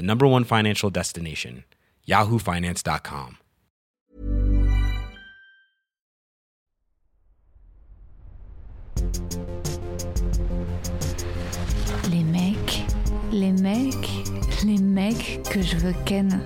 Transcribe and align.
the 0.00 0.06
number 0.06 0.26
one 0.26 0.44
financial 0.44 0.88
destination, 0.88 1.64
yahoofinance.com. 2.08 3.36
Les 12.10 12.24
mecs, 12.24 12.82
les 13.30 13.52
mecs, 13.52 14.08
les 14.64 14.78
mecs 14.78 15.42
que 15.50 15.60
je 15.60 15.76
veux 15.76 15.94
ken. 16.06 16.42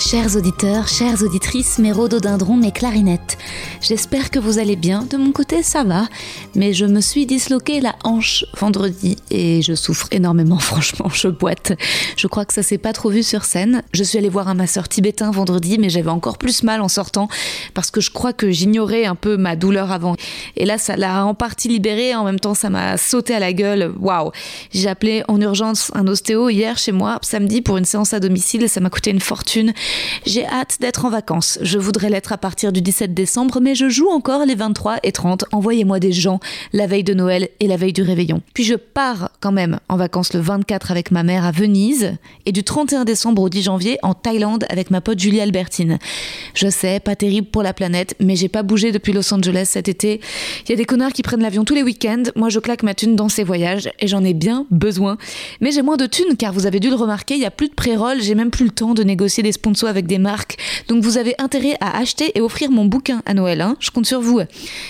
Chers 0.00 0.34
auditeurs, 0.34 0.88
chères 0.88 1.22
auditrices, 1.22 1.78
mes 1.78 1.92
rhododendrons, 1.92 2.56
mes 2.56 2.72
clarinettes, 2.72 3.36
j'espère 3.82 4.30
que 4.30 4.38
vous 4.38 4.58
allez 4.58 4.74
bien. 4.74 5.04
De 5.04 5.18
mon 5.18 5.30
côté, 5.30 5.62
ça 5.62 5.84
va, 5.84 6.08
mais 6.54 6.72
je 6.72 6.86
me 6.86 7.02
suis 7.02 7.26
disloqué 7.26 7.82
la 7.82 7.94
hanche 8.02 8.46
vendredi 8.58 9.18
et 9.30 9.60
je 9.60 9.74
souffre 9.74 10.08
énormément, 10.10 10.58
franchement, 10.58 11.10
je 11.10 11.28
boite. 11.28 11.74
Je 12.16 12.26
crois 12.28 12.46
que 12.46 12.54
ça 12.54 12.62
s'est 12.62 12.78
pas 12.78 12.94
trop 12.94 13.10
vu 13.10 13.22
sur 13.22 13.44
scène. 13.44 13.82
Je 13.92 14.02
suis 14.02 14.16
allée 14.16 14.30
voir 14.30 14.48
un 14.48 14.54
masseur 14.54 14.88
tibétain 14.88 15.30
vendredi, 15.30 15.76
mais 15.78 15.90
j'avais 15.90 16.08
encore 16.08 16.38
plus 16.38 16.62
mal 16.62 16.80
en 16.80 16.88
sortant 16.88 17.28
parce 17.74 17.90
que 17.90 18.00
je 18.00 18.10
crois 18.10 18.32
que 18.32 18.50
j'ignorais 18.50 19.04
un 19.04 19.14
peu 19.14 19.36
ma 19.36 19.54
douleur 19.54 19.92
avant. 19.92 20.16
Et 20.56 20.64
là, 20.64 20.78
ça 20.78 20.96
l'a 20.96 21.26
en 21.26 21.34
partie 21.34 21.68
libérée, 21.68 22.14
en 22.14 22.24
même 22.24 22.40
temps, 22.40 22.54
ça 22.54 22.70
m'a 22.70 22.96
sauté 22.96 23.34
à 23.34 23.38
la 23.38 23.52
gueule. 23.52 23.92
Waouh! 24.00 24.32
J'ai 24.72 24.88
appelé 24.88 25.24
en 25.28 25.38
urgence 25.42 25.90
un 25.94 26.06
ostéo 26.06 26.48
hier 26.48 26.78
chez 26.78 26.92
moi, 26.92 27.18
samedi, 27.20 27.60
pour 27.60 27.76
une 27.76 27.84
séance 27.84 28.14
à 28.14 28.18
domicile, 28.18 28.66
ça 28.66 28.80
m'a 28.80 28.88
coûté 28.88 29.10
une 29.10 29.20
fortune. 29.20 29.74
J'ai 30.26 30.46
hâte 30.46 30.76
d'être 30.80 31.04
en 31.04 31.10
vacances. 31.10 31.58
Je 31.62 31.78
voudrais 31.78 32.10
l'être 32.10 32.32
à 32.32 32.38
partir 32.38 32.72
du 32.72 32.82
17 32.82 33.14
décembre, 33.14 33.60
mais 33.60 33.74
je 33.74 33.88
joue 33.88 34.08
encore 34.08 34.44
les 34.44 34.54
23 34.54 34.98
et 35.02 35.12
30. 35.12 35.46
Envoyez-moi 35.52 35.98
des 35.98 36.12
gens 36.12 36.40
la 36.72 36.86
veille 36.86 37.04
de 37.04 37.14
Noël 37.14 37.48
et 37.58 37.66
la 37.66 37.76
veille 37.76 37.92
du 37.92 38.02
réveillon. 38.02 38.42
Puis 38.54 38.64
je 38.64 38.74
pars 38.74 39.30
quand 39.40 39.52
même 39.52 39.80
en 39.88 39.96
vacances 39.96 40.34
le 40.34 40.40
24 40.40 40.90
avec 40.90 41.10
ma 41.10 41.22
mère 41.22 41.44
à 41.44 41.52
Venise 41.52 42.16
et 42.46 42.52
du 42.52 42.62
31 42.62 43.04
décembre 43.04 43.42
au 43.42 43.48
10 43.48 43.62
janvier 43.62 43.98
en 44.02 44.14
Thaïlande 44.14 44.66
avec 44.68 44.90
ma 44.90 45.00
pote 45.00 45.18
Julie 45.18 45.40
Albertine. 45.40 45.98
Je 46.54 46.68
sais, 46.68 47.00
pas 47.00 47.16
terrible 47.16 47.48
pour 47.48 47.62
la 47.62 47.72
planète, 47.72 48.14
mais 48.20 48.36
j'ai 48.36 48.48
pas 48.48 48.62
bougé 48.62 48.92
depuis 48.92 49.12
Los 49.12 49.32
Angeles 49.32 49.68
cet 49.70 49.88
été. 49.88 50.20
Il 50.66 50.70
y 50.70 50.74
a 50.74 50.76
des 50.76 50.84
connards 50.84 51.12
qui 51.12 51.22
prennent 51.22 51.42
l'avion 51.42 51.64
tous 51.64 51.74
les 51.74 51.82
week-ends. 51.82 52.24
Moi, 52.36 52.50
je 52.50 52.58
claque 52.58 52.82
ma 52.82 52.94
thune 52.94 53.16
dans 53.16 53.28
ces 53.28 53.44
voyages 53.44 53.90
et 53.98 54.06
j'en 54.06 54.22
ai 54.24 54.34
bien 54.34 54.66
besoin. 54.70 55.16
Mais 55.60 55.72
j'ai 55.72 55.82
moins 55.82 55.96
de 55.96 56.06
thunes 56.06 56.36
car 56.36 56.52
vous 56.52 56.66
avez 56.66 56.80
dû 56.80 56.90
le 56.90 56.96
remarquer, 56.96 57.34
il 57.34 57.40
y 57.40 57.46
a 57.46 57.50
plus 57.50 57.68
de 57.68 57.74
pré-roll, 57.74 58.20
j'ai 58.20 58.34
même 58.34 58.50
plus 58.50 58.66
le 58.66 58.70
temps 58.70 58.94
de 58.94 59.02
négocier 59.02 59.42
des 59.42 59.52
sponsors 59.52 59.79
avec 59.86 60.06
des 60.06 60.18
marques. 60.18 60.56
Donc 60.88 61.02
vous 61.02 61.18
avez 61.18 61.34
intérêt 61.38 61.76
à 61.80 61.98
acheter 61.98 62.32
et 62.34 62.40
offrir 62.40 62.70
mon 62.70 62.84
bouquin 62.84 63.22
à 63.26 63.34
Noël. 63.34 63.60
Hein. 63.60 63.76
Je 63.80 63.90
compte 63.90 64.06
sur 64.06 64.20
vous. 64.20 64.40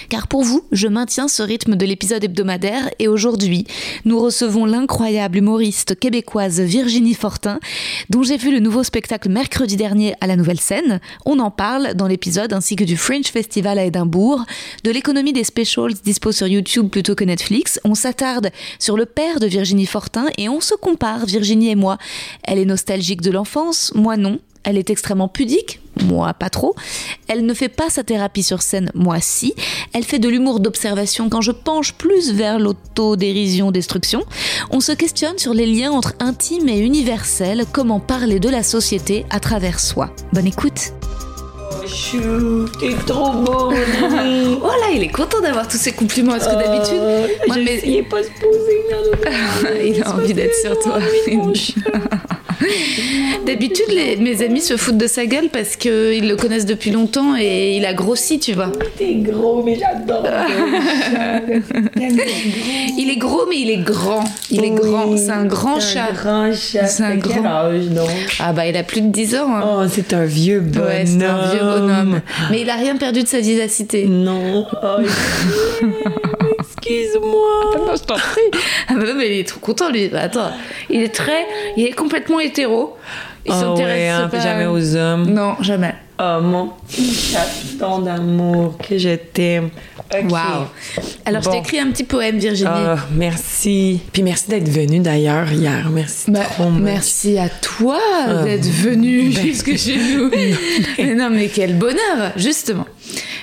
Car 0.08 0.28
pour 0.28 0.42
vous, 0.42 0.64
je 0.72 0.88
maintiens 0.88 1.28
ce 1.28 1.42
rythme 1.42 1.76
de 1.76 1.86
l'épisode 1.86 2.24
hebdomadaire 2.24 2.90
et 2.98 3.08
aujourd'hui, 3.08 3.66
nous 4.04 4.18
recevons 4.18 4.64
l'incroyable 4.64 5.38
humoriste 5.38 5.98
québécoise 5.98 6.60
Virginie 6.60 7.14
Fortin, 7.14 7.60
dont 8.08 8.22
j'ai 8.22 8.36
vu 8.36 8.50
le 8.50 8.60
nouveau 8.60 8.82
spectacle 8.82 9.28
mercredi 9.28 9.76
dernier 9.76 10.14
à 10.20 10.26
la 10.26 10.36
Nouvelle 10.36 10.60
Scène. 10.60 11.00
On 11.26 11.38
en 11.38 11.50
parle 11.50 11.94
dans 11.94 12.06
l'épisode 12.06 12.52
ainsi 12.52 12.76
que 12.76 12.84
du 12.84 12.96
Fringe 12.96 13.26
Festival 13.26 13.78
à 13.78 13.84
Édimbourg, 13.84 14.44
de 14.84 14.90
l'économie 14.90 15.32
des 15.32 15.44
specials 15.44 15.94
dispo 16.04 16.32
sur 16.32 16.46
YouTube 16.46 16.88
plutôt 16.88 17.14
que 17.14 17.24
Netflix. 17.24 17.80
On 17.84 17.94
s'attarde 17.94 18.50
sur 18.78 18.96
le 18.96 19.06
père 19.06 19.40
de 19.40 19.46
Virginie 19.46 19.86
Fortin 19.86 20.26
et 20.38 20.48
on 20.48 20.60
se 20.60 20.74
compare, 20.74 21.26
Virginie 21.26 21.70
et 21.70 21.74
moi. 21.74 21.98
Elle 22.42 22.58
est 22.58 22.64
nostalgique 22.64 23.20
de 23.20 23.30
l'enfance, 23.30 23.92
moi 23.94 24.16
non. 24.16 24.38
Elle 24.62 24.76
est 24.76 24.90
extrêmement 24.90 25.28
pudique, 25.28 25.80
moi 26.02 26.34
pas 26.34 26.50
trop. 26.50 26.74
Elle 27.28 27.46
ne 27.46 27.54
fait 27.54 27.70
pas 27.70 27.88
sa 27.88 28.04
thérapie 28.04 28.42
sur 28.42 28.60
scène, 28.60 28.90
moi 28.94 29.16
si. 29.20 29.54
Elle 29.94 30.04
fait 30.04 30.18
de 30.18 30.28
l'humour 30.28 30.60
d'observation 30.60 31.30
quand 31.30 31.40
je 31.40 31.50
penche 31.52 31.94
plus 31.94 32.32
vers 32.32 32.58
l'autodérision 32.58 33.70
destruction. 33.70 34.22
On 34.70 34.80
se 34.80 34.92
questionne 34.92 35.38
sur 35.38 35.54
les 35.54 35.66
liens 35.66 35.92
entre 35.92 36.12
intime 36.20 36.68
et 36.68 36.78
universel, 36.78 37.64
comment 37.72 38.00
parler 38.00 38.38
de 38.38 38.50
la 38.50 38.62
société 38.62 39.24
à 39.30 39.40
travers 39.40 39.80
soi. 39.80 40.14
Bonne 40.34 40.46
écoute. 40.46 40.92
Oh, 41.72 41.86
chou, 41.86 42.66
t'es 42.78 42.94
trop 43.06 43.32
beau. 43.32 43.72
Oh 44.62 44.66
là, 44.66 44.90
il 44.94 45.02
est 45.02 45.08
content 45.08 45.40
d'avoir 45.40 45.66
tous 45.66 45.78
ces 45.78 45.92
compliments. 45.92 46.34
Est-ce 46.36 46.48
que 46.48 46.54
d'habitude, 46.54 46.98
Euh, 47.00 47.26
moi, 47.46 47.56
mais- 47.56 48.02
pas 48.02 48.20
de 48.20 48.26
se 48.26 48.30
poser, 48.32 49.86
il 49.96 50.02
a 50.02 50.14
envie 50.14 50.34
d'être 50.34 50.54
sur 50.54 50.78
toi. 50.80 50.98
D'habitude, 53.46 53.86
mes 54.20 54.42
amis 54.42 54.60
se 54.60 54.76
foutent 54.76 54.98
de 54.98 55.06
sa 55.06 55.26
gueule 55.26 55.48
parce 55.52 55.76
qu'ils 55.76 56.28
le 56.28 56.34
connaissent 56.36 56.66
depuis 56.66 56.90
longtemps 56.90 57.34
et 57.38 57.76
il 57.76 57.86
a 57.86 57.94
grossi, 57.94 58.38
tu 58.38 58.52
vois. 58.52 58.70
T'es 58.98 59.14
gros, 59.14 59.62
mais 59.62 59.78
j'adore. 59.78 60.24
Il 62.98 63.08
est 63.10 63.16
gros, 63.16 63.46
mais 63.48 63.58
il 63.60 63.70
est 63.70 63.78
grand. 63.82 64.24
Il 64.50 64.64
est 64.64 64.70
grand. 64.70 65.16
C'est 65.16 65.30
un 65.30 65.44
grand 65.46 65.80
chat. 65.80 66.08
Un 66.10 66.12
grand 66.12 66.52
chat. 66.52 66.86
C'est 66.86 67.02
un 67.02 67.16
T'as 67.18 67.28
quel 67.28 67.42
grand- 67.42 67.50
âge? 67.50 67.84
Ah 68.38 68.52
bah, 68.52 68.66
il 68.66 68.76
a 68.76 68.82
plus 68.82 69.00
de 69.00 69.08
10 69.08 69.36
ans. 69.36 69.48
hein. 69.56 69.62
Oh, 69.64 69.82
c'est 69.90 70.12
un 70.12 70.24
vieux 70.24 70.60
bonhomme. 70.60 70.86
ouais, 70.88 71.04
c'est 71.06 71.24
un 71.24 71.50
vieux 71.50 71.60
bonhomme. 71.60 72.20
Mais 72.50 72.60
il 72.60 72.70
a 72.70 72.74
rien 72.76 72.96
perdu 72.96 73.22
de 73.22 73.28
sa 73.28 73.40
vivacité. 73.40 74.06
Non. 74.06 74.66
Oh, 74.82 74.86
excuse-moi. 76.80 77.76
Non, 77.86 77.94
je 77.96 78.02
t'en 78.02 78.14
prie. 78.14 78.40
Ah 78.88 78.94
bah 78.94 79.04
non, 79.06 79.14
mais 79.16 79.26
il 79.28 79.40
est 79.40 79.48
trop 79.48 79.60
content, 79.60 79.90
lui. 79.90 80.08
Bah, 80.08 80.22
attends, 80.22 80.50
il 80.88 81.02
est 81.02 81.14
très... 81.14 81.46
Il 81.76 81.86
est 81.86 81.92
complètement 81.92 82.40
hétéro. 82.40 82.96
Il 83.46 83.52
Oh, 83.52 83.60
s'intéresse 83.60 84.30
pas... 84.30 84.40
jamais 84.40 84.66
aux 84.66 84.96
hommes. 84.96 85.30
Non, 85.30 85.54
jamais. 85.60 85.94
Oh, 86.22 86.38
mon 86.42 86.72
chaton 86.90 88.00
d'amour, 88.00 88.76
que 88.76 88.98
je 88.98 89.14
t'aime. 89.16 89.70
Ok. 90.12 90.30
Waouh. 90.30 90.66
Alors, 91.24 91.40
je 91.40 91.46
Bon. 91.46 91.52
t'ai 91.52 91.58
écrit 91.60 91.78
un 91.78 91.90
petit 91.90 92.04
poème, 92.04 92.36
Virginie. 92.36 92.68
Ah, 92.70 92.96
merci. 93.14 94.00
Puis 94.12 94.22
merci 94.22 94.50
d'être 94.50 94.68
venue 94.68 94.98
d'ailleurs 95.00 95.50
hier. 95.50 95.88
Merci 95.90 96.30
Bah, 96.30 96.40
trop. 96.40 96.68
merci 96.68 97.38
à 97.38 97.48
toi 97.48 97.98
Ah, 98.26 98.42
d'être 98.44 98.66
venu 98.66 99.30
ben. 99.30 99.42
jusque 99.46 99.74
chez 99.78 99.96
nous. 99.96 100.30
mais 100.98 101.14
non, 101.14 101.30
mais 101.30 101.48
quel 101.48 101.74
bonheur, 101.78 102.32
justement. 102.36 102.86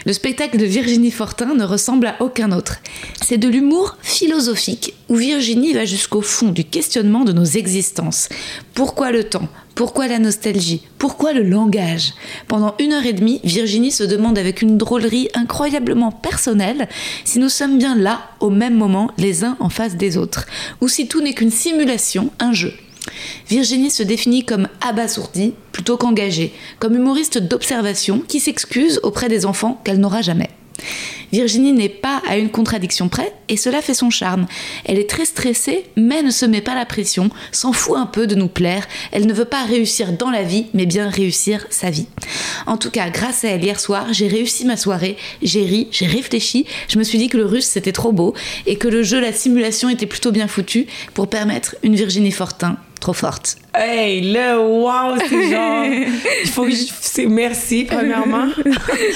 Le 0.08 0.14
spectacle 0.14 0.58
de 0.58 0.64
Virginie 0.64 1.12
Fortin 1.12 1.54
ne 1.54 1.66
ressemble 1.66 2.08
à 2.08 2.16
aucun 2.22 2.54
autre. 2.54 2.78
C'est 3.22 3.38
de 3.38 3.50
l'humour 3.50 3.98
philosophique 4.02 4.94
où 5.10 5.16
Virginie 5.16 5.74
va 5.74 5.84
jusqu'au 5.84 6.22
fond 6.22 6.48
du 6.48 6.64
questionnement 6.64 7.26
de 7.26 7.34
nos 7.34 7.44
existences. 7.44 8.30
Pourquoi 8.74 9.12
le 9.12 9.26
temps? 9.26 9.50
Pourquoi 9.76 10.08
la 10.08 10.20
nostalgie? 10.20 10.84
Pourquoi 10.98 11.34
le 11.34 11.44
langage? 11.44 12.14
Pendant 12.48 12.74
une 12.80 12.94
heure 12.94 13.06
et 13.06 13.12
demie, 13.12 13.42
Virginie 13.44 13.92
se 13.92 14.06
demande 14.06 14.38
avec 14.38 14.62
une 14.62 14.78
drôlerie 14.78 15.28
incroyablement 15.34 16.14
personnelle 16.14 16.88
si 17.26 17.40
nous 17.40 17.50
sommes 17.50 17.78
bien 17.78 17.98
là, 17.98 18.30
au 18.40 18.50
même 18.50 18.76
moment, 18.76 19.12
les 19.18 19.44
uns 19.44 19.58
en 19.60 19.68
face 19.68 19.98
des 19.98 20.16
autres, 20.16 20.46
ou 20.80 20.88
si 20.88 21.10
tout 21.10 21.20
n'est 21.20 21.34
qu'une 21.34 21.52
simulation, 21.52 22.32
un 22.40 22.54
jeu. 22.54 22.72
Virginie 23.50 23.92
se 23.92 24.04
définit 24.04 24.44
comme 24.44 24.68
abasourdie 24.82 25.54
plutôt 25.72 25.98
qu'engagée, 25.98 26.54
comme 26.80 26.96
humoriste 26.96 27.38
d'observation 27.38 28.22
qui 28.28 28.40
s'excuse 28.40 29.00
auprès 29.04 29.30
des 29.30 29.46
enfants 29.46 29.82
qu'elle 29.84 30.00
n'aura 30.00 30.22
jamais. 30.22 30.50
Virginie 31.32 31.74
n'est 31.74 31.90
pas 31.90 32.22
à 32.28 32.38
une 32.38 32.50
contradiction 32.50 33.10
près 33.10 33.34
et 33.50 33.58
cela 33.58 33.82
fait 33.82 33.94
son 33.94 34.10
charme. 34.10 34.48
Elle 34.86 34.98
est 34.98 35.10
très 35.10 35.26
stressée 35.26 35.86
mais 35.96 36.24
ne 36.24 36.32
se 36.32 36.46
met 36.46 36.62
pas 36.62 36.76
la 36.76 36.86
pression, 36.86 37.30
s'en 37.52 37.74
fout 37.74 37.98
un 37.98 38.06
peu 38.06 38.28
de 38.28 38.36
nous 38.36 38.48
plaire. 38.48 38.88
Elle 39.12 39.28
ne 39.28 39.34
veut 39.34 39.46
pas 39.46 39.64
réussir 39.64 40.14
dans 40.14 40.30
la 40.30 40.44
vie 40.44 40.68
mais 40.74 40.86
bien 40.86 41.10
réussir 41.10 41.68
sa 41.70 41.90
vie. 41.90 42.08
En 42.66 42.78
tout 42.78 42.92
cas, 42.92 43.10
grâce 43.10 43.44
à 43.44 43.50
elle 43.50 43.64
hier 43.64 43.80
soir, 43.80 44.14
j'ai 44.14 44.28
réussi 44.28 44.66
ma 44.66 44.78
soirée, 44.78 45.18
j'ai 45.42 45.66
ri, 45.66 45.88
j'ai 45.92 46.08
réfléchi, 46.08 46.66
je 46.88 46.98
me 46.98 47.04
suis 47.04 47.18
dit 47.18 47.28
que 47.28 47.38
le 47.38 47.46
russe 47.46 47.66
c'était 47.66 47.92
trop 47.92 48.12
beau 48.12 48.34
et 48.66 48.78
que 48.78 48.88
le 48.88 49.04
jeu, 49.04 49.20
la 49.20 49.34
simulation 49.34 49.90
était 49.90 50.06
plutôt 50.06 50.32
bien 50.32 50.48
foutu 50.48 50.88
pour 51.14 51.30
permettre 51.30 51.76
une 51.84 51.96
Virginie 51.96 52.32
Fortin 52.32 52.78
trop 53.00 53.14
forte. 53.14 53.58
Hey, 53.74 54.22
là, 54.32 54.60
wow, 54.60 55.18
c'est 55.30 55.52
genre. 55.52 55.86
Il 56.44 56.50
faut 56.50 56.64
que 56.64 56.72
je. 56.72 56.86
C'est 57.02 57.26
merci, 57.26 57.86
premièrement. 57.86 58.48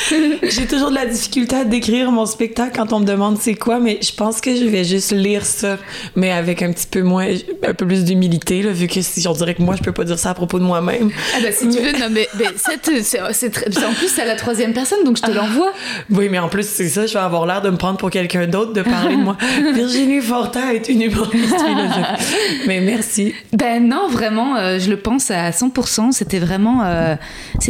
J'ai 0.43 0.65
toujours 0.65 0.89
de 0.89 0.95
la 0.95 1.05
difficulté 1.05 1.55
à 1.55 1.63
décrire 1.65 2.11
mon 2.11 2.25
spectacle 2.25 2.71
quand 2.75 2.93
on 2.93 2.99
me 2.99 3.05
demande 3.05 3.37
c'est 3.39 3.55
quoi, 3.55 3.79
mais 3.79 3.99
je 4.01 4.13
pense 4.13 4.41
que 4.41 4.55
je 4.55 4.65
vais 4.65 4.83
juste 4.83 5.11
lire 5.11 5.45
ça, 5.45 5.77
mais 6.15 6.31
avec 6.31 6.61
un 6.61 6.71
petit 6.71 6.87
peu 6.87 7.01
moins. 7.01 7.27
un 7.67 7.73
peu 7.73 7.85
plus 7.85 8.03
d'humilité, 8.03 8.61
là, 8.61 8.71
vu 8.71 8.87
que 8.87 9.01
si 9.01 9.27
on 9.27 9.33
dirait 9.33 9.55
que 9.55 9.61
moi, 9.61 9.75
je 9.75 9.83
peux 9.83 9.91
pas 9.91 10.03
dire 10.03 10.19
ça 10.19 10.31
à 10.31 10.33
propos 10.33 10.59
de 10.59 10.63
moi-même. 10.63 11.11
Ah, 11.35 11.39
bah, 11.41 11.51
si 11.51 11.69
tu 11.69 11.79
veux, 11.79 11.93
non, 11.93 12.07
mais, 12.11 12.27
mais 12.37 12.45
c'est, 12.57 13.19
en 13.21 13.93
plus, 13.93 14.07
c'est 14.07 14.21
à 14.21 14.25
la 14.25 14.35
troisième 14.35 14.73
personne, 14.73 15.03
donc 15.03 15.17
je 15.17 15.23
te 15.23 15.31
l'envoie. 15.31 15.71
Oui, 16.09 16.27
mais 16.29 16.39
en 16.39 16.49
plus, 16.49 16.67
c'est 16.67 16.89
ça, 16.89 17.05
je 17.05 17.13
vais 17.13 17.19
avoir 17.19 17.45
l'air 17.45 17.61
de 17.61 17.69
me 17.69 17.77
prendre 17.77 17.97
pour 17.97 18.09
quelqu'un 18.09 18.47
d'autre, 18.47 18.73
de 18.73 18.81
parler 18.81 19.15
de 19.15 19.21
moi. 19.21 19.37
Virginie 19.73 20.21
Fortin 20.21 20.69
est 20.71 20.89
une 20.89 21.03
humoriste 21.03 21.55
philosophe. 21.55 22.35
Mais 22.67 22.81
merci. 22.81 23.33
Ben 23.53 23.70
non, 23.79 24.07
vraiment, 24.07 24.55
euh, 24.55 24.79
je 24.79 24.89
le 24.89 24.97
pense 24.97 25.31
à 25.31 25.51
100%. 25.51 26.11
C'était 26.11 26.39
vraiment, 26.39 26.83
euh, 26.83 27.15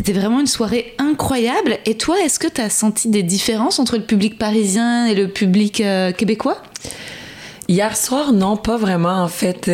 vraiment 0.08 0.40
une 0.40 0.48
soirée 0.48 0.96
incroyable. 0.98 1.78
Et 1.86 1.96
toi, 1.96 2.16
est-ce 2.24 2.40
que 2.40 2.48
tu 2.48 2.62
as 2.62 2.70
senti 2.70 3.10
des 3.10 3.24
différences 3.24 3.80
entre 3.80 3.98
le 3.98 4.04
public 4.04 4.38
parisien 4.38 5.06
et 5.06 5.16
le 5.16 5.28
public 5.28 5.82
euh, 5.82 6.12
québécois? 6.12 6.62
Hier 7.68 7.96
soir, 7.96 8.34
non, 8.34 8.58
pas 8.58 8.78
vraiment, 8.78 9.22
en 9.22 9.28
fait. 9.28 9.70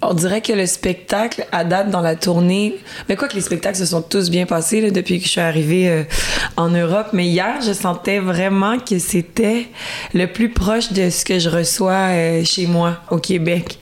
On 0.00 0.14
dirait 0.14 0.40
que 0.40 0.52
le 0.52 0.66
spectacle, 0.66 1.44
à 1.50 1.64
date 1.64 1.90
dans 1.90 2.00
la 2.00 2.14
tournée, 2.14 2.76
mais 3.08 3.16
quoi 3.16 3.26
que 3.26 3.34
les 3.34 3.40
spectacles 3.40 3.76
se 3.76 3.86
sont 3.86 4.00
tous 4.00 4.30
bien 4.30 4.46
passés 4.46 4.90
depuis 4.92 5.18
que 5.18 5.24
je 5.24 5.30
suis 5.30 5.40
arrivée 5.40 6.06
en 6.56 6.68
Europe, 6.70 7.08
mais 7.12 7.26
hier, 7.26 7.60
je 7.60 7.72
sentais 7.72 8.20
vraiment 8.20 8.78
que 8.78 9.00
c'était 9.00 9.66
le 10.14 10.26
plus 10.26 10.50
proche 10.50 10.92
de 10.92 11.10
ce 11.10 11.24
que 11.24 11.40
je 11.40 11.50
reçois 11.50 12.44
chez 12.44 12.66
moi 12.68 12.98
au 13.10 13.18
Québec. 13.18 13.78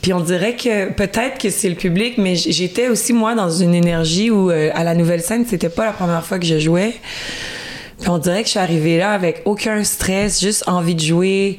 Puis 0.00 0.12
on 0.12 0.20
dirait 0.20 0.56
que 0.56 0.90
peut-être 0.90 1.38
que 1.38 1.50
c'est 1.50 1.68
le 1.68 1.74
public, 1.74 2.16
mais 2.16 2.34
j'étais 2.34 2.88
aussi 2.88 3.12
moi 3.12 3.34
dans 3.34 3.50
une 3.50 3.74
énergie 3.74 4.30
où 4.30 4.50
euh, 4.50 4.70
à 4.74 4.84
la 4.84 4.94
nouvelle 4.94 5.20
scène, 5.20 5.44
c'était 5.46 5.68
pas 5.68 5.84
la 5.84 5.92
première 5.92 6.24
fois 6.24 6.38
que 6.38 6.46
je 6.46 6.58
jouais. 6.58 6.94
On 8.08 8.18
dirait 8.18 8.40
que 8.40 8.46
je 8.46 8.50
suis 8.50 8.58
arrivée 8.58 8.98
là 8.98 9.12
avec 9.12 9.42
aucun 9.44 9.84
stress, 9.84 10.40
juste 10.40 10.64
envie 10.66 10.94
de 10.94 11.00
jouer, 11.00 11.58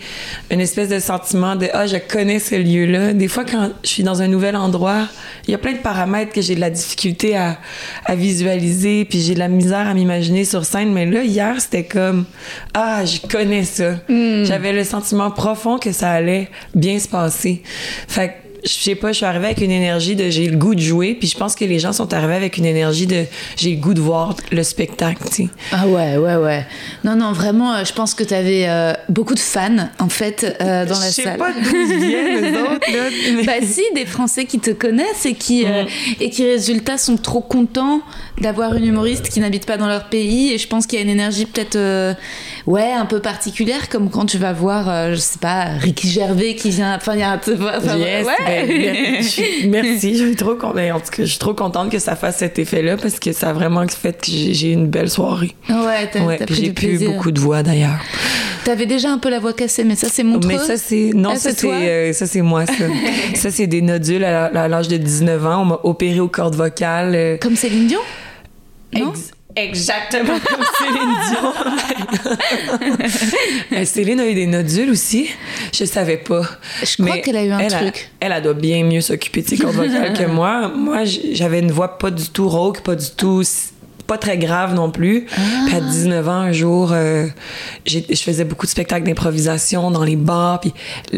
une 0.52 0.60
espèce 0.60 0.90
de 0.90 1.00
sentiment 1.00 1.56
de 1.56 1.68
ah 1.74 1.88
je 1.88 1.98
connais 1.98 2.40
ce 2.40 2.56
lieu-là. 2.56 3.14
Des 3.14 3.28
fois 3.28 3.46
quand 3.46 3.72
je 3.84 3.90
suis 3.90 4.04
dans 4.04 4.22
un 4.22 4.28
nouvel 4.28 4.56
endroit, 4.56 5.08
il 5.48 5.52
y 5.52 5.56
a 5.56 5.58
plein 5.58 5.74
de 5.74 5.78
paramètres 5.78 6.34
que 6.34 6.42
j'ai 6.42 6.56
de 6.56 6.60
la 6.60 6.70
difficulté 6.70 7.36
à, 7.36 7.58
à 8.06 8.16
visualiser, 8.16 9.06
puis 9.06 9.22
j'ai 9.22 9.34
de 9.34 9.40
la 9.40 9.48
misère 9.48 9.88
à 9.88 9.94
m'imaginer 9.94 10.46
sur 10.46 10.66
scène. 10.66 10.92
Mais 10.92 11.06
là 11.06 11.24
hier 11.24 11.56
c'était 11.60 11.86
comme 11.86 12.26
ah 12.74 13.06
je 13.06 13.20
connais 13.28 13.64
ça. 13.64 13.96
J'avais 14.10 14.74
le 14.74 14.84
sentiment 14.84 15.32
profond 15.32 15.78
que 15.78 15.92
ça 15.92 16.12
allait 16.12 16.50
bien 16.76 17.00
se 17.00 17.08
passer. 17.08 17.62
Fait 18.08 18.30
que 18.30 18.43
je 18.64 18.72
sais 18.72 18.96
pas, 18.96 19.12
je 19.12 19.18
suis 19.18 19.26
arrivée 19.26 19.46
avec 19.48 19.62
une 19.62 19.72
énergie 19.72 20.16
de 20.16 20.30
j'ai 20.30 20.48
le 20.48 20.58
goût 20.58 20.76
de 20.76 20.80
jouer, 20.80 21.16
puis 21.16 21.28
je 21.28 21.38
pense 21.38 21.56
que 21.56 21.66
les 21.66 21.80
gens 21.80 21.94
sont 21.94 22.14
arrivés 22.14 22.36
avec 22.36 22.58
une 22.58 22.66
énergie 22.66 23.08
de 23.08 23.26
j'ai 23.58 23.72
le 23.72 23.78
goût 23.82 23.94
de 23.94 24.02
voir 24.02 24.36
le 24.52 24.64
spectacle, 24.64 25.24
tu 25.30 25.34
sais. 25.44 25.48
Ah 25.72 25.88
ouais, 25.88 26.18
ouais, 26.18 26.36
ouais. 26.36 26.66
Non, 27.04 27.16
non, 27.16 27.32
vraiment, 27.34 27.74
euh, 27.76 27.84
je 27.86 27.94
pense 27.94 28.14
que 28.14 28.24
tu 28.24 28.34
avais 28.34 28.68
beaucoup 29.10 29.34
de 29.36 29.40
fans, 29.40 29.90
en 30.00 30.10
fait, 30.10 30.56
euh, 30.62 30.86
dans 30.86 31.00
la 31.00 31.08
Je 31.08 31.12
sais 31.14 31.24
salle. 31.24 31.38
pas 31.38 31.52
d'où 31.52 31.70
viennent, 31.70 32.42
les 32.44 32.52
autres, 32.58 32.92
là. 32.92 33.10
mais- 33.36 33.44
Bah 33.44 33.54
si, 33.62 33.82
des 33.96 34.06
Français 34.06 34.46
qui 34.46 34.60
te 34.60 34.72
connaissent 34.72 35.26
et 35.26 35.34
qui, 35.34 35.66
euh, 35.66 35.84
et 36.20 36.30
qui 36.30 36.46
résultat, 36.46 36.98
sont 36.98 37.18
trop 37.18 37.42
contents 37.42 38.02
d'avoir 38.42 38.76
une 38.76 38.86
humoriste 38.86 39.30
qui 39.30 39.40
n'habite 39.40 39.66
pas 39.66 39.78
dans 39.78 39.88
leur 39.88 40.10
pays. 40.10 40.54
Et 40.54 40.58
je 40.58 40.68
pense 40.68 40.88
qu'il 40.88 40.98
y 41.00 41.02
a 41.02 41.06
une 41.06 41.12
énergie 41.12 41.46
peut-être, 41.46 41.76
euh, 41.76 42.14
ouais, 42.68 42.92
un 42.92 43.06
peu 43.06 43.20
particulière, 43.20 43.90
comme 43.90 44.10
quand 44.10 44.26
tu 44.26 44.38
vas 44.38 44.54
voir, 44.54 44.90
euh, 44.90 45.12
je 45.12 45.16
sais 45.20 45.40
pas, 45.40 45.66
Ricky 45.80 46.10
Gervais 46.10 46.56
qui 46.56 46.70
vient... 46.70 46.96
Enfin, 46.96 47.14
il 47.14 47.20
y 47.20 47.24
a 47.24 47.32
un... 47.32 47.36
Enfin, 47.38 47.98
Yes, 47.98 48.26
ouais. 48.26 48.34
ben, 48.46 49.22
je 49.24 49.68
merci. 49.68 50.18
Je 50.18 50.26
suis 50.26 50.36
trop 50.36 50.56
contente. 50.56 51.12
Je 51.18 51.24
suis 51.26 51.38
trop 51.40 51.54
contente 51.54 51.92
que 51.92 52.00
ça 52.00 52.16
fasse 52.16 52.38
cet 52.38 52.60
effet-là 52.60 52.98
parce 52.98 53.20
que 53.20 53.32
ça 53.34 53.50
a 53.50 53.54
vraiment 53.54 53.86
fait 53.88 54.20
que 54.22 54.32
j'ai 54.32 54.70
eu 54.70 54.74
une 54.74 54.88
belle 54.88 55.10
soirée. 55.10 55.56
Ouais, 55.70 56.10
t'as 56.12 56.22
Ouais, 56.26 56.40
j'ai 56.50 56.72
plus 56.72 57.04
beaucoup 57.06 57.32
de 57.32 57.40
voix 57.40 57.64
d'ailleurs. 57.64 58.00
T'avais 58.64 58.86
déjà 58.86 59.10
un 59.10 59.18
peu 59.18 59.30
la 59.30 59.40
voix 59.40 59.52
cassée, 59.52 59.84
mais 59.84 59.96
ça 59.96 60.08
c'est 60.10 60.24
montreux. 60.24 60.48
Mais 60.48 60.58
ça 60.58 60.78
c'est 60.78 61.12
non, 61.14 61.32
Ah, 61.34 61.36
ça 61.36 61.52
c'est 61.54 61.68
euh, 61.70 62.14
ça 62.14 62.26
c'est 62.28 62.42
moi 62.42 62.66
ça. 62.66 62.86
ça 63.36 63.52
c'est 63.52 63.68
des 63.68 63.82
nodules 63.82 64.24
à 64.24 64.68
l'âge 64.70 64.88
de 64.88 64.96
19 64.96 65.46
ans, 65.46 65.62
on 65.64 65.66
m'a 65.66 65.80
opéré 65.84 66.22
aux 66.22 66.30
cordes 66.30 66.56
vocales. 66.56 67.14
euh, 67.14 67.38
Comme 67.42 67.58
Céline 67.58 67.88
Dion? 67.88 68.00
Non? 68.98 69.10
Ex- 69.12 69.32
Exactement 69.56 70.40
comme 70.40 70.64
Céline 70.80 71.16
Dion. 73.70 73.86
Céline 73.86 74.20
a 74.20 74.28
eu 74.28 74.34
des 74.34 74.48
nodules 74.48 74.90
aussi. 74.90 75.30
Je 75.74 75.86
savais 75.86 76.18
pas. 76.18 76.42
Je 76.82 77.04
crois 77.04 77.18
qu'elle 77.20 77.38
a 77.38 77.44
eu 77.46 77.52
un 77.52 77.60
elle 77.60 77.72
truc. 77.72 78.10
elle, 78.20 78.32
elle 78.32 78.44
doit 78.44 78.54
bien 78.54 78.84
mieux 78.84 79.02
s'occuper 79.02 79.42
de 79.42 79.48
ses 79.48 79.58
cordes 79.58 79.76
vocales 79.76 80.14
que 80.14 80.24
moi. 80.28 80.70
Moi, 80.70 81.04
j'avais 81.04 81.60
une 81.60 81.72
voix 81.72 81.98
pas 81.98 82.10
du 82.12 82.30
tout 82.30 82.50
rauque, 82.50 82.82
pas 82.82 82.96
du 82.96 83.10
tout 83.16 83.44
pas 84.08 84.18
très 84.18 84.38
grave 84.38 84.74
non 84.74 84.92
plus. 84.92 85.28
Ah. 85.32 85.40
Puis 85.68 85.76
à 85.76 85.82
19 85.82 86.28
ans, 86.28 86.32
un 86.32 86.52
jour, 86.52 86.92
euh, 86.92 87.28
je 87.86 88.02
faisais 88.16 88.44
beaucoup 88.44 88.66
de 88.66 88.72
spectacles 88.72 89.06
d'improvisation 89.06 89.92
dans 89.92 90.04
les 90.04 90.18
bars. 90.18 90.60
Puis 90.60 90.74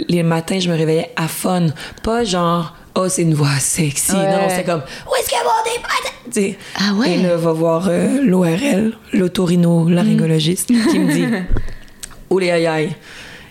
les 0.08 0.24
matins, 0.24 0.60
je 0.60 0.70
me 0.70 0.78
réveillais 0.78 1.12
à 1.16 1.28
fun. 1.28 1.68
Pas 2.04 2.24
genre, 2.24 2.76
oh, 2.96 3.08
c'est 3.10 3.22
une 3.24 3.34
voix 3.34 3.58
sexy. 3.60 4.12
Ouais. 4.14 4.32
Non, 4.32 4.48
c'est 4.50 4.64
comme, 4.64 4.82
où 4.82 5.16
est-ce 5.20 5.30
a 5.36 5.44
mon 5.44 5.64
dé- 5.64 6.32
Tu 6.32 6.32
sais. 6.52 6.58
Ah 6.76 6.94
ouais? 6.96 7.14
Et 7.14 7.22
là, 7.22 7.36
va 7.38 7.52
voir 7.54 7.88
euh, 7.90 8.22
l'ORL, 8.24 8.94
l'autorino-laryngologiste, 9.14 10.68
qui 10.68 11.00
me 11.00 11.12
dit, 11.14 11.26
les 12.40 12.52
aïe 12.52 12.66
aïe, 12.68 12.96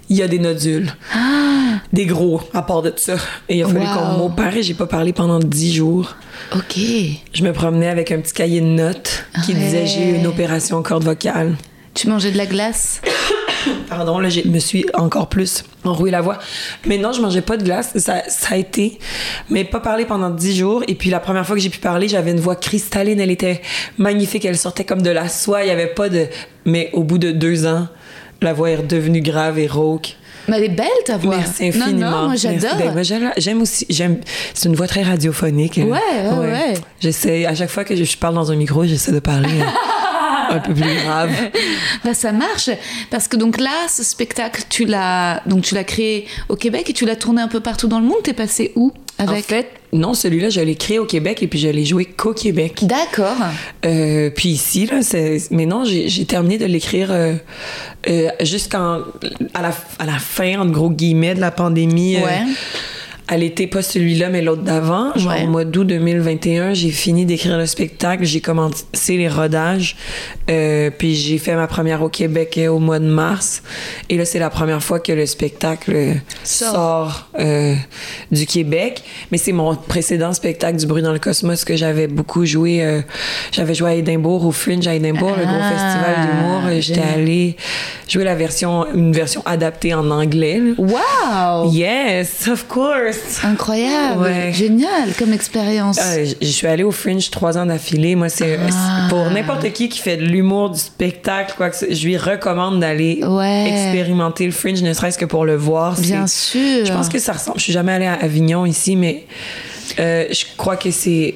il 0.08 0.16
y 0.16 0.22
a 0.22 0.28
des 0.28 0.38
nodules. 0.38 0.92
Des 1.92 2.06
gros, 2.06 2.40
à 2.52 2.62
part 2.62 2.82
de 2.82 2.92
ça. 2.96 3.14
Et 3.48 3.58
il 3.58 3.62
a 3.62 3.66
fallu 3.68 3.80
Wow. 3.80 3.94
qu'on 3.94 4.18
m'opère 4.18 4.56
et 4.56 4.62
j'ai 4.62 4.74
pas 4.74 4.86
parlé 4.86 5.12
pendant 5.12 5.38
10 5.38 5.74
jours. 5.74 6.14
Ok. 6.54 6.76
Je 6.76 7.42
me 7.42 7.52
promenais 7.52 7.88
avec 7.88 8.10
un 8.12 8.20
petit 8.20 8.32
cahier 8.32 8.60
de 8.60 8.66
notes 8.66 9.24
qui 9.44 9.52
Ouais. 9.52 9.58
disait 9.58 9.86
j'ai 9.86 10.10
eu 10.10 10.14
une 10.16 10.26
opération 10.26 10.82
corde 10.82 11.04
vocale. 11.04 11.54
Tu 11.94 12.08
mangeais 12.08 12.32
de 12.32 12.36
la 12.36 12.46
glace? 12.46 13.00
Pardon, 13.88 14.18
là, 14.18 14.28
je 14.28 14.40
me 14.46 14.58
suis 14.58 14.84
encore 14.94 15.28
plus 15.28 15.64
enroué 15.84 16.10
la 16.10 16.20
voix. 16.20 16.38
Mais 16.86 16.98
non, 16.98 17.12
je 17.12 17.20
mangeais 17.22 17.40
pas 17.40 17.56
de 17.56 17.64
glace. 17.64 17.96
Ça, 17.96 18.22
ça 18.28 18.54
a 18.54 18.56
été. 18.56 18.98
Mais 19.48 19.64
pas 19.64 19.80
parlé 19.80 20.04
pendant 20.04 20.30
10 20.30 20.56
jours. 20.56 20.82
Et 20.88 20.94
puis 20.94 21.08
la 21.08 21.20
première 21.20 21.46
fois 21.46 21.56
que 21.56 21.62
j'ai 21.62 21.70
pu 21.70 21.78
parler, 21.78 22.08
j'avais 22.08 22.32
une 22.32 22.40
voix 22.40 22.56
cristalline. 22.56 23.20
Elle 23.20 23.30
était 23.30 23.62
magnifique. 23.96 24.44
Elle 24.44 24.58
sortait 24.58 24.84
comme 24.84 25.02
de 25.02 25.10
la 25.10 25.28
soie. 25.28 25.62
Il 25.64 25.68
y 25.68 25.70
avait 25.70 25.86
pas 25.86 26.08
de. 26.08 26.26
Mais 26.64 26.90
au 26.92 27.04
bout 27.04 27.18
de 27.18 27.30
deux 27.30 27.66
ans, 27.66 27.88
la 28.42 28.52
voix 28.52 28.70
est 28.70 28.76
redevenue 28.76 29.22
grave 29.22 29.58
et 29.58 29.66
rauque. 29.66 30.16
Mais 30.48 30.58
elle 30.58 30.64
est 30.64 30.68
belle 30.68 30.86
ta 31.06 31.16
voix. 31.16 31.36
Merci 31.36 31.68
infiniment. 31.68 32.10
Non, 32.10 32.16
non, 32.20 32.24
moi 32.26 32.36
j'adore. 32.36 32.76
Ben, 32.76 32.92
moi, 32.92 33.02
j'aime- 33.02 33.32
j'aime 33.38 33.62
aussi. 33.62 33.86
J'aime. 33.88 34.18
C'est 34.52 34.68
une 34.68 34.74
voix 34.74 34.86
très 34.88 35.02
radiophonique. 35.02 35.76
Ouais, 35.78 35.84
ouais, 35.86 36.38
ouais. 36.38 36.74
J'essaie. 37.00 37.46
À 37.46 37.54
chaque 37.54 37.70
fois 37.70 37.84
que 37.84 37.96
je, 37.96 38.16
parle 38.18 38.34
dans 38.34 38.50
un 38.52 38.56
micro, 38.56 38.84
j'essaie 38.84 39.12
de 39.12 39.20
parler 39.20 39.48
un 40.50 40.58
peu 40.60 40.74
plus 40.74 40.94
grave. 41.04 41.30
Bah, 42.04 42.12
ça 42.14 42.32
marche 42.32 42.70
parce 43.10 43.28
que 43.28 43.36
donc 43.36 43.58
là, 43.60 43.70
ce 43.88 44.02
spectacle, 44.02 44.62
tu 44.68 44.84
l'as 44.84 45.40
donc 45.46 45.62
tu 45.62 45.74
l'as 45.74 45.84
créé 45.84 46.26
au 46.48 46.56
Québec 46.56 46.90
et 46.90 46.92
tu 46.92 47.06
l'as 47.06 47.16
tourné 47.16 47.40
un 47.40 47.48
peu 47.48 47.60
partout 47.60 47.86
dans 47.88 48.00
le 48.00 48.06
monde. 48.06 48.22
T'es 48.22 48.32
passé 48.34 48.72
où 48.76 48.92
avec? 49.18 49.44
En 49.44 49.48
fait, 49.48 49.68
non, 49.92 50.12
celui-là, 50.12 50.50
je 50.50 50.60
l'ai 50.60 50.74
créé 50.74 50.98
au 50.98 51.04
Québec 51.06 51.42
et 51.42 51.46
puis 51.46 51.58
je 51.58 51.68
l'ai 51.68 51.84
joué 51.84 52.04
qu'au 52.04 52.34
Québec. 52.34 52.80
D'accord. 52.82 53.36
Euh, 53.86 54.30
puis 54.34 54.50
ici, 54.50 54.86
là, 54.86 55.00
mais 55.50 55.66
non, 55.66 55.84
j'ai, 55.84 56.24
terminé 56.26 56.58
de 56.58 56.66
l'écrire 56.66 57.10
euh, 57.12 57.34
euh, 58.08 58.28
jusqu'en 58.40 58.98
à 59.54 59.62
la, 59.62 59.70
à 59.98 60.04
la 60.06 60.18
fin, 60.18 60.60
en 60.60 60.66
gros 60.66 60.90
guillemets, 60.90 61.34
de 61.34 61.40
la 61.40 61.52
pandémie. 61.52 62.16
euh, 62.16 62.24
Ouais. 62.24 62.40
À 63.26 63.36
l'été, 63.38 63.66
pas 63.66 63.80
celui-là, 63.82 64.28
mais 64.28 64.42
l'autre 64.42 64.62
d'avant. 64.62 65.10
Ouais. 65.16 65.44
au 65.44 65.46
mois 65.46 65.64
d'août 65.64 65.84
2021, 65.86 66.74
j'ai 66.74 66.90
fini 66.90 67.24
d'écrire 67.24 67.56
le 67.56 67.64
spectacle, 67.66 68.24
j'ai 68.24 68.40
commencé 68.40 69.16
les 69.16 69.28
rodages, 69.28 69.96
euh, 70.50 70.90
puis 70.96 71.14
j'ai 71.14 71.38
fait 71.38 71.54
ma 71.54 71.66
première 71.66 72.02
au 72.02 72.08
Québec 72.10 72.56
euh, 72.58 72.68
au 72.68 72.78
mois 72.78 72.98
de 72.98 73.06
mars. 73.06 73.62
Et 74.10 74.18
là, 74.18 74.24
c'est 74.26 74.38
la 74.38 74.50
première 74.50 74.82
fois 74.82 75.00
que 75.00 75.12
le 75.12 75.24
spectacle 75.26 75.92
euh, 75.94 76.14
Sort. 76.42 76.72
sort, 76.74 77.28
euh, 77.40 77.74
du 78.30 78.44
Québec. 78.46 79.02
Mais 79.32 79.38
c'est 79.38 79.52
mon 79.52 79.74
précédent 79.74 80.32
spectacle 80.34 80.76
du 80.78 80.86
bruit 80.86 81.02
dans 81.02 81.12
le 81.12 81.18
cosmos 81.18 81.64
que 81.64 81.76
j'avais 81.76 82.06
beaucoup 82.08 82.44
joué. 82.44 83.02
j'avais 83.52 83.74
joué 83.74 83.90
à 83.90 83.94
Édimbourg, 83.94 84.44
au 84.44 84.52
Fringe 84.52 84.86
à 84.86 84.94
Édimbourg, 84.94 85.34
le 85.38 85.44
gros 85.44 85.54
Ah, 85.60 85.70
festival 85.70 86.26
d'humour. 86.26 86.80
J'étais 86.80 87.00
allée 87.14 87.56
jouer 88.08 88.24
la 88.24 88.34
version, 88.34 88.86
une 88.94 89.12
version 89.12 89.42
adaptée 89.46 89.94
en 89.94 90.10
anglais. 90.10 90.60
là. 90.60 90.72
Waouh. 90.76 91.72
Yes, 91.72 92.48
of 92.48 92.66
course. 92.68 93.13
Incroyable. 93.44 94.20
Ouais. 94.22 94.52
Génial 94.52 95.12
comme 95.18 95.32
expérience. 95.32 95.98
Ah, 96.00 96.16
je 96.40 96.46
suis 96.46 96.66
allée 96.66 96.82
au 96.84 96.90
Fringe 96.90 97.30
trois 97.30 97.58
ans 97.58 97.66
d'affilée. 97.66 98.14
Moi, 98.16 98.28
c'est 98.28 98.58
Ah. 98.62 98.66
c'est- 98.70 99.08
pour 99.08 99.30
n'importe 99.30 99.72
qui 99.72 99.88
qui 99.88 99.98
fait 100.00 100.16
de 100.16 100.24
l'humour, 100.24 100.70
du 100.70 100.78
spectacle, 100.78 101.54
quoi 101.56 101.70
que 101.70 101.76
ce- 101.76 101.92
je 101.92 102.04
lui 102.06 102.16
recommande 102.16 102.80
d'aller 102.80 103.20
Ouais. 103.24 103.68
expérimenter 103.68 104.46
le 104.46 104.52
Fringe, 104.52 104.82
ne 104.82 104.92
serait-ce 104.92 105.18
que 105.18 105.24
pour 105.24 105.44
le 105.44 105.56
voir. 105.56 105.94
Bien 106.00 106.26
sûr. 106.26 106.84
Je 106.86 106.92
pense 106.92 107.08
que 107.08 107.18
ça 107.18 107.32
ressemble. 107.32 107.58
Je 107.58 107.64
suis 107.64 107.72
jamais 107.72 107.92
allée 107.92 108.06
à 108.06 108.14
Avignon 108.14 108.66
ici, 108.66 108.96
mais 108.96 109.24
euh, 109.98 110.24
je 110.30 110.44
crois 110.56 110.76
que 110.76 110.90
c'est 110.90 111.34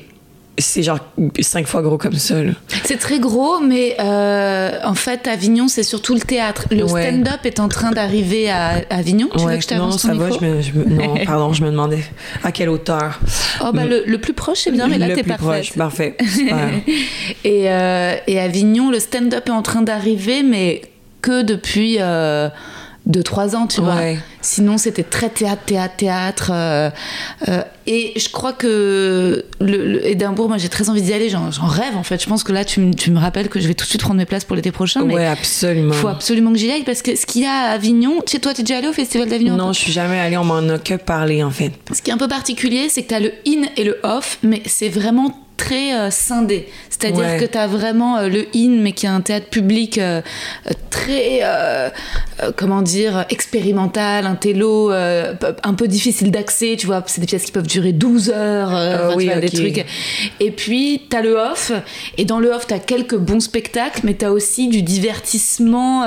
c'est 0.59 0.83
genre 0.83 0.99
cinq 1.41 1.67
fois 1.67 1.83
gros 1.83 1.99
comme 1.99 2.15
ça. 2.15 2.35
C'est 2.85 2.99
très 2.99 3.19
gros, 3.19 3.61
mais 3.61 3.97
euh, 4.01 4.79
en 4.85 4.95
fait, 4.95 5.27
Avignon, 5.29 5.69
c'est 5.69 5.83
surtout 5.83 6.15
le 6.15 6.21
théâtre. 6.21 6.67
Le 6.71 6.85
Ouais. 6.85 7.03
stand-up 7.09 7.41
est 7.45 7.61
en 7.61 7.69
train 7.69 7.91
d'arriver 7.93 8.51
à 8.51 8.81
Avignon. 8.91 9.29
Tu 9.37 9.45
veux 9.45 9.57
que 9.57 9.63
je 9.63 9.67
non, 9.75 9.91
t'avance 9.91 10.03
ton 10.03 10.09
ça 10.09 10.15
va. 10.15 10.31
Je 10.31 10.45
me, 10.45 10.61
je 10.61 10.73
me- 10.73 10.85
non, 10.85 11.15
pardon, 11.27 11.53
je 11.53 11.63
me 11.65 11.71
demandais 11.71 12.03
à 12.43 12.53
quelle 12.53 12.69
hauteur. 12.69 13.19
Oh, 13.63 13.71
bah, 13.73 13.85
le, 13.85 14.03
le 14.07 14.19
plus 14.19 14.33
proche, 14.35 14.59
c'est 14.65 14.71
bien, 14.73 14.87
mais 14.89 14.99
là, 14.99 15.09
le 15.09 15.15
t'es 15.15 15.23
plus 15.23 15.29
parfaite. 15.31 15.47
proche. 15.47 15.73
Parfait. 15.77 16.17
Et, 17.45 17.71
euh, 17.71 18.15
et 18.27 18.39
Avignon, 18.41 18.91
le 18.91 18.99
stand-up 19.01 19.49
est 19.49 19.53
en 19.53 19.63
train 19.63 19.83
d'arriver, 19.83 20.43
mais 20.43 20.83
que 21.23 21.43
depuis 21.43 21.99
2-3 23.11 23.57
ans, 23.57 23.67
tu 23.67 23.81
vois. 23.81 23.97
Sinon, 24.43 24.77
c'était 24.79 25.03
très 25.03 25.31
théâtre, 25.31 25.63
théâtre, 25.65 25.97
théâtre. 25.97 26.51
euh, 26.53 26.91
euh, 27.49 27.63
et 27.87 28.13
je 28.19 28.29
crois 28.29 28.53
que 28.53 29.45
le, 29.61 29.93
le 29.93 30.07
Édimbourg, 30.07 30.49
moi, 30.49 30.59
j'ai 30.59 30.69
très 30.69 30.91
envie 30.91 31.01
d'y 31.03 31.13
aller. 31.15 31.29
J'en 31.31 31.49
rêve, 31.67 31.97
en 31.97 32.03
fait. 32.03 32.23
Je 32.23 32.29
pense 32.29 32.45
que 32.45 32.53
là, 32.53 32.65
tu, 32.65 32.81
me- 32.81 32.93
tu 32.95 33.11
me 33.11 33.19
rappelles 33.19 33.49
que 33.49 33.61
je 33.61 33.67
vais 33.69 33.75
tout 33.75 33.85
de 33.85 33.89
suite 33.89 34.03
prendre 34.03 34.19
mes 34.19 34.27
places 34.27 34.45
pour 34.45 34.57
l'été 34.57 34.71
prochain. 34.73 35.05
mais 35.05 35.15
ouais, 35.15 35.27
absolument. 35.27 35.95
faut 35.95 36.09
absolument 36.09 36.53
que 36.53 36.59
j'y 36.59 36.71
aille 36.71 36.85
parce 36.85 37.01
que 37.03 37.17
ce 37.17 37.25
qu'il 37.25 37.43
y 37.43 37.47
a 37.47 37.51
à 37.53 37.71
Avignon, 37.73 38.21
tu 38.27 38.33
sais, 38.33 38.39
toi, 38.41 38.53
t'es 38.53 38.63
déjà 38.63 38.79
allé 38.79 38.89
au 38.89 38.93
Festival 38.93 39.29
d'Avignon 39.29 39.57
Non, 39.57 39.73
je 39.73 39.79
suis 39.81 39.93
jamais 39.93 40.19
allée. 40.21 40.37
On 40.37 40.45
m'en 40.45 40.59
a 40.69 40.79
que 40.79 40.95
parlé, 40.95 41.43
en 41.43 41.51
fait. 41.51 41.73
Ce 41.93 42.03
qui 42.03 42.11
est 42.11 42.15
un 42.15 42.19
peu 42.19 42.29
particulier, 42.29 42.89
c'est 42.91 43.03
que 43.05 43.09
tu 43.09 43.15
as 43.15 43.21
le 43.21 43.33
in 43.47 43.63
et 43.77 43.85
le 43.85 43.99
off, 44.03 44.39
mais 44.43 44.63
c'est 44.67 44.91
vraiment 44.91 45.48
très 45.59 45.93
euh, 45.95 46.11
scindé. 46.11 46.69
C'est-à-dire 46.89 47.19
Ouais. 47.27 47.37
que 47.39 47.45
tu 47.45 47.59
as 47.59 47.67
vraiment 47.67 48.17
euh, 48.17 48.29
le 48.29 48.47
in, 48.57 48.81
mais 48.81 48.93
qui 48.93 49.05
est 49.05 49.11
un 49.11 49.21
théâtre 49.21 49.49
public 49.51 49.99
euh, 49.99 50.23
très, 50.89 51.43
comment 52.57 52.81
dire, 52.83 53.27
expérimental, 53.31 54.27
un 54.27 54.35
télo 54.37 54.91
un 54.91 55.75
peu 55.77 55.87
difficile 55.87 56.31
d'accès. 56.31 56.77
Tu 56.79 56.87
vois, 56.87 57.03
c'est 57.07 57.21
des 57.21 57.27
pièces 57.27 57.45
qui 57.45 57.53
peuvent 57.53 57.67
durer 57.67 57.93
12 57.93 58.31
heures, 58.31 58.71
Ah 58.73 59.09
tu 59.11 59.17
oui, 59.17 59.31
des 59.41 59.51
trucs. 59.51 59.85
Et 60.41 60.51
puis, 60.51 61.03
tu 61.11 61.17
as 61.17 61.21
le 61.21 61.35
off, 61.35 61.73
et 62.17 62.25
dans 62.25 62.39
le 62.41 62.51
off, 62.51 62.67
tu 62.67 62.75
as 62.75 62.79
quelques 62.79 63.17
bons 63.17 63.41
spectacles, 63.41 64.01
mais 64.05 64.15
tu 64.15 64.25
as 64.25 64.33
aussi 64.33 64.69
du 64.69 64.83
divertissement 64.83 66.05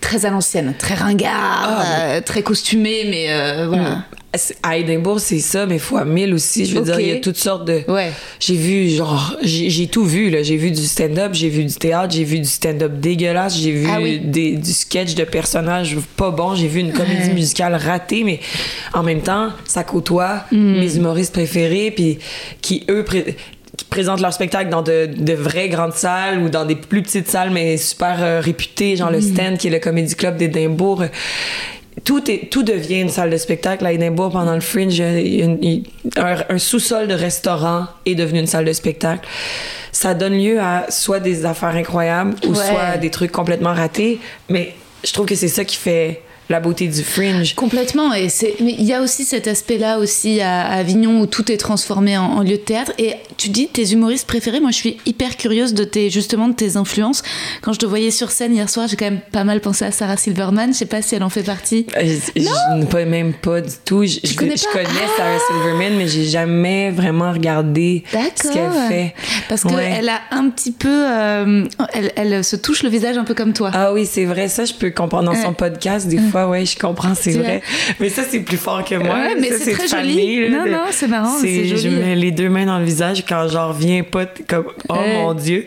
très 0.00 0.26
à 0.26 0.30
l'ancienne, 0.30 0.74
très 0.78 0.94
ringard, 0.94 1.82
euh, 1.86 2.20
très 2.20 2.42
costumé, 2.42 3.06
mais 3.08 3.66
voilà. 3.66 3.84
C'est- 3.84 4.25
À 4.62 4.76
Édimbourg, 4.76 5.20
c'est 5.20 5.38
ça, 5.38 5.66
mais 5.66 5.78
fois 5.78 6.04
mille 6.04 6.34
aussi. 6.34 6.66
Je 6.66 6.74
veux 6.76 6.82
dire, 6.84 6.98
il 7.00 7.06
y 7.08 7.12
a 7.12 7.16
toutes 7.20 7.36
sortes 7.36 7.64
de. 7.66 7.82
Ouais. 7.88 8.10
J'ai 8.40 8.54
vu, 8.56 8.88
genre, 8.90 9.36
j'ai 9.42 9.86
tout 9.86 10.04
vu, 10.04 10.30
là. 10.30 10.42
J'ai 10.42 10.56
vu 10.56 10.70
du 10.70 10.82
stand-up, 10.84 11.30
j'ai 11.34 11.48
vu 11.48 11.64
du 11.64 11.74
théâtre, 11.74 12.14
j'ai 12.14 12.24
vu 12.24 12.38
du 12.38 12.44
stand-up 12.48 12.92
dégueulasse, 13.00 13.56
j'ai 13.58 13.72
vu 13.72 13.86
Ah 13.90 13.98
oui. 14.00 14.18
des, 14.22 14.56
du 14.56 14.72
sketch 14.72 15.14
de 15.14 15.24
personnages 15.24 15.96
pas 16.16 16.30
bons, 16.30 16.54
j'ai 16.54 16.68
vu 16.68 16.80
une 16.80 16.92
comédie 16.92 17.30
musicale 17.34 17.74
ratée, 17.74 18.24
mais 18.24 18.40
en 18.92 19.02
même 19.02 19.20
temps, 19.22 19.48
ça 19.64 19.84
côtoie 19.84 20.44
Mm. 20.52 20.78
mes 20.80 20.96
humoristes 20.96 21.32
préférés, 21.32 21.90
puis 21.90 22.18
qui, 22.60 22.84
eux, 22.90 23.04
pré- 23.04 23.36
qui 23.76 23.84
présentent 23.84 24.20
leur 24.20 24.32
spectacle 24.32 24.70
dans 24.70 24.82
de, 24.82 25.06
de 25.16 25.32
vraies 25.34 25.68
grandes 25.68 25.92
salles 25.92 26.38
ou 26.42 26.48
dans 26.48 26.64
des 26.64 26.76
plus 26.76 27.02
petites 27.02 27.28
salles, 27.28 27.50
mais 27.50 27.76
super 27.76 28.16
euh, 28.20 28.40
réputées, 28.40 28.96
genre 28.96 29.10
le 29.10 29.18
Mm. 29.18 29.34
Stand, 29.34 29.58
qui 29.58 29.66
est 29.68 29.70
le 29.70 29.78
Comedy 29.78 30.14
Club 30.14 30.36
d'Édimbourg 30.36 31.04
tout, 32.04 32.30
est, 32.30 32.50
tout 32.50 32.62
devient 32.62 33.00
une 33.00 33.08
salle 33.08 33.30
de 33.30 33.36
spectacle 33.36 33.84
à 33.86 33.92
Édimbourg 33.92 34.30
pendant 34.30 34.54
le 34.54 34.60
Fringe. 34.60 34.98
une- 35.00 35.82
un 36.16 36.58
sous-sol 36.58 37.08
de 37.08 37.14
restaurant 37.14 37.86
est 38.04 38.14
devenu 38.14 38.40
une 38.40 38.46
salle 38.46 38.64
de 38.64 38.72
spectacle. 38.72 39.26
Ça 39.92 40.14
donne 40.14 40.38
lieu 40.38 40.60
à 40.60 40.86
soit 40.90 41.20
des 41.20 41.46
affaires 41.46 41.74
incroyables 41.74 42.34
ou 42.46 42.50
Ouais. 42.50 42.56
soit 42.56 42.96
des 42.98 43.10
trucs 43.10 43.32
complètement 43.32 43.72
ratés. 43.74 44.20
Mais 44.50 44.74
je 45.04 45.12
trouve 45.12 45.26
que 45.26 45.34
c'est 45.34 45.48
ça 45.48 45.64
qui 45.64 45.76
fait 45.76 46.22
la 46.48 46.60
beauté 46.60 46.86
du 46.88 47.02
Fringe. 47.02 47.54
Complètement, 47.54 48.14
et 48.14 48.28
c'est. 48.28 48.54
Mais 48.60 48.74
il 48.78 48.84
y 48.84 48.92
a 48.92 49.02
aussi 49.02 49.24
cet 49.24 49.46
aspect-là 49.48 49.98
aussi 49.98 50.40
à, 50.40 50.62
à 50.66 50.74
Avignon 50.76 51.20
où 51.20 51.26
tout 51.26 51.50
est 51.50 51.56
transformé 51.56 52.16
en, 52.16 52.24
en 52.24 52.42
lieu 52.42 52.50
de 52.52 52.56
théâtre. 52.56 52.92
Et 52.98 53.14
tu 53.36 53.48
dis 53.48 53.68
tes 53.68 53.92
humoristes 53.92 54.26
préférés. 54.26 54.60
Moi, 54.60 54.70
je 54.70 54.76
suis 54.76 54.96
hyper 55.06 55.36
curieuse 55.36 55.74
de 55.74 55.84
tes 55.84 56.08
justement 56.10 56.48
de 56.48 56.54
tes 56.54 56.76
influences. 56.76 57.22
Quand 57.62 57.72
je 57.72 57.78
te 57.78 57.86
voyais 57.86 58.10
sur 58.10 58.30
scène 58.30 58.54
hier 58.54 58.68
soir, 58.70 58.86
j'ai 58.88 58.96
quand 58.96 59.06
même 59.06 59.20
pas 59.32 59.44
mal 59.44 59.60
pensé 59.60 59.84
à 59.84 59.90
Sarah 59.90 60.16
Silverman. 60.16 60.72
Je 60.72 60.78
sais 60.78 60.86
pas 60.86 61.02
si 61.02 61.14
elle 61.14 61.22
en 61.22 61.28
fait 61.30 61.42
partie. 61.42 61.86
Euh, 61.96 62.02
Je, 62.36 62.40
je- 62.42 62.84
pas, 62.86 63.04
même 63.04 63.32
pas 63.32 63.60
du 63.60 63.72
tout. 63.84 64.04
Je, 64.04 64.18
je- 64.22 64.34
connais 64.36 64.56
je 64.56 64.64
pas? 64.64 64.72
connais 64.84 64.88
Ah! 65.04 65.10
Sarah 65.16 65.38
Silverman, 65.48 65.96
mais 65.96 66.08
j'ai 66.08 66.24
jamais 66.24 66.90
vraiment 66.90 67.32
regardé 67.32 68.04
ce 68.12 68.52
qu'elle 68.52 68.70
fait. 68.88 69.14
Parce 69.48 69.62
qu'elle 69.62 69.74
Ouais. 69.76 70.08
a 70.08 70.20
un 70.36 70.48
petit 70.50 70.72
peu, 70.72 70.88
euh, 70.88 71.64
elle, 71.92 72.12
elle 72.16 72.44
se 72.44 72.56
touche 72.56 72.82
le 72.82 72.88
visage 72.88 73.16
un 73.18 73.24
peu 73.24 73.34
comme 73.34 73.52
toi. 73.52 73.70
Ah 73.74 73.92
oui, 73.92 74.06
c'est 74.06 74.24
vrai. 74.24 74.48
Ça, 74.48 74.64
je 74.64 74.74
peux 74.74 74.90
comprendre 74.90 75.32
dans 75.32 75.42
son 75.42 75.52
podcast. 75.52 76.06
Des 76.06 76.18
fois, 76.18 76.35
ouais, 76.44 76.66
je 76.66 76.76
comprends, 76.78 77.14
c'est 77.14 77.32
vrai. 77.32 77.62
Mais 78.00 78.08
ça, 78.08 78.22
c'est 78.28 78.40
plus 78.40 78.56
fort 78.56 78.84
que 78.84 78.94
moi. 78.96 79.14
Ouais, 79.14 79.36
mais 79.40 79.50
c'est 79.52 79.72
très 79.72 79.88
fané, 79.88 80.12
joli. 80.12 80.48
là, 80.50 80.64
Non, 80.64 80.70
non, 80.70 80.82
c'est 80.90 81.08
marrant, 81.08 81.36
c'est 81.40 81.64
Je 81.66 81.76
joli. 81.76 81.96
mets 81.96 82.16
les 82.16 82.30
deux 82.32 82.48
mains 82.48 82.66
dans 82.66 82.78
le 82.78 82.84
visage 82.84 83.24
quand 83.28 83.46
j'en 83.48 83.68
reviens 83.68 84.02
pas, 84.02 84.26
comme, 84.48 84.66
oh 84.88 84.94
Ouais. 84.94 85.14
mon 85.22 85.34
Dieu. 85.34 85.66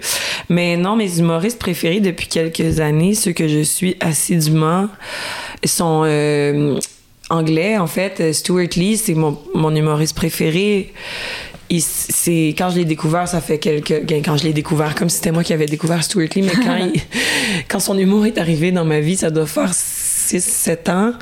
Mais 0.49 0.77
non, 0.77 0.95
mes 0.95 1.19
humoristes 1.19 1.59
préférés 1.59 1.99
depuis 2.01 2.27
quelques 2.27 2.79
années, 2.79 3.15
ceux 3.15 3.31
que 3.31 3.47
je 3.47 3.61
suis 3.61 3.95
assidûment, 4.01 4.87
sont 5.65 6.03
euh, 6.05 6.79
anglais, 7.29 7.77
en 7.77 7.87
fait. 7.87 8.33
Stuart 8.33 8.67
Lee, 8.75 8.97
c'est 8.97 9.13
mon, 9.15 9.37
mon 9.55 9.75
humoriste 9.75 10.15
préféré. 10.15 10.91
C'est 11.81 12.47
quand 12.57 12.71
je 12.71 12.77
l'ai 12.77 12.85
découvert, 12.85 13.27
ça 13.27 13.41
fait 13.41 13.59
quelques 13.59 14.01
ben, 14.03 14.23
quand 14.25 14.35
je 14.37 14.43
l'ai 14.43 14.53
découvert 14.53 14.95
comme 14.95 15.07
c'était 15.09 15.31
moi 15.31 15.43
qui 15.43 15.53
avais 15.53 15.67
découvert 15.67 16.03
Stuart 16.03 16.25
Lee, 16.35 16.41
mais 16.41 16.51
quand 16.65 16.77
il- 16.93 16.99
quand 17.67 17.79
son 17.79 17.95
humour 17.95 18.25
est 18.25 18.39
arrivé 18.39 18.71
dans 18.71 18.85
ma 18.85 18.99
vie, 19.01 19.15
ça 19.17 19.29
doit 19.29 19.45
faire 19.45 19.71
6 20.29 20.43
7 20.43 20.89
ans. 20.89 21.13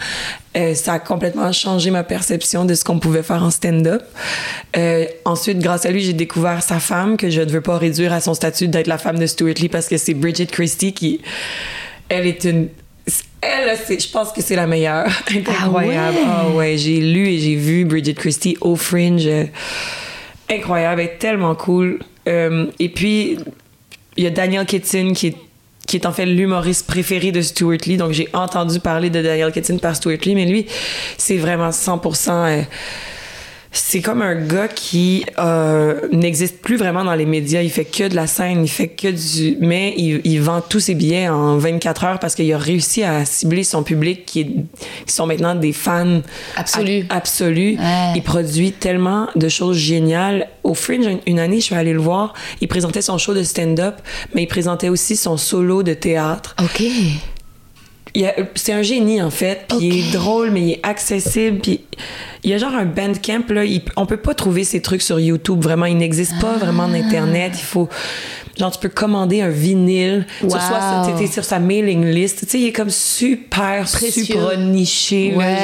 Euh, 0.55 0.73
ça 0.73 0.93
a 0.93 0.99
complètement 0.99 1.51
changé 1.51 1.91
ma 1.91 2.03
perception 2.03 2.65
de 2.65 2.73
ce 2.73 2.83
qu'on 2.83 2.99
pouvait 2.99 3.23
faire 3.23 3.41
en 3.43 3.51
stand-up. 3.51 4.01
Euh, 4.75 5.05
ensuite, 5.23 5.59
grâce 5.59 5.85
à 5.85 5.91
lui, 5.91 6.01
j'ai 6.01 6.13
découvert 6.13 6.61
sa 6.63 6.79
femme 6.79 7.15
que 7.15 7.29
je 7.29 7.41
ne 7.41 7.49
veux 7.49 7.61
pas 7.61 7.77
réduire 7.77 8.11
à 8.11 8.19
son 8.21 8.33
statut 8.33 8.67
d'être 8.67 8.87
la 8.87 8.97
femme 8.97 9.19
de 9.19 9.25
Stuart 9.27 9.53
Lee 9.59 9.69
parce 9.69 9.87
que 9.87 9.97
c'est 9.97 10.13
Bridget 10.13 10.47
Christie 10.47 10.93
qui 10.93 11.21
elle 12.09 12.25
est 12.27 12.43
une 12.43 12.69
elle, 13.39 13.77
c'est- 13.77 13.99
je 14.05 14.09
pense 14.11 14.31
que 14.33 14.41
c'est 14.41 14.55
la 14.55 14.67
meilleure. 14.67 15.05
Ah 15.47 15.65
incroyable. 15.65 16.17
ouais? 16.17 16.23
Ah 16.27 16.49
ouais, 16.49 16.77
j'ai 16.77 16.99
lu 16.99 17.27
et 17.29 17.39
j'ai 17.39 17.55
vu 17.55 17.85
Bridget 17.85 18.15
Christie 18.15 18.57
au 18.61 18.75
Fringe. 18.75 19.29
Incroyable, 20.49 21.01
elle 21.01 21.07
est 21.07 21.17
tellement 21.19 21.55
cool. 21.55 21.99
Euh, 22.27 22.65
et 22.79 22.89
puis, 22.89 23.37
il 24.17 24.23
y 24.23 24.27
a 24.27 24.31
Daniel 24.31 24.65
Kitson 24.65 25.11
qui 25.15 25.27
est, 25.27 25.35
qui 25.87 25.95
est 25.97 26.05
en 26.05 26.11
fait 26.11 26.25
l'humoriste 26.25 26.85
préféré 26.85 27.31
de 27.31 27.41
Stuart 27.41 27.77
Lee. 27.85 27.97
Donc, 27.97 28.11
j'ai 28.11 28.29
entendu 28.33 28.79
parler 28.79 29.09
de 29.09 29.21
Daniel 29.21 29.51
Kitson 29.51 29.77
par 29.79 29.95
Stuart 29.95 30.17
Lee, 30.25 30.35
mais 30.35 30.45
lui, 30.45 30.67
c'est 31.17 31.37
vraiment 31.37 31.69
100%. 31.69 32.29
euh, 32.29 32.61
c'est 33.71 34.01
comme 34.01 34.21
un 34.21 34.35
gars 34.35 34.67
qui 34.67 35.25
euh, 35.37 36.01
n'existe 36.11 36.61
plus 36.61 36.77
vraiment 36.77 37.03
dans 37.03 37.13
les 37.15 37.25
médias. 37.25 37.61
Il 37.61 37.69
fait 37.69 37.85
que 37.85 38.07
de 38.07 38.15
la 38.15 38.25
scène, 38.25 38.63
il 38.63 38.67
fait 38.69 38.87
que 38.87 39.09
du. 39.09 39.57
Mais 39.59 39.93
il, 39.97 40.21
il 40.23 40.41
vend 40.41 40.61
tous 40.61 40.79
ses 40.79 40.95
billets 40.95 41.27
en 41.29 41.57
24 41.57 42.03
heures 42.05 42.19
parce 42.19 42.33
qu'il 42.33 42.51
a 42.53 42.57
réussi 42.57 43.03
à 43.03 43.25
cibler 43.25 43.63
son 43.63 43.83
public 43.83 44.25
qui, 44.25 44.39
est- 44.41 44.45
qui 45.05 45.13
sont 45.13 45.27
maintenant 45.27 45.53
des 45.55 45.73
fans 45.73 46.21
Absolus. 46.55 47.05
absolus. 47.09 47.77
Ouais. 47.77 48.13
Il 48.15 48.23
produit 48.23 48.71
tellement 48.71 49.27
de 49.35 49.49
choses 49.49 49.77
géniales. 49.77 50.47
Au 50.63 50.73
Fringe, 50.73 51.05
une- 51.05 51.19
une 51.27 51.39
année, 51.39 51.57
je 51.59 51.65
suis 51.65 51.75
allée 51.75 51.93
le 51.93 51.99
voir. 51.99 52.33
Il 52.61 52.67
présentait 52.67 53.01
son 53.01 53.17
show 53.17 53.33
de 53.33 53.43
stand-up, 53.43 53.95
mais 54.33 54.43
il 54.43 54.47
présentait 54.47 54.89
aussi 54.89 55.15
son 55.15 55.37
solo 55.37 55.83
de 55.83 55.93
théâtre. 55.93 56.55
Ok. 56.61 56.83
C'est 58.55 58.73
un 58.73 58.81
génie, 58.81 59.21
en 59.21 59.29
fait. 59.29 59.65
Puis 59.69 59.77
il 59.87 59.99
est 59.99 60.11
drôle, 60.11 60.51
mais 60.51 60.61
il 60.61 60.71
est 60.73 60.79
accessible. 60.83 61.59
Puis 61.59 61.81
il 62.43 62.49
y 62.49 62.53
a 62.53 62.57
genre 62.57 62.73
un 62.73 62.85
bandcamp, 62.85 63.43
là. 63.49 63.63
il- 63.65 63.81
on 63.95 64.05
peut 64.05 64.17
pas 64.17 64.33
trouver 64.33 64.63
ces 64.63 64.81
trucs 64.81 65.01
sur 65.01 65.19
YouTube. 65.19 65.61
Vraiment, 65.61 65.85
il 65.85 65.97
n'existe 65.97 66.39
pas 66.39 66.57
vraiment 66.57 66.87
d'Internet. 66.87 67.53
Il 67.55 67.63
faut... 67.65 67.89
Genre, 68.59 68.71
tu 68.71 68.79
peux 68.79 68.89
commander 68.89 69.41
un 69.41 69.49
vinyle. 69.49 70.25
Tu 70.39 70.45
Wow. 70.45 70.53
reçois 70.53 70.79
ça, 70.79 71.03
t'es- 71.05 71.25
t'es 71.25 71.31
sur 71.31 71.43
sa 71.43 71.59
mailing 71.59 72.05
list. 72.05 72.39
Tu 72.41 72.45
sais, 72.49 72.59
il 72.59 72.67
est 72.67 72.71
comme 72.73 72.89
super, 72.89 73.85
Précieux. 73.91 74.23
super 74.23 74.57
niché. 74.57 75.31
là, 75.31 75.37
Ouais. 75.37 75.55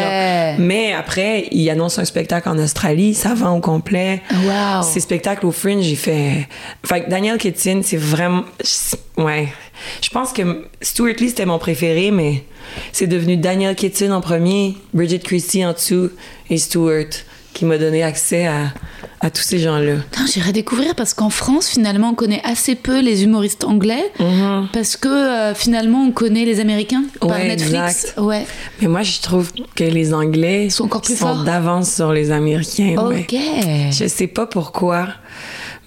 genre. 0.58 0.66
Mais 0.66 0.94
après, 0.94 1.48
il 1.52 1.70
annonce 1.70 1.98
un 2.00 2.06
spectacle 2.06 2.48
en 2.50 2.58
Australie. 2.60 3.14
Ça 3.14 3.34
vend 3.34 3.58
au 3.58 3.62
complet. 3.62 4.22
Wow. 4.32 4.84
Ces 4.84 5.00
spectacles 5.00 5.46
au 5.46 5.52
Fringe, 5.52 5.84
j'ai 5.84 5.96
fait... 5.96 6.48
Fait 6.86 7.04
que 7.06 7.10
Daniel 7.10 7.38
Kitson, 7.38 7.82
c'est 7.84 7.98
vraiment... 7.98 8.44
Ouais. 9.18 9.48
Je 10.02 10.10
pense 10.10 10.32
que 10.34 10.66
Stuart 10.82 11.16
Lee, 11.20 11.30
c'était 11.30 11.46
mon 11.46 11.58
préféré, 11.60 12.12
mais 12.12 12.44
c'est 12.92 13.08
devenu 13.08 13.38
Daniel 13.38 13.76
Kitson 13.76 14.12
en 14.12 14.22
premier, 14.22 14.76
Bridget 14.94 15.20
Christie 15.20 15.66
en 15.66 15.74
dessous 15.74 16.10
et 16.50 16.58
Stuart 16.58 17.06
qui 17.54 17.66
m'a 17.66 17.78
donné 17.78 18.04
accès 18.04 18.48
à, 18.48 18.74
à 19.22 19.30
tous 19.30 19.42
ces 19.44 19.60
gens-là. 19.60 19.96
J'irai 20.32 20.52
découvrir 20.54 20.96
parce 20.96 21.14
qu'en 21.14 21.30
France, 21.30 21.68
finalement, 21.70 22.10
on 22.10 22.14
connaît 22.16 22.42
assez 22.44 22.76
peu 22.76 23.00
les 23.02 23.24
humoristes 23.24 23.64
anglais 23.64 24.12
parce 24.74 24.98
que 24.98 25.08
euh, 25.08 25.54
finalement, 25.54 26.04
on 26.04 26.12
connaît 26.12 26.46
les 26.46 26.60
Américains 26.60 27.04
par 27.20 27.30
Ouais, 27.32 27.48
Netflix. 27.48 28.06
exact. 28.06 28.14
Ouais. 28.20 28.46
Mais 28.82 28.88
moi, 28.88 29.04
je 29.04 29.22
trouve 29.22 29.52
que 29.76 29.84
les 29.84 30.14
Anglais 30.14 30.70
Sont 30.70 30.86
encore 30.86 31.02
plus 31.02 31.16
forts. 31.16 31.44
d'avance 31.44 31.94
sur 31.94 32.12
les 32.12 32.32
Américains. 32.32 32.96
ouais. 33.08 33.22
Ok. 33.30 33.40
Je 33.92 34.08
sais 34.08 34.28
pas 34.28 34.46
pourquoi, 34.48 35.08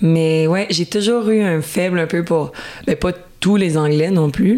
mais 0.01 0.47
ouais, 0.47 0.67
j'ai 0.71 0.87
toujours 0.87 1.29
eu 1.31 1.43
un 1.43 1.63
faible 1.63 1.99
un 1.99 2.07
peu 2.07 2.23
pour. 2.25 2.53
Mais 2.87 2.97
pas 2.97 3.13
tous 3.41 3.57
les 3.57 3.77
Anglais 3.77 4.11
non 4.11 4.31
plus. 4.31 4.53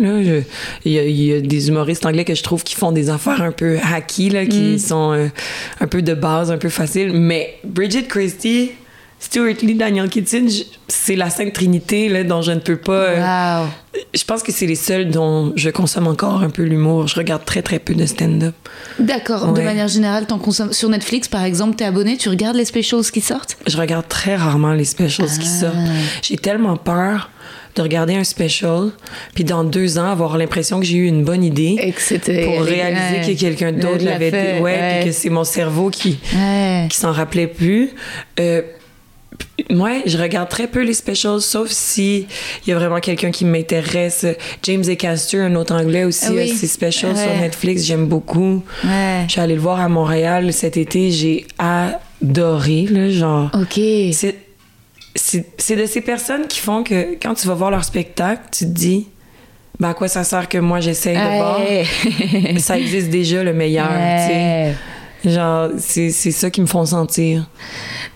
Il 0.84 0.92
y, 0.92 0.98
a- 0.98 1.04
il 1.04 1.20
y 1.22 1.32
a 1.34 1.40
des 1.40 1.68
humoristes 1.68 2.06
anglais 2.06 2.24
que 2.24 2.34
je 2.34 2.42
trouve 2.42 2.62
qui 2.62 2.74
font 2.74 2.92
des 2.92 3.10
affaires 3.10 3.42
un 3.42 3.52
peu 3.52 3.78
hacky, 3.82 4.30
là, 4.30 4.46
qui 4.46 4.74
Mm. 4.74 4.78
sont 4.78 5.12
euh, 5.12 5.26
un 5.80 5.86
peu 5.86 6.02
de 6.02 6.14
base, 6.14 6.50
un 6.50 6.58
peu 6.58 6.68
faciles. 6.68 7.12
Mais 7.12 7.56
Bridget 7.64 8.04
Christie, 8.04 8.70
Stuart 9.20 9.54
Lee, 9.62 9.74
Daniel 9.74 10.08
Kitson, 10.08 10.46
je- 10.48 10.62
c'est 10.86 11.16
la 11.16 11.28
Sainte 11.28 11.52
Trinité 11.52 12.08
là, 12.08 12.22
dont 12.22 12.40
je 12.40 12.52
ne 12.52 12.60
peux 12.60 12.76
pas. 12.76 12.92
euh. 12.92 13.64
Je 14.14 14.22
pense 14.22 14.44
que 14.44 14.52
c'est 14.52 14.66
les 14.66 14.76
seuls 14.76 15.10
dont 15.10 15.52
je 15.56 15.70
consomme 15.70 16.06
encore 16.06 16.42
un 16.44 16.50
peu 16.50 16.62
l'humour. 16.62 17.08
Je 17.08 17.16
regarde 17.16 17.44
très 17.44 17.62
très 17.62 17.80
peu 17.80 17.94
de 17.96 18.06
stand-up. 18.06 18.54
D'accord. 19.00 19.52
De 19.52 19.60
manière 19.60 19.88
générale, 19.88 20.26
t'en 20.28 20.38
consommes 20.38 20.72
sur 20.72 20.88
Netflix, 20.88 21.26
par 21.26 21.42
exemple, 21.42 21.74
t'es 21.74 21.84
abonné, 21.84 22.16
tu 22.16 22.28
regardes 22.28 22.54
les 22.56 22.64
specials 22.64 23.02
qui 23.12 23.20
sortent? 23.20 23.56
Je 23.66 23.76
regarde 23.76 24.06
très 24.08 24.36
rarement 24.36 24.72
les 24.72 24.84
specials 24.84 25.26
qui 25.28 25.48
Ah. 25.56 25.60
sortent. 25.62 25.76
J'ai 26.22 26.36
tellement 26.36 26.76
peur 26.76 27.30
de 27.78 27.82
regarder 27.82 28.14
un 28.14 28.24
special, 28.24 28.90
puis 29.34 29.44
dans 29.44 29.64
deux 29.64 29.98
ans 29.98 30.10
avoir 30.10 30.36
l'impression 30.36 30.78
que 30.80 30.86
j'ai 30.86 30.96
eu 30.98 31.06
une 31.06 31.24
bonne 31.24 31.42
idée 31.44 31.76
Et 31.80 31.92
que 31.92 32.00
c'était 32.02 32.44
pour 32.44 32.62
réaliser 32.62 33.34
que 33.34 33.38
quelqu'un 33.40 33.72
d'autre 33.72 34.04
l'a 34.04 34.12
l'avait 34.12 34.30
fait. 34.30 34.54
Ouais, 34.60 34.62
ouais. 34.62 34.96
puis 35.00 35.08
que 35.10 35.14
c'est 35.14 35.30
mon 35.30 35.44
cerveau 35.44 35.88
qui, 35.90 36.18
Ouais. 36.34 36.86
qui 36.90 36.96
s'en 36.96 37.12
rappelait 37.12 37.46
plus. 37.46 37.90
Euh, 38.40 38.62
Ouais, 39.70 40.02
je 40.06 40.16
regarde 40.18 40.48
très 40.48 40.66
peu 40.66 40.82
les 40.82 40.94
specials, 40.94 41.40
sauf 41.40 41.68
si 41.68 42.26
il 42.66 42.70
y 42.70 42.72
a 42.72 42.76
vraiment 42.78 42.98
quelqu'un 42.98 43.30
qui 43.30 43.44
m'intéresse. 43.44 44.24
James 44.64 44.82
A. 44.88 44.96
Castor, 44.96 45.42
un 45.42 45.54
autre 45.56 45.74
anglais 45.74 46.04
aussi, 46.04 46.24
Ah 46.28 46.32
oui. 46.32 46.50
a 46.50 46.54
ses 46.54 46.66
specials 46.66 47.12
Ouais. 47.14 47.22
sur 47.22 47.40
Netflix, 47.40 47.84
j'aime 47.84 48.06
beaucoup. 48.06 48.62
Ouais. 48.84 49.24
Je 49.26 49.32
suis 49.32 49.40
allée 49.40 49.54
le 49.54 49.60
voir 49.60 49.80
à 49.80 49.88
Montréal 49.88 50.52
cet 50.52 50.76
été, 50.76 51.10
j'ai 51.12 51.46
adoré, 51.58 52.86
là, 52.90 53.10
genre. 53.10 53.50
Ok. 53.54 53.80
C'est, 54.12 54.34
c'est, 55.18 55.76
de 55.76 55.86
ces 55.86 56.00
personnes 56.00 56.46
qui 56.46 56.60
font 56.60 56.82
que 56.82 57.14
quand 57.20 57.34
tu 57.34 57.46
vas 57.48 57.54
voir 57.54 57.70
leur 57.70 57.84
spectacle, 57.84 58.42
tu 58.52 58.64
te 58.64 58.70
dis, 58.70 59.06
ben 59.80 59.90
à 59.90 59.94
quoi 59.94 60.08
ça 60.08 60.24
sert 60.24 60.48
que 60.48 60.58
moi 60.58 60.80
j'essaye 60.80 61.16
de 61.16 61.36
voir? 61.36 61.60
Ça 62.58 62.78
existe 62.78 63.10
déjà 63.10 63.42
le 63.44 63.52
meilleur, 63.52 63.88
tu 63.88 64.32
sais. 64.32 64.74
Genre, 65.24 65.70
c'est, 65.78 66.10
ça 66.12 66.48
qui 66.48 66.60
me 66.60 66.66
font 66.66 66.86
sentir. 66.86 67.48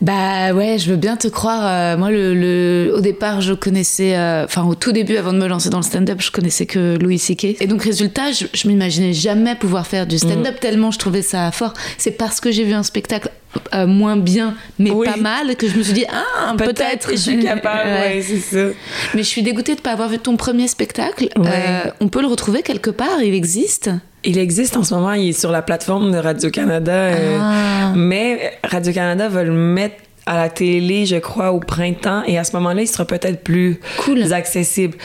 Bah 0.01 0.53
ouais, 0.55 0.79
je 0.79 0.89
veux 0.91 0.97
bien 0.97 1.17
te 1.17 1.27
croire. 1.27 1.63
Euh, 1.67 1.97
moi, 1.99 2.13
le, 2.13 2.33
le- 2.33 2.95
au 2.97 3.01
départ, 3.01 3.41
je 3.41 3.55
connaissais, 3.55 4.17
euh, 4.17 4.45
enfin 4.45 4.63
au 4.65 4.77
tout 4.77 4.93
début, 4.93 5.17
avant 5.17 5.33
de 5.33 5.39
me 5.39 5.47
lancer 5.49 5.69
dans 5.69 5.79
le 5.79 5.83
stand-up, 5.85 6.21
je 6.21 6.31
connaissais 6.31 6.65
que 6.65 6.97
Louis 7.01 7.19
C.K. 7.19 7.57
Et 7.61 7.67
donc, 7.67 7.83
résultat, 7.83 8.31
je, 8.31 8.47
je 8.55 8.69
m'imaginais 8.69 9.13
jamais 9.13 9.57
pouvoir 9.57 9.87
faire 9.89 10.07
du 10.07 10.15
Mm. 10.15 10.19
stand-up 10.19 10.61
tellement 10.61 10.93
je 10.93 10.99
trouvais 11.01 11.23
ça 11.23 11.51
fort. 11.51 11.75
C'est 11.99 12.13
parce 12.13 12.39
que 12.41 12.53
j'ai 12.53 12.63
vu 12.63 12.73
un 12.73 12.85
spectacle 12.85 13.31
euh, 13.75 13.87
moins 13.87 14.17
bien, 14.17 14.55
mais 14.79 14.91
Oui. 14.91 15.07
pas 15.07 15.17
mal, 15.17 15.55
que 15.57 15.69
je 15.69 15.77
me 15.77 15.83
suis 15.83 15.93
dit 15.93 16.07
ah 16.11 16.55
peut-être. 16.57 17.11
je 17.11 17.17
suis 17.17 17.39
capable, 17.43 17.81
Ouais. 17.91 18.15
ouais, 18.17 18.23
c'est 18.23 18.39
ça. 18.39 18.73
Mais 19.15 19.23
je 19.23 19.29
suis 19.29 19.43
dégoûtée 19.43 19.75
de 19.75 19.81
pas 19.81 19.93
avoir 19.93 20.09
vu 20.09 20.19
ton 20.19 20.37
premier 20.37 20.69
spectacle. 20.69 21.29
Ouais. 21.37 21.47
Euh, 21.47 21.91
on 22.01 22.09
peut 22.09 22.21
le 22.21 22.29
retrouver 22.29 22.63
quelque 22.63 22.91
part, 22.91 23.23
il 23.23 23.35
existe? 23.35 23.91
Il 24.25 24.39
existe 24.39 24.77
en 24.77 24.85
ce 24.85 24.95
moment, 24.95 25.13
il 25.15 25.31
est 25.31 25.39
sur 25.41 25.51
la 25.51 25.63
plateforme 25.63 26.13
de 26.13 26.19
Radio-Canada. 26.19 26.93
euh, 26.93 27.39
Ah. 27.41 27.93
mais 27.97 28.53
Radio-Canada 28.65 29.29
va 29.29 29.43
le 29.43 29.53
mettre 29.53 29.97
à 30.27 30.37
la 30.37 30.49
télé, 30.49 31.05
je 31.07 31.17
crois, 31.17 31.51
au 31.51 31.59
printemps. 31.59 32.23
Et 32.29 32.39
à 32.39 32.45
ce 32.45 32.53
moment-là, 32.53 32.83
il 32.83 32.87
sera 32.87 33.05
peut-être 33.05 33.43
plus 33.43 33.81
Cool. 33.99 34.33
accessible. 34.33 34.97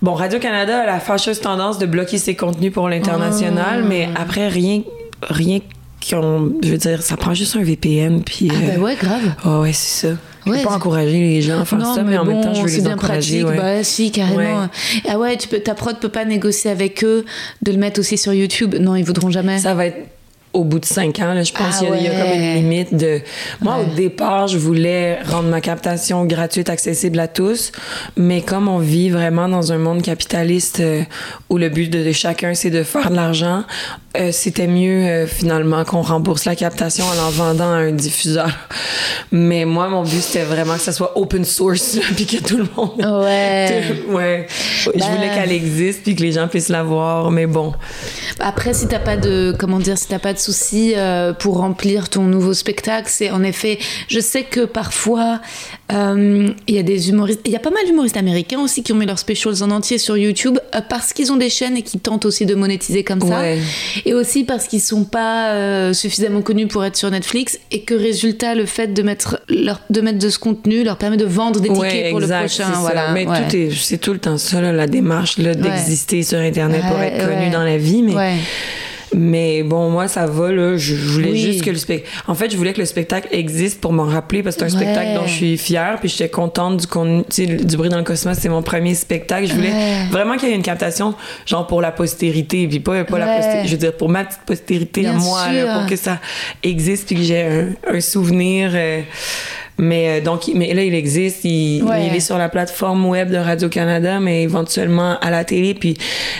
Bon, 0.00 0.14
Radio-Canada 0.14 0.82
a 0.82 0.86
la 0.86 1.00
fâcheuse 1.00 1.40
tendance 1.40 1.78
de 1.78 1.86
bloquer 1.86 2.18
ses 2.18 2.36
contenus 2.36 2.72
pour 2.72 2.88
l'international, 2.88 3.80
Ah. 3.82 3.86
mais 3.88 4.08
après, 4.14 4.46
rien, 4.46 4.82
rien 5.22 5.58
qu'on... 6.10 6.52
Je 6.62 6.68
veux 6.70 6.78
dire, 6.78 7.02
ça 7.02 7.16
prend 7.16 7.34
juste 7.34 7.56
un 7.56 7.62
VPN, 7.62 8.22
puis... 8.22 8.50
Ah 8.50 8.54
euh, 8.56 8.76
bah 8.76 8.82
ouais, 8.82 8.96
grave. 8.96 9.22
ah 9.44 9.60
ouais, 9.60 9.72
c'est 9.72 10.08
ça. 10.08 10.14
Je 10.46 10.50
Ouais, 10.52 10.58
veux 10.58 10.64
pas 10.64 10.74
encourager 10.76 11.18
les 11.18 11.42
gens 11.42 11.60
à 11.60 11.64
faire 11.66 11.84
ça, 11.94 12.02
mais, 12.02 12.16
en 12.16 12.24
même 12.24 12.40
temps, 12.40 12.54
je 12.54 12.62
veux 12.62 12.68
les 12.68 12.80
bien 12.80 12.94
encourager. 12.94 13.42
pratique. 13.42 13.62
ouais. 13.62 13.76
Bah 13.78 13.84
si, 13.84 14.10
carrément. 14.10 14.62
Ouais. 14.62 14.68
Ah 15.08 15.18
ouais, 15.18 15.36
tu 15.36 15.46
peux, 15.48 15.58
ta 15.60 15.74
prod 15.74 15.98
peut 15.98 16.08
pas 16.08 16.24
négocier 16.24 16.70
avec 16.70 17.04
eux 17.04 17.24
de 17.62 17.72
le 17.72 17.76
mettre 17.78 18.00
aussi 18.00 18.16
sur 18.16 18.32
YouTube. 18.32 18.74
Non, 18.80 18.96
ils 18.96 19.04
voudront 19.04 19.30
jamais. 19.30 19.58
Ça 19.58 19.74
va 19.74 19.86
être 19.86 19.98
au 20.54 20.64
bout 20.64 20.78
de 20.78 20.86
cinq 20.86 21.20
ans, 21.20 21.34
là, 21.34 21.42
je 21.42 21.52
pense 21.52 21.74
Ah 21.76 21.84
qu'il 21.84 21.88
y, 21.90 21.92
a- 21.92 21.96
il 21.98 22.04
y 22.04 22.08
a 22.08 22.24
comme 22.24 22.32
une 22.42 22.54
limite 22.54 22.94
de... 22.94 23.20
Moi, 23.60 23.76
Ouais. 23.76 23.84
au 23.84 23.94
départ, 23.94 24.48
je 24.48 24.56
voulais 24.56 25.18
rendre 25.24 25.50
ma 25.50 25.60
captation 25.60 26.24
gratuite, 26.24 26.70
accessible 26.70 27.20
à 27.20 27.28
tous, 27.28 27.70
mais 28.16 28.40
comme 28.40 28.66
on 28.66 28.78
vit 28.78 29.10
vraiment 29.10 29.46
dans 29.50 29.72
un 29.72 29.78
monde 29.78 30.00
capitaliste 30.00 30.80
euh, 30.80 31.02
où 31.50 31.58
le 31.58 31.68
but 31.68 31.90
de, 31.90 32.02
de 32.02 32.12
chacun, 32.12 32.54
c'est 32.54 32.70
de 32.70 32.82
faire 32.82 33.10
de 33.10 33.16
l'argent, 33.16 33.64
euh, 34.18 34.32
c'était 34.32 34.66
mieux, 34.66 35.04
euh, 35.06 35.26
finalement, 35.26 35.84
qu'on 35.84 36.02
rembourse 36.02 36.44
la 36.44 36.56
captation 36.56 37.04
en 37.04 37.18
en 37.26 37.30
vendant 37.30 37.70
à 37.72 37.76
un 37.76 37.92
diffuseur. 37.92 38.50
Mais 39.30 39.64
moi, 39.64 39.88
mon 39.88 40.02
but, 40.02 40.20
c'était 40.20 40.44
vraiment 40.44 40.74
que 40.74 40.80
ça 40.80 40.92
soit 40.92 41.16
open 41.18 41.44
source, 41.44 41.98
puis 42.16 42.26
que 42.26 42.38
tout 42.42 42.56
le 42.56 42.66
monde... 42.76 43.22
Ouais. 43.24 43.82
ouais. 44.08 44.46
Je 44.84 44.90
Bah. 44.98 45.06
voulais 45.14 45.30
qu'elle 45.34 45.52
existe, 45.52 46.02
puis 46.02 46.14
que 46.16 46.22
les 46.22 46.32
gens 46.32 46.48
puissent 46.48 46.68
la 46.68 46.82
voir, 46.82 47.30
mais 47.30 47.46
bon. 47.46 47.72
Après, 48.40 48.74
si 48.74 48.88
t'as 48.88 48.98
pas 48.98 49.16
de 49.16 49.54
comment 49.58 49.78
dire, 49.78 49.98
si 49.98 50.08
t'as 50.08 50.18
pas 50.18 50.32
de 50.32 50.38
soucis 50.38 50.94
euh, 50.96 51.32
pour 51.32 51.58
remplir 51.58 52.08
ton 52.08 52.22
nouveau 52.22 52.54
spectacle, 52.54 53.08
c'est 53.10 53.30
en 53.30 53.42
effet. 53.42 53.78
Je 54.08 54.20
sais 54.20 54.44
que 54.44 54.64
parfois 54.64 55.40
euh, 55.92 56.48
il 56.66 56.74
y 56.74 56.78
a 56.78 56.82
des 56.82 57.08
humoristes, 57.08 57.40
il 57.46 57.52
y 57.52 57.56
a 57.56 57.60
pas 57.60 57.70
mal 57.70 57.84
d'humoristes 57.86 58.16
américains 58.16 58.60
aussi 58.60 58.82
qui 58.82 58.92
ont 58.92 58.96
mis 58.96 59.06
leurs 59.06 59.18
specials 59.18 59.62
en 59.62 59.70
entier 59.70 59.96
sur 59.98 60.16
YouTube 60.18 60.58
euh, 60.74 60.80
parce 60.86 61.12
qu'ils 61.14 61.32
ont 61.32 61.36
des 61.36 61.48
chaînes 61.48 61.76
et 61.76 61.82
qui 61.82 61.98
tentent 61.98 62.26
aussi 62.26 62.44
de 62.44 62.54
monétiser 62.54 63.04
comme 63.04 63.20
ça, 63.20 63.40
Ouais. 63.40 63.58
et 64.04 64.12
aussi 64.14 64.44
parce 64.44 64.66
qu'ils 64.66 64.80
sont 64.82 65.04
pas 65.04 65.52
euh, 65.52 65.92
suffisamment 65.94 66.42
connus 66.42 66.66
pour 66.66 66.84
être 66.84 66.96
sur 66.96 67.10
Netflix 67.10 67.58
et 67.70 67.82
que 67.82 67.94
résultat 67.94 68.54
le 68.54 68.66
fait 68.66 68.88
de 68.92 69.02
mettre 69.02 69.40
leur, 69.48 69.80
de 69.88 70.00
mettre 70.00 70.18
de 70.18 70.28
ce 70.28 70.38
contenu 70.38 70.84
leur 70.84 70.98
permet 70.98 71.16
de 71.16 71.24
vendre 71.24 71.60
des 71.60 71.68
tickets 71.68 71.80
Ouais, 71.80 72.10
pour 72.10 72.20
exact, 72.22 72.42
le 72.42 72.48
c'est 72.48 72.62
prochain. 72.62 72.74
ça. 72.74 72.80
Voilà. 72.80 73.12
Mais 73.12 73.26
ouais. 73.26 73.48
tout 73.48 73.56
est, 73.56 73.70
c'est 73.74 73.98
tout 73.98 74.12
le 74.12 74.18
temps 74.18 74.36
ça, 74.38 74.60
là, 74.60 74.72
la 74.72 74.86
démarche 74.86 75.38
là, 75.38 75.54
d'exister 75.54 76.22
sur 76.22 76.38
Internet 76.38 76.82
pour 76.88 76.98
être 76.98 77.26
connu 77.26 77.50
dans 77.50 77.62
la 77.64 77.78
vie. 77.78 78.02
Mais. 78.02 78.36
Mais 79.14 79.62
bon, 79.62 79.90
moi, 79.90 80.08
ça 80.08 80.26
va. 80.26 80.52
Là, 80.52 80.76
je, 80.76 80.94
je 80.94 81.10
voulais 81.12 81.30
Oui. 81.32 81.40
juste 81.40 81.64
que 81.64 81.70
le 81.70 81.76
spectacle. 81.76 82.10
En 82.26 82.34
fait, 82.34 82.50
je 82.50 82.56
voulais 82.56 82.72
que 82.72 82.78
le 82.80 82.84
spectacle 82.86 83.28
existe 83.32 83.80
pour 83.80 83.92
m'en 83.92 84.04
rappeler 84.04 84.42
parce 84.42 84.56
que 84.56 84.68
c'est 84.68 84.74
un 84.74 84.78
Ouais. 84.78 84.84
spectacle 84.84 85.14
dont 85.14 85.26
je 85.26 85.32
suis 85.32 85.58
fière. 85.58 85.96
Puis 86.00 86.08
j'étais 86.08 86.28
contente 86.28 86.76
du 86.78 86.86
contenu. 86.86 87.24
Du 87.56 87.76
bruit 87.76 87.88
dans 87.88 87.96
le 87.98 88.04
cosmos, 88.04 88.36
c'est 88.38 88.48
mon 88.48 88.62
premier 88.62 88.94
spectacle. 88.94 89.46
Je 89.46 89.54
voulais 89.54 89.72
Ouais. 89.72 90.06
vraiment 90.10 90.36
qu'il 90.36 90.48
y 90.48 90.52
ait 90.52 90.56
une 90.56 90.62
captation, 90.62 91.14
genre 91.46 91.66
pour 91.66 91.80
la 91.80 91.90
postérité. 91.92 92.66
Puis 92.68 92.80
pas, 92.80 93.04
pas 93.04 93.18
la 93.18 93.36
postérité. 93.36 93.66
Je 93.68 93.72
veux 93.72 93.78
dire, 93.78 93.92
pour 93.96 94.08
ma 94.08 94.24
petite 94.24 94.42
postérité 94.46 95.06
à 95.06 95.12
moi, 95.14 95.52
là, 95.52 95.78
pour 95.78 95.86
que 95.88 95.96
ça 95.96 96.18
existe 96.62 97.06
puis 97.06 97.16
que 97.16 97.22
j'ai 97.22 97.42
un, 97.42 97.68
un 97.94 98.00
souvenir. 98.00 98.70
euh, 98.74 99.00
mais 99.78 100.20
euh, 100.20 100.24
donc, 100.24 100.50
mais 100.54 100.74
là, 100.74 100.82
il 100.82 100.94
existe. 100.94 101.44
Il, 101.44 101.82
Ouais. 101.82 102.06
il 102.08 102.14
est 102.16 102.20
sur 102.20 102.36
la 102.38 102.48
plateforme 102.48 103.06
web 103.06 103.30
de 103.30 103.36
Radio-Canada, 103.36 104.20
mais 104.20 104.42
éventuellement 104.42 105.18
à 105.20 105.30
la 105.30 105.44
télé, 105.44 105.74
puis 105.74 105.96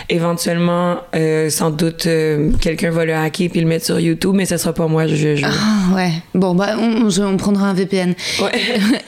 éventuellement, 0.09 0.97
euh, 1.15 1.49
sans 1.49 1.69
doute, 1.71 2.05
euh, 2.07 2.51
quelqu'un 2.61 2.91
va 2.91 3.05
le 3.05 3.15
hacker 3.15 3.49
puis 3.49 3.61
le 3.61 3.67
mettre 3.67 3.85
sur 3.85 3.99
YouTube, 3.99 4.33
mais 4.35 4.45
ce 4.45 4.57
sera 4.57 4.73
pas 4.73 4.87
moi, 4.87 5.07
je 5.07 5.41
Ah, 5.43 5.95
ouais. 5.95 6.11
Bon, 6.33 6.53
bah, 6.55 6.75
on, 6.77 7.07
on- 7.07 7.25
on 7.33 7.37
prendra 7.37 7.67
un 7.67 7.73
VPN. 7.73 8.13
Ouais. 8.41 8.51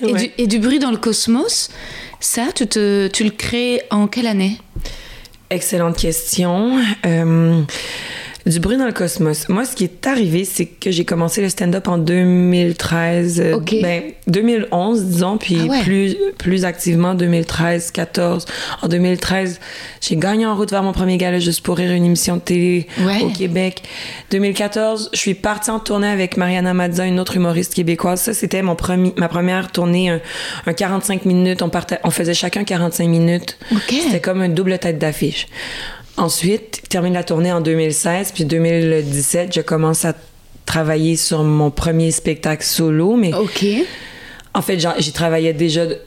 et, 0.02 0.06
Ouais. 0.14 0.20
du, 0.20 0.32
et 0.38 0.48
du 0.48 0.60
bruit 0.60 0.80
dans 0.80 0.92
le 0.92 0.98
cosmos, 0.98 1.70
ça, 2.20 2.48
tu, 2.56 2.68
te, 2.68 3.08
tu 3.08 3.24
le 3.24 3.32
crées 3.32 3.82
en 3.92 4.08
quelle 4.08 4.28
année? 4.28 4.58
Excellente 5.50 5.98
question. 5.98 6.78
Du 8.46 8.60
bruit 8.60 8.76
dans 8.78 8.88
le 8.88 8.92
cosmos. 8.92 9.48
Moi, 9.50 9.66
ce 9.66 9.76
qui 9.76 9.84
est 9.84 10.08
arrivé, 10.08 10.46
c'est 10.46 10.66
que 10.66 10.90
j'ai 10.90 11.06
commencé 11.06 11.42
le 11.42 11.50
stand-up 11.50 11.88
en 11.88 12.00
2013. 12.00 13.40
euh. 13.40 13.60
Ben, 13.84 14.02
2011, 14.28 15.04
disons, 15.06 15.38
puis 15.38 15.58
Ah 15.62 15.66
ouais. 15.66 15.82
plus, 15.84 16.16
plus 16.40 16.66
activement 16.66 17.14
2013, 17.14 17.92
14. 17.92 18.46
En 18.82 18.88
2013, 18.88 19.60
j'ai 20.02 20.16
gagné 20.16 20.46
en 20.48 20.56
route 20.56 20.72
vers 20.72 20.82
mon 20.82 20.92
premier 20.92 21.18
gala 21.18 21.38
juste 21.40 21.62
pour 21.62 21.78
rire, 21.78 21.92
une 21.92 22.06
émission 22.06 22.38
de 22.38 22.42
télé 22.42 22.88
Ouais. 23.02 23.22
au 23.24 23.30
Québec. 23.30 23.84
2014, 24.32 25.12
je 25.14 25.20
suis 25.20 25.34
partie 25.36 25.70
en 25.70 25.80
tournée 25.80 26.08
avec 26.08 26.36
Mariana 26.38 26.74
Mazza, 26.74 27.06
une 27.06 27.20
autre 27.20 27.36
humoriste 27.38 27.76
québécoise. 27.76 28.22
Ça, 28.22 28.34
c'était 28.34 28.64
mon 28.64 28.76
premier, 28.76 29.14
ma 29.18 29.28
première 29.28 29.72
tournée, 29.72 30.10
un, 30.10 30.20
un 30.66 30.74
45 30.74 31.26
minutes. 31.26 31.62
On, 31.62 31.70
partait, 31.70 32.00
on 32.04 32.10
faisait 32.10 32.34
chacun 32.34 32.64
45 32.64 33.08
minutes. 33.08 33.58
Ok. 33.72 33.82
C'était 34.04 34.20
comme 34.20 34.42
une 34.42 34.56
double 34.56 34.80
tête 34.80 34.98
d'affiche. 34.98 35.48
Ensuite, 36.18 36.82
termine 36.90 37.14
la 37.14 37.24
tournée 37.24 37.52
en 37.52 37.62
2016, 37.62 38.32
puis 38.34 38.46
2017, 38.46 39.54
je 39.56 39.62
commence 39.62 40.06
à 40.06 40.14
travailler 40.66 41.16
sur 41.16 41.44
mon 41.44 41.72
premier 41.72 42.12
spectacle 42.12 42.64
solo, 42.64 43.16
mais 43.16 43.34
Ok. 43.34 43.66
en 44.54 44.62
fait, 44.62 44.80
j'y 45.00 45.12
travaillais 45.12 45.54
déjà. 45.54 45.86
de- 45.86 45.98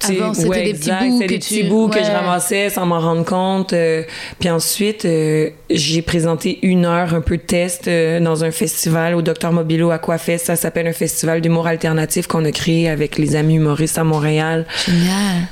tu 0.00 0.06
sais, 0.06 0.18
Avant, 0.20 0.32
c'était 0.32 0.62
des 0.64 0.74
petits 0.74 0.90
bouts 0.90 1.18
que 1.20 1.26
des 1.26 1.38
tu- 1.38 1.54
petits 1.54 1.62
bouts 1.64 1.88
que 1.88 1.98
je 2.02 2.10
ramassais 2.10 2.70
sans 2.70 2.86
m'en 2.86 2.98
rendre 3.00 3.24
compte. 3.24 3.74
euh, 3.74 4.02
puis 4.40 4.48
ensuite, 4.48 5.04
euh, 5.04 5.50
j'ai 5.68 6.00
présenté 6.00 6.58
une 6.62 6.86
heure 6.86 7.14
un 7.14 7.20
peu 7.20 7.36
de 7.36 7.42
test 7.42 7.86
euh, 7.86 8.18
dans 8.18 8.44
un 8.44 8.50
festival 8.50 9.14
au 9.14 9.20
Docteur 9.20 9.52
Mobilo 9.52 9.90
Aquafest. 9.90 10.46
Ça 10.46 10.56
s'appelle 10.56 10.86
un 10.86 10.92
festival 10.94 11.42
d'humour 11.42 11.66
alternatif 11.66 12.26
qu'on 12.26 12.44
a 12.46 12.50
créé 12.50 12.88
avec 12.88 13.18
les 13.18 13.36
amis 13.36 13.56
humoristes 13.56 13.98
à 13.98 14.04
Montréal. 14.04 14.66
Génial. 14.86 15.42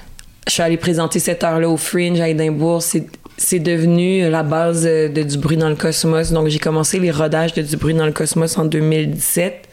Je 0.48 0.54
suis 0.54 0.62
allée 0.62 0.78
présenter 0.78 1.18
cette 1.18 1.44
heure-là 1.44 1.68
au 1.68 1.76
Fringe 1.76 2.18
à 2.20 2.28
Édimbourg. 2.28 2.82
C'est, 3.42 3.58
devenu 3.58 4.28
la 4.28 4.42
base 4.42 4.84
de 4.84 5.22
Du 5.22 5.38
bruit 5.38 5.56
dans 5.56 5.70
le 5.70 5.74
cosmos. 5.74 6.30
Donc, 6.32 6.48
j'ai 6.48 6.58
commencé 6.58 6.98
les 6.98 7.10
rodages 7.10 7.54
de 7.54 7.62
Du 7.62 7.76
bruit 7.76 7.94
dans 7.94 8.06
le 8.06 8.12
cosmos 8.12 8.58
en 8.58 8.66
2017. 8.66 9.66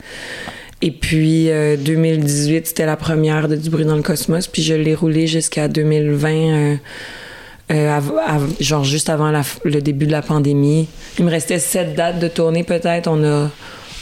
Et 0.82 0.92
puis, 0.92 1.50
euh, 1.50 1.76
2018, 1.76 2.68
c'était 2.68 2.86
la 2.86 2.96
première 2.96 3.48
de 3.48 3.56
Du 3.56 3.70
bruit 3.70 3.86
dans 3.86 3.98
le 3.98 4.02
cosmos. 4.02 4.48
Puis, 4.48 4.64
je 4.64 4.74
l'ai 4.74 4.96
roulé 4.96 5.28
jusqu'à 5.28 5.68
2020, 5.68 6.30
euh, 6.30 6.76
euh, 7.72 8.00
genre 8.60 8.84
juste 8.84 9.10
avant 9.10 9.32
le 9.64 9.82
début 9.82 10.08
de 10.08 10.12
la 10.12 10.22
pandémie. 10.22 10.88
Il 11.20 11.26
me 11.26 11.30
restait 11.30 11.60
sept 11.60 11.94
dates 11.94 12.20
de 12.20 12.30
tournée, 12.30 12.64
peut-être. 12.64 13.08
On 13.08 13.24
a, 13.24 13.52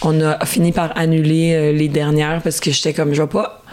on 0.01 0.21
a 0.21 0.45
fini 0.45 0.71
par 0.71 0.95
annuler 0.97 1.53
euh, 1.53 1.71
les 1.71 1.87
dernières 1.87 2.41
parce 2.41 2.59
que 2.59 2.71
j'étais 2.71 2.93
comme, 2.93 3.13
je 3.13 3.21
vais 3.21 3.27
pas 3.27 3.63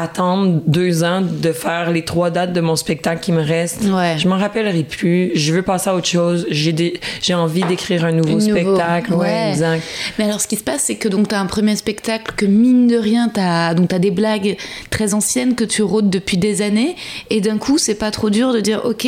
attendre 0.00 0.60
deux 0.66 1.04
ans 1.04 1.20
de 1.22 1.52
faire 1.52 1.90
les 1.90 2.04
trois 2.04 2.30
dates 2.30 2.52
de 2.52 2.60
mon 2.60 2.76
spectacle 2.76 3.20
qui 3.20 3.32
me 3.32 3.42
reste. 3.42 3.82
Ouais. 3.84 4.16
Je 4.18 4.28
m'en 4.28 4.36
rappellerai 4.38 4.82
plus. 4.84 5.30
Je 5.34 5.52
veux 5.52 5.62
passer 5.62 5.90
à 5.90 5.94
autre 5.94 6.06
chose. 6.08 6.46
J'ai 6.50 6.72
des- 6.72 7.00
j'ai 7.20 7.34
envie 7.34 7.62
d'écrire 7.64 8.04
un 8.04 8.12
nouveau 8.12 8.38
Nouveau. 8.38 8.50
spectacle. 8.50 9.14
Ouais, 9.14 9.26
Ouais. 9.26 9.50
exact. 9.50 9.82
Mais 10.18 10.24
alors, 10.24 10.40
ce 10.40 10.46
qui 10.48 10.56
se 10.56 10.64
passe, 10.64 10.82
c'est 10.84 10.96
que 10.96 11.08
donc 11.08 11.28
t'as 11.28 11.38
un 11.40 11.46
premier 11.46 11.76
spectacle 11.76 12.32
que 12.36 12.46
mine 12.46 12.86
de 12.86 12.96
rien, 12.96 13.28
t'as 13.32 13.74
donc 13.74 13.88
t'as 13.88 13.98
des 13.98 14.10
blagues 14.10 14.56
très 14.90 15.14
anciennes 15.14 15.54
que 15.54 15.64
tu 15.64 15.82
rôdes 15.82 16.10
depuis 16.10 16.36
des 16.38 16.62
années, 16.62 16.96
et 17.30 17.40
d'un 17.40 17.58
coup, 17.58 17.78
c'est 17.78 17.94
pas 17.96 18.10
trop 18.10 18.30
dur 18.30 18.52
de 18.52 18.60
dire, 18.60 18.82
ok. 18.84 19.06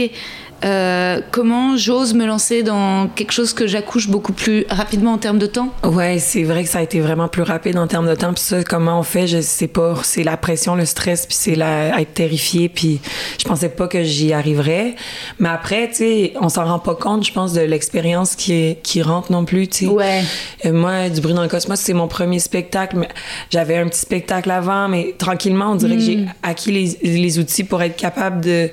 Euh, 0.62 1.20
comment 1.30 1.76
j'ose 1.76 2.12
me 2.12 2.26
lancer 2.26 2.62
dans 2.62 3.08
quelque 3.08 3.32
chose 3.32 3.54
que 3.54 3.66
j'accouche 3.66 4.08
beaucoup 4.08 4.34
plus 4.34 4.66
rapidement 4.68 5.12
en 5.12 5.18
termes 5.18 5.38
de 5.38 5.46
temps? 5.46 5.72
Ouais, 5.84 6.18
c'est 6.18 6.42
vrai 6.42 6.64
que 6.64 6.68
ça 6.68 6.80
a 6.80 6.82
été 6.82 7.00
vraiment 7.00 7.28
plus 7.28 7.42
rapide 7.42 7.78
en 7.78 7.86
termes 7.86 8.08
de 8.08 8.14
temps. 8.14 8.34
Puis 8.34 8.42
ça, 8.42 8.62
comment 8.62 8.98
on 9.00 9.02
fait, 9.02 9.26
je 9.26 9.40
sais 9.40 9.68
pas. 9.68 9.94
C'est 10.02 10.22
la 10.22 10.36
pression, 10.36 10.74
le 10.74 10.84
stress, 10.84 11.24
puis 11.24 11.36
c'est 11.38 11.54
la 11.54 12.00
être 12.00 12.12
terrifié. 12.12 12.68
Puis 12.68 13.00
je 13.38 13.44
pensais 13.44 13.70
pas 13.70 13.88
que 13.88 14.02
j'y 14.02 14.34
arriverais. 14.34 14.96
Mais 15.38 15.48
après, 15.48 15.88
tu 15.88 15.94
sais, 15.96 16.32
on 16.40 16.50
s'en 16.50 16.66
rend 16.66 16.78
pas 16.78 16.94
compte, 16.94 17.24
je 17.24 17.32
pense, 17.32 17.54
de 17.54 17.62
l'expérience 17.62 18.36
qui 18.36 18.52
est, 18.52 18.82
qui 18.82 19.00
rentre 19.00 19.32
non 19.32 19.46
plus, 19.46 19.66
tu 19.68 19.86
sais. 19.86 19.90
Ouais. 19.90 20.22
Euh, 20.66 20.72
moi, 20.72 21.08
du 21.08 21.22
bruit 21.22 21.34
dans 21.34 21.42
le 21.42 21.48
cosmos, 21.48 21.80
c'est 21.80 21.94
mon 21.94 22.08
premier 22.08 22.38
spectacle. 22.38 23.08
J'avais 23.48 23.78
un 23.78 23.88
petit 23.88 24.00
spectacle 24.00 24.50
avant, 24.50 24.88
mais 24.88 25.14
tranquillement, 25.16 25.72
on 25.72 25.76
dirait 25.76 25.96
que 25.96 26.02
j'ai 26.02 26.26
acquis 26.42 26.70
les, 26.70 26.98
les 27.02 27.38
outils 27.38 27.64
pour 27.64 27.82
être 27.82 27.96
capable 27.96 28.42
de 28.42 28.70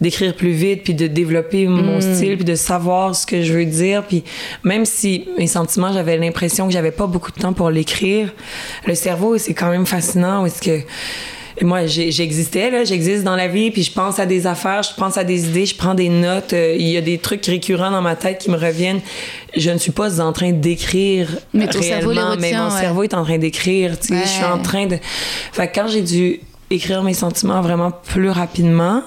d'écrire 0.00 0.34
plus 0.34 0.52
vite, 0.52 0.82
puis 0.84 0.94
de 0.94 1.06
développer 1.06 1.29
mon 1.66 2.00
style, 2.00 2.36
puis 2.36 2.44
de 2.44 2.54
savoir 2.54 3.14
ce 3.14 3.26
que 3.26 3.42
je 3.42 3.52
veux 3.52 3.64
dire. 3.64 4.04
Puis 4.06 4.24
même 4.64 4.84
si 4.84 5.28
mes 5.38 5.46
sentiments, 5.46 5.92
j'avais 5.92 6.16
l'impression 6.16 6.66
que 6.66 6.72
j'avais 6.72 6.90
pas 6.90 7.06
beaucoup 7.06 7.32
de 7.32 7.40
temps 7.40 7.52
pour 7.52 7.70
l'écrire, 7.70 8.32
le 8.86 8.94
cerveau, 8.94 9.38
c'est 9.38 9.54
quand 9.54 9.70
même 9.70 9.86
fascinant. 9.86 10.44
Est-ce 10.46 10.62
que 10.62 10.80
moi, 11.62 11.86
j'existais, 11.86 12.70
là, 12.70 12.84
j'existe 12.84 13.22
dans 13.22 13.36
la 13.36 13.48
vie, 13.48 13.70
puis 13.70 13.82
je 13.82 13.92
pense 13.92 14.18
à 14.18 14.26
des 14.26 14.46
affaires, 14.46 14.82
je 14.82 14.94
pense 14.94 15.18
à 15.18 15.24
des 15.24 15.46
idées, 15.48 15.66
je 15.66 15.74
prends 15.76 15.94
des 15.94 16.08
notes, 16.08 16.52
euh, 16.52 16.74
il 16.78 16.88
y 16.88 16.96
a 16.96 17.00
des 17.00 17.18
trucs 17.18 17.44
récurrents 17.44 17.90
dans 17.90 18.00
ma 18.00 18.16
tête 18.16 18.38
qui 18.38 18.50
me 18.50 18.56
reviennent. 18.56 19.00
Je 19.56 19.70
ne 19.70 19.78
suis 19.78 19.92
pas 19.92 20.20
en 20.20 20.32
train 20.32 20.52
d'écrire 20.52 21.28
Mais 21.52 21.66
ton 21.66 21.82
cerveau 21.82 22.10
réellement, 22.10 22.36
mais 22.38 22.52
mon 22.52 22.72
ouais. 22.72 22.80
cerveau 22.80 23.02
est 23.02 23.14
en 23.14 23.24
train 23.24 23.38
d'écrire, 23.38 23.98
tu 23.98 24.08
sais, 24.08 24.14
Ouais. 24.14 24.20
je 24.22 24.28
suis 24.28 24.44
en 24.44 24.58
train 24.58 24.86
de... 24.86 24.96
Fait 25.52 25.68
que 25.68 25.74
quand 25.74 25.88
j'ai 25.88 26.02
dû 26.02 26.40
écrire 26.70 27.02
mes 27.02 27.14
sentiments 27.14 27.60
vraiment 27.60 27.90
plus 27.90 28.30
rapidement, 28.30 29.02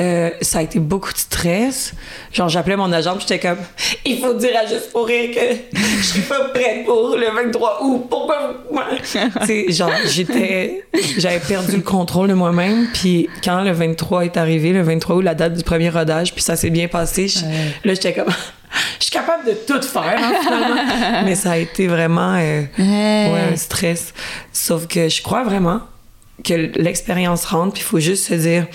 euh, 0.00 0.30
ça 0.40 0.58
a 0.58 0.62
été 0.62 0.78
beaucoup 0.80 1.12
de 1.12 1.18
stress. 1.18 1.94
Genre, 2.32 2.48
j'appelais 2.48 2.76
mon 2.76 2.92
agent, 2.92 3.18
j'étais 3.20 3.38
comme, 3.38 3.58
il 4.04 4.18
faut 4.18 4.34
dire 4.34 4.50
à 4.62 4.66
Juste 4.66 4.90
pour 4.92 5.06
rire 5.06 5.30
que 5.34 5.78
je 5.78 6.02
suis 6.02 6.20
pas 6.22 6.40
prête 6.52 6.84
pour 6.84 7.16
le 7.16 7.26
23 7.34 7.78
août. 7.84 8.06
Pourquoi 8.10 8.36
vous... 8.68 8.74
moi? 8.74 8.84
Tu 9.02 9.46
sais, 9.46 9.72
genre, 9.72 9.92
j'étais... 10.06 10.84
J'avais 11.18 11.38
perdu 11.40 11.76
le 11.76 11.82
contrôle 11.82 12.28
de 12.28 12.34
moi-même, 12.34 12.88
puis 12.92 13.28
quand 13.44 13.62
le 13.62 13.70
23 13.72 14.24
est 14.24 14.36
arrivé, 14.36 14.72
le 14.72 14.82
23 14.82 15.16
août, 15.16 15.22
la 15.22 15.34
date 15.34 15.54
du 15.54 15.62
premier 15.62 15.90
rodage, 15.90 16.34
puis 16.34 16.42
ça 16.42 16.56
s'est 16.56 16.70
bien 16.70 16.88
passé, 16.88 17.28
je- 17.28 17.44
là, 17.86 17.94
j'étais 17.94 18.12
comme... 18.12 18.32
Je 18.98 19.04
suis 19.04 19.12
capable 19.12 19.46
de 19.46 19.52
tout 19.52 19.80
faire, 19.80 20.18
hein, 20.18 20.32
finalement. 20.42 21.22
Mais 21.24 21.34
ça 21.36 21.52
a 21.52 21.56
été 21.56 21.86
vraiment 21.86 22.34
euh, 22.34 22.62
Ouais. 22.78 23.30
ouais, 23.32 23.52
un 23.52 23.56
stress. 23.56 24.12
Sauf 24.52 24.86
que 24.86 25.08
je 25.08 25.22
crois 25.22 25.42
vraiment 25.42 25.80
que 26.44 26.54
l'expérience 26.80 27.44
rentre, 27.44 27.74
puis 27.74 27.82
il 27.82 27.86
faut 27.86 28.00
juste 28.00 28.26
se 28.26 28.34
dire 28.34 28.66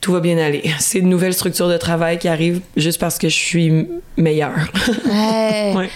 tout 0.00 0.12
va 0.12 0.20
bien 0.20 0.38
aller. 0.38 0.62
C'est 0.78 1.00
une 1.00 1.08
nouvelle 1.08 1.34
structure 1.34 1.68
de 1.68 1.76
travail 1.76 2.18
qui 2.18 2.28
arrive 2.28 2.60
juste 2.76 3.00
parce 3.00 3.18
que 3.18 3.28
je 3.28 3.34
suis 3.34 3.86
meilleure. 4.16 4.54
Ouais. 5.04 5.52
Ouais. 5.76 5.90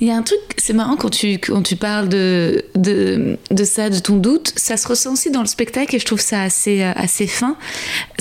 Il 0.00 0.08
y 0.08 0.10
a 0.10 0.16
un 0.16 0.22
truc, 0.22 0.40
c'est 0.56 0.72
marrant 0.72 0.96
quand 0.96 1.10
tu, 1.10 1.34
quand 1.34 1.62
tu 1.62 1.76
parles 1.76 2.08
de, 2.08 2.64
de, 2.74 3.38
de 3.50 3.64
ça, 3.64 3.90
de 3.90 3.98
ton 3.98 4.16
doute, 4.16 4.52
ça 4.56 4.76
se 4.76 4.88
ressent 4.88 5.12
aussi 5.12 5.30
dans 5.30 5.40
le 5.40 5.46
spectacle 5.46 5.94
et 5.94 5.98
je 5.98 6.06
trouve 6.06 6.20
ça 6.20 6.42
assez, 6.42 6.82
euh, 6.82 6.92
assez 6.96 7.26
fin. 7.26 7.56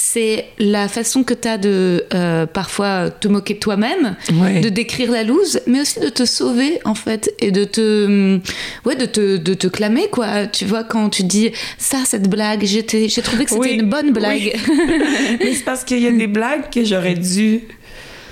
C'est 0.06 0.48
la 0.60 0.90
façon 0.90 1.24
que 1.24 1.34
tu 1.34 1.48
as 1.48 1.58
de 1.58 2.04
euh, 2.14 2.46
parfois 2.46 3.10
te 3.10 3.30
moquer 3.30 3.54
de 3.54 3.60
toi-même, 3.60 4.18
Ouais. 4.34 4.60
de 4.60 4.68
décrire 4.68 5.10
la 5.10 5.24
loose, 5.24 5.62
mais 5.66 5.80
aussi 5.80 6.02
de 6.02 6.10
te 6.10 6.26
sauver 6.26 6.82
en 6.84 6.94
fait 6.94 7.34
et 7.40 7.52
de 7.52 7.64
te, 7.64 8.06
hum, 8.06 8.42
ouais, 8.86 8.98
de 8.98 9.06
te, 9.06 9.38
de 9.38 9.54
te 9.54 9.68
clamer 9.68 10.10
quoi. 10.12 10.46
Tu 10.48 10.66
vois, 10.66 10.84
quand 10.84 11.10
tu 11.10 11.24
dis 11.24 11.52
ça, 11.78 12.00
cette 12.06 12.30
blague, 12.30 12.66
j'ai 12.66 12.84
trouvé 12.84 13.46
que 13.46 13.52
c'était 13.52 13.56
Oui, 13.62 13.78
une 13.80 13.90
bonne 13.90 14.12
blague. 14.12 14.60
Mais 15.40 15.54
c'est 15.54 15.64
parce 15.64 15.86
qu'il 15.86 16.00
y 16.00 16.08
a 16.08 16.12
des 16.12 16.28
blagues 16.28 16.70
que 16.70 16.84
j'aurais 16.84 17.16
dû 17.16 17.62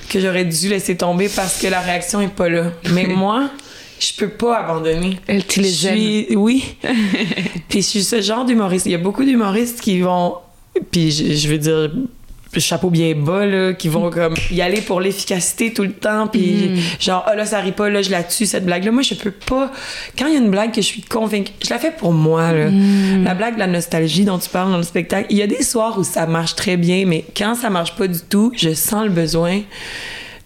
que 0.10 0.20
j'aurais 0.20 0.44
dû 0.44 0.68
laisser 0.68 0.98
tomber 0.98 1.30
parce 1.34 1.58
que 1.62 1.68
la 1.68 1.80
réaction 1.80 2.20
est 2.20 2.28
pas 2.36 2.50
là. 2.50 2.74
Mais 2.94 3.06
moi, 3.08 3.50
je 3.98 4.12
peux 4.18 4.28
pas 4.28 4.58
abandonner. 4.60 5.18
Elle, 5.26 5.46
tu 5.46 5.62
les 5.62 5.70
Je 5.70 5.88
suis- 5.88 6.36
Oui. 6.36 6.76
puis 7.70 7.82
je 7.82 7.88
suis 7.88 8.04
ce 8.04 8.20
genre 8.20 8.44
d'humoriste. 8.44 8.88
Il 8.88 8.92
y 8.92 8.96
a 8.96 8.98
beaucoup 8.98 9.24
d'humoristes 9.24 9.80
qui 9.80 10.02
vont. 10.02 10.34
Puis 10.92 11.12
je, 11.12 11.34
je 11.34 11.48
veux 11.48 11.58
dire, 11.58 11.92
chapeau 12.60 12.90
bien 12.90 13.16
bas, 13.16 13.46
là, 13.46 13.74
qui 13.74 13.88
vont 13.88 14.10
comme 14.10 14.36
y 14.52 14.62
aller 14.62 14.82
pour 14.82 15.00
l'efficacité 15.00 15.74
tout 15.74 15.84
le 15.84 15.94
temps. 15.94 16.28
Puis 16.28 16.72
genre, 17.00 17.24
ah 17.28 17.36
là, 17.36 17.46
ça 17.46 17.58
arrive 17.58 17.74
pas, 17.74 17.90
là, 17.90 18.02
je 18.02 18.12
la 18.12 18.24
tue, 18.24 18.46
cette 18.46 18.66
blague-là. 18.66 18.92
Moi, 18.92 19.04
je 19.04 19.14
peux 19.14 19.32
pas. 19.32 19.72
Quand 20.18 20.28
il 20.28 20.34
y 20.34 20.36
a 20.36 20.40
une 20.40 20.52
blague 20.52 20.72
que 20.72 20.82
je 20.82 20.88
suis 20.88 21.02
convaincue, 21.02 21.54
je 21.64 21.70
la 21.70 21.80
fais 21.80 21.92
pour 21.92 22.12
moi, 22.12 22.52
là. 22.52 22.70
La 23.24 23.34
blague 23.34 23.56
de 23.56 23.60
la 23.60 23.68
nostalgie 23.68 24.26
dont 24.26 24.40
tu 24.40 24.50
parles 24.50 24.72
dans 24.72 24.78
le 24.78 24.84
spectacle. 24.84 25.28
Il 25.30 25.38
y 25.38 25.42
a 25.42 25.48
des 25.48 25.64
soirs 25.64 25.98
où 25.98 26.04
ça 26.04 26.26
marche 26.26 26.56
très 26.56 26.78
bien, 26.78 27.06
mais 27.06 27.26
quand 27.36 27.56
ça 27.56 27.70
marche 27.70 27.96
pas 27.96 28.08
du 28.08 28.20
tout, 28.30 28.52
je 28.56 28.74
sens 28.74 29.04
le 29.04 29.12
besoin 29.12 29.62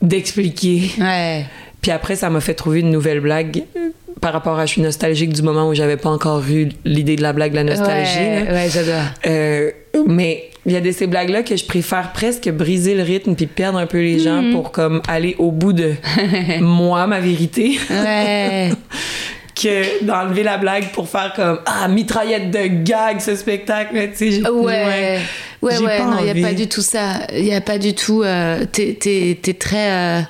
d'expliquer. 0.02 0.92
Ouais. 1.00 1.46
Puis 1.86 1.92
après, 1.92 2.16
ça 2.16 2.32
m'a 2.32 2.40
fait 2.42 2.56
trouver 2.56 2.80
une 2.80 2.90
nouvelle 2.90 3.20
blague 3.20 3.62
euh, 3.78 3.90
par 4.20 4.34
rapport 4.34 4.58
à 4.58 4.66
je 4.66 4.72
suis 4.72 4.82
nostalgique 4.82 5.32
du 5.34 5.44
moment 5.44 5.70
où 5.70 5.76
j'avais 5.76 5.98
pas 5.98 6.10
encore 6.10 6.42
eu 6.50 6.70
l'idée 6.84 7.16
de 7.16 7.22
la 7.22 7.32
blague 7.32 7.52
de 7.52 7.58
la 7.58 7.64
nostalgie. 7.64 8.18
Ouais, 8.52 8.68
j'adore. 8.74 9.04
Euh, 9.28 9.70
mais 10.08 10.46
il 10.66 10.72
y 10.72 10.76
a 10.78 10.82
de 10.82 10.92
ces 10.92 11.06
blagues-là 11.06 11.44
que 11.44 11.56
je 11.56 11.64
préfère 11.64 12.12
presque 12.12 12.50
briser 12.50 12.96
le 12.96 13.04
rythme 13.04 13.36
puis 13.36 13.46
perdre 13.46 13.78
un 13.78 13.86
peu 13.86 14.00
les 14.00 14.18
gens 14.18 14.42
Mhm. 14.42 14.52
pour 14.54 14.72
comme 14.72 15.04
aller 15.08 15.36
au 15.38 15.52
bout 15.52 15.74
de 15.74 15.94
moi, 16.60 17.06
ma 17.06 17.20
vérité, 17.20 17.78
Ouais. 17.92 18.72
que 19.56 20.04
d'enlever 20.04 20.42
la 20.42 20.58
blague 20.58 20.90
pour 20.92 21.08
faire 21.08 21.34
comme 21.36 21.60
ah 21.68 21.88
mitraillette 21.88 22.50
de 22.50 22.66
gag 22.84 23.20
ce 23.20 23.36
spectacle. 23.36 23.94
tu 24.12 24.18
sais, 24.18 24.32
j'ai- 24.32 24.42
Ouais, 24.50 25.20
ouais, 25.62 25.78
ouais, 25.80 25.98
pas 26.00 26.04
non, 26.06 26.18
il 26.26 26.34
n'y 26.34 26.44
a 26.44 26.48
pas 26.48 26.54
du 26.56 26.68
tout 26.68 26.82
ça. 26.82 27.20
Il 27.32 27.44
n'y 27.44 27.54
a 27.54 27.62
pas 27.62 27.78
du 27.78 27.94
tout. 27.94 28.24
Euh, 28.24 28.66
t'es 28.72 29.38
très 29.60 29.92
euh, 29.92 30.22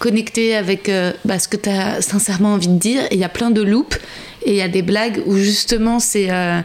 connecté 0.00 0.56
avec 0.56 0.88
euh, 0.88 1.12
bah, 1.24 1.38
ce 1.38 1.46
que 1.46 1.58
tu 1.58 1.68
as 1.68 2.00
sincèrement 2.00 2.54
envie 2.54 2.68
de 2.68 2.78
dire. 2.78 3.02
Il 3.12 3.18
y 3.18 3.24
a 3.24 3.28
plein 3.28 3.52
de 3.52 3.62
loops. 3.62 4.00
Et 4.46 4.52
il 4.52 4.56
y 4.56 4.62
a 4.62 4.68
des 4.68 4.80
blagues 4.80 5.22
où 5.26 5.36
justement, 5.36 6.00
c'est 6.00 6.30
euh, 6.30 6.62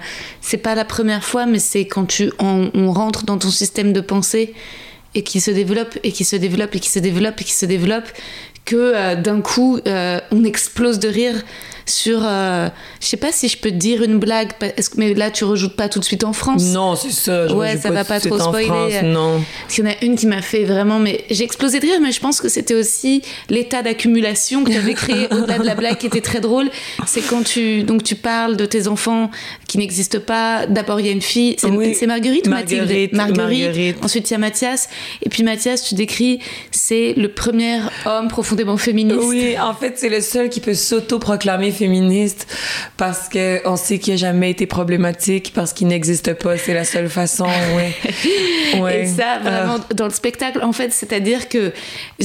pas 0.63 0.75
la 0.75 0.85
première 0.85 1.25
fois, 1.25 1.45
mais 1.45 1.59
c'est 1.59 1.85
quand 1.85 2.05
tu, 2.05 2.31
on, 2.39 2.91
rentre 2.93 3.25
dans 3.25 3.37
ton 3.37 3.49
système 3.49 3.91
de 3.91 3.99
pensée 3.99 4.53
et 5.13 5.23
qui 5.23 5.41
se 5.41 5.51
développe, 5.51 5.99
et 6.01 6.13
qui 6.13 6.23
se 6.23 6.37
développe, 6.37 6.73
et 6.73 6.79
qui 6.79 6.89
se 6.89 6.99
développe, 6.99 7.41
et 7.41 7.43
qui 7.43 7.51
se 7.51 7.65
développe, 7.65 8.05
que 8.63 8.77
euh, 8.77 9.15
d'un 9.15 9.41
coup, 9.41 9.79
on 9.85 10.43
explose 10.45 10.99
de 10.99 11.09
rire 11.09 11.43
sur. 11.85 12.19
euh, 12.23 12.69
je 12.99 13.07
sais 13.07 13.17
pas 13.17 13.31
si 13.31 13.47
je 13.47 13.57
peux 13.57 13.69
te 13.69 13.75
dire 13.75 14.03
une 14.03 14.17
blague, 14.19 14.51
mais 14.97 15.13
là, 15.13 15.31
tu 15.31 15.43
rejoutes 15.43 15.75
pas 15.75 15.89
tout 15.89 15.99
de 15.99 16.05
suite 16.05 16.23
en 16.23 16.33
France? 16.33 16.63
Non, 16.65 16.95
c'est 16.95 17.11
ça. 17.11 17.47
je 17.47 17.53
Ouais, 17.53 17.77
ça 17.77 17.91
va 17.91 18.03
tout 18.03 18.13
de 18.13 18.19
pas 18.19 18.19
trop 18.19 18.35
en 18.35 18.47
spoiler. 18.49 18.67
France, 18.67 19.03
non. 19.03 19.41
Parce 19.63 19.75
qu'il 19.75 19.85
y 19.85 19.87
en 19.87 19.91
a 19.91 20.03
une 20.05 20.15
qui 20.15 20.27
m'a 20.27 20.41
fait 20.41 20.63
vraiment, 20.63 20.99
mais 20.99 21.23
j'ai 21.29 21.43
explosé 21.43 21.79
de 21.79 21.85
rire, 21.85 21.99
mais 22.01 22.11
je 22.11 22.19
pense 22.19 22.41
que 22.41 22.49
c'était 22.49 22.73
aussi 22.75 23.21
l'état 23.49 23.81
d'accumulation 23.81 24.63
que 24.63 24.71
tu 24.71 24.77
avais 24.77 24.93
créé 24.93 25.27
au-delà 25.31 25.59
de 25.59 25.65
la 25.65 25.75
blague 25.75 25.97
qui 25.97 26.07
était 26.07 26.21
très 26.21 26.39
drôle. 26.39 26.69
C'est 27.05 27.21
quand 27.21 27.43
tu, 27.43 27.83
donc 27.83 28.03
tu 28.03 28.15
parles 28.15 28.57
de 28.57 28.65
tes 28.65 28.87
enfants 28.87 29.29
qui 29.67 29.77
n'existent 29.77 30.19
pas. 30.19 30.65
D'abord, 30.67 30.99
il 30.99 31.05
y 31.05 31.09
a 31.09 31.13
une 31.13 31.21
fille, 31.21 31.55
c'est 31.57 31.67
Oui. 31.67 31.95
c'est 31.95 32.07
Marguerite 32.07 32.47
ou 32.47 32.49
Marguerite, 32.49 33.13
Mathilde 33.13 33.37
Marguerite. 33.37 33.97
Ensuite, 34.03 34.29
il 34.29 34.33
y 34.33 34.35
a 34.35 34.39
Mathias. 34.39 34.89
Et 35.23 35.29
puis 35.29 35.43
Mathias, 35.43 35.83
tu 35.83 35.95
décris, 35.95 36.39
c'est 36.71 37.13
le 37.17 37.29
premier 37.29 37.79
homme 38.05 38.27
profondément 38.27 38.77
féministe. 38.77 39.19
Oui, 39.23 39.55
en 39.59 39.73
fait, 39.73 39.93
c'est 39.97 40.09
le 40.09 40.21
seul 40.21 40.49
qui 40.49 40.59
peut 40.59 40.73
s'auto-proclamer 40.73 41.71
féministe 41.75 42.47
parce 42.97 43.29
que 43.29 43.61
on 43.65 43.75
sait 43.75 43.99
qu'il 43.99 44.13
a 44.13 44.17
jamais 44.17 44.51
été 44.51 44.65
problématique, 44.65 45.51
parce 45.53 45.73
qu'il 45.73 45.87
n'existe 45.87 46.33
pas. 46.33 46.57
C'est 46.57 46.73
la 46.73 46.83
seule 46.85 47.09
façon, 47.09 47.45
ouais. 47.75 47.93
Ouais. 48.81 49.03
Et 49.03 49.05
ça, 49.05 49.39
vraiment, 49.41 49.77
Ah. 49.79 49.93
dans 49.93 50.05
le 50.05 50.11
spectacle, 50.11 50.61
en 50.61 50.73
fait, 50.73 50.91
c'est-à-dire 50.91 51.47
que 51.47 51.71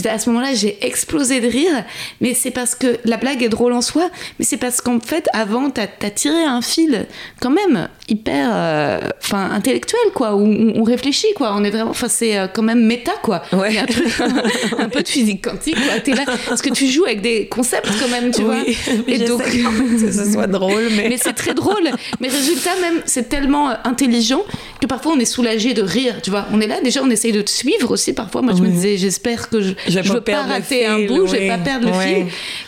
à 0.08 0.18
ce 0.18 0.30
moment-là, 0.30 0.54
j'ai 0.54 0.84
explosé 0.84 1.40
de 1.40 1.46
rire, 1.46 1.84
mais 2.20 2.34
c'est 2.34 2.50
parce 2.50 2.74
que 2.74 2.98
la 3.04 3.16
blague 3.18 3.42
est 3.42 3.48
drôle 3.48 3.72
en 3.72 3.82
soi, 3.82 4.10
mais 4.38 4.44
c'est 4.44 4.56
parce 4.56 4.80
qu'en 4.80 4.98
fait, 5.00 5.28
avant, 5.32 5.70
t'as 5.70 5.86
as 6.02 6.10
tiré 6.10 6.42
un 6.42 6.62
fil 6.62 7.06
quand 7.40 7.50
même 7.50 7.88
hyper 8.08 8.50
euh, 8.52 8.98
enfin 9.22 9.50
intellectuel, 9.52 10.00
quoi, 10.14 10.34
où 10.34 10.44
on, 10.44 10.82
réfléchit, 10.82 11.32
quoi. 11.36 11.52
On 11.54 11.62
est 11.62 11.70
vraiment, 11.70 11.90
enfin, 11.90 12.08
c'est 12.08 12.36
euh, 12.36 12.46
quand 12.52 12.62
même 12.62 12.84
méta, 12.84 13.12
quoi. 13.22 13.42
Ouais. 13.52 13.78
Un, 13.78 13.86
truc, 13.86 14.06
un 14.78 14.88
peu 14.88 15.02
de 15.02 15.08
physique 15.08 15.44
quantique, 15.44 15.76
quoi. 15.76 16.00
T'es 16.00 16.14
là, 16.14 16.24
parce 16.48 16.62
que 16.62 16.70
tu 16.70 16.86
joues 16.86 17.04
avec 17.04 17.20
des 17.20 17.46
concepts 17.46 17.90
quand 18.00 18.08
même, 18.08 18.32
tu 18.32 18.42
Oui, 18.42 18.76
vois? 18.84 18.94
mais 19.06 19.18
Que 20.00 20.12
ce 20.12 20.32
soit 20.32 20.46
drôle, 20.46 20.88
mais. 20.96 21.08
Mais 21.08 21.18
c'est 21.18 21.32
très 21.32 21.54
drôle. 21.54 21.90
Mais 22.20 22.28
résultat, 22.28 22.70
même, 22.80 23.02
c'est 23.06 23.28
tellement 23.28 23.70
euh, 23.70 23.74
intelligent 23.84 24.42
que 24.80 24.86
parfois 24.86 25.12
on 25.12 25.18
est 25.18 25.24
soulagé 25.24 25.74
de 25.74 25.82
rire. 25.82 26.20
Tu 26.22 26.30
vois, 26.30 26.46
on 26.52 26.60
est 26.60 26.66
là, 26.66 26.80
déjà, 26.82 27.02
on 27.02 27.10
essaye 27.10 27.32
de 27.32 27.42
te 27.42 27.50
suivre 27.50 27.90
aussi. 27.90 28.12
Parfois, 28.12 28.42
moi, 28.42 28.54
je 28.56 28.62
me 28.62 28.68
disais, 28.68 28.96
j'espère 28.96 29.48
que 29.48 29.60
je, 29.60 29.72
Je 29.86 29.94
vais 29.94 30.02
je 30.02 30.08
pas 30.08 30.14
veux 30.14 30.20
pas 30.20 30.42
rater 30.42 30.86
un 30.86 31.06
bout, 31.06 31.26
je 31.26 31.32
vais 31.32 31.40
oui. 31.40 31.48
pas 31.48 31.58
perdre 31.58 31.88
le 31.88 31.92
fil. 31.92 32.26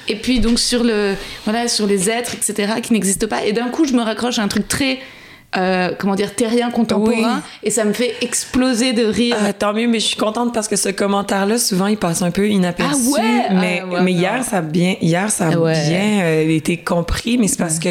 Et 0.09 0.17
puis, 0.17 0.41
donc, 0.41 0.59
sur, 0.59 0.85
le, 0.85 1.15
voilà, 1.45 1.69
sur 1.69 1.87
les 1.87 2.11
êtres, 2.11 2.35
etc., 2.35 2.75
qui 2.83 2.93
n'existent 2.93 3.29
pas. 3.29 3.45
Et 3.45 3.53
d'un 3.53 3.69
coup, 3.69 3.87
je 3.87 3.93
me 3.93 4.03
raccroche 4.03 4.39
à 4.39 4.43
un 4.43 4.49
truc 4.49 4.69
très. 4.69 4.99
Euh, 5.57 5.91
comment 5.99 6.15
dire, 6.15 6.35
terrien 6.35 6.71
contemporain, 6.71 7.43
et 7.63 7.71
ça 7.71 7.85
me 7.85 7.93
fait 7.93 8.15
exploser 8.23 8.93
de 8.93 9.05
rire. 9.05 9.37
Ah, 9.47 9.53
tant 9.53 9.73
mieux, 9.75 9.87
mais 9.87 10.01
je 10.01 10.07
suis 10.07 10.17
contente 10.17 10.55
parce 10.55 10.69
que 10.69 10.77
ce 10.77 10.89
commentaire-là, 10.89 11.59
souvent, 11.59 11.87
il 11.89 11.97
passe 11.99 12.23
un 12.23 12.31
peu 12.31 12.49
inaperçu. 12.49 12.95
Ah 13.17 13.21
ouais? 13.21 13.55
Mais, 13.55 13.83
Ah 13.83 13.87
ouais, 13.87 14.01
mais 14.03 14.13
non. 14.13 14.19
hier, 14.19 14.45
ça 14.45 14.59
a 14.59 14.63
bien, 14.63 14.95
hier, 15.01 15.31
ça 15.31 15.49
a 15.49 15.57
Ouais. 15.59 15.89
bien 15.89 16.21
euh, 16.25 16.49
été 16.49 16.77
compris, 16.79 17.37
mais 17.39 17.49
c'est 17.49 17.59
parce 17.59 17.79
que 17.79 17.91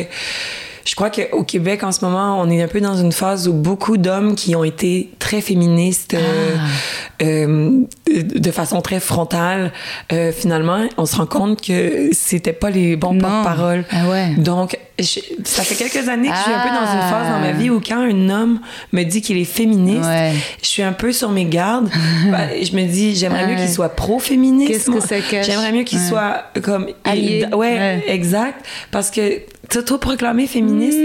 je 0.84 0.96
crois 0.96 1.12
qu'au 1.12 1.44
Québec, 1.44 1.84
en 1.84 1.92
ce 1.92 2.04
moment, 2.04 2.42
on 2.42 2.50
est 2.50 2.62
un 2.64 2.68
peu 2.68 2.82
dans 2.82 2.96
une 2.96 3.12
phase 3.12 3.48
où 3.48 3.54
beaucoup 3.54 3.98
d'hommes 3.98 4.34
qui 4.34 4.56
ont 4.56 4.64
été 4.64 5.12
très 5.20 5.40
féministes, 5.40 6.16
euh, 6.16 6.56
Ah. 6.58 7.24
euh, 7.24 7.82
de 8.24 8.52
façon 8.52 8.82
très 8.82 9.00
frontale, 9.00 9.72
euh, 10.12 10.32
finalement, 10.32 10.86
on 10.98 11.06
se 11.06 11.16
rend 11.16 11.26
compte 11.26 11.62
que 11.66 12.10
c'était 12.12 12.54
pas 12.54 12.70
les 12.70 12.96
bons 12.96 13.18
porte-parole. 13.18 13.86
Ah 13.92 14.10
ouais. 14.10 14.30
Donc, 14.38 14.78
je- 15.00 15.20
ça 15.44 15.64
fait 15.64 15.76
quelques 15.76 16.08
années 16.10 16.28
que 16.30 16.36
je 16.36 16.42
suis 16.42 16.52
un 16.54 16.60
peu 16.60 16.70
dans 16.70 16.92
une 16.92 17.00
Ah. 17.02 17.10
phase 17.10 17.30
dans 17.30 17.40
ma 17.40 17.52
vie 17.54 17.70
où 17.70 17.80
quand 17.80 18.00
un 18.02 18.30
homme 18.30 18.60
me 18.92 19.04
dit 19.04 19.22
qu'il 19.22 19.38
est 19.38 19.46
féministe, 19.46 20.06
Ouais. 20.08 20.34
je 20.62 20.68
suis 20.68 20.84
un 20.84 20.94
peu 20.94 21.12
sur 21.12 21.30
mes 21.30 21.46
gardes. 21.46 21.90
Ben, 22.32 22.50
je 22.62 22.76
me 22.76 22.84
dis, 22.86 23.16
j'aimerais 23.16 23.48
mieux 23.48 23.56
Ouais. 23.56 23.62
qu'il 23.62 23.70
soit 23.70 23.90
pro-féministe. 23.90 24.72
Qu'est-ce 24.72 24.92
que 24.92 25.00
ça 25.00 25.20
cache? 25.20 25.46
J'aimerais 25.46 25.72
mieux 25.72 25.84
qu'il 25.84 26.00
soit 26.00 26.44
comme 26.62 26.88
Allié. 27.04 27.46
Ouais, 27.54 27.58
Ouais. 27.78 28.04
exact. 28.08 28.66
Parce 28.92 29.10
que 29.12 29.40
t'auto-proclamer 29.70 30.48
féministe, 30.48 30.98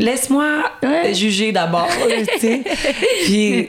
laisse-moi 0.00 0.46
Mmh. 0.82 0.86
Ouais. 0.86 1.14
juger 1.14 1.52
d'abord, 1.52 1.88
tu 2.34 2.40
sais. 2.40 2.62
Puis. 3.24 3.68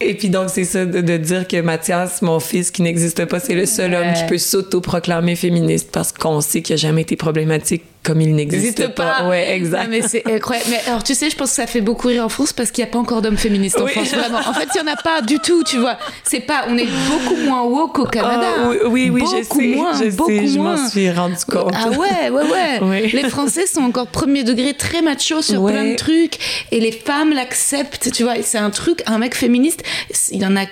Et 0.00 0.14
puis 0.14 0.28
donc, 0.28 0.50
c'est 0.50 0.64
ça, 0.64 0.84
de, 0.84 1.00
de 1.00 1.16
dire 1.16 1.48
que 1.48 1.60
Mathias, 1.60 2.20
mon 2.20 2.38
fils 2.38 2.70
qui 2.70 2.82
n'existe 2.82 3.24
pas, 3.24 3.40
c'est 3.40 3.54
le 3.54 3.64
seul 3.64 3.94
homme 3.94 4.12
qui 4.12 4.24
peut 4.28 4.38
s'auto-proclamer 4.38 5.36
féministe 5.36 5.88
parce 5.90 6.12
qu'on 6.12 6.42
sait 6.42 6.60
qu'il 6.60 6.74
n'a 6.74 6.78
jamais 6.78 7.02
été 7.02 7.16
problématique 7.16 7.84
comme 8.06 8.20
il 8.20 8.34
n'existe 8.34 8.88
pas. 8.94 9.20
pas. 9.20 9.28
Ouais, 9.28 9.54
exact. 9.56 9.82
Ah, 9.84 9.88
mais 9.90 10.02
c'est 10.02 10.22
incroyable. 10.30 10.68
Mais 10.70 10.80
alors, 10.86 11.02
tu 11.02 11.14
sais, 11.14 11.28
je 11.28 11.36
pense 11.36 11.50
que 11.50 11.56
ça 11.56 11.66
fait 11.66 11.80
beaucoup 11.80 12.08
rire 12.08 12.24
en 12.24 12.28
France 12.28 12.52
parce 12.52 12.70
qu'il 12.70 12.84
n'y 12.84 12.88
a 12.88 12.92
pas 12.92 12.98
encore 12.98 13.20
d'hommes 13.22 13.36
féministes 13.36 13.80
en 13.80 13.84
Oui. 13.84 13.92
France, 13.92 14.08
vraiment. 14.14 14.38
En 14.38 14.52
fait, 14.54 14.68
il 14.74 14.82
n'y 14.82 14.88
en 14.88 14.92
a 14.92 14.96
pas 14.96 15.20
du 15.22 15.38
tout, 15.40 15.64
tu 15.64 15.78
vois. 15.78 15.98
C'est 16.24 16.40
pas, 16.40 16.64
on 16.68 16.78
est 16.78 16.86
beaucoup 17.08 17.36
moins 17.44 17.62
woke 17.64 17.98
au 17.98 18.04
Canada. 18.06 18.46
Ah, 18.58 18.68
oui, 18.68 18.76
oui, 18.86 19.10
oui, 19.10 19.20
je 19.30 19.42
beaucoup 19.42 19.60
sais, 19.60 19.66
moins, 19.66 19.92
je 20.02 20.10
beaucoup 20.16 20.30
sais, 20.30 20.46
je 20.46 20.58
moins. 20.58 20.76
m'en 20.76 20.88
suis 20.88 21.10
rendu 21.10 21.34
compte. 21.50 21.72
Ah 21.74 21.88
ouais, 21.90 22.30
ouais, 22.30 22.42
ouais. 22.50 22.78
Oui. 22.82 23.10
Les 23.12 23.28
Français 23.28 23.66
sont 23.66 23.82
encore 23.82 24.06
premier 24.06 24.44
degré 24.44 24.72
très 24.74 25.02
macho 25.02 25.42
sur 25.42 25.62
Ouais. 25.62 25.72
plein 25.72 25.84
de 25.90 25.96
trucs 25.96 26.38
et 26.70 26.80
les 26.80 26.92
femmes 26.92 27.32
l'acceptent, 27.32 28.10
tu 28.12 28.22
vois. 28.22 28.34
C'est 28.42 28.58
un 28.58 28.70
truc, 28.70 29.02
un 29.06 29.18
mec 29.18 29.34
féministe, 29.34 29.82
il 30.30 30.40
y 30.42 30.46
en 30.46 30.56
a 30.56 30.64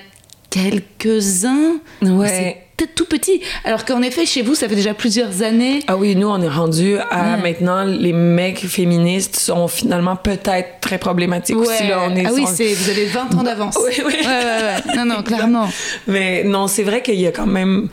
quelques-uns. 0.54 1.76
Ouais. 2.02 2.28
C'est 2.28 2.56
peut-être 2.76 2.94
tout 2.94 3.04
petit. 3.06 3.40
Alors 3.64 3.84
qu'en 3.84 4.02
effet, 4.02 4.26
chez 4.26 4.42
vous, 4.42 4.54
ça 4.54 4.68
fait 4.68 4.74
déjà 4.74 4.94
plusieurs 4.94 5.42
années. 5.42 5.80
Ah 5.86 5.96
oui, 5.96 6.16
nous, 6.16 6.28
on 6.28 6.40
est 6.40 6.48
rendu 6.48 6.96
à 6.98 7.36
Ouais. 7.36 7.42
maintenant, 7.42 7.84
les 7.84 8.12
mecs 8.12 8.66
féministes 8.66 9.36
sont 9.36 9.68
finalement 9.68 10.16
peut-être 10.16 10.80
très 10.80 10.98
problématiques 10.98 11.56
aussi. 11.56 11.86
Là, 11.88 12.02
on 12.08 12.16
est, 12.16 12.26
ah 12.26 12.30
oui, 12.32 12.44
on- 12.48 12.52
c'est, 12.54 12.72
vous 12.74 12.90
avez 12.90 13.06
20 13.06 13.34
ans 13.34 13.42
d'avance. 13.42 13.76
Oui, 13.84 13.92
oui. 14.04 14.12
Ouais, 14.20 14.26
ouais, 14.26 14.86
ouais. 14.86 14.96
Non, 14.96 15.04
non, 15.04 15.22
clairement. 15.22 15.68
Mais 16.06 16.42
non, 16.44 16.66
c'est 16.66 16.82
vrai 16.82 17.02
qu'il 17.02 17.20
y 17.20 17.26
a 17.26 17.32
quand 17.32 17.46
même. 17.46 17.88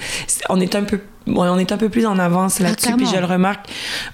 On 0.49 0.59
est 0.59 0.75
un 0.75 0.83
peu. 0.83 0.99
ouais, 1.27 1.47
on 1.49 1.59
est 1.59 1.71
un 1.71 1.77
peu 1.77 1.89
plus 1.89 2.05
en 2.07 2.17
avance 2.17 2.59
là-dessus, 2.59 2.87
clairement. 2.87 2.97
puis 3.05 3.13
je 3.15 3.19
le 3.19 3.25
remarque 3.27 3.67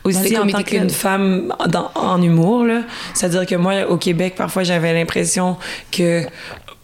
aussi 0.03 0.38
en 0.38 0.45
tant 0.47 0.63
qu'une 0.63 0.89
femme 0.89 1.53
dans- 1.67 1.91
en 1.95 2.21
humour. 2.21 2.65
C'est-à-dire 3.13 3.45
que 3.45 3.55
moi, 3.55 3.86
au 3.89 3.95
Québec, 3.97 4.33
parfois, 4.36 4.63
j'avais 4.63 4.93
l'impression 4.93 5.55
que 5.91 6.23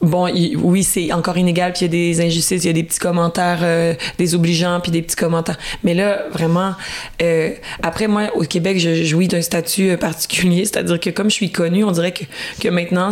Bon, 0.03 0.29
oui, 0.57 0.83
c'est 0.83 1.13
encore 1.13 1.37
inégal, 1.37 1.71
puis 1.71 1.85
il 1.85 1.85
y 1.85 1.85
a 1.85 2.11
des 2.11 2.21
injustices, 2.25 2.65
il 2.65 2.67
y 2.67 2.69
a 2.69 2.73
des 2.73 2.83
petits 2.83 2.99
commentaires 2.99 3.59
euh, 3.61 3.93
désobligeants, 4.17 4.81
puis 4.81 4.91
des 4.91 5.01
petits 5.01 5.15
commentaires. 5.15 5.57
Mais 5.85 5.93
là, 5.93 6.25
vraiment, 6.29 6.73
euh, 7.21 7.51
après, 7.81 8.07
moi, 8.07 8.23
au 8.35 8.41
Québec, 8.41 8.79
je 8.79 9.01
jouis 9.05 9.29
d'un 9.29 9.41
statut 9.41 9.91
euh, 9.91 9.97
particulier, 9.97 10.65
c'est-à-dire 10.65 10.99
que 10.99 11.09
comme 11.09 11.29
je 11.29 11.35
suis 11.35 11.51
connue, 11.53 11.85
on 11.85 11.91
dirait 11.91 12.11
que, 12.11 12.25
que 12.59 12.67
maintenant, 12.67 13.11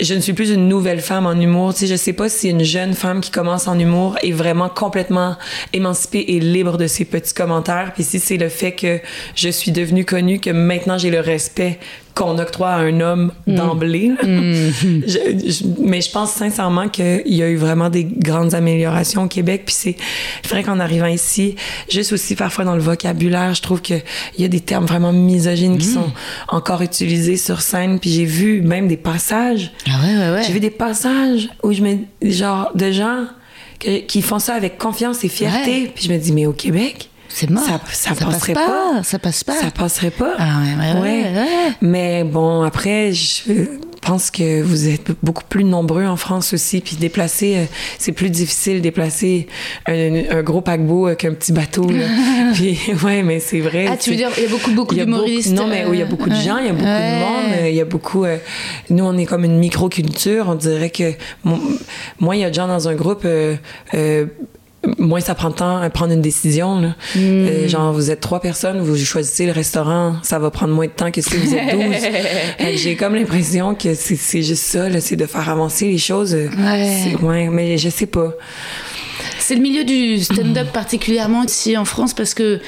je 0.00 0.14
ne 0.14 0.20
suis 0.20 0.32
plus 0.32 0.50
une 0.50 0.66
nouvelle 0.66 1.02
femme 1.02 1.26
en 1.26 1.38
humour. 1.38 1.74
Tu 1.74 1.80
sais, 1.80 1.86
je 1.88 1.96
sais 1.96 2.14
pas 2.14 2.30
si 2.30 2.48
une 2.48 2.64
jeune 2.64 2.94
femme 2.94 3.20
qui 3.20 3.30
commence 3.30 3.68
en 3.68 3.78
humour 3.78 4.16
est 4.22 4.32
vraiment 4.32 4.70
complètement 4.70 5.36
émancipée 5.74 6.24
et 6.28 6.40
libre 6.40 6.78
de 6.78 6.86
ses 6.86 7.04
petits 7.04 7.34
commentaires. 7.34 7.92
Puis 7.92 8.04
si 8.04 8.18
c'est 8.18 8.38
le 8.38 8.48
fait 8.48 8.72
que 8.72 9.00
je 9.34 9.50
suis 9.50 9.72
devenue 9.72 10.06
connue, 10.06 10.40
que 10.40 10.50
maintenant 10.50 10.96
j'ai 10.96 11.10
le 11.10 11.20
respect 11.20 11.80
qu'on 12.18 12.36
octroie 12.38 12.70
à 12.70 12.78
un 12.78 13.00
homme 13.00 13.32
d'emblée. 13.46 14.08
là. 14.08 14.16
Je- 14.22 15.50
je- 15.50 15.64
mais 15.80 16.00
je 16.00 16.10
pense 16.10 16.32
sincèrement 16.32 16.88
qu'il 16.88 17.22
y 17.26 17.42
a 17.42 17.48
eu 17.48 17.56
vraiment 17.56 17.88
des 17.90 18.04
grandes 18.04 18.54
améliorations 18.54 19.22
au 19.24 19.28
Québec. 19.28 19.62
Puis 19.66 19.74
c'est 19.78 19.96
vrai 20.48 20.62
qu'en 20.62 20.80
arrivant 20.80 21.06
ici, 21.06 21.54
juste 21.88 22.12
aussi 22.12 22.34
parfois 22.34 22.64
dans 22.64 22.74
le 22.74 22.80
vocabulaire, 22.82 23.54
je 23.54 23.62
trouve 23.62 23.80
qu'il 23.80 24.02
y 24.38 24.44
a 24.44 24.48
des 24.48 24.60
termes 24.60 24.86
vraiment 24.86 25.12
misogynes 25.12 25.78
qui 25.78 25.86
sont 25.86 26.10
encore 26.48 26.82
utilisés 26.82 27.36
sur 27.36 27.60
scène. 27.62 27.98
Puis 28.00 28.10
j'ai 28.10 28.24
vu 28.24 28.60
même 28.62 28.88
des 28.88 28.96
passages. 28.96 29.72
Ah 29.86 29.90
ouais, 30.04 30.16
ouais, 30.18 30.30
ouais. 30.36 30.42
J'ai 30.46 30.52
vu 30.52 30.60
des 30.60 30.70
passages 30.70 31.48
où 31.62 31.72
je 31.72 31.82
me. 31.82 31.96
genre 32.22 32.72
de 32.74 32.90
gens 32.90 33.24
que- 33.78 34.00
qui 34.00 34.22
font 34.22 34.38
ça 34.40 34.54
avec 34.54 34.76
confiance 34.78 35.22
et 35.24 35.28
fierté. 35.28 35.90
Puis 35.94 36.04
je 36.06 36.12
me 36.12 36.18
dis, 36.18 36.32
mais 36.32 36.46
au 36.46 36.52
Québec, 36.52 37.10
C'est 37.40 37.50
mort. 37.50 37.62
ça, 37.64 37.80
ça, 37.92 38.10
passe 38.14 38.24
passerait 38.34 38.52
pas, 38.54 38.66
pas. 38.66 39.02
ça 39.04 39.18
passe 39.18 39.44
pas. 39.44 39.52
Ça 39.54 39.70
passerait 39.70 40.10
pas. 40.10 40.34
Ah 40.38 40.58
ouais, 40.62 41.00
ouais, 41.00 41.00
ouais. 41.00 41.46
Mais 41.80 42.24
bon, 42.24 42.62
après, 42.62 43.12
je 43.12 43.66
pense 44.00 44.30
que 44.30 44.60
vous 44.62 44.88
êtes 44.88 45.12
beaucoup 45.22 45.44
plus 45.48 45.62
nombreux 45.64 46.04
en 46.06 46.16
France 46.16 46.52
aussi. 46.52 46.80
Puis 46.80 46.96
déplacer, 46.96 47.56
euh, 47.58 47.64
c'est 47.98 48.10
plus 48.12 48.30
difficile 48.30 48.80
déplacer 48.80 49.46
un, 49.86 50.22
un 50.38 50.42
gros 50.42 50.62
paquebot 50.62 51.14
qu'un 51.16 51.34
petit 51.34 51.52
bateau. 51.52 51.88
là. 51.88 52.06
puis 52.54 52.76
ouais, 53.04 53.22
mais 53.22 53.38
c'est 53.38 53.60
vrai. 53.60 53.86
Ah, 53.88 53.96
tu 53.96 54.10
veux 54.10 54.16
dire, 54.16 54.30
il 54.36 54.42
y 54.42 54.46
a 54.46 54.48
beaucoup, 54.48 54.72
beaucoup 54.72 54.94
d'humoristes. 54.96 55.52
Non, 55.52 55.66
mais 55.68 55.84
oui, 55.86 55.96
il 55.96 56.00
y 56.00 56.02
a 56.02 56.06
beaucoup 56.06 56.28
de 56.28 56.34
euh, 56.34 56.40
gens, 56.40 56.58
il 56.58 56.66
y 56.66 56.70
a 56.70 56.72
beaucoup 56.72 56.84
de 56.84 57.18
monde, 57.20 57.52
euh, 57.60 57.68
il 57.68 57.74
y 57.76 57.80
a 57.80 57.84
beaucoup. 57.84 58.24
euh, 58.24 58.38
nous, 58.90 59.04
on 59.04 59.16
est 59.16 59.26
comme 59.26 59.44
une 59.44 59.58
microculture. 59.58 60.46
On 60.48 60.54
dirait 60.56 60.90
que 60.90 61.12
mo- 61.44 61.60
moi, 62.18 62.34
il 62.34 62.40
y 62.40 62.44
a 62.44 62.48
des 62.50 62.54
gens 62.54 62.66
dans 62.68 62.88
un 62.88 62.94
groupe. 62.94 63.22
euh, 63.24 63.54
euh, 63.94 64.26
moins 64.98 65.20
ça 65.20 65.34
prend 65.34 65.50
de 65.50 65.54
temps 65.54 65.78
à 65.78 65.90
prendre 65.90 66.12
une 66.12 66.20
décision. 66.22 66.80
Là. 66.80 66.88
Hmm. 67.14 67.18
Euh, 67.18 67.68
genre, 67.68 67.92
vous 67.92 68.10
êtes 68.10 68.20
trois 68.20 68.40
personnes, 68.40 68.80
vous 68.80 68.96
choisissez 68.96 69.46
le 69.46 69.52
restaurant, 69.52 70.16
ça 70.22 70.38
va 70.38 70.50
prendre 70.50 70.72
moins 70.74 70.86
de 70.86 70.92
temps 70.92 71.10
que 71.10 71.20
si 71.20 71.36
vous 71.36 71.54
êtes 71.54 71.72
douze. 71.72 72.76
J'ai 72.76 72.96
comme 72.96 73.14
l'impression 73.14 73.74
que 73.74 73.94
c'est 73.94 74.16
c'est 74.16 74.42
juste 74.42 74.64
ça, 74.64 74.88
là, 74.88 75.00
c'est 75.00 75.16
de 75.16 75.26
faire 75.26 75.48
avancer 75.48 75.86
les 75.86 75.98
choses. 75.98 76.34
Ouais. 76.34 77.02
C'est- 77.04 77.16
ouais, 77.24 77.48
mais 77.48 77.78
je 77.78 77.88
sais 77.88 78.06
pas. 78.06 78.32
C'est 79.38 79.54
le 79.54 79.60
milieu 79.62 79.84
du 79.84 80.18
stand-up 80.22 80.68
particulièrement 80.72 81.42
ici 81.42 81.76
en 81.76 81.84
France 81.84 82.12
parce 82.14 82.34
que 82.34 82.60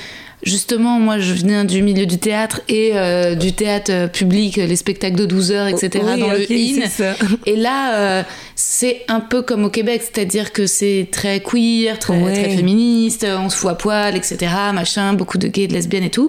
justement, 0.42 0.98
moi 0.98 1.18
je 1.18 1.33
viens 1.33 1.64
du 1.64 1.83
milieu 1.83 2.07
du 2.07 2.18
théâtre 2.18 2.61
et 2.68 2.92
euh, 2.94 3.35
du 3.35 3.53
théâtre 3.53 3.90
euh, 3.92 4.07
public, 4.09 4.57
les 4.57 4.76
spectacles 4.76 5.16
de 5.16 5.26
12 5.26 5.53
heures, 5.53 5.68
etc. 5.68 6.05
Oui, 6.05 6.20
dans 6.20 6.29
le 6.31 6.46
in. 6.50 7.14
Et 7.46 7.57
là, 7.57 7.94
euh, 7.94 8.22
c'est 8.55 9.03
un 9.09 9.20
peu 9.20 9.42
comme 9.42 9.64
au 9.64 9.70
Québec, 9.70 10.03
c'est-à-dire 10.03 10.53
que 10.53 10.66
c'est 10.66 11.09
très 11.11 11.40
queer, 11.40 11.98
très, 11.98 12.18
Ouais. 12.20 12.33
très 12.33 12.57
féministe, 12.57 13.26
on 13.29 13.48
se 13.48 13.57
fout 13.57 13.70
à 13.70 13.74
poil, 13.74 14.16
etc. 14.16 14.38
Machin, 14.74 15.12
beaucoup 15.14 15.38
de 15.38 15.48
gays, 15.48 15.66
de 15.66 15.72
lesbiennes 15.74 16.05
et 16.05 16.11
tout. 16.11 16.29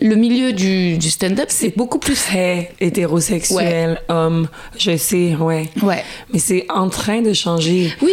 Le 0.00 0.14
milieu 0.14 0.52
du, 0.52 0.96
du 0.98 1.10
stand-up, 1.10 1.46
c'est 1.48 1.76
beaucoup 1.76 1.98
plus. 1.98 2.14
Très 2.14 2.70
hétérosexuel, 2.80 4.00
homme, 4.08 4.48
je 4.78 4.96
sais, 4.96 5.34
ouais. 5.36 5.68
Ouais. 5.82 6.04
Mais 6.32 6.38
c'est 6.38 6.66
en 6.68 6.88
train 6.88 7.20
de 7.20 7.32
changer. 7.32 7.92
Oui, 8.02 8.12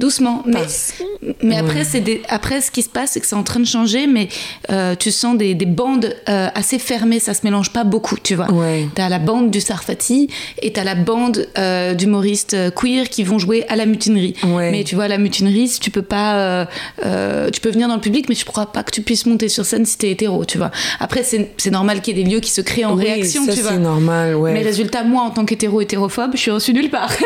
doucement. 0.00 0.42
Mais, 0.46 0.52
Parce- 0.52 0.94
mais 1.42 1.56
après, 1.56 1.84
c'est 1.84 2.00
des- 2.00 2.22
après, 2.28 2.60
ce 2.60 2.70
qui 2.70 2.82
se 2.82 2.88
passe, 2.88 3.12
c'est 3.12 3.20
que 3.20 3.26
c'est 3.26 3.34
en 3.36 3.42
train 3.42 3.60
de 3.60 3.66
changer, 3.66 4.06
mais 4.06 4.28
euh, 4.70 4.94
tu 4.94 5.10
sens 5.10 5.36
des, 5.36 5.54
des 5.54 5.66
bandes 5.66 6.14
euh, 6.28 6.48
assez 6.54 6.78
fermées, 6.78 7.18
ça 7.20 7.34
se 7.34 7.40
mélange 7.44 7.70
pas 7.72 7.84
beaucoup, 7.84 8.16
tu 8.22 8.34
vois. 8.34 8.50
Ouais. 8.50 8.86
T'as 8.94 9.08
la 9.08 9.18
bande 9.18 9.50
du 9.50 9.60
Sarfati 9.60 10.28
et 10.62 10.72
t'as 10.72 10.84
la 10.84 10.94
bande 10.94 11.48
euh, 11.58 11.94
d'humoristes 11.94 12.56
queer 12.74 13.08
qui 13.08 13.24
vont 13.24 13.38
jouer 13.38 13.64
à 13.68 13.76
la 13.76 13.86
mutinerie. 13.86 14.34
Ouais. 14.44 14.70
Mais 14.70 14.84
tu 14.84 14.94
vois, 14.94 15.04
à 15.04 15.08
la 15.08 15.18
mutinerie, 15.18 15.68
si 15.68 15.80
tu 15.80 15.90
peux 15.90 16.02
pas. 16.02 16.36
euh, 16.36 16.64
euh, 17.04 17.50
tu 17.50 17.60
peux 17.60 17.70
venir 17.70 17.88
dans 17.88 17.94
le 17.94 18.00
public, 18.00 18.28
mais 18.28 18.34
je 18.34 18.44
crois 18.44 18.66
pas 18.72 18.82
que 18.82 18.90
tu 18.90 19.02
puisses 19.02 19.26
monter 19.26 19.48
sur 19.48 19.64
scène 19.64 19.86
si 19.86 19.98
t'es 19.98 20.10
hétéro, 20.10 20.44
tu 20.44 20.58
vois. 20.58 20.70
Après, 21.00 21.22
c'est 21.22 21.50
c'est 21.56 21.70
normal 21.70 22.00
qu'il 22.00 22.16
y 22.16 22.20
ait 22.20 22.24
des 22.24 22.30
lieux 22.30 22.40
qui 22.40 22.50
se 22.50 22.60
créent 22.60 22.84
en 22.84 22.96
Oui, 22.96 23.04
réaction, 23.04 23.44
ça, 23.46 23.52
tu 23.54 23.60
vois. 23.60 23.72
c'est 23.72 23.78
normal, 23.78 24.34
ouais. 24.36 24.52
Mais 24.52 24.62
résultat, 24.62 25.02
moi, 25.04 25.22
en 25.22 25.30
tant 25.30 25.44
qu'hétéro 25.44 25.80
hétérophobe, 25.80 26.32
je 26.34 26.38
suis 26.40 26.50
reçue 26.50 26.72
nulle 26.72 26.90
part. 26.90 27.10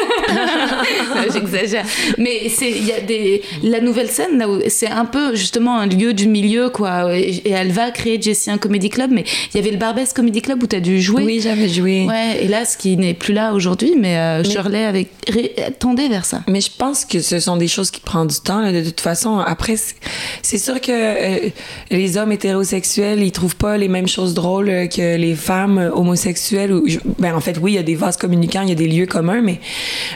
J'exagère. 1.32 1.84
Mais 2.18 2.48
c'est 2.60 2.70
il 2.70 2.86
y 2.86 2.92
a 2.92 3.00
des 3.00 3.42
la 3.62 3.80
nouvelle 3.80 4.08
scène 4.10 4.38
là 4.38 4.48
où 4.48 4.58
c'est 4.68 4.88
un 4.88 5.04
peu 5.04 5.34
justement 5.34 5.78
un 5.78 5.86
lieu 5.86 6.12
du 6.14 6.28
milieu 6.28 6.68
quoi 6.70 7.16
et, 7.16 7.42
et 7.44 7.50
elle 7.50 7.72
va 7.72 7.90
créer 7.90 8.20
Jessie 8.20 8.50
un 8.50 8.58
comedy 8.58 8.88
club 8.90 9.10
mais 9.12 9.24
il 9.52 9.56
y 9.56 9.60
avait 9.60 9.70
le 9.72 9.78
Barbès 9.78 10.12
Comedy 10.12 10.42
Club 10.42 10.62
où 10.62 10.66
tu 10.66 10.76
as 10.76 10.80
dû 10.80 11.00
jouer. 11.00 11.22
Oui, 11.24 11.40
j'avais 11.42 11.68
joué. 11.68 12.04
Ouais, 12.06 12.44
et 12.44 12.48
là 12.48 12.64
ce 12.64 12.76
qui 12.76 12.96
n'est 12.96 13.14
plus 13.14 13.34
là 13.34 13.52
aujourd'hui 13.54 13.94
mais, 13.98 14.16
euh, 14.16 14.44
Shirley 14.44 14.84
avec 14.84 15.08
ré- 15.28 15.54
tendait 15.78 16.08
vers 16.08 16.24
ça. 16.24 16.42
Mais 16.48 16.60
je 16.60 16.70
pense 16.76 17.04
que 17.04 17.20
ce 17.20 17.40
sont 17.40 17.56
des 17.56 17.68
choses 17.68 17.90
qui 17.90 18.00
prennent 18.00 18.26
du 18.26 18.40
temps. 18.40 18.60
là. 18.60 18.72
De 18.72 18.82
toute 18.82 19.00
façon, 19.00 19.38
après, 19.38 19.76
c'est- 20.42 20.58
sûr 20.58 20.80
que 20.80 20.90
euh, 20.92 21.48
les 21.90 22.16
hommes 22.18 22.32
hétérosexuels, 22.32 23.22
ils 23.22 23.32
trouvent 23.32 23.56
pas 23.56 23.78
les 23.78 23.88
mêmes 23.88 24.08
choses 24.08 24.34
drôles 24.34 24.68
euh, 24.68 24.86
que 24.86 25.16
les 25.16 25.34
femmes 25.34 25.90
homosexuelles. 25.94 26.72
Ou, 26.72 26.84
ben, 27.18 27.34
en 27.34 27.40
fait, 27.40 27.56
oui, 27.62 27.72
il 27.72 27.74
y 27.76 27.78
a 27.78 27.82
des 27.82 27.94
vases 27.94 28.16
communicants, 28.16 28.62
il 28.62 28.68
y 28.68 28.72
a 28.72 28.76
des 28.76 28.88
lieux 28.88 29.06
communs, 29.06 29.40
mais, 29.40 29.60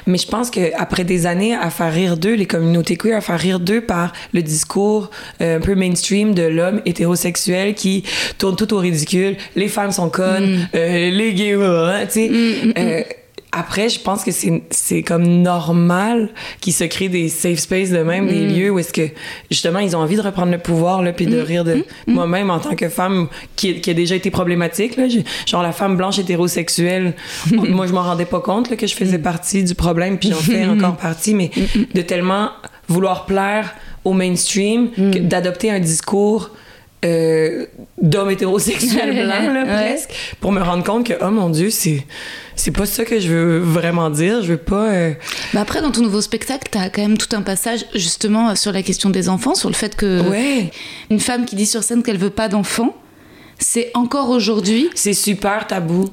mais 0.07 0.18
je 0.18 0.26
pense 0.26 0.50
qu'après 0.50 1.04
des 1.04 1.26
années 1.26 1.54
à 1.54 1.70
faire 1.70 1.92
rire 1.92 2.16
d'eux, 2.16 2.34
les 2.35 2.47
communautés 2.47 2.97
queer, 2.97 3.16
à 3.16 3.20
faire 3.20 3.38
rire 3.38 3.61
d'eux 3.61 3.81
par 3.81 4.12
le 4.33 4.42
discours 4.42 5.11
euh, 5.40 5.59
un 5.59 5.61
peu 5.61 5.75
mainstream 5.75 6.35
de 6.35 6.42
l'homme 6.42 6.81
hétérosexuel 6.85 7.75
qui 7.75 8.05
tourne 8.38 8.57
tout 8.57 8.73
au 8.75 8.79
ridicule. 8.79 9.37
Les 9.57 9.68
femmes 9.68 9.92
sont 9.92 10.11
connes, 10.11 10.68
euh, 10.75 11.11
les 11.11 11.35
gays, 11.35 11.57
tu 12.07 12.12
sais. 12.12 12.31
euh, 12.79 13.03
après, 13.57 13.88
je 13.88 14.01
pense 14.01 14.25
que 14.25 14.33
c'est 14.33 14.62
c'est 14.71 15.03
comme 15.03 15.25
normal 15.25 16.31
qu'ils 16.61 16.73
se 16.73 16.85
créent 16.85 17.09
des 17.09 17.29
safe 17.29 17.59
spaces 17.59 17.90
de 17.90 17.99
même, 17.99 18.27
des 18.27 18.47
lieux 18.47 18.71
où 18.71 18.79
est-ce 18.79 18.93
que 18.93 19.09
justement 19.51 19.79
ils 19.79 19.97
ont 19.97 20.01
envie 20.01 20.17
de 20.17 20.23
reprendre 20.23 20.51
le 20.51 20.59
pouvoir 20.59 21.03
là, 21.03 21.12
puis 21.12 21.27
de 21.27 21.38
rire 21.38 21.64
de 21.64 21.85
moi-même 22.07 22.51
en 22.51 22.59
tant 22.59 22.75
que 22.75 22.88
femme 22.88 23.29
qui, 23.57 23.81
qui 23.81 23.90
a 23.90 23.95
déjà 23.95 24.17
été 24.17 24.31
problématique 24.31 24.97
là, 24.97 25.05
genre 25.47 25.62
la 25.62 25.73
femme 25.73 25.97
blanche 25.97 26.19
hétérosexuelle. 26.19 27.14
moi, 27.53 27.87
je 27.87 27.93
m'en 27.93 28.03
rendais 28.03 28.25
pas 28.25 28.40
compte 28.40 28.71
là, 28.71 28.77
que 28.77 28.87
je 28.87 28.95
faisais 28.95 29.19
partie 29.19 29.62
du 29.62 29.75
problème, 29.75 30.19
puis 30.19 30.31
j'en 30.31 30.37
fais 30.37 30.64
encore 30.67 30.97
partie, 30.97 31.35
mais 31.35 31.51
de 31.95 32.03
tellement 32.03 32.51
vouloir 32.88 33.27
plaire 33.27 33.75
au 34.05 34.12
mainstream, 34.12 34.90
d'adopter 34.97 35.71
un 35.71 35.81
discours 35.81 36.51
euh, 37.05 37.67
d'homme 38.01 38.31
hétérosexuel 38.31 39.12
blanc, 39.25 39.53
là, 39.53 39.62
Ouais. 39.64 39.90
presque, 39.93 40.11
pour 40.40 40.51
me 40.53 40.61
rendre 40.62 40.83
compte 40.85 41.07
que, 41.07 41.12
oh 41.23 41.31
mon 41.31 41.51
Dieu, 41.51 41.71
c'est, 41.71 42.05
c'est 42.57 42.71
pas 42.71 42.87
ça 42.87 43.05
que 43.05 43.21
je 43.21 43.29
veux 43.29 43.59
vraiment 43.59 44.11
dire. 44.11 44.43
Je 44.43 44.53
veux 44.53 44.57
pas. 44.59 44.90
euh, 44.93 45.12
Bah 45.53 45.61
après, 45.61 45.81
dans 45.83 45.90
ton 45.90 46.03
nouveau 46.03 46.21
spectacle, 46.21 46.69
t'as 46.71 46.88
quand 46.88 47.03
même 47.03 47.19
tout 47.19 47.35
un 47.37 47.43
passage 47.43 47.85
justement 47.95 48.55
sur 48.57 48.73
la 48.73 48.83
question 48.83 49.11
des 49.11 49.29
enfants, 49.29 49.55
sur 49.55 49.69
le 49.69 49.75
fait 49.75 49.95
que 49.97 50.29
Ouais, 50.29 50.71
une 51.11 51.21
femme 51.21 51.45
qui 51.45 51.57
dit 51.57 51.67
sur 51.67 51.83
scène 51.83 52.03
qu'elle 52.03 52.19
veut 52.19 52.31
pas 52.31 52.49
d'enfants, 52.49 52.95
c'est 53.59 53.90
encore 53.95 54.31
aujourd'hui. 54.31 54.88
c'est 54.95 55.14
super 55.14 55.67
tabou. 55.67 56.09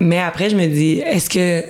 Mais 0.00 0.18
après, 0.18 0.50
je 0.50 0.56
me 0.56 0.66
dis, 0.66 1.00
est-ce 1.06 1.30
que, 1.30 1.64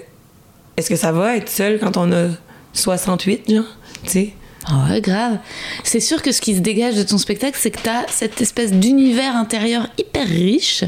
est-ce 0.77 0.89
que 0.89 0.97
ça 0.97 1.13
va 1.13 1.37
être 1.37 1.49
seul 1.49 1.79
quand 1.79 1.97
on 1.97 2.11
a 2.13 2.29
68, 2.73 3.51
genre? 3.51 3.65
Tu 4.05 4.11
sais? 4.11 4.31
Ah 4.67 4.87
ouais, 4.89 5.01
grave. 5.01 5.39
C'est 5.83 6.01
sûr 6.01 6.23
que 6.23 6.33
ce 6.33 6.41
qui 6.41 6.55
se 6.55 6.61
dégage 6.61 6.95
de 6.97 7.03
ton 7.03 7.19
spectacle, 7.19 7.59
c'est 7.61 7.71
que 7.71 7.81
t'as 7.83 8.07
cette 8.09 8.41
espèce 8.41 8.73
d'univers 8.73 9.37
intérieur 9.37 9.89
hyper 9.99 10.27
riche 10.27 10.85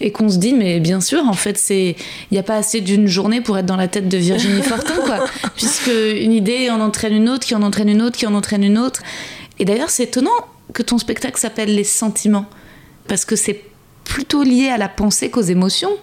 et 0.00 0.10
qu'on 0.10 0.28
se 0.28 0.38
dit, 0.38 0.52
mais 0.52 0.80
bien 0.80 1.00
sûr, 1.00 1.26
en 1.28 1.32
fait, 1.32 1.56
c'est 1.56 1.94
il 2.30 2.34
n'y 2.34 2.38
a 2.38 2.42
pas 2.42 2.56
assez 2.56 2.80
d'une 2.80 3.06
journée 3.06 3.40
pour 3.40 3.56
être 3.58 3.66
dans 3.66 3.76
la 3.76 3.86
tête 3.86 4.08
de 4.08 4.18
Virginie 4.18 4.62
Fortin, 4.62 4.96
quoi. 5.04 5.24
Puisque 5.54 5.90
une 6.16 6.32
idée 6.32 6.68
en 6.70 6.80
entraîne 6.80 7.14
une 7.14 7.28
autre, 7.28 7.46
qui 7.46 7.54
en 7.54 7.62
entraîne 7.62 7.88
une 7.88 8.02
autre, 8.02 8.18
qui 8.18 8.26
en 8.26 8.34
entraîne 8.34 8.64
une 8.64 8.78
autre. 8.78 9.02
Et 9.60 9.64
d'ailleurs, 9.64 9.90
c'est 9.90 10.04
étonnant 10.04 10.30
que 10.72 10.82
ton 10.82 10.98
spectacle 10.98 11.38
s'appelle 11.38 11.74
Les 11.74 11.84
sentiments. 11.84 12.46
Parce 13.06 13.24
que 13.24 13.36
c'est 13.36 13.62
plutôt 14.04 14.42
lié 14.42 14.68
à 14.68 14.78
la 14.78 14.88
pensée 14.88 15.30
qu'aux 15.30 15.42
émotions. 15.42 15.96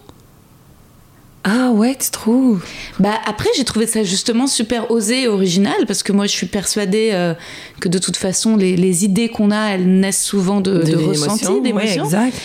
Ah 1.46 1.72
ouais, 1.72 1.96
tu 1.96 2.12
trouves? 2.12 2.64
Bah 3.00 3.14
après 3.26 3.50
j'ai 3.56 3.64
trouvé 3.64 3.88
ça 3.88 4.04
justement 4.04 4.46
super 4.46 4.92
osé 4.92 5.22
et 5.24 5.28
original 5.28 5.86
parce 5.88 6.04
que 6.04 6.12
moi 6.12 6.26
je 6.26 6.32
suis 6.34 6.48
persuadée 6.48 7.12
euh, 7.14 7.34
que 7.80 7.88
de 7.88 7.98
toute 7.98 8.18
façon 8.18 8.58
les, 8.58 8.76
les 8.76 9.06
idées 9.06 9.30
qu'on 9.30 9.52
a 9.52 9.70
elles 9.70 9.88
naissent 9.88 10.24
souvent 10.24 10.60
de, 10.60 10.80
de 10.80 10.98
l'émotion, 10.98 11.32
ressentis, 11.32 11.52
ouais, 11.54 11.62
d'émotions. 11.62 12.04
exact. 12.06 12.38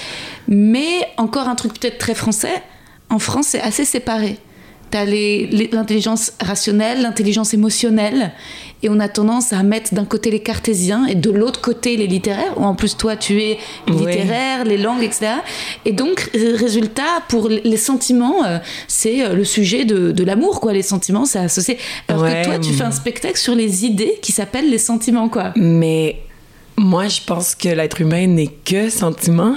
Mais 0.46 1.08
encore 1.16 1.48
un 1.48 1.56
truc 1.56 1.78
peut-être 1.78 1.98
très 1.98 2.14
français, 2.14 2.62
en 3.10 3.18
France 3.18 3.48
c'est 3.48 3.60
assez 3.60 3.84
séparé. 3.84 4.38
T'as 4.90 5.06
l'intelligence 5.06 6.32
rationnelle, 6.40 7.02
l'intelligence 7.02 7.52
émotionnelle, 7.52 8.30
et 8.84 8.88
on 8.90 9.00
a 9.00 9.08
tendance 9.08 9.52
à 9.52 9.62
mettre 9.62 9.94
d'un 9.94 10.04
côté 10.04 10.30
les 10.30 10.40
cartésiens 10.40 11.06
et 11.06 11.14
de 11.14 11.30
l'autre 11.30 11.60
côté 11.60 11.96
les 11.96 12.06
littéraires, 12.06 12.52
où 12.58 12.64
en 12.64 12.74
plus 12.74 12.96
toi 12.96 13.16
tu 13.16 13.40
es 13.40 13.58
littéraire, 13.88 14.64
les 14.64 14.76
langues, 14.76 15.02
etc. 15.02 15.26
Et 15.86 15.92
donc, 15.92 16.28
résultat, 16.34 17.22
pour 17.28 17.48
les 17.48 17.76
sentiments, 17.78 18.44
euh, 18.44 18.58
c'est 18.86 19.24
euh, 19.24 19.34
le 19.34 19.44
sujet 19.44 19.84
de, 19.84 20.12
de 20.12 20.24
l'amour, 20.24 20.60
quoi. 20.60 20.72
Les 20.74 20.82
sentiments, 20.82 21.24
c'est 21.24 21.38
associé. 21.38 21.78
Alors 22.08 22.22
Ouais. 22.22 22.42
que 22.42 22.46
toi, 22.46 22.58
tu 22.58 22.72
fais 22.72 22.84
un 22.84 22.90
spectacle 22.90 23.38
sur 23.38 23.54
les 23.54 23.84
idées 23.86 24.18
qui 24.22 24.32
s'appelle 24.32 24.68
les 24.70 24.78
sentiments, 24.78 25.28
quoi. 25.28 25.52
Mais 25.56 26.16
moi, 26.76 27.08
je 27.08 27.20
pense 27.26 27.54
que 27.54 27.68
l'être 27.70 28.00
humain 28.02 28.26
n'est 28.26 28.50
que 28.64 28.90
sentiment. 28.90 29.54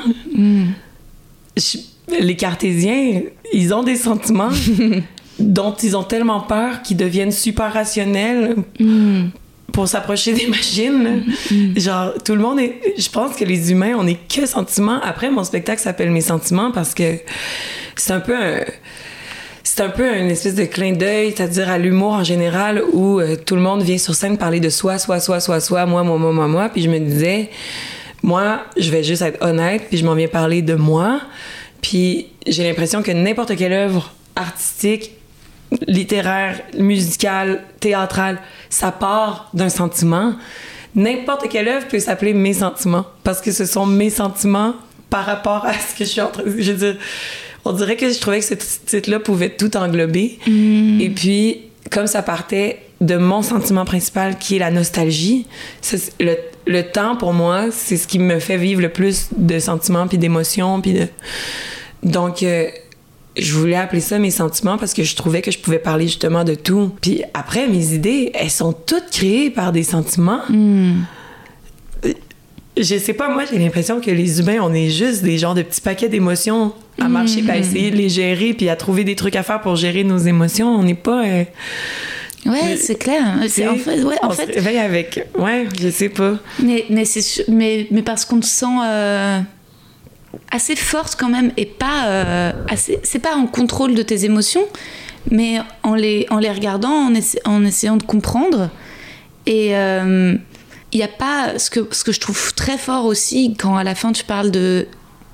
Je- 1.58 1.78
les 2.22 2.36
cartésiens, 2.38 3.22
ils 3.52 3.74
ont 3.74 3.84
des 3.84 3.98
sentiments 3.98 4.50
dont 5.40 5.74
ils 5.74 5.96
ont 5.96 6.04
tellement 6.04 6.42
peur 6.42 6.82
qu'ils 6.82 6.98
deviennent 6.98 7.32
super 7.32 7.74
rationnels 7.74 8.56
pour 9.74 9.88
s'approcher 9.88 10.34
des 10.34 10.48
machines. 10.48 11.24
Genre, 11.76 12.14
tout 12.24 12.36
le 12.36 12.42
monde 12.42 12.60
est. 12.60 12.80
Je 12.98 13.10
pense 13.10 13.36
que 13.36 13.46
les 13.46 13.72
humains, 13.72 13.94
on 13.98 14.08
est 14.08 14.20
que 14.28 14.46
sentiments. 14.46 15.00
Après, 15.02 15.30
mon 15.30 15.44
spectacle 15.44 15.82
s'appelle 15.82 16.12
Mes 16.12 16.22
sentiments 16.22 16.72
parce 16.72 16.94
que 16.94 17.18
c'est 17.96 18.14
un 18.14 18.20
peu 18.20 18.36
un 18.36 18.62
c'est 19.68 19.84
un 19.84 19.90
peu 19.90 20.18
une 20.18 20.32
espèce 20.32 20.56
de 20.56 20.64
clin 20.64 20.94
d'œil, 20.94 21.34
c'est-à-dire 21.36 21.70
à 21.70 21.78
l'humour 21.78 22.14
en 22.14 22.24
général, 22.24 22.82
où 22.94 23.20
euh, 23.20 23.36
tout 23.36 23.54
le 23.54 23.62
monde 23.62 23.84
vient 23.84 23.98
sur 23.98 24.16
scène 24.16 24.38
parler 24.38 24.62
de 24.62 24.70
soi, 24.70 24.98
soi, 24.98 25.20
soi, 25.20 25.42
soi, 25.42 25.60
soi, 25.60 25.86
moi, 25.86 26.04
moi, 26.04 26.18
moi, 26.18 26.32
moi, 26.32 26.48
moi. 26.48 26.70
Puis 26.70 26.82
je 26.82 26.90
me 26.90 26.98
disais, 26.98 27.50
moi, 28.24 28.62
je 28.78 28.90
vais 28.90 29.04
juste 29.04 29.22
être 29.22 29.44
honnête, 29.44 29.84
puis 29.90 29.98
je 29.98 30.06
m'en 30.06 30.16
viens 30.16 30.30
parler 30.30 30.62
de 30.62 30.74
moi. 30.74 31.20
Puis 31.82 32.28
j'ai 32.48 32.64
l'impression 32.64 33.04
que 33.04 33.12
n'importe 33.12 33.56
quelle 33.58 33.74
œuvre 33.74 34.14
artistique, 34.38 35.12
littéraire, 35.88 36.62
musicale, 36.78 37.64
théâtrale, 37.80 38.40
ça 38.70 38.92
part 38.92 39.50
d'un 39.54 39.70
sentiment. 39.70 40.34
N'importe 40.96 41.50
quelle 41.50 41.68
œuvre 41.68 41.88
peut 41.88 42.00
s'appeler 42.00 42.34
Mes 42.34 42.54
sentiments, 42.54 43.06
parce 43.24 43.42
que 43.42 43.52
ce 43.52 43.66
sont 43.66 43.86
mes 43.86 44.10
sentiments 44.10 44.74
par 45.10 45.26
rapport 45.26 45.66
à 45.66 45.74
ce 45.74 45.94
que 45.98 46.06
je 46.06 46.10
suis 46.10 46.22
en 46.22 46.30
train 46.30 46.44
de... 46.44 46.54
Je 46.58 46.72
veux 46.72 46.92
dire, 46.92 46.98
on 47.66 47.74
dirait 47.74 47.96
que 47.96 48.12
je 48.12 48.20
trouvais 48.20 48.40
que 48.40 48.46
ce 48.46 48.54
titre-là 48.56 49.20
pouvait 49.20 49.50
tout 49.50 49.76
englober. 49.78 50.40
Et 50.48 51.10
puis, 51.10 51.62
comme 51.92 52.08
ça 52.08 52.22
partait 52.22 52.80
de 53.02 53.16
mon 53.16 53.42
sentiment 53.42 53.86
principal, 53.86 54.38
qui 54.38 54.56
est 54.56 54.60
la 54.60 54.72
nostalgie, 54.72 55.46
le, 56.20 56.36
le 56.66 56.82
temps, 56.84 57.16
pour 57.16 57.34
moi, 57.34 57.66
c'est 57.72 57.98
ce 57.98 58.08
qui 58.08 58.20
me 58.20 58.40
fait 58.40 58.58
vivre 58.58 58.82
le 58.82 58.90
plus 58.90 59.28
de 59.36 59.60
sentiments 59.60 60.08
puis 60.08 60.18
d'émotions. 60.18 60.82
Puis 60.82 60.94
de... 60.94 61.08
Donc, 62.04 62.42
euh, 62.44 62.70
je 63.38 63.54
voulais 63.54 63.76
appeler 63.76 64.02
ça 64.02 64.20
mes 64.20 64.32
sentiments 64.32 64.78
parce 64.78 64.94
que 64.94 65.04
je 65.04 65.16
trouvais 65.16 65.42
que 65.42 65.52
je 65.52 65.60
pouvais 65.60 65.80
parler 65.80 66.06
justement 66.08 66.44
de 66.44 66.56
tout. 66.56 66.92
Puis 67.02 67.24
après, 67.34 67.68
mes 67.68 67.94
idées, 67.94 68.32
elles 68.34 68.50
sont 68.52 68.74
toutes 68.74 69.10
créées 69.12 69.50
par 69.50 69.72
des 69.72 69.84
sentiments. 69.84 70.42
Euh, 70.52 70.94
Je 72.80 72.98
sais 72.98 73.14
pas, 73.14 73.30
moi, 73.30 73.44
j'ai 73.52 73.58
l'impression 73.58 74.00
que 74.00 74.12
les 74.12 74.40
humains, 74.40 74.60
on 74.62 74.72
est 74.74 74.90
juste 74.90 75.24
des 75.24 75.38
genres 75.40 75.56
de 75.56 75.64
petits 75.64 75.82
paquets 75.82 76.10
d'émotions 76.10 76.74
à 77.02 77.08
marcher, 77.08 77.42
puis 77.42 77.50
à 77.52 77.58
essayer 77.58 77.90
de 77.92 77.96
les 77.96 78.10
gérer, 78.10 78.54
puis 78.54 78.70
à 78.70 78.76
trouver 78.76 79.04
des 79.04 79.16
trucs 79.16 79.36
à 79.36 79.44
faire 79.44 79.62
pour 79.62 79.76
gérer 79.76 80.04
nos 80.04 80.18
émotions. 80.20 80.70
On 80.76 80.84
n'est 80.84 80.94
pas. 80.94 81.26
euh, 81.26 81.44
Ouais, 82.46 82.60
Mais- 82.64 82.78
c'est 82.78 82.96
clair. 82.96 83.40
C'est 83.50 83.68
en 83.68 83.76
fait, 83.76 84.04
ouais, 84.04 84.16
en 84.22 84.28
on 84.28 84.30
fait, 84.32 84.46
se 84.46 84.52
réveille 84.54 84.78
avec. 84.78 85.28
Ouais, 85.38 85.66
je 85.82 85.90
sais 85.90 86.08
pas. 86.10 86.36
Mais, 86.64 86.86
mais, 86.90 87.04
c'est 87.04 87.46
mais, 87.50 87.88
mais 87.92 88.04
parce 88.04 88.24
qu'on 88.26 88.40
te 88.40 88.46
sent 88.46 88.66
euh, 88.86 89.40
assez 90.52 90.76
forte 90.76 91.16
quand 91.20 91.30
même 91.30 91.52
et 91.58 91.66
pas 91.66 92.08
euh, 92.08 92.52
assez. 92.70 93.00
C'est 93.04 93.20
pas 93.20 93.36
en 93.36 93.48
contrôle 93.48 93.96
de 93.96 94.02
tes 94.02 94.26
émotions, 94.26 94.66
mais 95.32 95.60
en 95.84 95.96
les, 95.96 96.26
en 96.30 96.38
les 96.40 96.52
regardant, 96.52 96.90
en, 97.08 97.14
essa- 97.14 97.40
en 97.46 97.64
essayant 97.66 97.98
de 97.98 98.04
comprendre. 98.04 98.70
Et 99.46 99.76
euh, 99.76 100.36
il 100.92 101.00
y 101.00 101.04
a 101.04 101.08
pas. 101.08 101.58
Ce 101.60 101.70
que, 101.70 101.88
ce 101.92 102.04
que 102.04 102.12
je 102.12 102.20
trouve 102.20 102.54
très 102.54 102.78
fort 102.78 103.06
aussi, 103.06 103.56
quand 103.58 103.76
à 103.78 103.84
la 103.84 103.96
fin 103.96 104.12
tu 104.12 104.24
parles 104.24 104.52
de. 104.52 104.88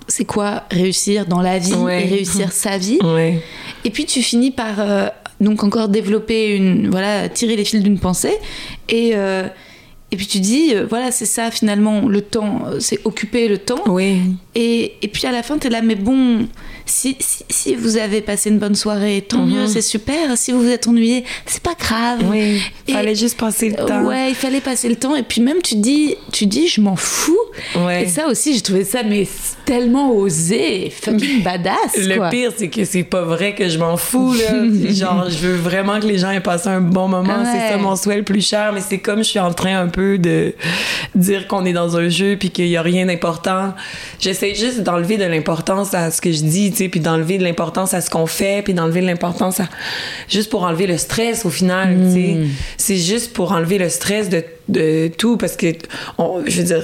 C'est 0.09 0.25
quoi 0.25 0.63
réussir 0.69 1.25
dans 1.27 1.41
la 1.41 1.57
vie 1.59 1.73
Ouais. 1.73 2.03
et 2.05 2.09
réussir 2.09 2.51
sa 2.51 2.77
vie 2.77 2.99
Ouais. 3.01 3.41
et 3.85 3.89
puis 3.89 4.05
tu 4.05 4.21
finis 4.21 4.51
par 4.51 4.79
euh, 4.79 5.07
donc 5.39 5.63
encore 5.63 5.87
développer 5.87 6.57
une 6.57 6.89
voilà 6.89 7.29
tirer 7.29 7.55
les 7.55 7.63
fils 7.63 7.81
d'une 7.81 7.97
pensée 7.97 8.33
et 8.89 9.11
euh, 9.13 9.47
et 10.13 10.15
puis 10.15 10.27
tu 10.27 10.39
dis 10.39 10.75
euh, 10.75 10.85
voilà 10.87 11.09
c'est 11.11 11.25
ça 11.25 11.49
finalement 11.49 12.07
le 12.07 12.21
temps 12.21 12.67
euh, 12.67 12.79
c'est 12.79 12.99
occuper 13.03 13.47
le 13.47 13.57
temps 13.57 13.81
Oui. 13.87 14.19
Et, 14.53 14.93
et 15.01 15.07
puis 15.07 15.25
à 15.25 15.31
la 15.31 15.41
fin, 15.41 15.57
tu 15.57 15.65
es 15.65 15.69
là, 15.71 15.81
mais 15.81 15.95
bon, 15.95 16.47
si, 16.85 17.15
si, 17.19 17.43
si 17.49 17.75
vous 17.75 17.97
avez 17.97 18.21
passé 18.21 18.49
une 18.49 18.59
bonne 18.59 18.75
soirée, 18.75 19.25
tant 19.27 19.45
Mhm. 19.45 19.53
mieux, 19.53 19.67
c'est 19.67 19.81
super. 19.81 20.37
Si 20.37 20.51
vous 20.51 20.61
vous 20.61 20.69
êtes 20.69 20.87
ennuyé, 20.87 21.23
c'est 21.45 21.61
pas 21.63 21.75
grave. 21.79 22.19
Oui, 22.29 22.61
Et- 22.87 22.93
fallait 22.93 23.15
juste 23.15 23.37
passer 23.37 23.69
le 23.69 23.75
temps. 23.75 24.03
Ouais, 24.03 24.29
il 24.29 24.35
fallait 24.35 24.61
passer 24.61 24.89
le 24.89 24.95
temps. 24.95 25.15
Et 25.15 25.23
puis 25.23 25.41
même, 25.41 25.61
tu 25.61 25.75
dis, 25.75 26.15
tu 26.31 26.45
dis, 26.45 26.67
je 26.67 26.81
m'en 26.81 26.95
fous. 26.95 27.37
Ouais. 27.75 28.03
Et 28.03 28.07
ça 28.07 28.27
aussi, 28.27 28.53
j'ai 28.55 28.61
trouvé 28.61 28.83
ça 28.83 29.03
mais 29.03 29.27
tellement 29.65 30.11
osé, 30.11 30.91
fucking 31.01 31.43
badass. 31.43 31.95
Le 31.97 32.15
quoi. 32.17 32.29
pire, 32.29 32.51
c'est 32.57 32.69
que 32.69 32.83
c'est 32.85 33.03
pas 33.03 33.21
vrai 33.21 33.55
que 33.55 33.69
je 33.69 33.77
m'en 33.77 33.97
fous, 33.97 34.33
là. 34.33 34.63
Genre, 34.93 35.29
je 35.29 35.37
veux 35.47 35.55
vraiment 35.55 35.99
que 35.99 36.05
les 36.07 36.17
gens 36.17 36.31
aient 36.31 36.39
passé 36.41 36.69
un 36.69 36.81
bon 36.81 37.07
moment. 37.07 37.39
Ouais. 37.39 37.45
C'est 37.51 37.69
ça 37.73 37.77
mon 37.77 37.95
souhait 37.95 38.17
le 38.17 38.23
plus 38.23 38.45
cher. 38.45 38.71
Mais 38.73 38.81
c'est 38.81 38.97
comme 38.99 39.19
je 39.19 39.29
suis 39.29 39.39
en 39.39 39.53
train 39.53 39.79
un 39.79 39.87
peu 39.87 40.17
de 40.17 40.53
dire 41.15 41.47
qu'on 41.47 41.65
est 41.65 41.73
dans 41.73 41.97
un 41.97 42.09
jeu 42.09 42.35
puis 42.39 42.49
qu'il 42.49 42.67
y 42.67 42.77
a 42.77 42.81
rien 42.81 43.05
d'important. 43.05 43.73
J'essaie 44.19 44.55
juste 44.55 44.81
d'enlever 44.81 45.17
de 45.17 45.25
l'importance 45.25 45.93
à 45.93 46.11
ce 46.11 46.21
que 46.21 46.31
je 46.31 46.41
dis, 46.41 46.72
tu 46.73 46.79
sais, 46.79 46.89
puis 46.89 46.99
d'enlever 46.99 47.37
de 47.37 47.43
l'importance 47.43 47.93
à 47.93 48.01
ce 48.01 48.09
qu'on 48.09 48.25
fait, 48.25 48.61
puis 48.63 48.73
d'enlever 48.73 48.99
de 49.01 49.05
l'importance 49.07 49.59
à... 49.61 49.69
Juste 50.27 50.49
pour 50.49 50.63
enlever 50.63 50.87
le 50.87 50.97
stress, 50.97 51.45
au 51.45 51.49
final, 51.49 51.95
tu 52.07 52.13
sais. 52.13 52.37
C'est 52.77 52.97
juste 52.97 53.33
pour 53.33 53.51
enlever 53.53 53.77
le 53.77 53.87
stress 53.89 54.29
de, 54.29 54.43
de 54.67 55.09
tout, 55.17 55.37
parce 55.37 55.55
que, 55.55 55.67
on- 56.17 56.43
je 56.45 56.57
veux 56.57 56.65
dire... 56.67 56.83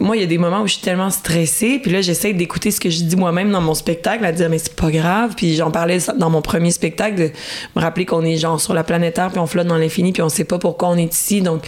Moi, 0.00 0.16
il 0.16 0.20
y 0.20 0.24
a 0.24 0.26
des 0.26 0.38
moments 0.38 0.62
où 0.62 0.66
je 0.66 0.72
suis 0.72 0.82
tellement 0.82 1.08
stressée, 1.08 1.78
puis 1.80 1.92
là, 1.92 2.02
j'essaie 2.02 2.32
d'écouter 2.32 2.72
ce 2.72 2.80
que 2.80 2.90
je 2.90 3.04
dis 3.04 3.14
moi-même 3.14 3.52
dans 3.52 3.60
mon 3.60 3.74
spectacle, 3.74 4.24
à 4.24 4.32
dire, 4.32 4.50
mais 4.50 4.58
c'est 4.58 4.74
pas 4.74 4.90
grave. 4.90 5.34
Puis 5.36 5.54
j'en 5.54 5.70
parlais 5.70 5.98
dans 6.18 6.30
mon 6.30 6.42
premier 6.42 6.72
spectacle, 6.72 7.14
de 7.16 7.30
me 7.76 7.80
rappeler 7.80 8.04
qu'on 8.04 8.24
est 8.24 8.36
genre 8.36 8.60
sur 8.60 8.74
la 8.74 8.82
planète 8.82 9.14
Terre, 9.14 9.30
puis 9.30 9.38
on 9.38 9.46
flotte 9.46 9.68
dans 9.68 9.78
l'infini, 9.78 10.12
puis 10.12 10.20
on 10.20 10.28
sait 10.28 10.42
pas 10.44 10.58
pourquoi 10.58 10.88
on 10.88 10.96
est 10.96 11.14
ici. 11.14 11.42
Donc, 11.42 11.62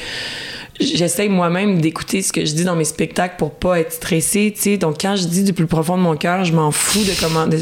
j'essaie 0.80 1.28
moi-même 1.28 1.80
d'écouter 1.80 2.22
ce 2.22 2.32
que 2.32 2.44
je 2.44 2.52
dis 2.54 2.64
dans 2.64 2.76
mes 2.76 2.84
spectacles 2.84 3.34
pour 3.38 3.52
pas 3.52 3.80
être 3.80 3.92
stressée, 3.92 4.52
tu 4.54 4.62
sais. 4.62 4.76
Donc, 4.76 4.96
quand 5.00 5.16
je 5.16 5.26
dis 5.26 5.42
du 5.44 5.52
plus 5.52 5.66
profond 5.66 5.96
de 5.96 6.02
mon 6.02 6.16
cœur, 6.16 6.44
je 6.44 6.52
m'en 6.52 6.70
fous 6.70 7.04
de 7.04 7.12
comment. 7.20 7.46
de- 7.46 7.60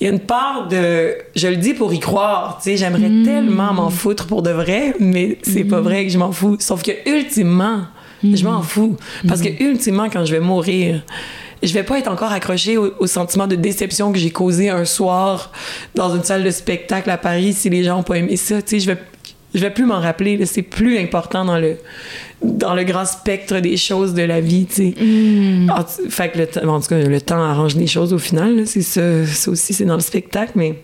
il 0.00 0.04
y 0.04 0.06
a 0.08 0.12
une 0.12 0.18
part 0.20 0.66
de. 0.68 1.14
Je 1.36 1.46
le 1.48 1.56
dis 1.56 1.74
pour 1.74 1.92
y 1.92 1.98
croire, 2.00 2.58
tu 2.62 2.70
sais. 2.70 2.76
J'aimerais 2.78 3.10
tellement 3.24 3.74
m'en 3.74 3.90
foutre 3.90 4.26
pour 4.26 4.40
de 4.42 4.50
vrai, 4.50 4.94
mais 4.98 5.36
c'est 5.42 5.64
pas 5.64 5.80
vrai 5.82 6.06
que 6.06 6.12
je 6.12 6.16
m'en 6.18 6.32
fous. 6.32 6.56
Sauf 6.58 6.82
que, 6.82 6.92
ultimement, 7.06 7.82
je 8.22 8.44
m'en 8.44 8.62
fous. 8.62 8.96
Parce 9.28 9.42
que, 9.42 9.62
ultimement, 9.62 10.08
quand 10.10 10.24
je 10.24 10.32
vais 10.32 10.40
mourir, 10.40 11.02
je 11.62 11.74
vais 11.74 11.82
pas 11.82 11.98
être 11.98 12.08
encore 12.10 12.32
accrochée 12.32 12.78
au, 12.78 12.94
au 12.98 13.06
sentiment 13.06 13.46
de 13.46 13.56
déception 13.56 14.10
que 14.12 14.18
j'ai 14.18 14.30
causé 14.30 14.70
un 14.70 14.86
soir 14.86 15.52
dans 15.94 16.14
une 16.16 16.24
salle 16.24 16.44
de 16.44 16.50
spectacle 16.50 17.10
à 17.10 17.18
Paris 17.18 17.52
si 17.52 17.68
les 17.68 17.84
gens 17.84 17.98
ont 17.98 18.02
pas 18.02 18.16
aimé 18.16 18.36
ça. 18.38 18.62
Tu 18.62 18.68
sais, 18.70 18.80
je 18.80 18.86
vais, 18.92 18.98
je 19.54 19.60
vais 19.60 19.70
plus 19.70 19.84
m'en 19.84 20.00
rappeler. 20.00 20.44
C'est 20.46 20.62
plus 20.62 20.98
important 20.98 21.44
dans 21.44 21.58
le, 21.58 21.76
dans 22.42 22.74
le 22.74 22.84
grand 22.84 23.04
spectre 23.04 23.58
des 23.60 23.76
choses 23.76 24.14
de 24.14 24.22
la 24.22 24.40
vie, 24.40 24.66
tu 24.66 24.92
sais. 24.92 24.94
Fait 26.08 26.30
que 26.30 26.38
le, 26.38 26.68
en 26.68 26.80
tout 26.80 26.88
cas, 26.88 26.98
le 26.98 27.20
temps 27.20 27.42
arrange 27.42 27.76
les 27.76 27.86
choses 27.86 28.12
au 28.12 28.18
final. 28.18 28.66
C'est 28.66 28.82
ça, 28.82 29.26
ça 29.26 29.50
aussi, 29.50 29.74
c'est 29.74 29.84
dans 29.84 29.96
le 29.96 30.00
spectacle, 30.00 30.52
mais 30.54 30.80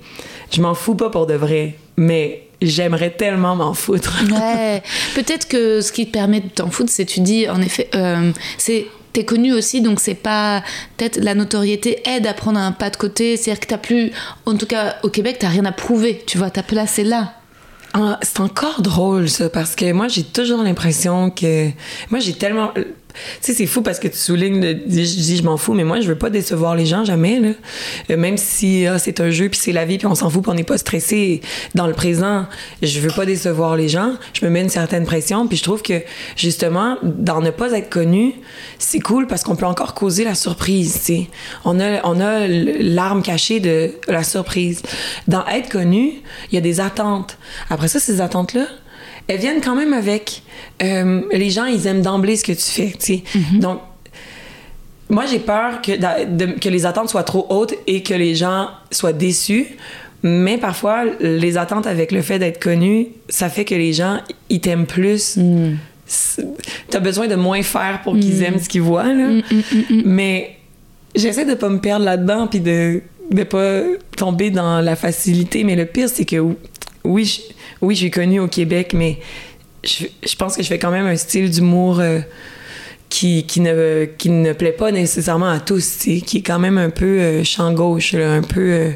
je 0.52 0.60
m'en 0.60 0.74
fous 0.74 0.94
pas 0.94 1.10
pour 1.10 1.26
de 1.26 1.34
vrai. 1.34 1.74
Mais 1.96 2.46
j'aimerais 2.60 3.10
tellement 3.10 3.56
m'en 3.56 3.74
foutre. 3.74 4.24
Ouais, 4.30 4.82
peut-être 5.14 5.48
que 5.48 5.80
ce 5.80 5.92
qui 5.92 6.06
te 6.06 6.12
permet 6.12 6.40
de 6.40 6.48
t'en 6.48 6.70
foutre, 6.70 6.90
c'est 6.90 7.04
tu 7.04 7.20
dis 7.20 7.48
en 7.48 7.60
effet, 7.60 7.88
euh, 7.94 8.32
c'est 8.58 8.86
t'es 9.12 9.24
connu 9.24 9.54
aussi, 9.54 9.80
donc 9.80 9.98
c'est 9.98 10.14
pas 10.14 10.62
peut-être 10.96 11.18
la 11.18 11.34
notoriété 11.34 12.02
aide 12.06 12.26
à 12.26 12.34
prendre 12.34 12.58
un 12.58 12.72
pas 12.72 12.90
de 12.90 12.96
côté. 12.96 13.36
C'est-à-dire 13.36 13.60
que 13.60 13.66
t'as 13.66 13.78
plus, 13.78 14.12
en 14.44 14.56
tout 14.56 14.66
cas 14.66 14.96
au 15.04 15.08
Québec, 15.08 15.36
t'as 15.40 15.48
rien 15.48 15.64
à 15.64 15.72
prouver. 15.72 16.22
Tu 16.26 16.36
vois, 16.36 16.50
ta 16.50 16.62
place 16.62 16.98
est 16.98 17.04
là. 17.04 17.32
Ah, 17.98 18.18
c'est 18.20 18.40
encore 18.40 18.82
drôle, 18.82 19.30
ça, 19.30 19.48
parce 19.48 19.74
que 19.74 19.90
moi, 19.90 20.06
j'ai 20.08 20.22
toujours 20.22 20.62
l'impression 20.62 21.30
que. 21.30 21.70
Moi, 22.10 22.20
j'ai 22.20 22.34
tellement. 22.34 22.72
Sais, 23.40 23.54
c'est 23.54 23.66
fou 23.66 23.82
parce 23.82 23.98
que 23.98 24.08
tu 24.08 24.16
soulignes, 24.16 24.62
je 24.62 24.76
dis 24.86 25.36
je 25.36 25.42
m'en 25.42 25.56
fous, 25.56 25.74
mais 25.74 25.84
moi, 25.84 26.00
je 26.00 26.08
veux 26.08 26.18
pas 26.18 26.30
décevoir 26.30 26.74
les 26.74 26.86
gens, 26.86 27.04
jamais, 27.04 27.40
là. 27.40 27.50
Euh, 28.10 28.16
même 28.16 28.36
si 28.36 28.86
ah, 28.86 28.98
c'est 28.98 29.20
un 29.20 29.30
jeu, 29.30 29.48
puis 29.48 29.58
c'est 29.62 29.72
la 29.72 29.84
vie, 29.84 29.98
puis 29.98 30.06
on 30.06 30.14
s'en 30.14 30.30
fout, 30.30 30.42
puis 30.42 30.50
on 30.50 30.54
n'est 30.54 30.64
pas 30.64 30.78
stressé 30.78 31.40
dans 31.74 31.86
le 31.86 31.92
présent, 31.92 32.46
je 32.82 33.00
veux 33.00 33.10
pas 33.10 33.26
décevoir 33.26 33.76
les 33.76 33.88
gens. 33.88 34.14
Je 34.32 34.44
me 34.44 34.50
mets 34.50 34.62
une 34.62 34.68
certaine 34.68 35.04
pression, 35.04 35.46
puis 35.46 35.56
je 35.56 35.62
trouve 35.62 35.82
que, 35.82 36.02
justement, 36.36 36.96
dans 37.02 37.40
ne 37.40 37.50
pas 37.50 37.72
être 37.72 37.90
connu, 37.90 38.34
c'est 38.78 39.00
cool 39.00 39.26
parce 39.26 39.42
qu'on 39.42 39.56
peut 39.56 39.66
encore 39.66 39.94
causer 39.94 40.24
la 40.24 40.34
surprise, 40.34 41.02
tu. 41.04 41.26
On 41.64 41.80
a, 41.80 42.00
on 42.04 42.20
a 42.20 42.46
l'arme 42.46 43.22
cachée 43.22 43.60
de 43.60 43.92
la 44.08 44.22
surprise. 44.22 44.82
Dans 45.28 45.46
être 45.46 45.68
connu, 45.68 46.22
il 46.50 46.54
y 46.54 46.58
a 46.58 46.60
des 46.60 46.80
attentes. 46.80 47.38
Après 47.70 47.88
ça, 47.88 48.00
ces 48.00 48.20
attentes-là, 48.20 48.66
elles 49.28 49.40
viennent 49.40 49.60
quand 49.60 49.74
même 49.74 49.92
avec 49.92 50.42
euh, 50.82 51.22
les 51.32 51.50
gens, 51.50 51.64
ils 51.66 51.86
aiment 51.86 52.02
d'emblée 52.02 52.36
ce 52.36 52.44
que 52.44 52.52
tu 52.52 52.58
fais, 52.70 52.90
tu 52.92 52.96
sais. 52.98 53.22
Donc, 53.58 53.80
moi, 55.08 55.24
j'ai 55.30 55.38
peur 55.38 55.80
que, 55.82 55.92
de- 56.26 56.58
que 56.58 56.68
les 56.68 56.84
attentes 56.86 57.08
soient 57.08 57.22
trop 57.22 57.46
hautes 57.48 57.74
et 57.86 58.02
que 58.02 58.14
les 58.14 58.34
gens 58.34 58.68
soient 58.90 59.12
déçus. 59.12 59.66
Mais 60.22 60.58
parfois, 60.58 61.04
les 61.20 61.56
attentes 61.56 61.86
avec 61.86 62.10
le 62.10 62.22
fait 62.22 62.38
d'être 62.40 62.60
connu, 62.60 63.08
ça 63.28 63.48
fait 63.48 63.64
que 63.64 63.74
les 63.74 63.92
gens, 63.92 64.18
ils 64.48 64.60
t'aiment 64.60 64.86
plus. 64.86 65.38
C'est- 66.06 66.46
T'as 66.90 66.98
besoin 67.00 67.28
de 67.28 67.36
moins 67.36 67.62
faire 67.62 68.00
pour 68.02 68.14
qu'ils 68.14 68.42
aiment 68.42 68.58
ce 68.58 68.68
qu'ils 68.68 68.82
voient, 68.82 69.12
là. 69.12 69.40
Mais 70.04 70.56
j'essaie 71.14 71.44
de 71.44 71.54
pas 71.54 71.68
me 71.68 71.78
perdre 71.78 72.04
là-dedans 72.04 72.46
puis 72.46 72.60
de 72.60 73.02
de 73.32 73.42
pas 73.42 73.82
tomber 74.16 74.50
dans 74.50 74.80
la 74.80 74.94
facilité. 74.94 75.64
Mais 75.64 75.74
le 75.74 75.84
pire, 75.84 76.08
c'est 76.08 76.24
que 76.24 76.36
oui, 77.04 77.24
je, 77.24 77.40
oui, 77.82 77.94
je 77.94 78.00
suis 78.00 78.10
connue 78.10 78.40
au 78.40 78.48
Québec, 78.48 78.92
mais 78.94 79.18
je, 79.84 80.36
pense 80.36 80.56
que 80.56 80.62
je 80.62 80.68
fais 80.68 80.78
quand 80.78 80.90
même 80.90 81.06
un 81.06 81.16
style 81.16 81.50
d'humour 81.50 82.00
euh, 82.00 82.20
qui, 83.08 83.44
qui, 83.46 83.60
ne, 83.60 84.06
qui 84.18 84.30
ne 84.30 84.52
plaît 84.52 84.72
pas 84.72 84.90
nécessairement 84.92 85.50
à 85.50 85.60
tous, 85.60 85.98
qui 85.98 86.38
est 86.38 86.42
quand 86.42 86.58
même 86.58 86.78
un 86.78 86.90
peu 86.90 87.20
euh, 87.20 87.44
champ 87.44 87.72
gauche, 87.72 88.14
un 88.14 88.42
peu... 88.42 88.92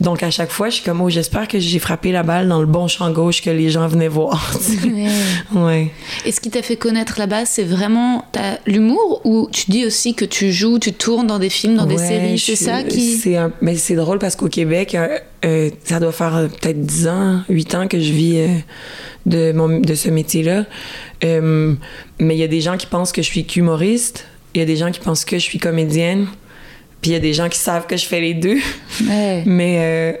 euh, 0.00 0.04
donc 0.04 0.22
à 0.22 0.30
chaque 0.30 0.50
fois, 0.50 0.68
je 0.68 0.76
suis 0.76 0.84
comme, 0.84 1.00
oh, 1.00 1.10
j'espère 1.10 1.48
que 1.48 1.58
j'ai 1.58 1.78
frappé 1.78 2.12
la 2.12 2.22
balle 2.22 2.48
dans 2.48 2.60
le 2.60 2.66
bon 2.66 2.86
champ 2.88 3.10
gauche 3.10 3.42
que 3.42 3.50
les 3.50 3.70
gens 3.70 3.86
venaient 3.88 4.08
voir. 4.08 4.52
ouais. 5.54 5.90
Et 6.24 6.32
ce 6.32 6.40
qui 6.40 6.50
t'a 6.50 6.62
fait 6.62 6.76
connaître 6.76 7.18
là-bas, 7.18 7.44
c'est 7.46 7.64
vraiment 7.64 8.24
l'humour 8.66 9.20
ou 9.24 9.48
tu 9.52 9.70
dis 9.70 9.84
aussi 9.86 10.14
que 10.14 10.24
tu 10.24 10.52
joues, 10.52 10.78
tu 10.78 10.92
tournes 10.92 11.26
dans 11.26 11.38
des 11.38 11.50
films, 11.50 11.76
dans 11.76 11.86
des 11.86 11.98
séries, 11.98 12.38
c'est 12.38 12.56
ça 12.56 12.82
qui. 12.82 13.16
C'est 13.16 13.36
un- 13.36 13.52
mais 13.60 13.74
c'est 13.76 13.96
drôle 13.96 14.18
parce 14.18 14.36
qu'au 14.36 14.48
Québec, 14.48 14.94
euh, 14.94 15.18
euh, 15.44 15.70
ça 15.84 16.00
doit 16.00 16.12
faire 16.12 16.36
euh, 16.36 16.48
peut-être 16.48 16.80
10 16.80 17.08
ans, 17.08 17.40
8 17.48 17.74
ans 17.74 17.88
que 17.88 17.98
je 18.00 18.12
vis 18.12 18.38
euh, 18.40 18.48
de, 19.26 19.52
mon, 19.52 19.80
de 19.80 19.94
ce 19.94 20.08
métier-là. 20.10 20.64
Euh, 21.24 21.74
mais 22.20 22.36
il 22.36 22.38
y 22.38 22.44
a 22.44 22.48
des 22.48 22.60
gens 22.60 22.76
qui 22.76 22.86
pensent 22.86 23.12
que 23.12 23.22
je 23.22 23.26
suis 23.26 23.44
qu'humoriste. 23.44 24.26
Il 24.54 24.58
y 24.60 24.62
a 24.62 24.66
des 24.66 24.76
gens 24.76 24.90
qui 24.90 25.00
pensent 25.00 25.24
que 25.24 25.36
je 25.38 25.42
suis 25.44 25.58
comédienne. 25.58 26.26
Puis 27.00 27.10
il 27.10 27.14
y 27.14 27.16
a 27.16 27.20
des 27.20 27.32
gens 27.32 27.48
qui 27.48 27.58
savent 27.58 27.86
que 27.86 27.96
je 27.96 28.06
fais 28.06 28.20
les 28.20 28.34
deux. 28.34 28.58
Ouais. 29.08 29.42
Mais, 29.46 29.76
euh, 29.78 30.12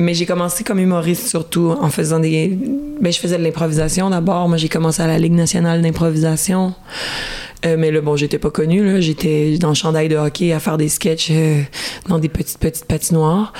mais 0.00 0.14
j'ai 0.14 0.26
commencé 0.26 0.62
comme 0.62 0.78
humoriste 0.78 1.26
surtout 1.26 1.74
en 1.80 1.90
faisant 1.90 2.20
des. 2.20 2.56
Ben, 3.00 3.12
je 3.12 3.18
faisais 3.18 3.36
de 3.36 3.42
l'improvisation 3.42 4.10
d'abord. 4.10 4.48
Moi, 4.48 4.56
j'ai 4.56 4.68
commencé 4.68 5.02
à 5.02 5.08
la 5.08 5.18
Ligue 5.18 5.32
nationale 5.32 5.82
d'improvisation. 5.82 6.72
Euh, 7.66 7.74
mais 7.76 7.90
là, 7.90 8.00
bon, 8.00 8.14
j'étais 8.14 8.38
pas 8.38 8.50
connue. 8.52 8.84
Là. 8.84 9.00
J'étais 9.00 9.58
dans 9.58 9.70
le 9.70 9.74
chandail 9.74 10.08
de 10.08 10.14
hockey 10.14 10.52
à 10.52 10.60
faire 10.60 10.76
des 10.78 10.88
sketchs 10.88 11.30
euh, 11.32 11.62
dans 12.08 12.20
des 12.20 12.28
petites, 12.28 12.58
petites 12.58 12.84
patinoires. 12.84 13.52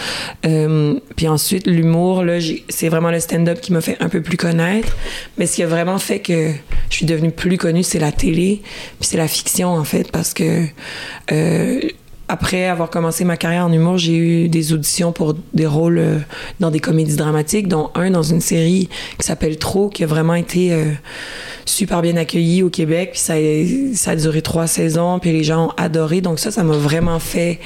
Euh, 0.46 0.94
puis 1.16 1.26
ensuite, 1.26 1.66
l'humour, 1.66 2.22
là, 2.22 2.38
j'ai- 2.38 2.62
c'est 2.68 2.88
vraiment 2.88 3.10
le 3.10 3.18
stand-up 3.18 3.60
qui 3.60 3.72
m'a 3.72 3.80
fait 3.80 3.96
un 3.98 4.08
peu 4.08 4.20
plus 4.22 4.36
connaître. 4.36 4.96
Mais 5.38 5.46
ce 5.46 5.56
qui 5.56 5.64
a 5.64 5.66
vraiment 5.66 5.98
fait 5.98 6.20
que 6.20 6.52
je 6.90 6.94
suis 6.96 7.06
devenue 7.06 7.32
plus 7.32 7.56
connue, 7.58 7.82
c'est 7.82 7.98
la 7.98 8.12
télé. 8.12 8.60
Puis 9.00 9.08
c'est 9.10 9.16
la 9.18 9.26
fiction, 9.26 9.70
en 9.70 9.82
fait, 9.82 10.12
parce 10.12 10.34
que. 10.34 10.62
Après 12.28 12.66
avoir 12.66 12.90
commencé 12.90 13.24
ma 13.24 13.36
carrière 13.36 13.64
en 13.64 13.72
humour, 13.72 13.96
j'ai 13.98 14.16
eu 14.16 14.48
des 14.48 14.72
auditions 14.72 15.12
pour 15.12 15.34
des 15.54 15.66
rôles 15.66 15.98
euh, 15.98 16.18
dans 16.60 16.70
des 16.70 16.80
comédies 16.80 17.16
dramatiques, 17.16 17.68
dont 17.68 17.90
un 17.94 18.10
dans 18.10 18.22
une 18.22 18.40
série 18.42 18.88
qui 19.18 19.26
s'appelle 19.26 19.56
Trop, 19.58 19.88
qui 19.88 20.04
a 20.04 20.06
vraiment 20.06 20.34
été 20.34 20.72
euh, 20.72 20.84
super 21.64 22.02
bien 22.02 22.16
accueilli 22.16 22.62
au 22.62 22.68
Québec. 22.70 23.10
Puis 23.12 23.20
ça, 23.20 23.34
a- 23.34 23.94
ça 23.94 24.10
a 24.12 24.16
duré 24.16 24.42
trois 24.42 24.66
saisons, 24.66 25.18
puis 25.18 25.32
les 25.32 25.42
gens 25.44 25.68
ont 25.68 25.72
adoré. 25.76 26.20
Donc 26.20 26.38
ça, 26.38 26.50
ça 26.50 26.62
m'a 26.62 26.76
vraiment 26.76 27.18
fait... 27.18 27.58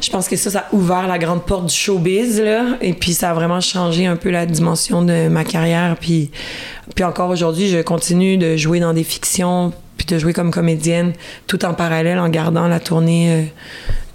Je 0.00 0.10
pense 0.10 0.28
que 0.28 0.36
ça, 0.36 0.50
ça 0.50 0.58
a 0.70 0.74
ouvert 0.74 1.06
la 1.06 1.18
grande 1.18 1.46
porte 1.46 1.66
du 1.66 1.74
showbiz, 1.74 2.38
là. 2.38 2.76
Et 2.82 2.92
puis 2.92 3.14
ça 3.14 3.30
a 3.30 3.34
vraiment 3.34 3.62
changé 3.62 4.04
un 4.04 4.16
peu 4.16 4.28
la 4.28 4.44
dimension 4.44 5.00
de 5.02 5.28
ma 5.28 5.44
carrière. 5.44 5.96
Puis, 5.98 6.30
puis 6.94 7.04
encore 7.04 7.30
aujourd'hui, 7.30 7.68
je 7.68 7.78
continue 7.78 8.36
de 8.36 8.54
jouer 8.58 8.80
dans 8.80 8.92
des 8.92 9.04
fictions, 9.04 9.72
puis 10.04 10.14
de 10.14 10.20
jouer 10.20 10.32
comme 10.32 10.50
comédienne, 10.50 11.12
tout 11.46 11.64
en 11.64 11.74
parallèle, 11.74 12.18
en 12.18 12.28
gardant 12.28 12.68
la 12.68 12.80
tournée 12.80 13.52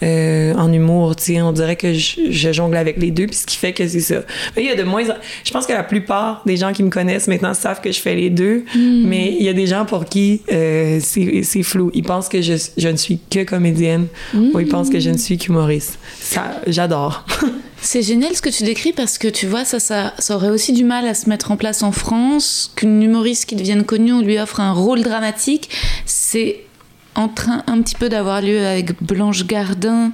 euh, 0.04 0.54
en 0.56 0.72
humour. 0.72 1.16
Tu 1.16 1.24
sais, 1.24 1.42
on 1.42 1.52
dirait 1.52 1.76
que 1.76 1.94
je, 1.94 2.30
je 2.30 2.52
jongle 2.52 2.78
avec 2.78 2.98
les 2.98 3.12
deux, 3.12 3.28
puis 3.28 3.36
ce 3.36 3.46
qui 3.46 3.58
fait 3.58 3.74
que 3.74 3.88
c'est 3.88 4.00
ça. 4.00 4.22
Mais 4.56 4.64
il 4.64 4.68
y 4.68 4.72
a 4.72 4.76
de 4.76 4.84
moins... 4.84 5.04
Je 5.44 5.52
pense 5.52 5.66
que 5.66 5.74
la 5.74 5.84
plupart 5.84 6.42
des 6.46 6.58
gens 6.58 6.74
qui 6.74 6.84
me 6.84 6.90
connaissent 6.90 7.28
maintenant 7.28 7.54
savent 7.54 7.82
que 7.82 7.92
je 7.92 8.00
fais 8.00 8.16
les 8.16 8.30
deux, 8.30 8.64
mais 8.76 9.36
il 9.40 9.46
y 9.46 9.50
a 9.50 9.54
des 9.54 9.68
gens 9.68 9.86
pour 9.86 10.06
qui 10.06 10.42
euh, 10.52 11.00
c'est 11.02 11.64
flou. 11.64 11.92
Ils 11.94 12.04
pensent 12.04 12.30
que 12.30 12.42
je, 12.42 12.54
je 12.78 12.88
ne 12.88 12.98
suis 12.98 13.20
que 13.30 13.44
comédienne, 13.44 14.08
ou 14.34 14.60
ils 14.60 14.68
pensent 14.68 14.90
que 14.90 15.00
je 15.00 15.10
ne 15.10 15.18
suis 15.18 15.38
qu'humoriste. 15.38 16.00
Ça, 16.20 16.62
j'adore. 16.68 17.26
C'est 17.82 18.02
génial 18.02 18.36
ce 18.36 18.42
que 18.42 18.50
tu 18.50 18.64
décris 18.64 18.92
parce 18.92 19.18
que 19.18 19.28
tu 19.28 19.48
vois, 19.48 19.64
ça, 19.64 19.80
ça, 19.80 20.14
ça 20.20 20.36
aurait 20.36 20.50
aussi 20.50 20.74
du 20.74 20.84
mal 20.84 21.08
à 21.08 21.14
se 21.14 21.30
mettre 21.30 21.52
en 21.52 21.58
place 21.58 21.82
en 21.82 21.92
France, 21.92 22.72
qu'une 22.76 23.02
humoriste 23.02 23.46
qui 23.46 23.56
devienne 23.56 23.86
connue, 23.86 24.12
on 24.12 24.22
lui 24.22 24.38
offre 24.38 24.60
un 24.60 24.74
rôle 24.74 25.02
dramatique. 25.02 25.70
C'est 26.06 26.60
en 27.20 27.28
train 27.28 27.64
un 27.68 27.82
petit 27.82 27.96
peu 27.96 28.10
d'avoir 28.10 28.42
lieu 28.42 28.66
avec 28.66 29.04
Blanche 29.04 29.46
Gardin, 29.46 30.12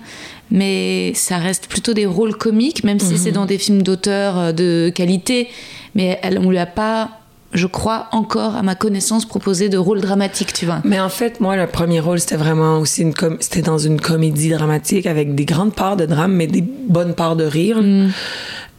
mais 0.52 1.14
ça 1.16 1.38
reste 1.38 1.68
plutôt 1.68 1.94
des 1.94 2.06
rôles 2.06 2.36
comiques, 2.36 2.84
même 2.84 3.00
si 3.00 3.18
c'est 3.18 3.32
dans 3.32 3.46
des 3.46 3.58
films 3.58 3.82
d'auteur 3.84 4.38
euh, 4.38 4.52
de 4.52 4.92
qualité. 4.94 5.48
Mais 5.96 6.20
elle, 6.24 6.40
on 6.40 6.50
lui 6.50 6.58
a 6.58 6.66
pas, 6.66 7.10
je 7.54 7.68
crois, 7.68 8.08
encore 8.12 8.56
à 8.56 8.64
ma 8.64 8.76
connaissance, 8.76 9.26
proposé 9.26 9.70
de 9.70 9.78
rôle 9.78 10.02
dramatique, 10.02 10.52
tu 10.54 10.66
vois. 10.66 10.82
Mais 10.84 11.00
en 11.00 11.10
fait, 11.10 11.40
moi, 11.40 11.56
le 11.56 11.68
premier 11.68 12.00
rôle, 12.00 12.20
c'était 12.20 12.36
vraiment 12.36 12.80
aussi 12.80 13.02
une 13.04 13.14
com- 13.14 13.38
c'était 13.40 13.62
dans 13.62 13.78
une 13.78 14.00
comédie 14.02 14.50
dramatique 14.50 15.06
avec 15.06 15.36
des 15.36 15.46
grandes 15.46 15.74
parts 15.74 15.96
de 15.98 16.06
drame, 16.06 16.34
mais 16.34 16.48
des 16.48 16.62
bonnes 16.90 17.14
parts 17.16 17.36
de 17.36 17.46
rire. 17.46 17.78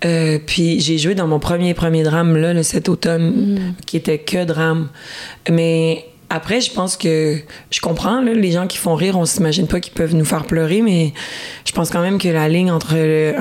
Euh, 0.05 0.39
puis 0.47 0.79
j'ai 0.81 0.99
joué 0.99 1.15
dans 1.15 1.27
mon 1.27 1.39
premier 1.39 1.73
premier 1.73 2.03
drame 2.03 2.37
là, 2.37 2.53
le 2.53 2.63
cet 2.63 2.89
automne, 2.91 3.75
qui 3.87 3.97
était 3.97 4.19
que 4.19 4.45
drame. 4.45 4.89
Mais 5.51 6.05
après, 6.29 6.61
je 6.61 6.73
pense 6.73 6.97
que 6.97 7.39
je 7.71 7.81
comprends 7.81 8.21
là, 8.21 8.33
les 8.35 8.51
gens 8.51 8.67
qui 8.67 8.79
font 8.79 8.95
rire, 8.95 9.17
on 9.17 9.25
s'imagine 9.27 9.67
pas 9.69 9.79
qu'ils 9.81 9.93
peuvent 9.93 10.15
nous 10.15 10.25
faire 10.25 10.45
pleurer, 10.45 10.83
mais 10.83 11.13
je 11.65 11.73
pense 11.73 11.91
quand 11.91 12.01
même 12.03 12.19
que 12.19 12.29
la 12.29 12.49
ligne 12.49 12.71
entre 12.71 12.95
le- 12.95 13.35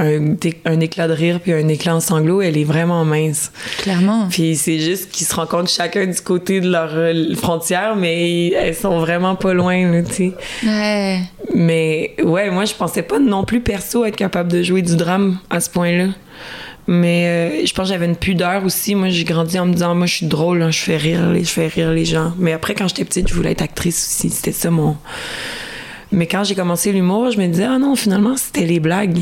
un, 0.65 0.79
éclat 0.79 1.07
de 1.07 1.13
rire 1.13 1.39
puis 1.41 1.51
un 1.53 1.67
éclat 1.67 1.95
en 1.95 1.99
sanglots, 1.99 2.41
elle 2.41 2.57
est 2.57 2.63
vraiment 2.63 3.03
mince. 3.03 3.51
Clairement. 3.79 4.27
Puis 4.29 4.55
c'est 4.55 4.79
juste 4.79 5.09
qu'ils 5.11 5.25
se 5.25 5.33
rencontrent 5.35 5.69
chacun 5.69 6.05
du 6.05 6.21
côté 6.21 6.61
de 6.61 6.69
leur 6.69 6.91
euh, 6.93 7.33
frontière, 7.35 7.95
mais 7.95 8.49
elles 8.49 8.75
sont 8.75 8.99
vraiment 8.99 9.35
pas 9.35 9.53
loin, 9.53 9.91
là, 9.91 10.03
tu 10.03 10.13
sais. 10.13 10.31
Ouais. 10.63 11.21
Mais 11.55 12.15
ouais, 12.23 12.51
moi, 12.51 12.65
je 12.65 12.73
pensais 12.75 13.01
pas 13.03 13.17
non 13.19 13.43
plus 13.45 13.61
perso 13.61 14.05
être 14.05 14.15
capable 14.15 14.51
de 14.51 14.61
jouer 14.61 14.81
du 14.83 14.95
drame 14.95 15.39
à 15.49 15.59
ce 15.59 15.69
point-là. 15.69 16.09
Mais 16.87 17.27
euh, 17.27 17.65
je 17.65 17.73
pense 17.73 17.87
que 17.87 17.93
j'avais 17.93 18.05
une 18.05 18.15
pudeur 18.15 18.63
aussi. 18.63 18.93
Moi, 18.93 19.09
j'ai 19.09 19.23
grandi 19.23 19.57
en 19.57 19.65
me 19.65 19.73
disant, 19.73 19.95
moi, 19.95 20.05
je 20.05 20.15
suis 20.15 20.27
drôle, 20.27 20.61
hein, 20.61 20.71
je 20.71 20.79
fais 20.79 20.97
rire, 20.97 21.31
les, 21.31 21.43
je 21.43 21.49
fais 21.49 21.67
rire 21.67 21.91
les 21.91 22.05
gens. 22.05 22.33
Mais 22.37 22.53
après, 22.53 22.75
quand 22.75 22.87
j'étais 22.87 23.05
petite, 23.05 23.27
je 23.27 23.33
voulais 23.33 23.51
être 23.51 23.63
actrice 23.63 23.97
aussi. 24.07 24.29
C'était 24.29 24.51
ça 24.51 24.69
mon. 24.69 24.95
Mais 26.11 26.27
quand 26.27 26.43
j'ai 26.43 26.55
commencé 26.55 26.91
l'humour, 26.91 27.31
je 27.31 27.39
me 27.39 27.47
disais, 27.47 27.65
ah 27.65 27.79
non, 27.79 27.95
finalement, 27.95 28.37
c'était 28.37 28.65
les 28.65 28.79
blagues. 28.79 29.21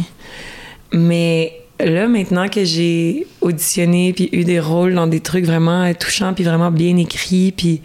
Mais 0.91 1.61
là, 1.80 2.07
maintenant 2.07 2.49
que 2.49 2.64
j'ai 2.66 3.28
auditionné 3.41 4.14
puis 4.14 4.30
eu 4.32 4.43
des 4.43 4.59
rôles 4.59 4.93
dans 4.93 5.07
des 5.07 5.22
trucs 5.22 5.45
vraiment 5.45 5.91
touchants 5.93 6.34
puis 6.34 6.43
vraiment 6.43 6.72
bien 6.72 6.97
écrits 6.97 7.51
puis 7.51 7.82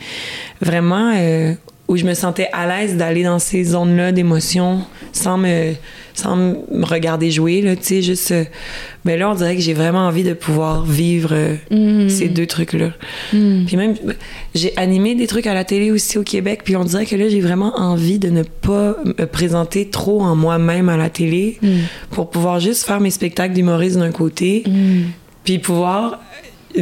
vraiment 0.60 1.12
euh, 1.16 1.54
où 1.88 1.96
je 1.96 2.04
me 2.04 2.14
sentais 2.14 2.48
à 2.52 2.66
l'aise 2.66 2.96
d'aller 2.96 3.22
dans 3.22 3.38
ces 3.38 3.64
zones-là 3.64 4.12
d'émotion 4.12 4.82
sans 5.12 5.38
me 5.38 5.72
sans 6.14 6.36
me 6.36 6.84
regarder 6.84 7.30
jouer 7.30 7.62
là, 7.62 7.76
tu 7.76 7.84
sais 7.84 8.02
juste 8.02 8.32
euh, 8.32 8.44
mais 9.04 9.16
là 9.16 9.30
on 9.30 9.34
dirait 9.34 9.54
que 9.54 9.62
j'ai 9.62 9.72
vraiment 9.72 10.06
envie 10.06 10.24
de 10.24 10.32
pouvoir 10.34 10.84
vivre 10.84 11.30
euh, 11.32 12.08
ces 12.08 12.28
deux 12.28 12.46
trucs-là. 12.46 12.90
Puis 13.30 13.76
même 13.76 13.94
j'ai 14.54 14.76
animé 14.76 15.14
des 15.14 15.26
trucs 15.26 15.46
à 15.46 15.54
la 15.54 15.64
télé 15.64 15.90
aussi 15.90 16.18
au 16.18 16.24
Québec 16.24 16.60
puis 16.64 16.76
on 16.76 16.84
dirait 16.84 17.06
que 17.06 17.16
là 17.16 17.28
j'ai 17.28 17.40
vraiment 17.40 17.72
envie 17.78 18.18
de 18.18 18.28
ne 18.28 18.42
pas 18.42 18.96
me 19.04 19.24
présenter 19.26 19.88
trop 19.88 20.20
en 20.22 20.34
moi-même 20.36 20.88
à 20.88 20.96
la 20.96 21.08
télé 21.08 21.58
pour 22.10 22.30
pouvoir 22.30 22.60
juste 22.60 22.84
faire 22.84 23.00
mes 23.00 23.10
spectacles 23.10 23.54
d'humoriste 23.54 23.96
d'un 23.96 24.12
côté 24.12 24.64
puis 25.44 25.58
pouvoir 25.58 26.18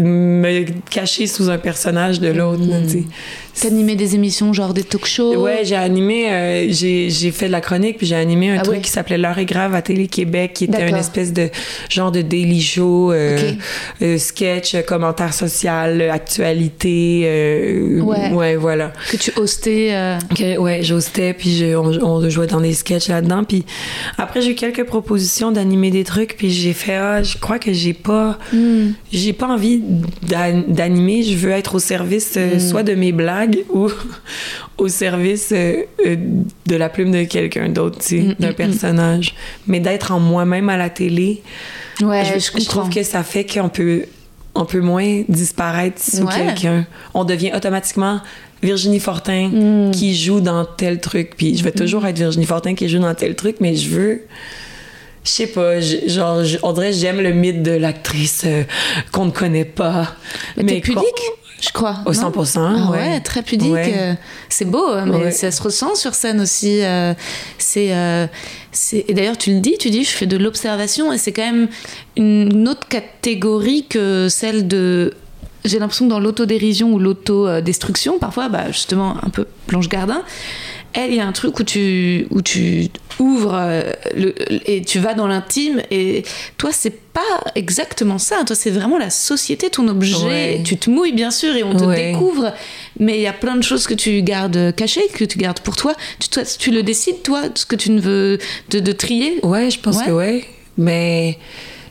me 0.01 0.65
cacher 0.91 1.27
sous 1.27 1.49
un 1.51 1.59
personnage 1.59 2.21
de 2.21 2.29
l'autre, 2.29 2.63
sais. 2.89 3.05
T'animais 3.59 3.97
des 3.97 4.15
émissions 4.15 4.53
genre 4.53 4.75
des 4.75 4.83
talk 4.85 5.07
shows? 5.07 5.35
Ouais, 5.43 5.61
j'ai 5.65 5.77
animé, 5.77 6.31
euh, 6.31 6.67
j'ai 6.69 7.09
fait 7.31 7.47
de 7.47 7.53
la 7.53 7.63
chronique, 7.63 7.97
puis 7.97 8.07
j'ai 8.07 8.15
animé 8.15 8.51
un 8.51 8.59
Ah 8.59 8.63
truc 8.63 8.77
ouais? 8.77 8.83
qui 8.83 8.91
s'appelait 8.91 9.17
L'heure 9.17 9.39
est 9.39 9.47
grave 9.47 9.75
à 9.75 9.81
Télé-Québec, 9.81 10.53
qui 10.53 10.65
était 10.65 10.87
une 10.87 10.97
espèce 10.97 11.33
de 11.33 11.49
genre 11.89 12.13
de 12.13 12.21
daily 12.21 12.61
show, 12.61 13.13
euh, 13.13 13.53
euh, 14.03 14.19
sketch, 14.19 14.75
euh, 14.75 14.83
commentaire 14.83 15.33
social, 15.33 16.03
actualité. 16.03 17.23
euh, 17.25 18.01
Ouais. 18.35 18.57
voilà. 18.57 18.93
Que 19.11 19.17
tu 19.17 19.33
hostais. 19.37 20.19
Que, 20.37 20.59
ouais, 20.59 20.81
j'hostais, 20.83 21.33
puis 21.33 21.57
je- 21.57 21.75
on, 21.77 21.87
on 22.05 22.29
jouait 22.29 22.47
dans 22.47 22.61
des 22.61 22.75
sketchs 22.75 23.09
là-dedans. 23.09 23.45
Puis 23.45 23.65
après, 24.19 24.43
j'ai 24.43 24.51
eu 24.51 24.55
quelques 24.55 24.85
propositions 24.85 25.51
d'animer 25.51 25.91
des 25.91 26.05
trucs, 26.05 26.37
puis 26.37 26.51
j'ai 26.51 26.75
fait, 26.75 26.97
ah, 26.97 27.23
je 27.23 27.39
crois 27.39 27.59
que 27.59 27.73
j'ai 27.73 27.95
pas, 27.95 28.39
hmm. 28.53 28.89
j'ai 29.13 29.33
pas 29.33 29.47
envie 29.49 29.79
d'animer. 30.23 31.23
Je 31.23 31.37
veux 31.37 31.51
être 31.51 31.77
au 31.77 31.79
service 31.79 32.35
euh, 32.37 32.59
soit 32.59 32.83
de 32.83 32.95
mes 32.95 33.13
blagues 33.13 33.65
ou 33.73 33.89
au 34.79 34.89
service 34.89 35.51
euh, 35.53 35.83
euh, 36.07 36.17
de 36.67 36.77
la 36.77 36.89
plume 36.89 37.11
de 37.13 37.25
quelqu'un 37.25 37.69
d'autre, 37.69 37.99
tu 37.99 38.07
sais, 38.07 38.17
Mm, 38.23 38.35
d'un 38.39 38.51
mm, 38.51 38.55
personnage. 38.55 39.35
Mais 39.67 39.81
d'être 39.81 40.13
en 40.13 40.21
moi-même 40.21 40.69
à 40.69 40.77
la 40.77 40.91
télé, 40.91 41.43
Ouais, 42.03 42.25
je, 42.25 42.39
je, 42.39 42.61
je 42.63 42.69
trouve 42.69 42.91
que 42.91 43.03
ça 43.03 43.23
fait 43.23 43.47
qu'on 43.47 43.71
peut, 43.71 44.03
on 44.55 44.67
peut 44.67 44.81
moins 44.81 45.23
disparaître 45.29 46.01
sous 46.03 46.25
Ouais. 46.27 46.35
quelqu'un. 46.37 46.87
On 47.15 47.25
devient 47.25 47.53
automatiquement 47.57 48.21
Virginie 48.63 49.01
Fortin 49.01 49.49
Mm. 49.49 49.91
qui 49.93 50.15
joue 50.15 50.41
dans 50.41 50.65
tel 50.65 51.01
truc. 51.01 51.33
Puis 51.37 51.57
je 51.57 51.65
vais 51.65 51.73
toujours 51.73 52.05
être 52.07 52.19
Virginie 52.19 52.45
Fortin 52.47 52.75
qui 52.75 52.89
joue 52.89 52.99
dans 52.99 53.15
tel 53.15 53.35
truc, 53.35 53.57
mais 53.61 53.75
je 53.77 53.89
veux. 53.89 54.21
Je 55.27 55.31
sais 55.33 55.47
pas, 55.49 55.81
genre, 55.81 56.39
on 56.63 56.73
dirait 56.73 56.93
j'aime 56.93 57.21
le 57.21 57.33
mythe 57.33 57.61
de 57.63 57.73
l'actrice 57.73 58.45
euh, 58.47 58.63
qu'on 59.11 59.25
ne 59.25 59.31
connaît 59.33 59.65
pas. 59.65 60.15
Mais 60.57 60.65
t'es 60.65 60.81
pudique, 60.81 61.03
je 61.61 61.71
crois. 61.71 61.97
Au 62.07 62.13
non 62.13 62.31
100%, 62.31 62.59
Ah 62.61 62.91
ouais. 62.93 62.99
ouais, 62.99 63.21
très 63.21 63.43
pudique. 63.43 63.73
Ouais. 63.73 63.93
euh, 63.97 64.15
C'est 64.49 64.67
beau, 64.67 64.89
euh, 64.89 65.05
mais 65.05 65.17
Ouais. 65.17 65.31
ça 65.33 65.51
se 65.51 65.61
ressent 65.61 65.97
sur 65.97 66.15
scène 66.15 66.41
aussi. 66.41 66.81
C'est, 67.59 67.93
euh, 67.93 68.27
c'est- 68.71 69.05
et 69.09 69.15
d'ailleurs, 69.15 69.37
tu 69.37 69.53
le 69.53 69.59
dis, 69.59 69.77
tu 69.81 69.91
dis, 69.91 70.05
je 70.05 70.11
fais 70.11 70.27
de 70.27 70.37
l'observation, 70.37 71.13
et 71.13 71.19
c'est 71.19 71.33
quand 71.33 71.45
même 71.51 71.67
une 72.17 72.69
autre 72.69 72.87
catégorie 72.87 73.85
que 73.89 74.29
celle 74.31 74.69
de. 74.69 75.13
J'ai 75.65 75.81
l'impression 75.81 76.05
que 76.05 76.11
dans 76.11 76.21
l'autodérision 76.21 76.93
ou 76.93 77.01
l'autodestruction, 77.01 78.21
parfois, 78.21 78.49
bah, 78.49 78.67
justement, 78.71 79.17
un 79.25 79.31
peu 79.31 79.47
Blanche 79.67 79.89
Gardin, 79.89 80.23
elle, 80.97 81.11
il 81.13 81.17
y 81.17 81.21
a 81.21 81.27
un 81.27 81.33
truc 81.33 81.61
où 81.61 81.63
tu, 81.63 82.27
où 82.31 82.43
tu 82.43 82.89
ouvres 83.21 83.55
euh, 83.55 83.93
le, 84.17 84.35
et 84.69 84.83
tu 84.83 84.99
vas 84.99 85.15
dans 85.15 85.27
l'intime. 85.29 85.81
Et 85.91 86.25
toi, 86.59 86.71
c'est 86.73 86.91
pas 87.13 87.21
exactement 87.55 88.19
ça. 88.19 88.43
Toi, 88.45 88.57
c'est 88.57 88.71
vraiment 88.71 88.99
la 88.99 89.11
société, 89.11 89.71
ton 89.71 89.87
objet. 89.89 90.27
Ouais. 90.27 90.63
Tu 90.65 90.77
te 90.77 90.91
mouilles, 90.91 91.13
bien 91.13 91.31
sûr, 91.31 91.55
et 91.55 91.63
on 91.63 91.77
te 91.77 91.85
Ouais. 91.85 92.13
découvre. 92.13 92.53
Mais 92.99 93.17
il 93.19 93.23
y 93.23 93.27
a 93.27 93.33
plein 93.33 93.57
de 93.57 93.63
choses 93.63 93.87
que 93.87 93.95
tu 93.95 94.23
gardes 94.23 94.75
cachées, 94.75 95.07
que 95.13 95.25
tu 95.25 95.39
gardes 95.39 95.61
pour 95.61 95.77
toi. 95.77 95.95
Tu, 96.19 96.29
toi, 96.29 96.43
tu 96.59 96.71
le 96.71 96.83
décides, 96.83 97.23
toi, 97.23 97.43
ce 97.55 97.65
que 97.67 97.77
tu 97.77 97.91
ne 97.91 98.01
veux 98.01 98.39
de, 98.71 98.81
de 98.81 98.93
trier. 98.93 99.39
Ouais, 99.45 99.71
je 99.71 99.79
pense 99.79 99.99
Ouais. 99.99 100.07
que 100.07 100.11
ouais. 100.11 100.45
Mais 100.79 101.39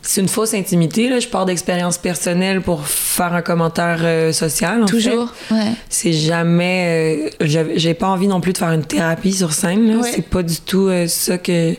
c'est 0.07 0.21
une 0.21 0.27
fausse 0.29 0.53
intimité. 0.53 1.09
Là. 1.09 1.19
Je 1.19 1.27
pars 1.27 1.45
d'expérience 1.45 1.97
personnelle 1.97 2.61
pour 2.61 2.85
faire 2.87 3.33
un 3.33 3.41
commentaire 3.41 3.99
euh, 4.03 4.31
social. 4.31 4.83
en 4.83 4.85
Toujours. 4.85 5.31
fait. 5.33 5.53
Ouais. 5.55 5.71
C'est 5.89 6.13
jamais. 6.13 7.29
euh, 7.41 7.65
J'ai 7.75 7.93
pas 7.93 8.07
envie 8.07 8.27
non 8.27 8.39
plus 8.39 8.53
de 8.53 8.57
faire 8.59 8.71
une 8.71 8.85
thérapie 8.85 9.33
sur 9.33 9.51
scène. 9.53 9.87
là. 9.91 9.97
Ouais. 10.01 10.11
C'est 10.13 10.21
pas 10.29 10.43
du 10.43 10.57
tout 10.61 10.87
euh, 10.87 11.07
ça 11.07 11.37
que 11.37 11.75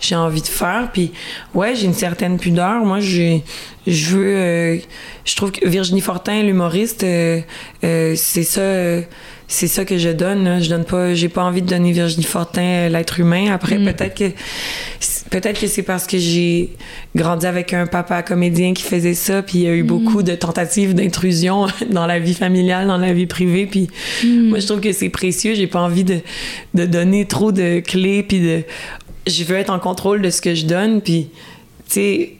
j'ai 0.00 0.14
envie 0.16 0.42
de 0.42 0.46
faire. 0.46 0.90
Puis, 0.92 1.12
ouais, 1.54 1.74
j'ai 1.74 1.86
une 1.86 1.94
certaine 1.94 2.38
pudeur. 2.38 2.84
Moi, 2.84 3.00
j'ai. 3.00 3.44
Je 3.86 4.16
veux. 4.16 4.36
euh, 4.36 4.76
je 5.24 5.36
trouve 5.36 5.52
que 5.52 5.66
Virginie 5.68 6.00
Fortin, 6.00 6.42
l'humoriste, 6.42 7.04
euh, 7.04 7.40
euh, 7.84 8.14
c'est 8.16 8.42
ça. 8.44 8.60
C'est 9.50 9.66
ça 9.66 9.86
que 9.86 9.96
je 9.96 10.10
donne. 10.10 10.44
là. 10.44 10.60
Je 10.60 10.68
donne 10.68 10.84
pas. 10.84 11.14
J'ai 11.14 11.30
pas 11.30 11.42
envie 11.42 11.62
de 11.62 11.66
donner 11.66 11.92
Virginie 11.92 12.24
Fortin 12.24 12.62
euh, 12.62 12.88
l'être 12.90 13.18
humain. 13.18 13.50
Après, 13.50 13.78
peut-être 13.78 14.14
que 14.14 14.30
peut-être 15.30 15.58
que 15.58 15.66
c'est 15.66 15.82
parce 15.82 16.06
que 16.06 16.18
j'ai 16.18 16.70
grandi 17.16 17.46
avec 17.46 17.72
un 17.72 17.86
papa 17.86 18.22
comédien 18.22 18.74
qui 18.74 18.82
faisait 18.82 19.14
ça, 19.14 19.42
puis 19.42 19.58
il 19.58 19.64
y 19.64 19.66
a 19.66 19.74
eu 19.74 19.82
beaucoup 19.82 20.22
de 20.22 20.34
tentatives 20.34 20.94
d'intrusion 20.94 21.66
dans 21.90 22.06
la 22.06 22.18
vie 22.18 22.34
familiale, 22.34 22.86
dans 22.86 22.98
la 22.98 23.14
vie 23.14 23.26
privée, 23.26 23.66
puis 23.66 23.88
moi 24.24 24.58
je 24.58 24.66
trouve 24.66 24.80
que 24.80 24.92
c'est 24.92 25.08
précieux. 25.08 25.54
J'ai 25.54 25.66
pas 25.66 25.80
envie 25.80 26.04
de, 26.04 26.18
de 26.74 26.84
donner 26.84 27.24
trop 27.24 27.50
de 27.50 27.80
clés, 27.80 28.22
puis 28.22 28.40
de 28.40 28.62
je 29.26 29.44
veux 29.44 29.56
être 29.56 29.70
en 29.70 29.78
contrôle 29.78 30.20
de 30.20 30.30
ce 30.30 30.42
que 30.42 30.54
je 30.54 30.66
donne, 30.66 31.00
puis 31.00 31.28
tu 31.88 31.94
sais 31.94 32.32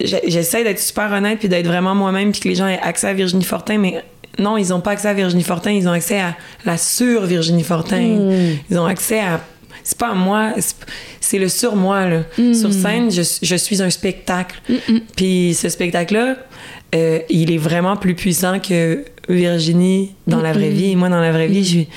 j'essaie 0.00 0.62
d'être 0.62 0.78
super 0.78 1.10
honnête 1.10 1.38
puis 1.38 1.48
d'être 1.48 1.66
vraiment 1.66 1.94
moi-même 1.94 2.32
puis 2.32 2.40
que 2.40 2.48
les 2.48 2.54
gens 2.54 2.66
aient 2.66 2.80
accès 2.82 3.08
à 3.08 3.14
Virginie 3.14 3.44
Fortin 3.44 3.78
mais 3.78 4.04
non 4.38 4.56
ils 4.56 4.72
ont 4.72 4.80
pas 4.80 4.92
accès 4.92 5.08
à 5.08 5.14
Virginie 5.14 5.42
Fortin 5.42 5.70
ils 5.72 5.88
ont 5.88 5.92
accès 5.92 6.20
à 6.20 6.36
la 6.64 6.76
sur 6.78 7.24
Virginie 7.26 7.62
Fortin. 7.64 8.18
Ils 8.70 8.78
ont 8.78 8.86
accès 8.86 9.20
à 9.20 9.40
c'est 9.84 9.98
pas 9.98 10.08
à 10.10 10.14
moi 10.14 10.52
c'est- 11.20 11.38
le 11.38 11.48
sur 11.48 11.76
moi 11.76 12.06
là 12.08 12.22
sur 12.54 12.72
scène 12.72 13.10
je, 13.10 13.22
je 13.42 13.56
suis 13.56 13.82
un 13.82 13.90
spectacle. 13.90 14.60
Puis 15.16 15.54
ce 15.54 15.68
spectacle 15.68 16.14
là 16.14 16.36
il 17.28 17.52
est 17.52 17.58
vraiment 17.58 17.96
plus 17.96 18.14
puissant 18.14 18.58
que 18.58 19.04
Virginie 19.28 20.14
dans 20.26 20.40
la 20.40 20.52
vraie 20.52 20.70
vie. 20.70 20.94
Moi, 20.96 21.08
dans 21.08 21.20
la 21.20 21.32
vraie 21.32 21.46
vie, 21.48 21.64
je 21.64 21.68
suis, 21.68 21.88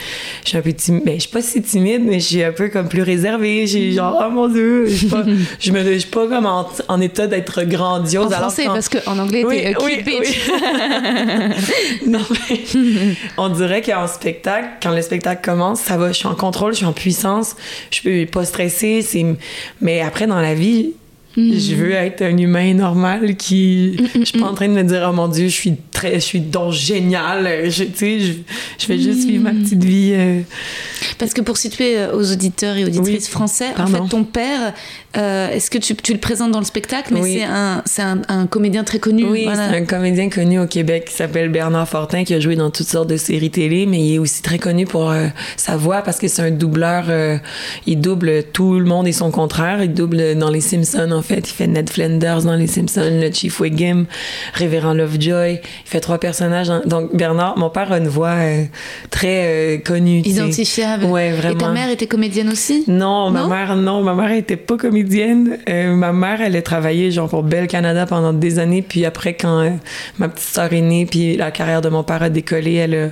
je 0.43 0.49
suis 0.49 0.57
un 0.57 0.61
peu 0.61 0.73
timide. 0.73 1.03
Ben, 1.05 1.15
je 1.15 1.21
suis 1.21 1.29
pas 1.29 1.41
si 1.41 1.61
timide, 1.61 2.01
mais 2.03 2.19
je 2.19 2.25
suis 2.25 2.43
un 2.43 2.51
peu 2.51 2.69
comme 2.69 2.87
plus 2.87 3.01
réservée. 3.03 3.67
J'ai 3.67 3.91
genre, 3.91 4.23
oh 4.25 4.31
mon 4.31 4.47
Dieu, 4.47 4.85
je 4.87 4.95
suis 4.95 5.07
pas, 5.07 5.23
je 5.59 5.71
me, 5.71 5.83
je 5.93 5.97
suis 5.99 6.09
pas 6.09 6.27
comme 6.27 6.45
en, 6.45 6.67
en 6.87 7.01
état 7.01 7.27
d'être 7.27 7.63
grandiose. 7.63 8.25
En 8.25 8.27
alors 8.29 8.39
français, 8.39 8.65
qu'en- 8.65 8.73
parce 8.73 8.89
qu'en 8.89 9.17
anglais, 9.19 9.43
Oui, 9.45 9.57
t'es 9.61 9.75
oui, 9.83 10.01
bitch. 10.03 10.49
non, 12.07 12.19
mais 12.49 12.59
on 13.37 13.49
dirait 13.49 13.81
qu'en 13.81 14.07
spectacle, 14.07 14.67
quand 14.81 14.93
le 14.95 15.01
spectacle 15.01 15.41
commence, 15.43 15.81
ça 15.81 15.97
va, 15.97 16.09
je 16.11 16.17
suis 16.17 16.27
en 16.27 16.35
contrôle, 16.35 16.71
je 16.73 16.77
suis 16.77 16.85
en 16.85 16.93
puissance, 16.93 17.55
je 17.91 18.01
peux 18.01 18.25
pas 18.25 18.45
stresser, 18.45 19.01
c'est... 19.01 19.25
Mais 19.81 20.01
après, 20.01 20.27
dans 20.27 20.39
la 20.41 20.53
vie, 20.55 20.93
Je 21.57 21.75
veux 21.75 21.91
être 21.91 22.21
un 22.21 22.37
humain 22.37 22.73
normal 22.73 23.35
qui. 23.35 23.97
Je 24.15 24.23
suis 24.25 24.39
pas 24.39 24.47
en 24.47 24.53
train 24.53 24.67
de 24.67 24.73
me 24.73 24.83
dire, 24.83 25.07
oh 25.09 25.13
mon 25.13 25.27
Dieu, 25.27 25.47
je 25.47 25.53
suis 25.53 25.73
très. 25.91 26.15
Je 26.15 26.19
suis 26.25 26.41
donc 26.41 26.73
génial. 26.73 27.69
Je, 27.69 27.83
tu 27.85 27.89
sais, 27.95 28.19
je, 28.19 28.33
je 28.77 28.87
vais 28.87 28.99
juste 28.99 29.27
vivre 29.27 29.43
ma 29.43 29.51
petite 29.51 29.83
vie. 29.83 30.11
euh. 30.13 30.41
Parce 31.17 31.33
que 31.33 31.41
pour 31.41 31.57
situer 31.57 31.97
euh, 31.97 32.15
aux 32.15 32.31
auditeurs 32.31 32.75
et 32.77 32.83
auditrices 32.85 33.25
Oui. 33.25 33.31
français, 33.31 33.67
en 33.77 33.87
fait, 33.87 33.99
ton 34.09 34.23
père, 34.23 34.73
euh, 35.17 35.49
est-ce 35.49 35.71
que 35.71 35.77
tu, 35.79 35.95
tu 35.95 36.13
le 36.13 36.19
présentes 36.19 36.51
dans 36.51 36.59
le 36.59 36.65
spectacle 36.65 37.13
Mais 37.13 37.21
Oui. 37.21 37.41
c'est 37.85 38.01
un, 38.01 38.17
un, 38.17 38.21
un 38.41 38.47
comédien 38.47 38.83
très 38.83 38.99
connu. 38.99 39.25
Oui, 39.25 39.43
voilà. 39.45 39.69
c'est 39.69 39.75
un 39.77 39.85
comédien 39.85 40.29
connu 40.29 40.59
au 40.59 40.67
Québec 40.67 41.05
qui 41.05 41.13
s'appelle 41.15 41.49
Bernard 41.49 41.87
Fortin, 41.89 42.23
qui 42.23 42.33
a 42.35 42.39
joué 42.39 42.55
dans 42.55 42.69
toutes 42.69 42.87
sortes 42.87 43.09
de 43.09 43.17
séries 43.17 43.49
télé, 43.49 43.85
mais 43.87 43.99
il 43.99 44.15
est 44.15 44.19
aussi 44.19 44.41
très 44.43 44.59
connu 44.59 44.85
pour 44.85 45.09
euh, 45.09 45.27
sa 45.57 45.77
voix 45.77 46.01
parce 46.03 46.19
que 46.19 46.27
c'est 46.27 46.43
un 46.43 46.51
doubleur. 46.51 47.05
euh, 47.09 47.37
il 47.87 47.99
double 48.01 48.43
tout 48.53 48.77
le 48.77 48.85
monde 48.85 49.07
et 49.07 49.11
son 49.11 49.31
contraire. 49.31 49.81
Il 49.83 49.93
double 49.93 50.35
dans 50.37 50.49
Les 50.51 50.61
Simpsons, 50.61 51.11
en 51.11 51.21
fait. 51.23 51.49
Il 51.49 51.53
fait 51.53 51.67
Ned 51.67 51.89
Flanders 51.89 52.43
dans 52.43 52.55
Les 52.55 52.67
Simpsons, 52.67 53.01
le 53.21 53.31
Chief 53.31 53.59
Wiggum, 53.59 54.05
Révérend 54.53 54.93
Lovejoy. 54.93 55.53
Il 55.53 55.89
fait 55.89 56.01
trois 56.01 56.19
personnages. 56.19 56.67
dans- 56.67 56.81
Donc, 56.85 57.15
Bernard, 57.15 57.57
mon 57.57 57.69
père 57.71 57.91
a 57.91 57.97
une 57.97 58.07
voix 58.07 58.35
très 59.09 59.81
connue. 59.85 60.19
Identifiable. 60.19 61.05
Ouais, 61.05 61.33
Et 61.51 61.55
ta 61.55 61.69
mère 61.69 61.89
était 61.89 62.07
comédienne 62.07 62.49
aussi? 62.49 62.83
Non, 62.87 63.31
ma 63.31 63.41
Non? 63.41 63.47
mère, 63.47 63.75
non, 63.75 64.03
ma 64.03 64.13
mère 64.13 64.31
était 64.31 64.55
pas 64.57 64.77
comédienne. 64.77 64.98
Euh, 65.03 65.95
ma 65.95 66.11
mère, 66.13 66.41
elle 66.41 66.55
a 66.55 66.61
travaillé 66.61 67.11
genre 67.11 67.29
pour 67.29 67.43
Belle 67.43 67.67
Canada 67.67 68.05
pendant 68.05 68.33
des 68.33 68.59
années, 68.59 68.81
puis 68.81 69.05
après 69.05 69.33
quand 69.33 69.59
euh, 69.59 69.69
ma 70.17 70.29
petite 70.29 70.47
sœur 70.49 70.71
est 70.73 70.81
née, 70.81 71.05
puis 71.05 71.37
la 71.37 71.51
carrière 71.51 71.81
de 71.81 71.89
mon 71.89 72.03
père 72.03 72.21
a 72.23 72.29
décollé, 72.29 72.73
elle 72.75 72.95
a 72.95 73.07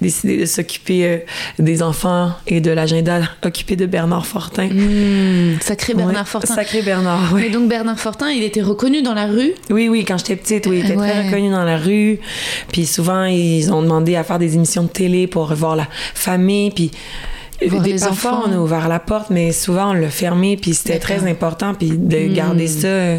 décidé 0.00 0.36
de 0.38 0.46
s'occuper 0.46 1.04
euh, 1.06 1.18
des 1.58 1.82
enfants 1.82 2.32
et 2.46 2.60
de 2.60 2.70
l'agenda 2.70 3.20
occupé 3.44 3.76
de 3.76 3.86
Bernard 3.86 4.26
Fortin. 4.26 4.68
Hmm, 4.68 5.58
Sacré 5.60 5.94
Bernard 5.94 6.22
Ouais, 6.22 6.26
Fortin. 6.26 6.54
Sacré 6.54 6.82
Bernard, 6.82 7.30
oui. 7.34 7.42
Mais 7.44 7.50
donc 7.50 7.68
Bernard 7.68 7.98
Fortin, 7.98 8.30
il 8.30 8.42
était 8.42 8.62
reconnu 8.62 9.02
dans 9.02 9.14
la 9.14 9.26
rue? 9.26 9.52
Oui, 9.70 9.88
oui, 9.88 10.04
quand 10.06 10.18
j'étais 10.18 10.36
petite, 10.36 10.66
oui, 10.66 10.80
il 10.80 10.86
était 10.90 10.96
Ouais. 10.96 11.08
très 11.10 11.26
reconnu 11.26 11.50
dans 11.50 11.64
la 11.64 11.76
rue. 11.78 12.18
Puis 12.72 12.86
souvent, 12.86 13.24
ils 13.24 13.72
ont 13.72 13.82
demandé 13.82 14.16
à 14.16 14.24
faire 14.24 14.38
des 14.38 14.54
émissions 14.56 14.82
de 14.84 14.88
télé 14.88 15.26
pour 15.26 15.48
revoir 15.48 15.76
la 15.76 15.86
famille. 16.14 16.70
Puis 16.70 16.90
Voir 17.68 17.82
des, 17.82 17.92
les 17.92 17.98
parfois, 18.00 18.32
enfants. 18.32 18.42
on 18.48 18.52
a 18.52 18.58
ouvert 18.58 18.88
la 18.88 18.98
porte, 18.98 19.30
mais 19.30 19.52
souvent, 19.52 19.90
on 19.90 19.92
l'a 19.94 20.08
fermé. 20.10 20.56
Puis 20.56 20.74
c'était 20.74 20.98
très 20.98 21.28
important. 21.28 21.74
Puis 21.74 21.90
de 21.90 22.18
Mm. 22.28 22.32
garder 22.34 22.66
ça. 22.66 22.86
euh, 22.88 23.18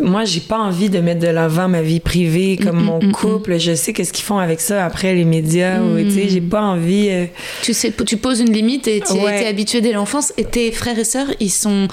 Moi, 0.00 0.24
j'ai 0.24 0.38
pas 0.40 0.58
envie 0.58 0.88
de 0.88 1.00
mettre 1.00 1.18
de 1.20 1.26
l'avant 1.26 1.66
ma 1.68 1.82
vie 1.82 1.98
privée 1.98 2.56
comme 2.62 2.80
Mm, 2.80 2.84
mon 2.84 3.00
couple. 3.10 3.58
Je 3.58 3.74
sais 3.74 3.92
qu'est-ce 3.92 4.12
qu'ils 4.12 4.24
font 4.24 4.38
avec 4.38 4.60
ça 4.60 4.84
après 4.84 5.14
les 5.16 5.24
médias. 5.24 5.80
ou, 5.82 5.98
tu 5.98 6.12
sais, 6.12 6.28
j'ai 6.28 6.40
pas 6.40 6.60
envie. 6.62 7.08
euh, 7.10 7.24
Tu 7.62 7.74
sais, 7.74 7.92
tu 8.06 8.16
poses 8.16 8.38
une 8.40 8.52
limite 8.52 8.86
et 8.86 9.00
tu 9.04 9.14
Ouais. 9.14 9.42
es 9.42 9.46
habitué 9.48 9.80
dès 9.80 9.92
l'enfance. 9.92 10.32
Et 10.36 10.44
tes 10.44 10.70
frères 10.70 10.96
et 10.98 11.02
sœurs, 11.04 11.26
ils 11.40 11.50
sont 11.50 11.88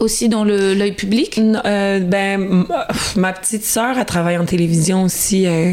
aussi 0.00 0.28
dans 0.28 0.44
l'œil 0.44 0.92
public? 0.92 1.40
Euh, 1.64 2.00
ben, 2.00 2.66
ma 3.16 3.32
petite 3.32 3.64
sœur, 3.64 3.96
elle 3.98 4.04
travaille 4.04 4.36
en 4.38 4.44
télévision 4.44 5.04
aussi. 5.04 5.46
euh, 5.46 5.72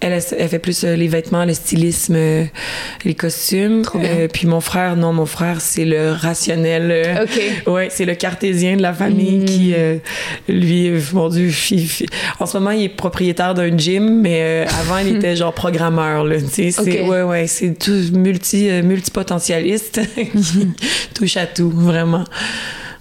elle, 0.00 0.20
elle 0.38 0.48
fait 0.48 0.58
plus 0.60 0.84
euh, 0.84 0.94
les 0.94 1.08
vêtements, 1.08 1.44
le 1.44 1.54
stylisme, 1.54 2.16
les 3.04 3.14
costumes. 3.14 3.82
Euh, 3.96 4.28
puis 4.32 4.46
mon 4.46 4.60
frère, 4.60 4.96
non, 4.96 5.12
mon 5.12 5.26
frère, 5.26 5.60
c'est 5.60 5.84
le 5.84 6.12
rationnel. 6.12 7.20
Ok. 7.22 7.42
Ouais, 7.72 7.88
c'est 7.90 8.04
le 8.04 8.14
cartésien 8.14 8.76
de 8.76 8.82
la 8.82 8.92
famille 8.92 9.38
Mm. 9.38 9.44
qui, 9.44 9.74
euh, 9.76 9.96
lui, 10.48 10.90
mon 11.12 11.28
Dieu, 11.28 11.50
en 12.40 12.46
ce 12.46 12.56
moment, 12.58 12.70
il 12.70 12.84
est 12.84 12.88
propriétaire 12.88 13.54
d'un 13.54 13.76
gym, 13.76 14.20
mais 14.22 14.64
avant, 14.80 14.98
il 14.98 15.08
était 15.16 15.36
genre 15.36 15.52
programmeur. 15.52 16.24
Là, 16.24 16.36
tu 16.40 16.46
sais, 16.48 16.70
c'est, 16.70 17.02
Ok. 17.02 17.08
ouais, 17.10 17.22
ouais, 17.22 17.46
c'est 17.46 17.78
tout 17.78 18.16
multi, 18.16 18.68
multipotentialiste 18.82 20.00
qui 20.42 20.68
touche 21.14 21.36
à 21.36 21.46
tout, 21.46 21.70
vraiment. 21.70 22.24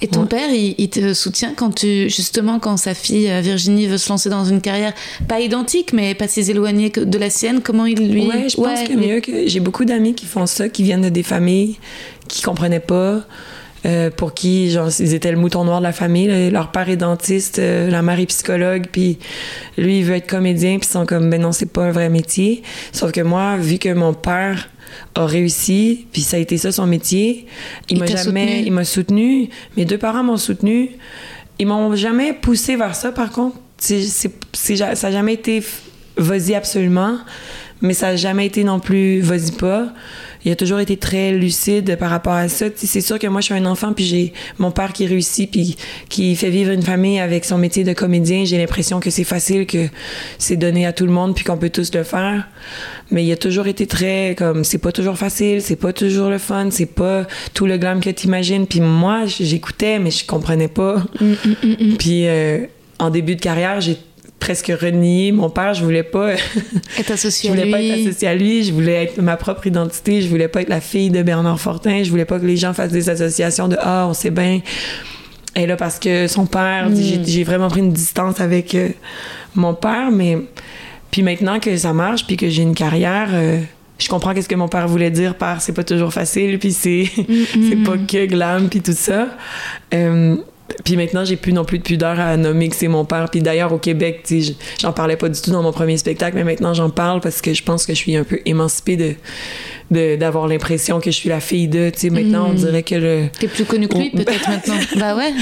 Et 0.02 0.08
ton 0.08 0.22
Ouais. 0.22 0.28
père, 0.28 0.50
il, 0.52 0.76
il 0.78 0.90
te 0.90 1.14
soutient 1.14 1.54
quand 1.56 1.72
tu, 1.74 2.10
justement, 2.10 2.60
quand 2.60 2.78
sa 2.78 2.94
fille 2.94 3.30
euh, 3.30 3.42
Virginie 3.42 3.88
veut 3.88 3.98
se 3.98 4.10
lancer 4.10 4.30
dans 4.30 4.46
une 4.46 4.62
carrière 4.62 4.94
pas 5.28 5.40
identique, 5.40 5.92
mais 5.94 6.14
pas 6.14 6.28
si 6.28 6.42
éloignée 6.42 6.90
de 6.90 7.18
la 7.18 7.30
sienne. 7.30 7.62
Comment 7.62 7.86
il 7.86 8.12
lui 8.12 8.28
Ouais, 8.28 8.48
je 8.50 8.56
pense 8.58 8.88
que 8.88 8.94
mieux 8.94 9.20
que 9.22 9.48
j'ai 9.48 9.60
beaucoup 9.60 9.86
d'amis 9.86 10.14
qui 10.14 10.26
font 10.26 10.46
ça, 10.46 10.70
qui 10.70 10.84
viennent 10.84 11.02
de 11.02 11.10
des 11.10 11.24
familles 11.24 11.78
qui 12.28 12.42
comprenaient 12.44 12.80
pas. 12.80 13.24
Euh, 13.86 14.10
pour 14.10 14.34
qui, 14.34 14.72
genre, 14.72 14.90
ils 15.00 15.14
étaient 15.14 15.32
le 15.32 15.38
mouton 15.38 15.64
noir 15.64 15.80
de 15.80 15.84
la 15.84 15.92
famille. 15.92 16.28
là. 16.28 16.50
Leur 16.50 16.72
père 16.72 16.90
est 16.90 16.98
dentiste, 16.98 17.60
euh, 17.60 17.90
la 17.90 18.02
mère 18.02 18.20
est 18.20 18.26
psychologue, 18.26 18.88
puis 18.92 19.18
lui, 19.78 20.00
il 20.00 20.04
veut 20.06 20.16
être 20.16 20.28
comédien, 20.28 20.78
puis 20.80 20.88
ils 20.90 20.92
sont 20.94 21.06
comme, 21.06 21.30
ben 21.30 21.42
non, 21.42 21.52
c'est 21.52 21.72
pas 21.72 21.84
un 21.86 21.92
vrai 21.92 22.10
métier. 22.10 22.64
Sauf 22.92 23.12
que 23.12 23.22
moi, 23.22 23.58
vu 23.58 23.78
que 23.78 23.94
mon 23.94 24.14
père 24.14 24.70
a 25.16 25.26
réussi, 25.26 26.08
puis 26.12 26.22
ça 26.22 26.38
a 26.38 26.40
été 26.40 26.58
ça 26.58 26.72
son 26.72 26.88
métier, 26.88 27.46
il, 27.90 27.98
Il 27.98 28.00
m'a 28.00 28.06
jamais, 28.08 28.24
soutenu. 28.48 28.64
il 28.66 28.72
m'a 28.72 28.84
soutenu. 28.86 29.50
Mes 29.78 29.86
deux 29.86 29.98
parents 29.98 30.24
m'ont 30.24 30.38
soutenu. 30.38 30.92
Ils 31.60 31.68
m'ont 31.68 31.96
jamais 31.96 32.34
poussé 32.34 32.76
vers 32.76 32.96
ça, 32.96 33.12
par 33.12 33.32
contre. 33.32 33.58
C'est, 33.78 34.02
c'est, 34.02 34.32
c'est 34.54 34.76
ja- 34.76 34.96
ça 34.96 35.08
n'a 35.10 35.14
jamais 35.18 35.34
été 35.34 35.64
vas-y 36.20 36.56
absolument, 36.56 37.20
mais 37.82 37.94
ça 37.94 38.08
n'a 38.08 38.16
jamais 38.16 38.46
été 38.46 38.64
non 38.64 38.80
plus 38.80 39.22
vas-y 39.22 39.52
pas. 39.52 39.88
Il 40.46 40.52
a 40.52 40.56
toujours 40.56 40.80
été 40.80 40.96
très 40.96 41.34
lucide 41.34 41.98
par 41.98 42.10
rapport 42.10 42.34
à 42.34 42.48
ça. 42.48 42.68
C'est 42.76 43.02
sûr 43.02 43.20
que 43.20 43.28
moi, 43.28 43.42
je 43.42 43.46
suis 43.46 43.54
un 43.54 43.66
enfant, 43.66 43.92
puis 43.92 44.06
j'ai 44.06 44.34
mon 44.60 44.72
père 44.72 44.94
qui 44.94 45.06
réussit, 45.06 45.52
puis 45.52 45.76
qui 46.08 46.36
fait 46.36 46.50
vivre 46.50 46.72
une 46.72 46.84
famille 46.84 47.20
avec 47.20 47.44
son 47.44 47.58
métier 47.58 47.84
de 47.84 47.92
comédien. 47.94 48.46
J'ai 48.46 48.58
l'impression 48.58 49.00
que 49.00 49.10
c'est 49.10 49.24
facile, 49.24 49.66
que 49.66 49.88
c'est 50.38 50.56
donné 50.56 50.86
à 50.86 50.94
tout 50.94 51.06
le 51.06 51.12
monde, 51.12 51.36
puis 51.36 51.44
qu'on 51.44 51.58
peut 51.58 51.70
tous 51.70 51.94
le 51.94 52.04
faire. 52.04 52.48
Mais 53.12 53.26
il 53.26 53.32
a 53.34 53.36
toujours 53.38 53.68
été 53.68 53.88
très 53.88 54.36
comme 54.38 54.64
c'est 54.64 54.78
pas 54.78 54.92
toujours 54.92 55.18
facile, 55.18 55.62
c'est 55.62 55.76
pas 55.76 55.92
toujours 55.92 56.30
le 56.30 56.38
fun, 56.38 56.70
c'est 56.72 56.86
pas 56.86 57.26
tout 57.54 57.66
le 57.66 57.78
glam 57.78 58.00
que 58.00 58.10
t'imagines. 58.10 58.68
Puis 58.68 58.80
moi, 58.80 59.26
j'écoutais, 59.26 60.00
mais 60.00 60.12
je 60.12 60.26
comprenais 60.26 60.68
pas. 60.70 61.04
Puis 62.00 62.28
euh, 62.28 62.66
en 63.00 63.10
début 63.10 63.36
de 63.36 63.42
carrière, 63.42 63.82
j'ai 63.82 63.98
presque 64.40 64.72
renié 64.82 65.32
mon 65.32 65.50
père. 65.50 65.74
Je 65.74 65.84
voulais 65.84 66.04
pas. 66.04 66.34
Être 67.00 67.12
associé 67.12 67.50
Je 67.50 67.56
voulais 67.56 67.68
à 67.70 67.72
pas 67.72 67.82
lui. 67.82 67.90
être 67.90 68.08
associée 68.08 68.28
à 68.28 68.36
lui, 68.36 68.64
je 68.64 68.72
voulais 68.74 69.04
être 69.06 69.22
ma 69.22 69.36
propre 69.38 69.68
identité, 69.68 70.22
je 70.22 70.30
voulais 70.30 70.48
pas 70.48 70.62
être 70.62 70.70
la 70.70 70.82
fille 70.82 71.10
de 71.10 71.22
Bernard 71.24 71.60
Fortin, 71.60 72.04
je 72.04 72.10
voulais 72.10 72.26
pas 72.26 72.40
que 72.40 72.46
les 72.46 72.58
gens 72.58 72.74
fassent 72.74 72.92
des 72.92 73.10
associations 73.10 73.68
de 73.68 73.78
ah, 73.80 74.06
on 74.10 74.14
sait 74.14 74.32
bien. 74.32 74.62
Et 75.56 75.66
là, 75.66 75.76
parce 75.76 75.98
que 76.00 76.28
son 76.28 76.46
père, 76.46 76.90
Mm. 76.90 77.24
j'ai- 77.26 77.44
vraiment 77.44 77.68
pris 77.68 77.80
une 77.80 77.92
distance 77.94 78.40
avec 78.40 78.76
euh, 78.76 78.90
mon 79.56 79.74
père, 79.74 80.12
mais 80.12 80.38
puis 81.10 81.24
maintenant 81.24 81.60
que 81.60 81.76
ça 81.78 81.94
marche, 81.94 82.28
puis 82.28 82.38
que 82.38 82.48
j'ai 82.48 82.62
une 82.62 82.76
carrière, 82.76 83.30
euh, 83.34 83.60
je 83.98 84.08
comprends 84.08 84.36
qu'est-ce 84.36 84.50
que 84.50 84.54
mon 84.56 84.68
père 84.68 84.88
voulait 84.88 85.10
dire 85.10 85.34
par 85.34 85.62
c'est 85.62 85.74
pas 85.74 85.84
toujours 85.84 86.14
facile, 86.14 86.60
puis 86.60 86.72
c'est 86.74 87.10
Mm, 87.18 87.24
c'est 87.70 87.84
pas 87.84 87.98
que 87.98 88.26
glam, 88.28 88.70
puis 88.70 88.82
tout 88.82 88.94
ça. 88.96 89.30
Euh, 89.96 90.36
puis 90.84 90.98
maintenant, 90.98 91.24
j'ai 91.26 91.38
plus 91.38 91.54
non 91.54 91.64
plus 91.66 91.80
de 91.80 91.84
pudeur 91.84 92.20
à 92.20 92.36
nommer 92.38 92.70
que 92.70 92.76
c'est 92.76 92.88
mon 92.88 93.06
père. 93.06 93.30
Puis 93.32 93.42
d'ailleurs, 93.42 93.72
au 93.74 93.78
Québec, 93.78 94.28
j'en 94.82 94.92
parlais 94.94 95.16
pas 95.16 95.30
du 95.30 95.40
tout 95.42 95.52
dans 95.52 95.64
mon 95.64 95.72
premier 95.72 95.98
spectacle, 95.98 96.36
mais 96.36 96.44
maintenant, 96.44 96.74
j'en 96.74 96.90
parle 96.90 97.22
parce 97.22 97.42
que 97.42 97.54
je 97.54 97.64
pense 97.64 97.86
que 97.86 97.94
je 97.94 97.98
suis 97.98 98.16
un 98.16 98.24
peu 98.24 98.40
émancipée 98.46 98.98
de- 98.98 99.16
d'avoir 99.90 100.48
l'impression 100.48 101.00
que 101.00 101.12
je 101.12 101.16
suis 101.16 101.30
la 101.30 101.40
fille 101.40 101.68
de. 101.68 101.90
Tu 101.90 102.00
sais, 102.00 102.10
maintenant, 102.10 102.48
on 102.50 102.54
dirait 102.54 102.84
que 102.84 102.96
le... 102.96 103.28
T'es 103.40 103.48
plus 103.48 103.64
connu 103.66 103.88
que 103.88 103.98
lui, 103.98 104.12
Oh. 104.14 104.18
peut-être 104.18 104.50
maintenant. 104.50 104.76
bah 104.98 105.16
ouais. 105.16 105.34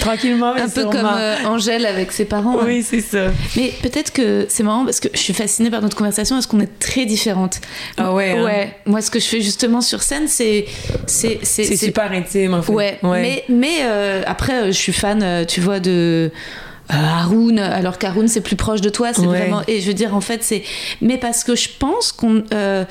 Tranquillement, 0.00 0.54
mais 0.54 0.62
Un 0.62 0.68
peu 0.68 0.80
sûrement. 0.80 0.90
comme 0.90 1.10
euh, 1.16 1.36
Angèle 1.46 1.86
avec 1.86 2.10
ses 2.12 2.24
parents. 2.24 2.58
hein. 2.58 2.64
Oui, 2.66 2.82
c'est 2.82 3.00
ça. 3.00 3.26
Mais 3.56 3.72
peut-être 3.82 4.12
que 4.12 4.46
c'est 4.48 4.62
marrant 4.64 4.84
parce 4.84 4.98
que 5.00 5.08
je 5.14 5.18
suis 5.20 5.34
fascinée 5.34 5.70
par 5.70 5.82
notre 5.82 5.96
conversation 5.96 6.34
parce 6.36 6.46
qu'on 6.46 6.60
est 6.60 6.78
très 6.80 7.06
différentes? 7.06 7.60
Ah 7.96 8.12
ouais, 8.12 8.30
hein? 8.32 8.44
Ouais. 8.44 8.72
Moi, 8.86 9.00
ce 9.02 9.10
que 9.10 9.20
je 9.20 9.26
fais 9.26 9.40
justement 9.40 9.80
sur 9.80 10.02
scène, 10.02 10.26
c'est 10.26 10.64
c'est 11.06 11.38
C'est 11.42 11.76
super 11.76 12.10
intime, 12.12 12.54
en 12.54 12.62
fait. 12.62 12.72
Ouais. 12.72 12.98
Mais 13.02 13.44
mais 13.48 13.76
euh, 13.82 14.22
après, 14.26 14.62
euh, 14.62 14.66
je 14.66 14.72
suis 14.72 14.92
fan, 14.92 15.22
euh, 15.22 15.44
tu 15.44 15.60
vois, 15.60 15.78
de 15.80 16.30
euh, 16.92 16.94
Haroun, 16.94 17.58
alors 17.58 17.98
qu'Haroun 17.98 18.26
c'est 18.28 18.40
plus 18.40 18.56
proche 18.56 18.80
de 18.80 18.88
toi, 18.90 19.12
c'est 19.12 19.20
Ouais. 19.22 19.26
vraiment. 19.38 19.62
Et 19.68 19.80
je 19.80 19.86
veux 19.86 19.94
dire, 19.94 20.14
en 20.16 20.20
fait, 20.20 20.42
c'est. 20.42 20.62
Mais 21.00 21.18
parce 21.18 21.44
que 21.44 21.54
je 21.54 21.68
pense 21.78 22.10
qu'on. 22.12 22.42
euh, 22.52 22.84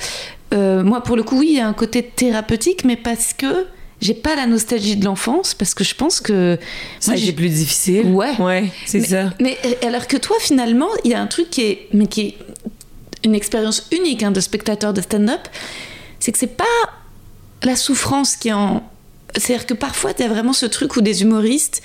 euh, 0.53 0.83
moi, 0.83 1.01
pour 1.03 1.15
le 1.15 1.23
coup, 1.23 1.39
oui, 1.39 1.47
il 1.51 1.57
y 1.57 1.59
a 1.59 1.67
un 1.67 1.73
côté 1.73 2.03
thérapeutique, 2.03 2.83
mais 2.83 2.95
parce 2.97 3.33
que 3.33 3.65
j'ai 4.01 4.13
pas 4.13 4.35
la 4.35 4.47
nostalgie 4.47 4.95
de 4.95 5.05
l'enfance, 5.05 5.53
parce 5.53 5.73
que 5.73 5.83
je 5.83 5.93
pense 5.95 6.19
que. 6.19 6.57
Ça 6.99 7.15
j'ai- 7.15 7.31
plus 7.33 7.49
difficile. 7.49 8.07
Ouais. 8.07 8.35
Ouais, 8.39 8.71
c'est 8.85 9.01
ça. 9.01 9.31
Mais 9.39 9.57
alors 9.85 10.07
que 10.07 10.17
toi, 10.17 10.35
finalement, 10.39 10.89
il 11.03 11.11
y 11.11 11.13
a 11.13 11.21
un 11.21 11.27
truc 11.27 11.49
qui 11.49 11.61
est, 11.63 11.87
mais 11.93 12.07
qui 12.07 12.21
est 12.21 12.37
une 13.23 13.35
expérience 13.35 13.87
unique 13.91 14.23
hein, 14.23 14.31
de 14.31 14.39
spectateur 14.39 14.93
de 14.93 15.01
stand-up, 15.01 15.41
c'est 16.19 16.31
que 16.31 16.39
c'est 16.39 16.57
pas 16.57 16.63
la 17.63 17.75
souffrance 17.75 18.35
qui 18.35 18.49
est 18.49 18.53
en. 18.53 18.83
C'est-à-dire 19.37 19.65
que 19.65 19.73
parfois, 19.75 20.13
tu 20.13 20.23
as 20.23 20.27
vraiment 20.27 20.53
ce 20.53 20.65
truc 20.65 20.95
où 20.95 21.01
des 21.01 21.21
humoristes 21.21 21.81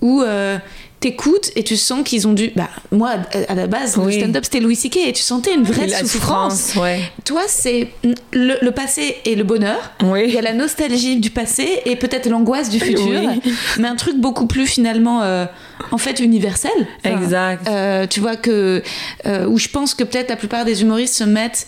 où 0.00 0.20
euh, 0.22 0.58
t'écoutes 1.02 1.50
et 1.56 1.62
tu 1.64 1.76
sens 1.76 2.02
qu'ils 2.04 2.26
ont 2.26 2.32
dû. 2.32 2.50
Bah, 2.56 2.68
moi, 2.90 3.10
à- 3.48 3.54
la 3.54 3.66
base, 3.66 3.96
le 3.98 4.04
Oui. 4.04 4.18
stand-up, 4.20 4.44
c'était 4.44 4.60
Louis 4.60 4.76
C.K. 4.76 4.96
et 5.08 5.12
tu 5.12 5.22
sentais 5.22 5.52
une 5.54 5.64
vraie 5.64 5.88
souffrance. 6.04 6.74
ouais. 6.76 7.00
Toi, 7.24 7.42
c'est 7.48 7.88
le, 8.32 8.54
le 8.62 8.70
passé 8.70 9.16
et 9.24 9.34
le 9.34 9.44
bonheur. 9.44 9.78
Oui. 10.02 10.22
Il 10.28 10.34
y 10.34 10.38
a 10.38 10.42
la 10.42 10.54
nostalgie 10.54 11.16
du 11.16 11.30
passé 11.30 11.80
et 11.84 11.96
peut-être 11.96 12.28
l'angoisse 12.28 12.70
du 12.70 12.80
futur, 12.80 13.06
Oui. 13.08 13.52
mais 13.78 13.88
un 13.88 13.96
truc 13.96 14.16
beaucoup 14.16 14.46
plus 14.46 14.66
finalement, 14.66 15.22
euh, 15.22 15.44
en 15.90 15.98
fait, 15.98 16.20
universel. 16.20 16.70
Enfin, 17.04 17.20
Exact. 17.20 17.68
euh, 17.68 18.06
tu 18.06 18.20
vois 18.20 18.36
que 18.36 18.82
euh, 19.26 19.46
où 19.46 19.58
je 19.58 19.68
pense 19.68 19.94
que 19.94 20.04
peut-être 20.04 20.30
la 20.30 20.36
plupart 20.36 20.64
des 20.64 20.82
humoristes 20.82 21.14
se 21.16 21.24
mettent 21.24 21.66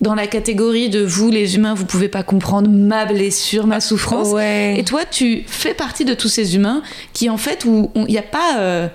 dans 0.00 0.14
la 0.14 0.26
catégorie 0.26 0.90
de 0.90 1.02
vous, 1.04 1.30
les 1.30 1.56
humains, 1.56 1.74
vous 1.74 1.86
pouvez 1.86 2.08
pas 2.08 2.22
comprendre 2.22 2.68
ma 2.70 3.06
blessure, 3.06 3.66
ma 3.66 3.80
souffrance. 3.80 4.28
Ouais. 4.28 4.74
Et 4.78 4.84
toi, 4.84 5.02
tu 5.10 5.44
fais 5.46 5.72
partie 5.74 6.04
de 6.04 6.12
tous 6.14 6.28
ces 6.28 6.54
humains 6.54 6.82
qui, 7.14 7.30
en 7.30 7.38
fait, 7.38 7.64
où 7.64 7.90
il 7.96 8.04
n'y 8.04 8.18
a 8.18 8.22
pas 8.22 8.58
euh, 8.58 8.88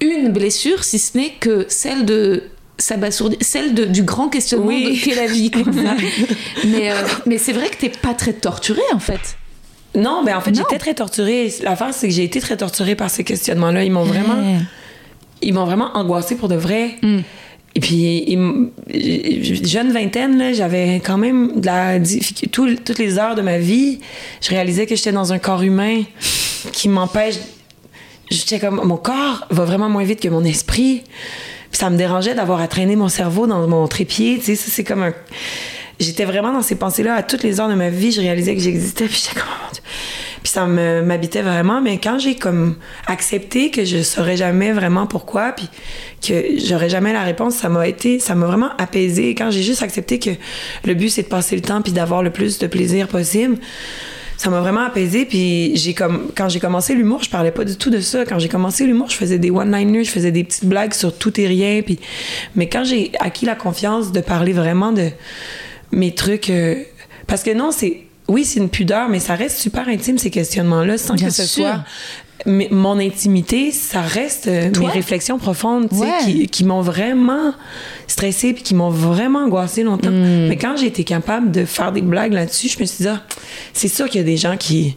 une 0.00 0.28
blessure, 0.32 0.84
si 0.84 0.98
ce 0.98 1.16
n'est 1.18 1.30
que 1.40 1.66
celle 1.68 2.04
de 2.04 2.44
celle 2.78 3.74
de- 3.74 3.84
du 3.84 4.02
grand 4.04 4.28
questionnement 4.30 4.68
Oui. 4.68 4.96
de 4.98 5.04
qu'est 5.04 5.14
la 5.14 5.26
vie. 5.26 5.50
mais 6.66 6.90
euh, 6.90 6.94
mais 7.26 7.36
c'est 7.36 7.52
vrai 7.52 7.68
que 7.68 7.76
t'es 7.76 7.90
pas 7.90 8.14
très 8.14 8.32
torturée, 8.32 8.80
en 8.94 8.98
fait. 8.98 9.36
Non, 9.94 10.22
ben 10.24 10.36
en 10.36 10.40
fait, 10.40 10.54
j'étais 10.54 10.78
très 10.78 10.94
torturée. 10.94 11.52
L'affaire, 11.62 11.92
c'est 11.92 12.08
que 12.08 12.14
j'ai 12.14 12.24
été 12.24 12.40
très 12.40 12.56
torturée 12.56 12.94
par 12.94 13.10
ces 13.10 13.22
questionnements-là. 13.24 13.84
Ils 13.84 13.90
m'ont 13.92 14.04
vraiment, 14.04 14.36
ils 15.42 15.52
m'ont 15.52 15.64
vraiment 15.66 15.90
angoissée 15.94 16.36
pour 16.36 16.48
de 16.48 16.54
vrai. 16.54 16.94
Mm. 17.02 17.18
Et 17.76 17.80
puis, 17.80 18.36
jeune 19.64 19.92
vingtaine, 19.92 20.52
j'avais 20.54 20.96
quand 20.96 21.18
même 21.18 21.60
de 21.60 21.66
la 21.66 21.98
tout- 22.50 22.74
toutes 22.84 22.98
les 22.98 23.18
heures 23.18 23.36
de 23.36 23.42
ma 23.42 23.58
vie, 23.58 24.00
je 24.40 24.50
réalisais 24.50 24.86
que 24.86 24.96
j'étais 24.96 25.12
dans 25.12 25.32
un 25.32 25.38
corps 25.38 25.62
humain 25.62 26.02
qui 26.72 26.88
m'empêche. 26.88 27.36
J'étais 28.30 28.58
comme, 28.58 28.80
mon 28.84 28.96
corps 28.96 29.46
va 29.50 29.64
vraiment 29.64 29.88
moins 29.88 30.04
vite 30.04 30.20
que 30.20 30.28
mon 30.28 30.44
esprit. 30.44 31.02
Ça 31.72 31.90
me 31.90 31.96
dérangeait 31.96 32.34
d'avoir 32.34 32.60
à 32.60 32.66
traîner 32.68 32.96
mon 32.96 33.08
cerveau 33.08 33.46
dans 33.46 33.66
mon 33.68 33.86
trépied. 33.86 34.38
Tu 34.38 34.44
sais, 34.46 34.54
ça, 34.56 34.66
c'est 34.70 34.84
comme. 34.84 35.12
J'étais 36.00 36.24
vraiment 36.24 36.52
dans 36.52 36.62
ces 36.62 36.74
pensées-là 36.76 37.14
à 37.14 37.22
toutes 37.22 37.42
les 37.44 37.60
heures 37.60 37.68
de 37.68 37.74
ma 37.74 37.90
vie. 37.90 38.10
Je 38.10 38.20
réalisais 38.20 38.54
que 38.56 38.60
j'existais. 38.62 39.06
Puis 39.06 39.22
j'étais 39.22 39.38
comme, 39.40 39.48
oh 39.48 39.64
mon 39.66 39.72
Dieu. 39.72 39.82
Puis 40.42 40.52
ça 40.52 40.66
m'habitait 40.66 41.42
vraiment. 41.42 41.80
Mais 41.80 41.98
quand 41.98 42.18
j'ai 42.18 42.36
comme 42.36 42.76
accepté 43.06 43.70
que 43.70 43.84
je 43.84 44.02
saurais 44.02 44.36
jamais 44.36 44.72
vraiment 44.72 45.06
pourquoi, 45.06 45.52
puis 45.52 45.68
que 46.26 46.58
j'aurais 46.58 46.88
jamais 46.88 47.12
la 47.12 47.22
réponse, 47.22 47.56
ça 47.56 47.68
m'a 47.68 47.86
été, 47.86 48.18
ça 48.18 48.34
m'a 48.34 48.46
vraiment 48.46 48.70
apaisé. 48.78 49.34
Quand 49.34 49.50
j'ai 49.50 49.62
juste 49.62 49.82
accepté 49.82 50.18
que 50.18 50.30
le 50.84 50.94
but 50.94 51.10
c'est 51.10 51.22
de 51.22 51.28
passer 51.28 51.56
le 51.56 51.62
temps 51.62 51.82
puis 51.82 51.92
d'avoir 51.92 52.22
le 52.22 52.30
plus 52.30 52.58
de 52.58 52.66
plaisir 52.66 53.08
possible, 53.08 53.58
ça 54.40 54.48
m'a 54.48 54.60
vraiment 54.60 54.80
apaisé 54.80 55.26
puis 55.26 55.76
j'ai 55.76 55.92
comme 55.92 56.30
quand 56.34 56.48
j'ai 56.48 56.60
commencé 56.60 56.94
l'humour 56.94 57.22
je 57.22 57.28
parlais 57.28 57.50
pas 57.50 57.62
du 57.62 57.76
tout 57.76 57.90
de 57.90 58.00
ça 58.00 58.24
quand 58.24 58.38
j'ai 58.38 58.48
commencé 58.48 58.86
l'humour 58.86 59.10
je 59.10 59.16
faisais 59.16 59.38
des 59.38 59.50
one 59.50 59.70
liners 59.70 60.04
je 60.04 60.10
faisais 60.10 60.32
des 60.32 60.44
petites 60.44 60.64
blagues 60.64 60.94
sur 60.94 61.14
tout 61.14 61.38
et 61.38 61.46
rien 61.46 61.82
puis 61.82 61.98
mais 62.54 62.66
quand 62.66 62.82
j'ai 62.82 63.12
acquis 63.20 63.44
la 63.44 63.54
confiance 63.54 64.12
de 64.12 64.20
parler 64.22 64.54
vraiment 64.54 64.92
de 64.92 65.10
mes 65.92 66.14
trucs 66.14 66.48
euh, 66.48 66.76
parce 67.26 67.42
que 67.42 67.50
non 67.50 67.70
c'est 67.70 68.04
oui 68.30 68.44
c'est 68.44 68.60
une 68.60 68.70
pudeur 68.70 69.08
mais 69.08 69.20
ça 69.20 69.34
reste 69.34 69.58
super 69.58 69.88
intime 69.88 70.16
ces 70.18 70.30
questionnements 70.30 70.84
là 70.84 70.96
sans 70.96 71.14
Bien 71.14 71.28
que 71.28 71.32
ce 71.34 71.42
sûr. 71.44 71.64
soit 71.66 71.80
mais 72.46 72.68
mon 72.70 72.98
intimité, 72.98 73.70
ça 73.70 74.00
reste 74.00 74.46
euh, 74.46 74.70
mes 74.80 74.86
réflexions 74.86 75.36
profondes, 75.38 75.88
Ouais. 75.92 76.08
qui, 76.24 76.46
qui 76.48 76.64
m'ont 76.64 76.80
vraiment 76.80 77.52
stressée 78.06 78.54
puis 78.54 78.62
qui 78.62 78.74
m'ont 78.74 78.88
vraiment 78.88 79.40
angoissée 79.40 79.82
longtemps. 79.82 80.08
Hmm. 80.10 80.46
Mais 80.48 80.56
quand 80.56 80.74
j'ai 80.78 80.86
été 80.86 81.04
capable 81.04 81.50
de 81.50 81.66
faire 81.66 81.92
des 81.92 82.00
blagues 82.00 82.32
là-dessus, 82.32 82.68
je 82.70 82.80
me 82.80 82.86
suis 82.86 83.02
dit, 83.04 83.08
ah, 83.08 83.20
c'est 83.74 83.88
sûr 83.88 84.08
qu'il 84.08 84.22
y 84.22 84.24
a 84.24 84.26
des 84.26 84.38
gens 84.38 84.56
qui 84.56 84.96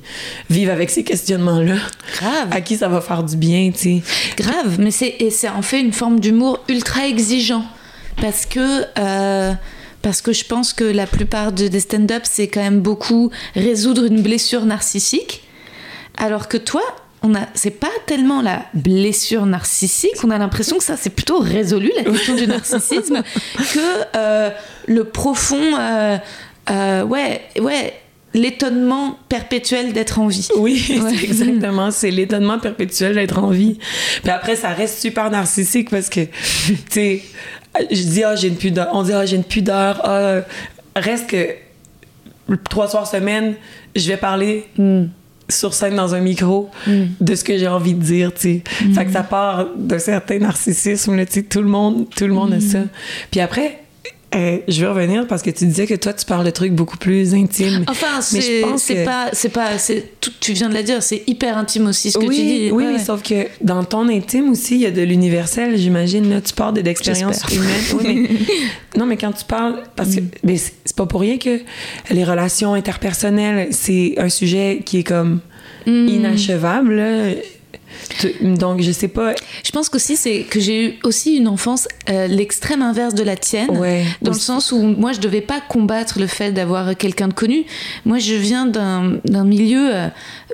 vivent 0.49 0.69
avec 0.69 0.89
ces 0.89 1.03
questionnements-là. 1.03 1.75
Grave. 2.17 2.47
À 2.49 2.61
qui 2.61 2.77
ça 2.77 2.88
va 2.88 3.01
faire 3.01 3.23
du 3.23 3.36
bien, 3.36 3.71
tu 3.73 3.77
sais. 3.77 4.01
Grave, 4.38 4.77
mais 4.79 4.91
c'est 4.91 5.17
en 5.53 5.61
fait 5.61 5.81
une 5.81 5.91
forme 5.91 6.21
d'humour 6.21 6.61
ultra 6.69 7.07
exigeant 7.09 7.65
parce 8.21 8.45
que 8.45 8.86
euh, 8.97 9.51
parce 10.04 10.22
que 10.22 10.32
je 10.34 10.45
pense 10.45 10.72
que 10.74 10.84
la 10.84 11.08
plupart 11.08 11.51
de- 11.51 11.68
des 11.68 11.80
stand-up 11.80 12.22
c'est 12.26 12.47
quand 12.47 12.62
même 12.62 12.80
beaucoup 12.82 13.32
résoudre 13.56 14.04
une 14.06 14.22
blessure 14.22 14.66
narcissique, 14.66 15.43
alors 16.18 16.47
que 16.47 16.58
toi 16.58 16.84
on 17.26 17.34
a 17.36 17.47
c'est 17.54 17.72
pas 17.80 17.88
tellement 18.06 18.41
la 18.41 18.66
blessure 18.74 19.45
narcissique, 19.45 20.24
on 20.24 20.30
a 20.30 20.38
l'impression 20.38 20.78
que 20.78 20.84
ça 20.84 20.97
c'est 20.97 21.10
plutôt 21.10 21.39
résolu 21.39 21.91
la 21.95 22.04
question 22.04 22.36
du 22.36 22.45
narcissisme 22.47 23.24
que 23.74 24.18
euh, 24.18 24.49
le 24.88 25.04
profond 25.06 25.78
euh, 25.80 26.18
euh, 26.70 27.04
ouais 27.04 27.41
ouais 27.60 27.93
l'étonnement 28.36 29.20
perpétuel 29.30 29.93
d'être 29.93 30.18
en 30.20 30.26
vie. 30.28 30.47
Oui, 30.58 30.84
Ouais. 30.89 31.14
c'est 31.20 31.24
exactement. 31.24 31.91
C'est 31.91 32.10
l'étonnement 32.10 32.58
perpétuel 32.58 33.14
d'être 33.14 33.38
en 33.38 33.49
vie. 33.51 33.78
Puis 34.24 34.32
après, 34.32 34.56
ça 34.56 34.70
reste 34.70 34.99
super 34.99 35.30
narcissique 35.30 35.91
parce 35.91 36.10
que, 36.10 36.22
tu 36.22 36.76
sais, 36.89 37.22
je 37.80 38.03
dis, 38.03 38.24
ah, 38.24 38.36
j'ai 38.36 38.47
une 38.47 38.55
pudeur. 38.55 38.89
On 38.93 39.03
dit, 39.03 39.13
ah, 39.13 39.26
j'ai 39.26 39.36
une 39.36 39.43
pudeur. 39.43 40.01
Ah, 40.03 40.41
reste 40.95 41.28
que 41.28 41.47
trois 42.69 42.88
soirs 42.88 43.07
semaine, 43.07 43.55
je 43.95 44.07
vais 44.07 44.17
parler 44.17 44.67
sur 45.49 45.74
scène 45.74 45.95
dans 45.95 46.15
un 46.15 46.19
micro 46.21 46.69
de 46.88 47.36
ce 47.36 47.43
que 47.43 47.57
j'ai 47.57 47.67
envie 47.67 47.93
de 47.93 48.01
dire, 48.01 48.34
tu 48.34 48.41
sais. 48.41 48.63
Fait 48.93 49.05
que 49.05 49.11
ça 49.11 49.24
part 49.24 49.67
d'un 49.76 49.99
certain 49.99 50.39
narcissisme, 50.39 51.15
là, 51.15 51.26
tu 51.26 51.34
sais. 51.34 51.43
Tout 51.43 51.61
le 51.61 51.67
monde, 51.67 52.07
tout 52.15 52.28
le 52.28 52.34
monde 52.34 52.53
a 52.53 52.59
ça. 52.59 52.80
Puis 53.32 53.39
après, 53.39 53.80
euh, 54.36 54.57
je 54.67 54.81
veux 54.81 54.89
revenir 54.89 55.27
parce 55.27 55.41
que 55.41 55.49
tu 55.49 55.65
disais 55.65 55.86
que 55.88 55.93
toi, 55.95 56.13
tu 56.13 56.25
parles 56.25 56.45
de 56.45 56.49
trucs 56.51 56.73
beaucoup 56.73 56.97
plus 56.97 57.34
intimes. 57.34 57.84
Enfin, 57.88 58.21
c'est 58.21 58.39
que- 58.39 59.05
pas, 59.05 59.29
c'est 59.34 59.49
pas, 59.49 59.77
c'est 59.77 60.19
tout. 60.19 60.31
Tu 60.39 60.53
viens 60.53 60.69
de 60.69 60.73
la 60.73 60.84
dire, 60.84 61.01
c'est 61.03 61.23
hyper 61.27 61.57
intime 61.57 61.88
aussi 61.88 62.11
ce 62.11 62.17
que 62.17 62.25
oui, 62.25 62.36
tu 62.36 62.41
dis. 62.43 62.71
Oui, 62.71 62.86
Ouais, 62.86 62.99
sauf 62.99 63.21
que 63.23 63.47
dans 63.61 63.84
ton 63.84 64.07
intime 64.09 64.49
aussi, 64.51 64.75
il 64.75 64.81
y 64.81 64.86
a 64.86 64.91
de 64.91 65.01
l'universel, 65.01 65.77
j'imagine. 65.77 66.29
Là, 66.29 66.41
tu 66.41 66.53
parles 66.53 66.73
de- 66.75 66.81
d'expériences 66.81 67.41
humaines. 67.53 67.69
Oui, 67.99 68.27
mais- 68.29 68.29
non, 68.99 69.05
mais 69.05 69.17
quand 69.17 69.31
tu 69.31 69.45
parles, 69.45 69.84
parce 69.95 70.15
que 70.15 70.21
Mm. 70.21 70.29
mais 70.43 70.57
c'est 70.57 70.73
c'est 70.86 70.95
pas 70.95 71.05
pour 71.05 71.21
rien 71.21 71.38
que 71.38 71.59
les 72.11 72.23
relations 72.23 72.73
interpersonnelles, 72.73 73.69
c'est 73.71 74.15
un 74.17 74.29
sujet 74.29 74.81
qui 74.86 74.99
est 74.99 75.03
comme 75.03 75.39
Mm. 75.88 76.07
inachevable. 76.07 76.93
là. 76.95 77.23
Donc, 78.41 78.81
je 78.81 78.91
sais 78.91 79.07
pas. 79.07 79.33
Je 79.63 79.71
pense 79.71 79.89
qu'aussi 79.89 80.15
c'est 80.15 80.41
que 80.43 80.59
j'ai 80.59 80.85
eu 80.85 80.93
aussi 81.03 81.35
une 81.35 81.47
enfance 81.47 81.87
euh, 82.09 82.27
l'extrême 82.27 82.81
inverse 82.81 83.13
de 83.15 83.23
la 83.23 83.35
tienne, 83.35 83.69
Ouais, 83.77 84.03
dans 84.21 84.31
le 84.33 84.37
sens 84.39 84.71
où 84.71 84.81
moi 84.81 85.11
je 85.13 85.19
devais 85.19 85.41
pas 85.41 85.61
combattre 85.61 86.19
le 86.19 86.27
fait 86.27 86.51
d'avoir 86.51 86.95
quelqu'un 86.97 87.27
de 87.27 87.33
connu. 87.33 87.65
Moi 88.05 88.19
je 88.19 88.33
viens 88.35 88.65
d'un 88.65 89.43
milieu 89.43 89.93
euh, 89.93 90.07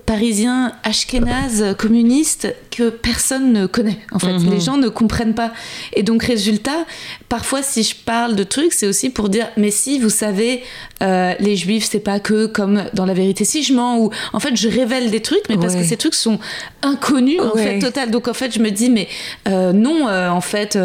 parisien 0.05 0.73
ashkénaze 0.83 1.75
communiste 1.77 2.53
que 2.71 2.89
personne 2.89 3.51
ne 3.53 3.65
connaît. 3.65 3.99
En 4.11 4.19
fait, 4.19 4.33
Mhm. 4.33 4.49
les 4.51 4.59
gens 4.59 4.77
ne 4.77 4.87
comprennent 4.89 5.33
pas. 5.35 5.51
Et 5.93 6.03
donc 6.03 6.23
résultat, 6.23 6.85
parfois 7.30 7.61
si 7.61 7.84
je 7.84 7.95
parle 7.95 8.36
de 8.36 8.43
trucs, 8.43 8.73
c'est 8.73 8.88
aussi 8.88 9.09
pour 9.11 9.30
dire 9.30 9.47
mais 9.55 9.71
si 9.71 9.99
vous 9.99 10.09
savez, 10.09 10.63
euh, 11.03 11.34
les 11.39 11.55
juifs 11.55 11.88
c'est 11.89 11.99
pas 11.99 12.19
que 12.19 12.47
comme 12.47 12.84
dans 12.93 13.05
la 13.05 13.13
vérité 13.13 13.45
si 13.45 13.61
je 13.63 13.73
mens 13.73 13.97
ou 13.99 14.09
en 14.34 14.39
fait 14.39 14.55
je 14.55 14.67
révèle 14.67 15.11
des 15.11 15.21
trucs, 15.21 15.47
mais 15.49 15.57
parce 15.57 15.75
que 15.75 15.84
ces 15.84 15.95
trucs 15.97 16.15
sont 16.15 16.39
inconnus 16.82 17.39
en 17.39 17.51
Ouais. 17.55 17.63
fait 17.63 17.80
total. 17.80 18.11
Donc 18.11 18.27
en 18.27 18.34
fait 18.34 18.53
je 18.53 18.59
me 18.59 18.69
dis 18.71 18.89
mais 18.89 19.07
euh, 19.47 19.71
non 19.73 20.07
euh, 20.09 20.30
en 20.30 20.41
fait 20.41 20.77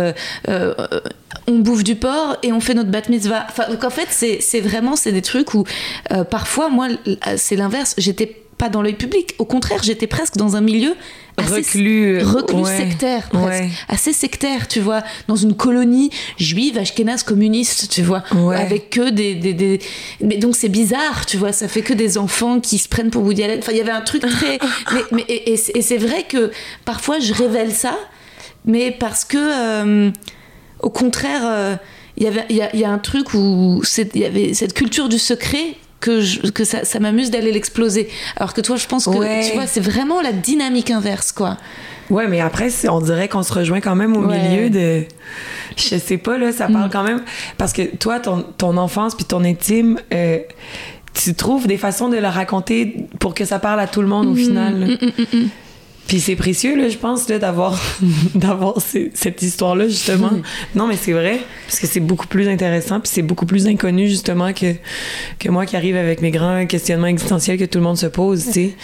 on 1.47 1.59
bouffe 1.59 1.84
du 1.84 1.97
porc 1.97 2.36
et 2.42 2.53
on 2.53 2.61
fait 2.61 2.74
notre 2.74 2.90
bat 2.90 3.03
mitzvah. 3.09 3.47
Enfin, 3.49 3.68
donc 3.70 3.82
en 3.84 3.90
fait 3.90 4.09
c'est 4.11 4.61
vraiment 4.61 4.97
c'est 4.97 5.12
des 5.12 5.22
trucs 5.22 5.55
où 5.55 5.64
parfois 6.30 6.68
moi 6.68 6.88
c'est 7.36 7.57
l'inverse. 7.57 7.95
J'étais 7.99 8.43
pas 8.59 8.68
dans 8.68 8.82
l'œil 8.82 8.94
public. 8.94 9.34
Au 9.38 9.44
contraire 9.44 9.82
j'étais 9.82 10.07
presque 10.07 10.36
dans 10.36 10.57
un 10.57 10.61
milieu 10.61 10.94
assez 11.36 11.55
Reclus. 11.57 12.22
reclus 12.22 12.57
ouais. 12.61 12.76
sectaire 12.78 13.28
presque. 13.28 13.44
Ouais. 13.46 13.68
assez 13.88 14.12
sectaire 14.12 14.68
tu 14.68 14.78
vois 14.80 15.02
dans 15.26 15.34
une 15.34 15.55
colonie 15.57 16.11
juive 16.38 16.78
ashkénaze 16.78 17.24
communiste 17.24 17.88
tu 17.90 18.02
vois 18.02 18.22
Ouais. 18.34 18.55
avec 18.57 18.90
que 18.90 19.11
des, 19.11 19.34
des, 19.34 19.52
des- 19.52 19.80
mais 20.20 20.36
donc 20.36 20.55
c'est 20.55 20.68
bizarre 20.68 21.26
tu 21.26 21.36
vois 21.36 21.50
ça 21.52 21.66
fait 21.66 21.82
que 21.82 21.92
des 21.92 22.18
enfants 22.18 22.61
qui 22.61 22.78
se 22.78 22.88
prennent 22.88 23.11
pour 23.11 23.24
Woody 23.24 23.42
Allen 23.42 23.59
enfin 23.59 23.72
il 23.72 23.78
y 23.78 23.80
avait 23.80 23.90
un 23.90 24.00
truc 24.02 24.22
très 24.22 24.59
mais, 24.92 25.00
mais- 25.11 25.24
et, 25.28 25.52
et 25.55 25.57
c'est- 25.82 25.98
vrai 25.98 26.22
que 26.28 26.52
parfois 26.84 27.18
je 27.18 27.34
révèle 27.34 27.72
ça 27.72 27.98
mais 28.64 28.92
parce 28.92 29.24
que 29.24 29.36
euh, 29.38 30.11
au 30.80 30.90
contraire 30.90 31.42
euh, 31.44 31.74
il 32.16 32.22
y 32.22 32.26
avait 32.28 32.44
il 32.48 32.55
y 32.57 32.62
a, 32.62 32.72
il 32.74 32.78
y 32.80 32.84
a 32.84 32.90
un 32.90 32.98
truc 32.98 33.34
où 33.34 33.82
il 34.14 34.20
y 34.20 34.24
avait 34.24 34.55
cette 34.55 34.72
culture 34.74 35.09
du 35.09 35.18
secret 35.18 35.74
que, 36.05 36.20
je- 36.20 36.50
que 36.50 36.64
ça, 36.64 36.84
ça 36.84 37.00
m'amuse 37.00 37.30
d'aller 37.30 37.50
l'exploser 37.52 38.09
alors 38.36 38.52
que 38.52 38.61
toi 38.61 38.76
je 38.76 38.86
pense 38.86 39.07
que 39.07 39.11
Ouais. 39.16 39.46
tu 39.48 39.55
vois 39.55 39.66
c'est 39.66 39.80
vraiment 39.80 40.20
la 40.20 40.32
dynamique 40.32 40.90
inverse 40.90 41.32
quoi 41.32 41.57
Ouais, 42.11 42.28
mais 42.28 42.42
après, 42.42 42.68
on 42.90 43.00
dirait 43.00 43.28
qu'on 43.28 43.42
se 43.42 43.50
rejoint 43.55 43.80
quand 43.80 43.94
même 43.96 44.14
au 44.14 44.26
Ouais. 44.26 44.38
milieu 44.38 44.68
de. 44.68 45.05
Je 45.78 45.96
sais 45.96 46.18
pas, 46.18 46.36
là, 46.36 46.52
ça 46.52 46.68
Mm. 46.68 46.72
parle 46.74 46.90
quand 46.90 47.02
même. 47.02 47.22
Parce 47.57 47.72
que 47.72 47.80
toi, 47.96 48.20
ton, 48.20 48.44
ton 48.59 48.76
enfance 48.76 49.14
puis 49.14 49.24
ton 49.24 49.42
intime, 49.42 49.98
euh, 50.12 50.40
tu 51.14 51.32
trouves 51.34 51.66
des 51.66 51.78
façons 51.78 52.11
de 52.11 52.18
le 52.18 52.28
raconter 52.28 53.07
pour 53.20 53.32
que 53.34 53.46
ça 53.46 53.59
parle 53.59 53.80
à 53.80 53.86
tout 53.86 54.02
le 54.02 54.09
monde 54.09 54.26
Mm. 54.26 54.32
au 54.32 54.34
final. 54.34 54.80
là. 54.80 54.96
Puis 56.07 56.20
c'est 56.20 56.36
précieux, 56.36 56.76
là, 56.76 56.88
je 56.88 56.98
pense, 56.98 57.28
là, 57.28 57.38
d'avoir, 57.38 57.80
cette 59.14 59.42
histoire-là, 59.42 59.88
justement. 59.88 60.32
Non, 60.74 60.86
mais 60.86 60.96
c'est 60.96 61.12
vrai, 61.12 61.40
parce 61.66 61.80
que 61.80 61.86
c'est 61.86 62.00
beaucoup 62.00 62.26
plus 62.26 62.48
intéressant, 62.48 63.00
puis 63.00 63.11
c'est 63.12 63.22
beaucoup 63.22 63.46
plus 63.46 63.66
inconnu, 63.66 64.09
justement, 64.09 64.52
que, 64.52 64.74
que 65.38 65.48
moi 65.48 65.64
qui 65.64 65.76
arrive 65.76 65.96
avec 65.96 66.20
mes 66.20 66.30
grands 66.30 66.66
questionnements 66.66 67.07
existentiels 67.07 67.59
que 67.59 67.64
tout 67.64 67.78
le 67.78 67.84
monde 67.84 67.98
se 67.98 68.07
pose, 68.07 68.44
tu 68.46 68.52
sais. 68.52 68.74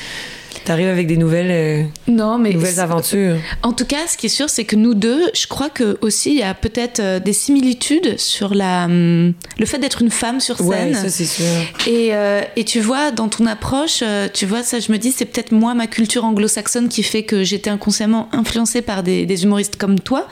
T'arrives 0.65 0.89
avec 0.89 1.07
des 1.07 1.17
nouvelles, 1.17 1.51
euh, 1.51 1.85
non 2.07 2.39
mais 2.39 2.53
nouvelles 2.53 2.81
aventures. 2.81 3.37
En 3.63 3.73
tout 3.73 3.85
cas, 3.85 4.07
ce 4.09 4.17
qui 4.17 4.27
est 4.27 4.31
sûr, 4.31 4.51
c'est 4.51 4.65
que 4.65 4.77
nous 4.77 4.95
deux, 4.95 5.23
je 5.35 5.47
crois 5.47 5.71
que 5.71 5.99
aussi 6.01 6.31
il 6.31 6.39
y 6.39 6.43
a 6.43 6.55
peut-être 6.55 7.01
euh, 7.01 7.19
des 7.21 7.33
similitudes 7.33 8.19
sur 8.19 8.55
la, 8.55 8.85
hum, 8.85 9.33
le 9.59 9.67
fait 9.67 9.79
d'être 9.79 10.03
une 10.03 10.11
femme 10.11 10.41
sur 10.41 10.59
scène. 10.59 10.69
Ouais, 10.69 10.95
ça 10.95 11.09
c'est 11.09 11.25
sûr. 11.25 11.45
Et, 11.87 12.15
euh, 12.15 12.43
et 12.57 12.65
tu 12.65 12.81
vois, 12.81 13.11
dans 13.11 13.29
ton 13.29 13.47
approche, 13.47 14.01
euh, 14.03 14.29
tu 14.33 14.47
vois, 14.47 14.63
ça, 14.63 14.81
je 14.81 14.93
me 14.93 14.99
dis, 14.99 15.13
c'est 15.13 15.25
peut-être 15.25 15.53
moi, 15.53 15.75
ma 15.75 15.87
culture 15.87 16.25
anglo-saxonne, 16.25 16.89
qui 16.89 17.03
fait 17.03 17.23
que 17.23 17.43
j'étais 17.43 17.71
inconsciemment 17.71 18.29
influencée 18.33 18.83
par 18.83 19.03
des, 19.03 19.27
des 19.27 19.45
humoristes 19.45 19.77
comme 19.77 19.99
toi. 20.01 20.29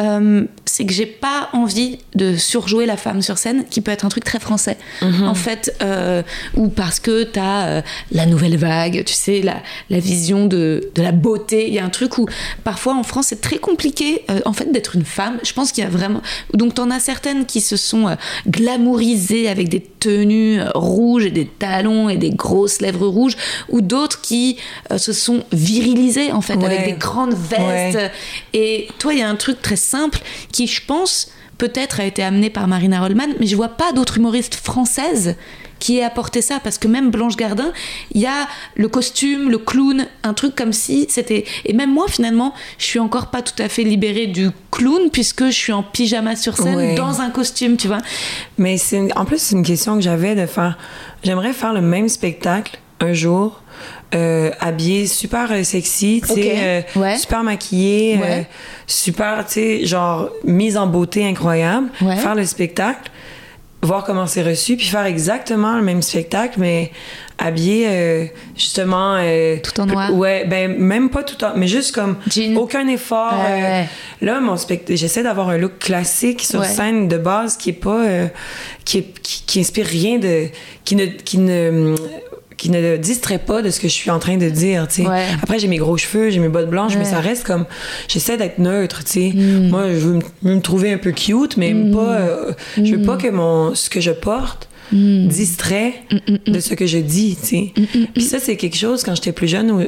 Euh, 0.00 0.44
c'est 0.64 0.84
que 0.84 0.92
j'ai 0.92 1.06
pas 1.06 1.48
envie 1.52 1.98
de 2.14 2.36
surjouer 2.36 2.86
la 2.86 2.96
femme 2.96 3.22
sur 3.22 3.38
scène, 3.38 3.64
qui 3.70 3.80
peut 3.80 3.90
être 3.90 4.04
un 4.04 4.08
truc 4.08 4.24
très 4.24 4.40
français. 4.40 4.76
En 5.02 5.34
fait, 5.34 5.74
euh, 5.82 6.22
ou 6.54 6.68
parce 6.68 7.00
que 7.00 7.24
tu 7.24 7.38
as 7.38 7.82
la 8.12 8.26
nouvelle 8.26 8.56
vague, 8.56 9.04
tu 9.04 9.14
sais, 9.14 9.40
la, 9.42 9.62
la 9.90 9.98
vision 9.98 10.46
de, 10.46 10.90
de 10.94 11.02
la 11.02 11.12
beauté. 11.12 11.68
Il 11.68 11.74
y 11.74 11.78
a 11.78 11.84
un 11.84 11.90
truc 11.90 12.18
où 12.18 12.26
parfois 12.64 12.94
en 12.94 13.02
France 13.02 13.26
c'est 13.28 13.40
très 13.40 13.58
compliqué 13.58 14.24
euh, 14.30 14.40
en 14.44 14.52
fait 14.52 14.70
d'être 14.72 14.96
une 14.96 15.04
femme. 15.04 15.38
Je 15.42 15.52
pense 15.52 15.72
qu'il 15.72 15.84
y 15.84 15.86
a 15.86 15.90
vraiment. 15.90 16.22
Donc 16.54 16.74
t'en 16.74 16.90
as 16.90 17.00
certaines 17.00 17.46
qui 17.46 17.60
se 17.60 17.76
sont 17.76 18.08
euh, 18.08 18.14
glamourisées 18.46 19.48
avec 19.48 19.68
des 19.68 19.80
tenues 19.80 20.60
euh, 20.60 20.70
rouges 20.74 21.24
et 21.24 21.30
des 21.30 21.46
talons 21.46 22.08
et 22.08 22.16
des 22.16 22.30
grosses 22.30 22.80
lèvres 22.80 23.06
rouges, 23.06 23.36
ou 23.68 23.80
d'autres 23.80 24.20
qui 24.20 24.56
euh, 24.90 24.98
se 24.98 25.12
sont 25.12 25.44
virilisées 25.52 26.32
en 26.32 26.40
fait 26.40 26.62
avec 26.62 26.84
des 26.84 26.92
grandes 26.92 27.34
vestes. 27.34 27.96
Ouais. 27.96 28.12
Et 28.52 28.88
toi, 28.98 29.12
il 29.12 29.20
y 29.20 29.22
a 29.22 29.28
un 29.28 29.36
truc 29.36 29.60
très 29.62 29.76
simple 29.88 30.20
qui, 30.52 30.66
je 30.66 30.80
pense, 30.86 31.30
peut-être 31.58 32.00
a 32.00 32.04
été 32.04 32.22
amené 32.22 32.50
par 32.50 32.68
Marina 32.68 33.00
Rollman, 33.00 33.28
mais 33.40 33.46
je 33.46 33.56
vois 33.56 33.68
pas 33.70 33.92
d'autres 33.92 34.18
humoristes 34.18 34.54
françaises 34.54 35.34
qui 35.80 35.98
aient 35.98 36.04
apporté 36.04 36.42
ça 36.42 36.58
parce 36.62 36.76
que 36.76 36.88
même 36.88 37.10
Blanche 37.10 37.36
Gardin, 37.36 37.70
il 38.12 38.20
y 38.20 38.26
a 38.26 38.48
le 38.74 38.88
costume, 38.88 39.48
le 39.48 39.58
clown, 39.58 40.06
un 40.24 40.34
truc 40.34 40.56
comme 40.56 40.72
si 40.72 41.06
c'était 41.08 41.44
et 41.64 41.72
même 41.72 41.92
moi 41.92 42.06
finalement, 42.08 42.52
je 42.78 42.84
suis 42.84 42.98
encore 42.98 43.28
pas 43.30 43.42
tout 43.42 43.60
à 43.62 43.68
fait 43.68 43.84
libérée 43.84 44.26
du 44.26 44.50
clown 44.72 45.10
puisque 45.12 45.46
je 45.46 45.50
suis 45.52 45.72
en 45.72 45.84
pyjama 45.84 46.34
sur 46.34 46.56
scène 46.56 46.74
Ouais. 46.76 46.94
dans 46.96 47.20
un 47.20 47.30
costume, 47.30 47.76
tu 47.76 47.86
vois. 47.86 48.00
Mais 48.56 48.76
c'est 48.76 49.08
en 49.16 49.24
plus, 49.24 49.38
c'est 49.40 49.54
une 49.54 49.64
question 49.64 49.94
que 49.94 50.00
j'avais 50.02 50.34
de 50.34 50.46
faire. 50.46 50.76
J'aimerais 51.22 51.52
faire 51.52 51.72
le 51.72 51.80
même 51.80 52.08
spectacle 52.08 52.78
un 53.00 53.12
jour, 53.12 53.62
euh, 54.14 54.50
habillé 54.60 55.06
super 55.06 55.52
euh, 55.52 55.62
sexy, 55.64 56.22
tu 56.26 56.34
sais, 56.34 56.52
euh, 56.56 56.80
Ouais. 56.96 57.16
super 57.16 57.42
maquillé, 57.42 58.18
euh, 58.22 58.42
super, 58.86 59.44
tu 59.46 59.52
sais, 59.54 59.86
genre 59.86 60.30
mise 60.44 60.76
en 60.76 60.86
beauté 60.86 61.26
incroyable. 61.26 61.88
Ouais. 62.00 62.16
Faire 62.16 62.34
le 62.34 62.44
spectacle, 62.46 63.10
voir 63.82 64.04
comment 64.04 64.26
c'est 64.26 64.42
reçu, 64.42 64.76
puis 64.76 64.86
faire 64.86 65.04
exactement 65.04 65.76
le 65.76 65.82
même 65.82 66.00
spectacle, 66.02 66.58
mais 66.58 66.90
habillé 67.38 67.86
euh, 67.88 68.24
justement. 68.56 69.14
euh, 69.18 69.58
Tout 69.62 69.78
en 69.80 69.86
noir. 69.86 70.12
Ouais, 70.14 70.44
ben 70.46 70.76
même 70.76 71.10
pas 71.10 71.22
tout 71.22 71.44
en. 71.44 71.52
Mais 71.54 71.68
juste 71.68 71.94
comme. 71.94 72.16
Jean. 72.28 72.56
Aucun 72.56 72.88
effort. 72.88 73.34
Euh. 73.48 73.84
Là, 74.22 74.40
mon 74.40 74.56
spect... 74.56 74.90
j'essaie 74.96 75.22
d'avoir 75.22 75.50
un 75.50 75.58
look 75.58 75.78
classique 75.78 76.42
sur 76.42 76.64
scène 76.64 77.06
de 77.06 77.16
base 77.18 77.56
qui 77.56 77.70
est 77.70 77.72
pas. 77.74 78.04
euh, 78.04 78.26
qui, 78.84 78.98
est- 78.98 79.20
qui, 79.22 79.42
qui 79.46 79.60
inspire 79.60 79.86
rien 79.86 80.18
de. 80.18 80.46
qui 80.84 80.96
ne. 80.96 81.04
qui 81.06 81.38
ne 81.38 81.94
qui 82.58 82.68
ne 82.70 82.98
distrait 82.98 83.38
pas 83.38 83.62
de 83.62 83.70
ce 83.70 83.80
que 83.80 83.88
je 83.88 83.94
suis 83.94 84.10
en 84.10 84.18
train 84.18 84.36
de 84.36 84.50
dire, 84.50 84.86
tu 84.88 85.02
sais. 85.02 85.08
Ouais. 85.08 85.24
Après, 85.42 85.58
j'ai 85.58 85.68
mes 85.68 85.78
gros 85.78 85.96
cheveux, 85.96 86.28
j'ai 86.28 86.40
mes 86.40 86.48
bottes 86.50 86.68
blanches, 86.68 86.96
mais 86.98 87.04
ça 87.06 87.20
reste 87.20 87.44
comme... 87.44 87.64
J'essaie 88.08 88.36
d'être 88.36 88.58
neutre, 88.58 89.02
tu 89.04 89.12
sais. 89.12 89.32
Mm. 89.34 89.68
Moi, 89.70 89.88
je 89.94 89.98
veux, 89.98 90.18
me- 90.42 90.60
trouver 90.60 90.92
un 90.92 90.98
peu 90.98 91.12
cute, 91.12 91.56
mais 91.56 91.72
pas... 91.92 92.16
euh, 92.18 92.52
je 92.76 92.94
veux 92.96 93.02
pas 93.02 93.14
Mm. 93.14 93.22
que 93.22 93.28
mon, 93.28 93.74
ce 93.74 93.88
que 93.88 94.00
je 94.00 94.10
porte 94.10 94.68
distrait 94.92 95.94
de 96.46 96.60
ce 96.60 96.74
que 96.74 96.86
je 96.86 96.98
dis, 96.98 97.36
tu 97.40 97.46
sais. 97.46 97.72
Puis 98.14 98.22
ça, 98.24 98.38
c'est 98.38 98.56
quelque 98.56 98.76
chose, 98.76 99.02
quand 99.04 99.14
j'étais 99.14 99.32
plus 99.32 99.48
jeune, 99.48 99.70
où- 99.70 99.82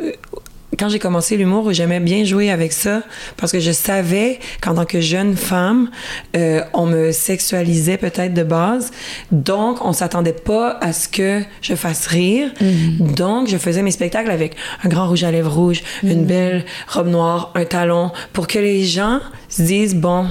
quand 0.81 0.89
j'ai 0.89 0.99
commencé 0.99 1.37
l'humour, 1.37 1.75
j'aimais 1.75 2.01
bien 2.01 2.25
jouer 2.25 2.51
avec 2.51 2.73
ça, 2.73 3.03
parce 3.37 3.53
que 3.53 3.61
je 3.61 3.71
savais 3.71 4.39
qu'en 4.63 4.75
tant 4.75 4.87
que 4.87 4.99
jeune 5.03 5.37
femme, 5.37 5.91
euh, 6.35 6.63
on 6.73 6.87
me 6.87 7.13
sexualisait 7.13 7.99
peut-être 7.99 8.33
de 8.33 8.43
base, 8.43 8.91
donc 9.31 9.85
on 9.85 9.93
s'attendait 9.93 10.33
pas 10.33 10.79
à 10.81 10.95
ce 10.95 11.07
que 11.07 11.43
je 11.61 11.75
fasse 11.75 12.07
rire. 12.07 12.51
Donc 12.99 13.49
je 13.49 13.59
faisais 13.59 13.83
mes 13.83 13.91
spectacles 13.91 14.31
avec 14.31 14.57
un 14.83 14.89
grand 14.89 15.07
rouge 15.07 15.23
à 15.23 15.31
lèvres 15.31 15.53
rouge, 15.53 15.83
une 16.03 16.25
belle 16.25 16.65
robe 16.89 17.09
noire, 17.09 17.53
un 17.55 17.67
talon, 17.67 18.11
pour 18.33 18.47
que 18.47 18.59
les 18.59 18.83
gens 18.85 19.21
se 19.51 19.63
disent 19.63 19.95
bon, 19.97 20.27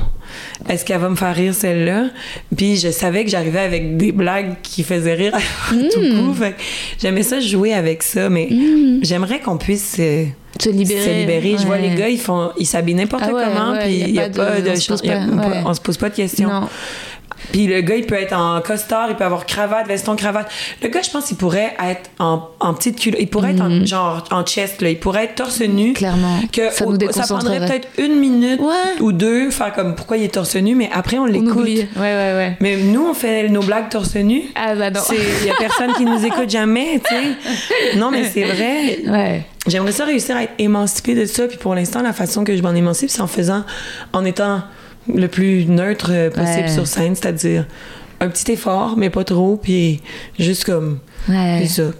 est-ce 0.69 0.83
qu'elle 0.85 0.99
va 1.01 1.09
me 1.09 1.15
faire 1.15 1.35
rire 1.35 1.53
celle-là? 1.53 2.05
Puis 2.55 2.77
je 2.77 2.89
savais 2.89 3.25
que 3.25 3.29
j'arrivais 3.29 3.59
avec 3.59 3.97
des 3.97 4.11
blagues 4.11 4.55
qui 4.63 4.81
faisaient 4.83 5.13
rire 5.13 5.35
à 5.35 5.39
tout 5.69 5.99
coup. 5.99 6.35
J'aimais 6.99 7.23
ça 7.23 7.39
jouer 7.39 7.73
avec 7.73 8.01
ça, 8.01 8.29
mais 8.29 8.47
j'aimerais 9.01 9.39
qu'on 9.41 9.57
puisse 9.57 9.97
euh, 9.99 10.25
Se 10.59 10.69
libérer. 10.69 11.01
se 11.03 11.09
libérer. 11.09 11.55
Je 11.59 11.65
vois 11.65 11.77
les 11.77 11.93
gars, 11.95 12.09
ils 12.09 12.19
font, 12.19 12.51
ils 12.57 12.65
s'habillent 12.65 12.95
n'importe 12.95 13.23
Ah 13.27 13.33
ouais, 13.33 13.43
comment, 13.45 13.71
ouais, 13.73 13.79
puis 13.85 13.95
y 13.97 14.03
a 14.03 14.07
il 14.07 14.13
y 14.15 14.19
a 14.19 14.29
pas 14.29 14.45
pas 14.45 14.61
de- 14.61 14.65
de, 14.65 14.71
on 14.71 14.75
se 14.75 14.87
pose 14.87 15.01
il 15.03 15.09
y 15.09 15.13
a 15.13 15.17
pas- 15.27 15.63
on 15.65 15.73
se 15.73 15.81
pose 15.81 15.97
pas 15.97 16.09
de 16.09 16.15
questions. 16.15 16.49
Non. 16.49 16.69
Puis 17.51 17.67
le 17.67 17.81
gars, 17.81 17.95
il 17.95 18.05
peut 18.05 18.15
être 18.15 18.33
en 18.33 18.59
costard, 18.61 19.07
il 19.09 19.15
peut 19.15 19.23
avoir 19.23 19.45
cravate, 19.45 19.87
veston, 19.87 20.15
cravate. 20.15 20.51
Le 20.83 20.89
gars, 20.89 21.01
je 21.01 21.09
pense, 21.09 21.31
il 21.31 21.37
pourrait 21.37 21.73
être 21.83 22.09
en, 22.19 22.47
en 22.59 22.73
petite 22.73 22.99
culotte. 22.99 23.19
Il 23.21 23.27
pourrait 23.29 23.51
être 23.51 23.61
en, 23.61 23.85
genre 23.85 24.23
en 24.31 24.43
chest, 24.43 24.81
là. 24.81 24.89
Il 24.89 24.99
pourrait 24.99 25.25
être 25.25 25.35
torse 25.35 25.61
nu. 25.61 25.93
Clairement. 25.93 26.39
Que 26.51 26.69
Ça 26.71 26.85
nous 26.85 26.97
ça 27.11 27.23
prendrait 27.23 27.59
peut-être 27.59 27.87
une 27.97 28.19
minute 28.19 28.59
Ouais. 28.59 29.01
ou 29.01 29.11
deux, 29.11 29.49
faire 29.51 29.73
comme 29.73 29.95
pourquoi 29.95 30.17
il 30.17 30.23
est 30.23 30.33
torse 30.33 30.55
nu, 30.57 30.75
mais 30.75 30.89
après, 30.93 31.17
on 31.17 31.25
l'écoute. 31.25 31.65
Ouais, 31.65 31.87
ouais, 31.95 32.33
ouais. 32.35 32.57
Mais 32.59 32.77
nous, 32.77 33.07
on 33.07 33.13
fait 33.13 33.47
nos 33.49 33.61
blagues 33.63 33.89
torse 33.89 34.15
nu. 34.15 34.43
Ah 34.55 34.75
bah 34.75 34.91
non. 34.91 35.01
Il 35.41 35.47
y 35.47 35.49
a 35.51 35.55
personne 35.57 35.93
qui 35.93 36.05
nous 36.05 36.23
écoute 36.25 36.49
jamais, 36.49 37.01
tu 37.07 37.15
sais. 37.15 37.97
Non, 37.97 38.11
mais 38.11 38.25
c'est 38.25 38.43
vrai. 38.43 38.99
Ouais. 39.07 39.45
J'aimerais 39.67 39.91
ça 39.91 40.05
réussir 40.05 40.35
à 40.35 40.43
être 40.43 40.53
émancipée 40.57 41.15
de 41.15 41.25
ça. 41.25 41.47
Puis 41.47 41.57
pour 41.57 41.75
l'instant, 41.75 42.01
la 42.01 42.13
façon 42.13 42.43
que 42.43 42.55
je 42.55 42.61
m'en 42.61 42.73
émancipe, 42.73 43.09
c'est 43.09 43.21
en 43.21 43.27
faisant, 43.27 43.63
en 44.13 44.25
étant 44.25 44.61
le 45.13 45.27
plus 45.27 45.65
neutre 45.65 46.09
euh, 46.11 46.29
possible 46.29 46.67
Ouais. 46.67 46.67
sur 46.69 46.87
scène, 46.87 47.15
c'est-à-dire 47.15 47.65
un 48.21 48.27
petit 48.29 48.51
effort, 48.51 48.95
mais 48.97 49.09
pas 49.09 49.23
trop, 49.23 49.57
puis 49.57 50.01
juste 50.37 50.65
comme. 50.65 50.99
Ouais. 51.27 51.59
C'est 51.67 51.81
ça. 51.83 51.91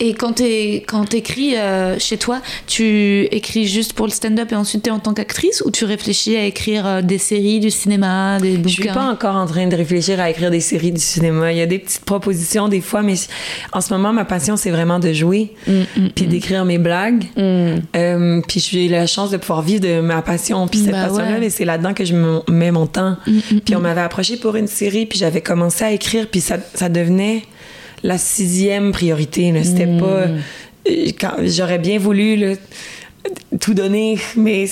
Et 0.00 0.14
quand 0.14 0.40
quand 0.86 1.04
t'écris 1.04 1.56
euh, 1.56 1.98
chez 1.98 2.18
toi, 2.18 2.40
tu 2.66 3.22
écris 3.30 3.66
juste 3.66 3.92
pour 3.94 4.06
le 4.06 4.12
stand-up 4.12 4.52
et 4.52 4.56
ensuite 4.56 4.82
t'es 4.82 4.90
en 4.90 4.98
tant 4.98 5.14
qu'actrice 5.14 5.62
ou 5.64 5.70
tu 5.70 5.84
réfléchis 5.84 6.36
à 6.36 6.44
écrire 6.44 6.86
euh, 6.86 7.02
des 7.02 7.18
séries, 7.18 7.60
du 7.60 7.70
cinéma, 7.70 8.38
des 8.40 8.56
bouquins 8.56 8.68
Je 8.68 8.82
suis 8.82 8.92
pas 8.92 9.10
encore 9.10 9.36
en 9.36 9.46
train 9.46 9.66
de 9.66 9.76
réfléchir 9.76 10.20
à 10.20 10.30
écrire 10.30 10.50
des 10.50 10.60
séries 10.60 10.92
du 10.92 11.00
cinéma. 11.00 11.52
Il 11.52 11.58
y 11.58 11.62
a 11.62 11.66
des 11.66 11.78
petites 11.78 12.04
propositions 12.04 12.68
des 12.68 12.80
fois, 12.80 13.02
mais 13.02 13.14
en 13.72 13.80
ce 13.80 13.92
moment, 13.92 14.12
ma 14.12 14.24
passion, 14.24 14.56
c'est 14.56 14.70
vraiment 14.70 14.98
de 14.98 15.12
jouer, 15.12 15.52
Mm, 15.66 16.08
puis 16.14 16.26
d'écrire 16.26 16.64
mes 16.64 16.78
blagues. 16.78 17.24
Euh, 17.38 18.40
puis 18.46 18.60
j'ai 18.60 18.88
la 18.88 19.06
chance 19.06 19.30
de 19.30 19.36
pouvoir 19.36 19.62
vivre 19.62 19.80
de 19.80 20.00
ma 20.00 20.22
passion. 20.22 20.66
Puis 20.68 20.80
cette 20.80 20.92
Bah 20.92 21.06
passion-là, 21.06 21.32
ouais. 21.32 21.36
Mm, 21.38 21.40
mais 21.40 21.50
c'est 21.50 21.64
là-dedans 21.64 21.94
que 21.94 22.04
je 22.04 22.14
me 22.14 22.40
mets 22.50 22.70
mon 22.70 22.86
temps. 22.86 23.16
Puis 23.64 23.74
on 23.74 23.80
m'avait 23.80 24.00
approché 24.00 24.36
pour 24.36 24.56
une 24.56 24.66
série, 24.66 25.06
puis 25.06 25.18
j'avais 25.18 25.40
commencé 25.40 25.84
à 25.84 25.92
écrire, 25.92 26.26
puis 26.30 26.40
ça, 26.40 26.56
ça 26.74 26.88
devenait 26.88 27.42
la 28.06 28.18
sixième 28.18 28.92
priorité. 28.92 29.52
C'était 29.64 29.86
Mm. 29.86 30.00
pas... 30.00 30.06
euh, 30.06 30.38
quand- 31.20 31.36
J'aurais 31.44 31.78
bien 31.78 31.98
voulu 31.98 32.36
là, 32.36 32.54
tout 33.60 33.74
donner, 33.74 34.18
mais 34.36 34.66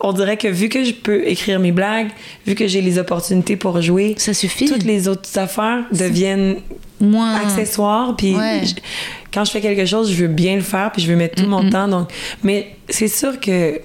on 0.00 0.12
dirait 0.12 0.36
que 0.36 0.48
vu 0.48 0.68
que 0.68 0.84
je 0.84 0.92
peux 0.92 1.26
écrire 1.28 1.58
mes 1.60 1.72
blagues, 1.72 2.08
vu 2.46 2.54
que 2.54 2.66
j'ai 2.66 2.80
les 2.80 2.98
opportunités 2.98 3.56
pour 3.56 3.80
jouer, 3.82 4.14
Ça 4.18 4.32
suffit. 4.34 4.66
toutes 4.66 4.84
les 4.84 5.08
autres 5.08 5.36
affaires 5.38 5.84
deviennent 5.92 6.56
Moins. 7.00 7.34
accessoires 7.36 8.14
puis 8.16 8.34
Ouais. 8.36 8.62
quand 9.34 9.44
je 9.44 9.50
fais 9.50 9.60
quelque 9.60 9.84
chose 9.84 10.10
je 10.10 10.16
veux 10.16 10.28
bien 10.28 10.54
le 10.56 10.62
faire 10.62 10.90
puis 10.92 11.02
je 11.02 11.08
veux 11.10 11.16
mettre 11.16 11.42
tout 11.42 11.48
mon 11.48 11.68
temps 11.68 11.88
donc 11.88 12.08
mais 12.42 12.74
c'est 12.88 13.08
sûr 13.08 13.38
que 13.40 13.80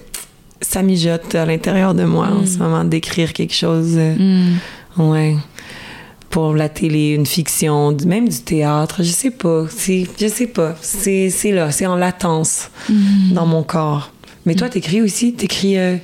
ça 0.62 0.80
mijote 0.82 1.34
à 1.34 1.44
l'intérieur 1.44 1.92
de 1.94 2.04
moi 2.04 2.28
en 2.28 2.46
ce 2.46 2.56
moment 2.58 2.84
d'écrire 2.84 3.32
quelque 3.34 3.54
chose 3.54 3.96
euh, 3.98 4.14
Mm. 4.16 4.58
ouais 5.10 5.34
pour 6.32 6.54
la 6.54 6.70
télé 6.70 7.10
une 7.10 7.26
fiction 7.26 7.94
même 8.06 8.28
du 8.28 8.40
théâtre 8.40 9.02
je 9.02 9.10
sais 9.10 9.30
pas 9.30 9.66
je 9.68 10.28
sais 10.28 10.46
pas 10.46 10.74
c'est 10.80 11.28
c'est 11.28 11.52
là 11.52 11.70
c'est 11.70 11.86
en 11.86 11.94
latence 11.94 12.70
dans 13.32 13.46
mon 13.46 13.62
corps 13.62 14.10
mais 14.46 14.54
toi 14.54 14.68
t'écris 14.68 15.00
aussi 15.02 15.32
t'écris 15.34 15.78
euh, 15.78 15.96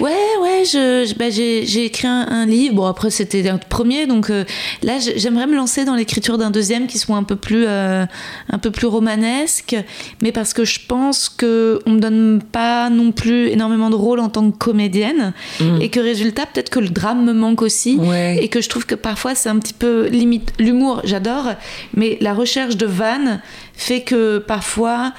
Ouais, 0.00 0.10
ouais, 0.42 0.64
je, 0.64 1.06
je- 1.08 1.14
bah, 1.14 1.30
j'ai, 1.30 1.84
écrit 1.84 2.08
un, 2.08 2.26
un 2.28 2.44
livre. 2.46 2.74
Bon, 2.74 2.86
après, 2.86 3.10
c'était 3.10 3.48
un 3.48 3.58
premier, 3.58 4.06
donc 4.06 4.28
euh, 4.30 4.44
là, 4.82 4.94
j'aimerais 5.16 5.46
me 5.46 5.54
lancer 5.54 5.84
dans 5.84 5.94
l'écriture 5.94 6.38
d'un 6.38 6.50
deuxième 6.50 6.86
qui 6.88 6.98
soit 6.98 7.16
un 7.16 7.22
peu 7.22 7.36
plus, 7.36 7.64
euh, 7.68 8.04
un 8.50 8.58
peu 8.58 8.72
plus 8.72 8.88
romanesque, 8.88 9.76
mais 10.22 10.32
parce 10.32 10.54
que 10.54 10.64
je 10.64 10.80
pense 10.88 11.28
que 11.28 11.78
on 11.86 11.90
me 11.92 12.00
donne 12.00 12.42
pas 12.42 12.90
non 12.90 13.12
plus 13.12 13.48
énormément 13.48 13.90
de 13.90 13.94
rôle 13.94 14.18
en 14.18 14.28
tant 14.28 14.50
que 14.50 14.56
comédienne, 14.56 15.32
et 15.80 15.88
que 15.88 16.00
résultat, 16.00 16.46
peut-être 16.46 16.70
que 16.70 16.80
le 16.80 16.88
drame 16.88 17.24
me 17.24 17.32
manque 17.32 17.62
aussi, 17.62 17.96
Ouais. 17.96 18.38
et 18.42 18.48
que 18.48 18.60
je 18.60 18.68
trouve 18.68 18.86
que 18.86 18.96
parfois 18.96 19.34
c'est 19.36 19.48
un 19.48 19.58
petit 19.58 19.74
peu 19.74 20.08
limite. 20.08 20.52
L'humour, 20.58 21.00
j'adore, 21.04 21.52
mais 21.96 22.18
la 22.20 22.34
recherche 22.34 22.76
de 22.76 22.86
vannes 22.86 23.40
fait 23.74 24.00
que 24.02 24.38
parfois. 24.38 25.12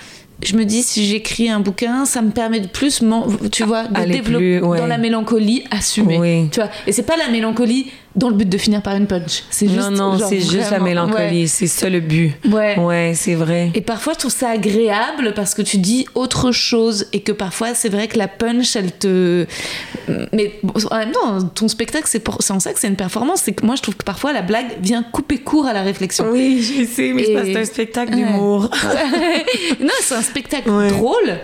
Je 0.45 0.55
me 0.55 0.63
dis, 0.63 0.83
si 0.83 1.05
j'écris 1.05 1.49
un 1.49 1.59
bouquin, 1.59 2.05
ça 2.05 2.21
me 2.21 2.29
permet 2.31 2.59
de 2.59 2.67
plus, 2.67 3.03
tu 3.51 3.63
vois, 3.63 3.85
de 3.87 3.97
Aller 3.97 4.13
développer 4.13 4.59
plus, 4.59 4.67
ouais. 4.67 4.77
dans 4.77 4.85
la 4.87 4.97
mélancolie 4.97 5.63
assumée. 5.71 6.19
Oui. 6.19 6.49
Tu 6.51 6.59
vois, 6.59 6.69
et 6.85 6.91
c'est 6.91 7.03
pas 7.03 7.17
la 7.17 7.29
mélancolie 7.29 7.91
dans 8.15 8.29
le 8.29 8.35
but 8.35 8.47
de 8.47 8.57
finir 8.57 8.81
par 8.81 8.95
une 8.95 9.07
punch. 9.07 9.43
C'est 9.49 9.67
juste. 9.67 9.89
non 9.91 10.15
non 10.17 10.17
c'est 10.27 10.39
juste 10.39 10.71
la 10.71 10.79
mélancolie 10.79 11.47
c'est 11.47 11.67
ça 11.67 11.89
le 11.89 11.99
but 11.99 12.33
Ouais. 12.49 12.79
Ouais. 12.79 13.13
c'est 13.15 13.35
vrai 13.35 13.71
Et 13.73 13.81
parfois, 13.81 14.13
je 14.13 14.19
trouve 14.19 14.31
ça 14.31 14.49
agréable 14.49 15.33
parce 15.35 15.53
que 15.53 15.61
tu 15.61 15.77
dis 15.77 16.05
autre 16.15 16.51
chose 16.51 17.07
et 17.13 17.19
que 17.21 17.31
parfois, 17.31 17.73
c'est 17.73 17.89
vrai 17.89 18.07
que 18.07 18.17
la 18.17 18.27
punch, 18.27 18.75
elle 18.75 18.91
te. 18.91 19.45
Mais 20.31 20.59
bon, 20.63 20.73
en 20.91 20.97
même 20.97 21.11
temps, 21.11 21.41
ton 21.43 21.67
spectacle, 21.67 22.05
c'est 22.09 22.19
pour... 22.19 22.37
c'est 22.41 22.53
en 22.53 22.59
ça 22.59 22.73
que 22.73 22.79
c'est 22.79 22.87
une 22.87 22.95
performance. 22.95 23.41
C'est 23.43 23.53
que 23.53 23.65
moi, 23.65 23.75
je 23.75 23.81
trouve 23.81 23.95
que 23.95 24.03
parfois, 24.05 24.31
la 24.33 24.41
blague 24.41 24.77
vient 24.81 25.03
couper 25.03 25.39
court 25.39 25.65
à 25.67 25.73
la 25.73 25.81
réflexion. 25.81 26.25
Oui, 26.31 26.61
je 26.61 26.85
sais, 26.85 27.11
mais 27.13 27.23
c'est 27.25 27.31
Et- 27.49 27.53
c'est 27.53 27.59
un 27.59 27.65
spectacle 27.65 28.15
d'humour. 28.15 28.69
non, 29.81 29.89
c'est 30.01 30.15
un 30.15 30.21
spectacle 30.21 30.69
Ouais. 30.69 30.87
drôle. 30.89 31.37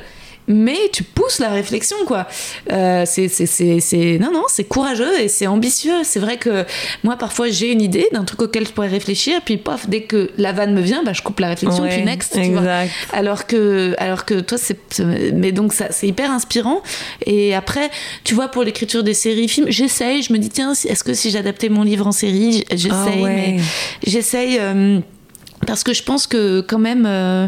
Mais 0.48 0.78
tu 0.92 1.04
pousses 1.04 1.40
la 1.40 1.50
réflexion, 1.50 1.98
quoi. 2.06 2.28
Euh, 2.72 3.04
c'est, 3.06 3.28
c'est, 3.28 3.46
c'est, 3.46 3.80
c'est- 3.80 4.18
non, 4.20 4.32
non, 4.32 4.44
c'est 4.48 4.64
courageux 4.66 5.20
et 5.22 5.28
c'est 5.28 5.48
ambitieux. 5.48 6.04
C'est 6.04 6.20
vrai 6.20 6.38
que 6.38 6.66
moi, 7.04 7.16
parfois, 7.16 7.50
j'ai 7.50 7.72
une 7.72 7.82
idée 7.82 8.08
d'un 8.12 8.24
truc 8.24 8.42
auquel 8.42 8.68
je 8.68 8.72
pourrais 8.74 8.88
réfléchir, 8.88 9.40
puis 9.46 9.58
paf, 9.58 9.88
dès 9.88 10.02
que 10.02 10.32
la 10.38 10.52
vanne 10.52 10.74
me 10.74 10.82
vient, 10.82 11.04
bah, 11.04 11.14
je 11.14 11.22
coupe 11.22 11.40
la 11.40 11.50
réflexion, 11.50 11.84
Ouais, 11.84 11.90
puis 11.96 12.04
next, 12.04 12.34
tu 12.34 12.52
vois. 12.52 12.62
Alors 13.14 13.46
que, 13.48 13.94
alors 13.98 14.26
que 14.26 14.40
toi, 14.42 14.58
c'est, 14.58 14.78
mais 15.34 15.52
donc 15.52 15.74
ça, 15.74 15.88
c'est 15.92 16.08
hyper 16.08 16.32
inspirant. 16.32 16.82
Et 17.26 17.54
après, 17.56 17.90
tu 18.24 18.34
vois, 18.34 18.48
pour 18.50 18.64
l'écriture 18.64 19.04
des 19.04 19.14
séries, 19.14 19.48
films, 19.48 19.68
j'essaye. 19.70 20.22
Je 20.22 20.34
me 20.34 20.38
dis 20.38 20.50
tiens, 20.50 20.74
est-ce 20.74 21.04
que 21.04 21.14
si 21.14 21.30
j'adaptais 21.32 21.70
mon 21.70 21.84
livre 21.84 22.08
en 22.08 22.12
série, 22.12 22.64
j'essaye, 22.72 23.22
ouais. 23.22 23.36
mais 23.36 23.58
j'essaye 24.06 24.58
euh, 24.60 25.00
parce 25.68 25.84
que 25.84 25.94
je 25.94 26.04
pense 26.04 26.28
que 26.28 26.62
quand 26.62 26.80
même. 26.80 27.06
euh, 27.06 27.48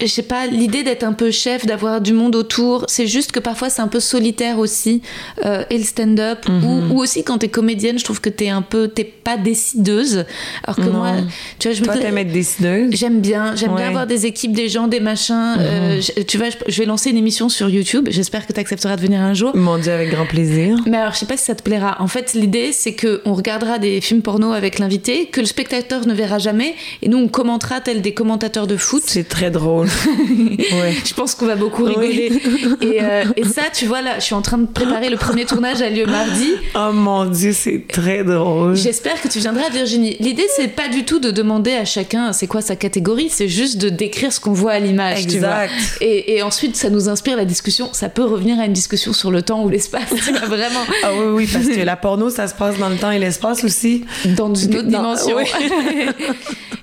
je 0.00 0.06
sais 0.06 0.22
pas, 0.22 0.46
l'idée 0.46 0.82
d'être 0.82 1.04
un 1.04 1.12
peu 1.12 1.30
chef, 1.30 1.64
d'avoir 1.66 2.00
du 2.00 2.12
monde 2.12 2.36
autour, 2.36 2.84
c'est 2.88 3.06
juste 3.06 3.32
que 3.32 3.40
parfois 3.40 3.70
c'est 3.70 3.80
un 3.82 3.88
peu 3.88 4.00
solitaire 4.00 4.58
aussi. 4.58 5.02
euh, 5.44 5.64
et 5.70 5.78
le 5.78 5.84
stand-up, 5.84 6.38
Mhm. 6.48 6.64
ou, 6.64 6.94
ou 6.94 7.00
aussi 7.00 7.22
quand 7.24 7.38
t'es 7.38 7.48
comédienne, 7.48 7.98
je 7.98 8.04
trouve 8.04 8.20
que 8.20 8.28
t'es 8.30 8.48
un 8.48 8.62
peu, 8.62 8.88
t'es 8.88 9.04
pas 9.04 9.36
décideuse. 9.36 10.24
Alors 10.64 10.76
que 10.76 10.82
Non. 10.82 10.98
moi, 10.98 11.12
tu 11.58 11.68
vois, 11.68 11.74
je 11.74 11.80
me 11.80 11.86
Toi, 11.86 11.94
dis- 11.96 12.00
t'aimes 12.02 12.18
être 12.18 12.32
décideuse? 12.32 12.90
J'aime 12.92 13.20
bien, 13.20 13.54
j'aime 13.56 13.70
Ouais. 13.72 13.78
bien 13.78 13.88
avoir 13.88 14.06
des 14.06 14.26
équipes, 14.26 14.52
des 14.52 14.68
gens, 14.68 14.86
des 14.88 15.00
machins. 15.00 15.56
Euh, 15.58 16.00
je- 16.00 16.22
tu 16.22 16.36
vois, 16.38 16.50
je, 16.50 16.56
je 16.68 16.78
vais 16.80 16.86
lancer 16.86 17.10
une 17.10 17.16
émission 17.16 17.48
sur 17.48 17.68
YouTube. 17.68 18.08
J'espère 18.10 18.46
que 18.46 18.52
tu 18.52 18.60
accepteras 18.60 18.96
de 18.96 19.00
venir 19.02 19.20
un 19.20 19.34
jour. 19.34 19.54
Mon 19.56 19.78
Dieu, 19.78 19.92
avec 19.92 20.10
grand 20.10 20.26
plaisir. 20.26 20.78
Mais 20.86 20.96
alors, 20.96 21.12
je 21.14 21.18
sais 21.18 21.26
pas 21.26 21.36
si 21.36 21.44
ça 21.44 21.54
te 21.54 21.62
plaira. 21.62 21.96
En 22.00 22.08
fait, 22.08 22.34
l'idée, 22.34 22.72
c'est 22.72 22.94
que 22.94 23.22
on 23.24 23.34
regardera 23.34 23.78
des 23.78 24.00
films 24.00 24.22
porno 24.22 24.52
avec 24.52 24.78
l'invité, 24.78 25.26
que 25.26 25.40
le 25.40 25.46
spectateur 25.46 26.06
ne 26.06 26.14
verra 26.14 26.38
jamais, 26.38 26.74
et 27.02 27.08
nous, 27.08 27.18
on 27.18 27.28
commentera 27.28 27.80
tel 27.80 28.02
des 28.02 28.12
commentateurs 28.14 28.66
de 28.66 28.76
foot. 28.76 29.02
C'est 29.06 29.28
très 29.28 29.50
drôle. 29.50 29.85
ouais. 30.80 30.94
Je 31.04 31.14
pense 31.14 31.34
qu'on 31.34 31.46
va 31.46 31.56
beaucoup 31.56 31.84
rigoler. 31.84 32.32
Et, 32.80 33.02
euh, 33.02 33.24
et 33.36 33.44
ça, 33.44 33.62
tu 33.72 33.86
vois, 33.86 34.02
là, 34.02 34.18
je 34.18 34.24
suis 34.24 34.34
en 34.34 34.42
train 34.42 34.58
de 34.58 34.66
préparer 34.66 35.08
le 35.10 35.16
premier 35.16 35.44
tournage 35.44 35.82
a 35.82 35.90
lieu 35.90 36.06
mardi. 36.06 36.50
Oh 36.74 36.92
mon 36.92 37.24
Dieu, 37.26 37.52
c'est 37.52 37.84
très 37.88 38.24
drôle. 38.24 38.76
J'espère 38.76 39.20
que 39.20 39.28
tu 39.28 39.38
viendras, 39.38 39.68
Virginie. 39.70 40.16
L'idée, 40.20 40.46
c'est 40.54 40.68
pas 40.68 40.88
du 40.88 41.04
tout 41.04 41.18
de 41.18 41.30
demander 41.30 41.72
à 41.72 41.84
chacun 41.84 42.32
c'est 42.32 42.46
quoi 42.46 42.60
sa 42.60 42.76
catégorie, 42.76 43.28
c'est 43.30 43.48
juste 43.48 43.78
de 43.78 43.88
décrire 43.88 44.32
ce 44.32 44.40
qu'on 44.40 44.52
voit 44.52 44.72
à 44.72 44.78
l'image. 44.78 45.26
tu 45.26 45.38
vois. 45.38 45.64
Exact. 45.64 45.98
Et, 46.00 46.36
et 46.36 46.42
ensuite, 46.42 46.76
ça 46.76 46.90
nous 46.90 47.08
inspire 47.08 47.36
la 47.36 47.44
discussion. 47.44 47.88
Ça 47.92 48.08
peut 48.08 48.24
revenir 48.24 48.58
à 48.60 48.66
une 48.66 48.72
discussion 48.72 49.12
sur 49.12 49.30
le 49.30 49.42
temps 49.42 49.62
ou 49.64 49.68
l'espace, 49.68 50.08
tu 50.24 50.32
vois, 50.32 50.46
vraiment. 50.46 50.80
Ah 51.02 51.10
oui, 51.14 51.26
oui, 51.32 51.48
parce 51.52 51.66
que 51.66 51.80
la 51.82 51.96
porno, 51.96 52.30
ça 52.30 52.48
se 52.48 52.54
passe 52.54 52.78
dans 52.78 52.88
le 52.88 52.96
temps 52.96 53.10
et 53.10 53.18
l'espace 53.18 53.64
aussi. 53.64 54.04
Dans 54.24 54.54
une 54.54 54.76
autre 54.76 54.88
Dans- 54.88 54.98
dimension. 55.14 55.36
oui. 55.36 55.44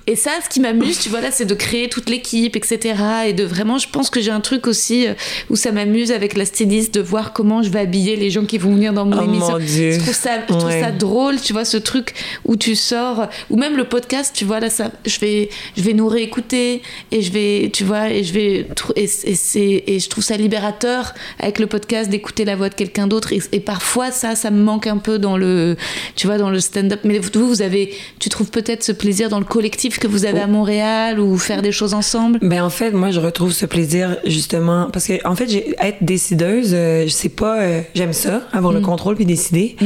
et 0.06 0.16
ça, 0.16 0.30
ce 0.42 0.48
qui 0.48 0.60
m'amuse, 0.60 0.98
tu 0.98 1.08
vois, 1.08 1.20
là, 1.20 1.28
c'est 1.30 1.44
de 1.44 1.54
créer 1.54 1.88
toute 1.88 2.08
l'équipe, 2.08 2.56
etc. 2.56 2.93
Et 3.26 3.32
de 3.32 3.44
vraiment, 3.44 3.78
je 3.78 3.88
pense 3.88 4.10
que 4.10 4.20
j'ai 4.20 4.30
un 4.30 4.40
truc 4.40 4.66
aussi 4.66 5.06
euh, 5.06 5.14
où 5.50 5.56
ça 5.56 5.72
m'amuse 5.72 6.12
avec 6.12 6.36
la 6.36 6.44
styliste 6.44 6.94
de 6.94 7.00
voir 7.00 7.32
comment 7.32 7.62
je 7.62 7.68
vais 7.70 7.80
habiller 7.80 8.16
les 8.16 8.30
gens 8.30 8.44
qui 8.44 8.58
vont 8.58 8.74
venir 8.74 8.92
dans 8.92 9.04
mon 9.04 9.18
Oh 9.18 9.24
émission. 9.24 9.52
mon 9.52 9.58
Dieu. 9.58 9.92
Je 9.92 9.98
trouve 10.00 10.14
ça, 10.14 10.40
je 10.48 10.52
trouve 10.54 10.64
Ouais. 10.66 10.80
ça 10.80 10.90
drôle, 10.90 11.40
tu 11.40 11.52
vois, 11.52 11.64
ce 11.64 11.76
truc 11.76 12.14
où 12.44 12.56
tu 12.56 12.74
sors, 12.76 13.26
ou 13.50 13.56
même 13.56 13.76
le 13.76 13.84
podcast, 13.84 14.32
tu 14.34 14.44
vois, 14.44 14.60
là, 14.60 14.70
ça, 14.70 14.90
je 15.06 15.18
vais, 15.20 15.48
je 15.76 15.82
vais 15.82 15.92
nous 15.92 16.08
réécouter 16.08 16.82
et 17.12 17.22
je 17.22 17.32
vais, 17.32 17.70
tu 17.72 17.84
vois, 17.84 18.10
et 18.10 18.24
je 18.24 18.32
vais, 18.32 18.66
et, 18.96 19.04
et 19.26 19.94
et 19.94 20.00
je 20.00 20.08
trouve 20.08 20.24
ça 20.24 20.36
libérateur 20.36 21.14
avec 21.38 21.58
le 21.58 21.66
podcast 21.66 22.10
d'écouter 22.10 22.44
la 22.44 22.56
voix 22.56 22.68
de 22.68 22.74
quelqu'un 22.74 23.06
d'autre. 23.06 23.32
Et, 23.32 23.40
et 23.52 23.60
parfois, 23.60 24.10
ça, 24.10 24.34
ça 24.34 24.50
me 24.50 24.62
manque 24.62 24.86
un 24.86 24.96
peu 24.98 25.18
dans 25.18 25.36
le, 25.36 25.76
tu 26.16 26.26
vois, 26.26 26.38
dans 26.38 26.50
le 26.50 26.60
stand-up. 26.60 27.00
Mais 27.04 27.18
vous, 27.18 27.46
vous 27.48 27.62
avez, 27.62 27.92
tu 28.18 28.28
trouves 28.28 28.50
peut-être 28.50 28.82
ce 28.82 28.92
plaisir 28.92 29.28
dans 29.28 29.38
le 29.38 29.44
collectif 29.44 29.98
que 29.98 30.06
vous 30.06 30.24
avez 30.24 30.40
à 30.40 30.46
Montréal 30.46 31.20
ou 31.20 31.36
faire 31.38 31.62
des 31.62 31.72
choses 31.72 31.94
ensemble? 31.94 32.38
Ben 32.42 32.62
en 32.62 32.70
fait, 32.70 32.83
moi 32.92 33.10
je 33.10 33.20
retrouve 33.20 33.52
ce 33.52 33.66
plaisir 33.66 34.16
justement 34.26 34.88
parce 34.92 35.06
que 35.06 35.26
en 35.26 35.34
fait, 35.34 35.48
j'ai 35.48 35.74
être 35.80 36.02
décideuse, 36.02 36.72
euh, 36.72 37.04
je 37.04 37.08
sais 37.08 37.28
pas, 37.28 37.60
euh, 37.60 37.80
j'aime 37.94 38.12
ça, 38.12 38.42
avoir 38.52 38.72
le 38.72 38.80
contrôle 38.80 39.16
puis 39.16 39.26
décider, 39.26 39.76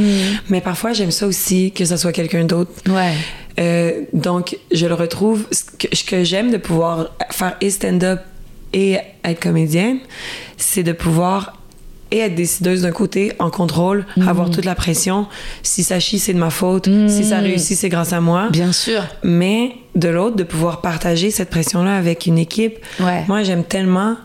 mais 0.49 0.61
parfois 0.61 0.93
j'aime 0.93 1.11
ça 1.11 1.27
aussi 1.27 1.71
que 1.71 1.85
ça 1.85 1.97
soit 1.97 2.11
quelqu'un 2.11 2.45
d'autre. 2.45 2.71
Ouais. 2.87 3.13
Euh, 3.59 4.03
donc 4.13 4.57
je 4.71 4.85
le 4.85 4.93
retrouve 4.93 5.45
ce 5.51 5.63
que, 5.77 5.93
ce 5.93 6.03
que 6.03 6.23
j'aime 6.23 6.51
de 6.51 6.57
pouvoir 6.57 7.15
faire 7.31 7.57
et 7.59 7.69
stand-up 7.69 8.21
et 8.71 8.97
être 9.23 9.39
comédienne, 9.39 9.99
c'est 10.57 10.83
de 10.83 10.93
pouvoir 10.93 11.58
et 12.11 12.19
être 12.19 12.35
décideuse 12.35 12.81
d'un 12.83 12.91
côté, 12.91 13.33
en 13.39 13.49
contrôle, 13.49 14.05
avoir 14.25 14.49
toute 14.49 14.65
la 14.65 14.75
pression. 14.75 15.27
Si 15.63 15.83
ça 15.83 15.99
chie, 15.99 16.17
c'est 16.19 16.33
de 16.33 16.39
ma 16.39 16.49
faute. 16.49 16.89
Si 17.07 17.23
ça 17.23 17.39
réussit, 17.39 17.77
c'est 17.77 17.89
grâce 17.89 18.13
à 18.13 18.21
moi 18.21 18.47
Bien 18.51 18.71
sûr. 18.71 19.03
mais 19.23 19.73
de 19.95 20.09
l'autre 20.09 20.35
de 20.35 20.43
pouvoir 20.43 20.81
partager 20.81 21.29
cette 21.31 21.49
pression 21.49 21.83
là 21.83 21.95
avec 21.97 22.25
une 22.25 22.37
équipe 22.37 22.77
Ouais. 22.99 23.23
moi 23.27 23.43
j'aime 23.43 23.63
tellement 23.63 24.15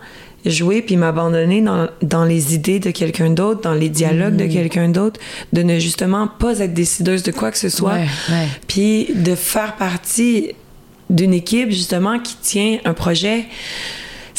jouer 0.47 0.83
puis 0.83 0.97
m'abandonner 0.99 1.63
dans, 1.63 1.89
dans 2.03 2.25
les 2.25 2.55
idées 2.55 2.79
de 2.79 2.91
quelqu'un 2.91 3.31
d'autre 3.31 3.63
dans 3.63 3.73
les 3.73 3.89
dialogues 3.89 4.35
Mm. 4.35 4.47
de 4.47 4.47
quelqu'un 4.53 4.89
d'autre 4.91 5.19
de 5.55 5.63
ne 5.63 5.79
justement 5.79 6.29
pas 6.29 6.59
être 6.61 6.75
décideuse 6.75 7.23
de 7.23 7.33
quoi 7.33 7.51
que 7.51 7.57
ce 7.59 7.71
soit 7.71 7.95
Ouais, 7.95 8.07
ouais. 8.31 8.49
puis 8.69 9.09
de 9.15 9.35
faire 9.35 9.77
partie 9.77 10.53
d'une 11.11 11.33
équipe 11.35 11.71
justement 11.71 12.19
qui 12.19 12.37
tient 12.43 12.79
un 12.85 12.93
projet 12.93 13.45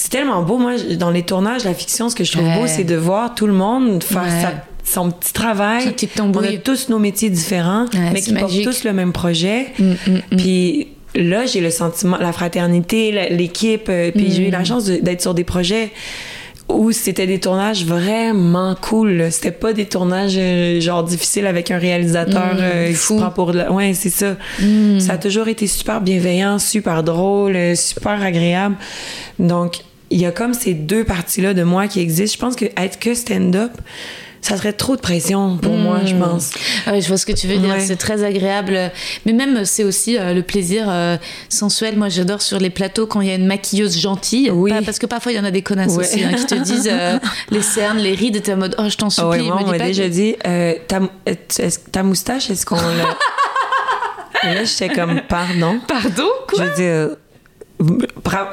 c'est 0.06 0.12
tellement 0.12 0.44
beau 0.44 0.60
moi 0.60 0.74
dans 1.00 1.10
les 1.10 1.24
tournages 1.24 1.64
la 1.64 1.74
fiction 1.74 2.10
ce 2.10 2.16
que 2.16 2.24
je 2.24 2.32
trouve 2.32 2.46
Ouais. 2.46 2.60
beau 2.60 2.68
c'est 2.68 2.84
de 2.84 2.96
voir 2.96 3.34
tout 3.34 3.48
le 3.48 3.54
monde 3.54 4.04
faire 4.04 4.22
Ouais. 4.22 4.42
sa- 4.42 4.64
son 4.84 5.10
petit 5.10 5.34
travail 5.34 5.84
Sa 5.84 5.90
petite 5.92 6.20
on 6.22 6.32
a 6.32 6.58
tous 6.64 6.90
nos 6.90 7.00
métiers 7.00 7.32
différents 7.32 7.86
Ouais, 7.92 8.12
mais 8.14 8.22
qui 8.22 8.30
portent 8.34 8.44
magique. 8.52 8.66
tous 8.66 8.84
le 8.84 8.94
même 8.94 9.14
projet 9.14 9.68
Mm, 9.80 9.84
mm, 9.84 9.96
mm. 10.32 10.38
puis 10.38 10.88
là, 11.16 11.46
j'ai 11.48 11.60
le 11.62 11.72
sentiment, 11.72 12.18
la 12.18 12.32
fraternité, 12.34 13.12
l'équipe, 13.32 13.88
euh, 13.90 14.12
puis 14.12 14.32
j'ai 14.32 14.50
eu 14.50 14.52
la 14.52 14.64
chance 14.64 14.86
de- 14.86 14.98
d'être 14.98 15.22
sur 15.24 15.34
des 15.34 15.44
projets 15.46 15.92
où 16.68 16.92
c'était 16.92 17.26
des 17.26 17.40
tournages 17.40 17.86
vraiment 17.86 18.76
cool. 18.82 19.28
C'était 19.32 19.52
pas 19.52 19.72
des 19.74 19.86
tournages 19.86 20.36
euh, 20.38 20.80
genre 20.82 21.04
difficiles 21.04 21.48
avec 21.48 21.72
un 21.72 21.78
réalisateur 21.80 22.56
euh, 22.60 22.90
qui 22.90 22.96
se 22.96 23.14
prend 23.14 23.30
pour 23.32 23.54
de 23.54 23.60
la... 23.60 23.72
Ouais, 23.72 23.94
c'est 23.96 24.10
ça. 24.10 24.36
Ça 25.00 25.14
a 25.14 25.18
toujours 25.18 25.48
été 25.48 25.66
super 25.68 26.02
bienveillant, 26.02 26.60
super 26.60 27.02
drôle, 27.02 27.58
super 27.76 28.22
agréable. 28.22 28.76
Donc, 29.40 29.78
il 30.12 30.20
y 30.22 30.26
a 30.26 30.32
comme 30.32 30.54
ces 30.54 30.74
deux 30.74 31.04
parties-là 31.04 31.54
de 31.54 31.64
moi 31.64 31.88
qui 31.88 32.00
existent. 32.00 32.36
Je 32.36 32.40
pense 32.40 32.56
que 32.56 32.66
être 32.78 33.00
que 33.00 33.14
stand-up, 33.14 33.72
ça 34.42 34.58
serait 34.58 34.74
trop 34.74 34.96
de 34.96 35.02
pression 35.02 35.58
pour 35.58 35.74
moi, 35.74 36.02
je 36.06 36.14
pense. 36.14 36.52
Ah 36.86 36.92
Ouais, 36.92 37.02
je 37.02 37.08
vois 37.08 37.18
ce 37.18 37.26
que 37.26 37.32
tu 37.32 37.48
veux 37.48 37.58
dire. 37.58 37.70
Ouais. 37.74 37.80
C'est 37.80 37.96
très 37.96 38.24
agréable. 38.24 38.92
Mais 39.26 39.34
même, 39.34 39.66
c'est 39.66 39.84
aussi 39.84 40.18
euh, 40.20 40.34
le 40.36 40.44
plaisir 40.44 40.86
euh, 40.88 41.18
sensuel. 41.50 41.98
Moi, 41.98 42.10
j'adore 42.10 42.44
sur 42.44 42.60
les 42.60 42.70
plateaux 42.70 43.08
quand 43.08 43.22
il 43.22 43.28
y 43.28 43.32
a 43.32 43.36
une 43.36 43.48
maquilleuse 43.48 44.00
gentille. 44.00 44.52
Oui. 44.52 44.70
Pas- 44.72 44.84
parce 44.84 45.00
que 45.00 45.08
parfois, 45.08 45.32
il 45.32 45.36
y 45.36 45.40
en 45.40 45.46
a 45.46 45.50
des 45.52 45.64
connasses 45.64 45.94
Ouais. 45.96 46.06
aussi 46.06 46.24
hein, 46.24 46.34
qui 46.38 46.46
te 46.46 46.54
disent 46.56 46.90
euh, 46.92 47.18
les 47.50 47.64
cernes, 47.64 47.98
les 47.98 48.14
rides, 48.14 48.36
et 48.36 48.42
t'es 48.42 48.54
en 48.54 48.58
mode 48.58 48.76
oh, 48.78 48.84
je 48.88 48.98
t'en 48.98 49.08
Ah 49.08 49.10
supplie. 49.10 49.30
ouais, 49.42 49.42
moi, 49.48 49.62
me 49.62 49.64
on 49.64 49.72
m'a 49.72 49.80
déjà 49.80 50.04
que- 50.04 50.10
dit, 50.10 50.36
ta, 50.88 51.00
ta 51.92 52.04
moustache, 52.04 52.52
est-ce 52.52 52.66
qu'on 52.68 52.76
l'a... 52.76 53.18
Et 54.44 54.54
là, 54.54 54.64
j'étais 54.64 54.90
comme, 54.90 55.22
pardon? 55.28 55.80
Pardon? 55.88 56.28
Je 56.56 56.62
veux 56.62 56.76
dire, 56.76 57.16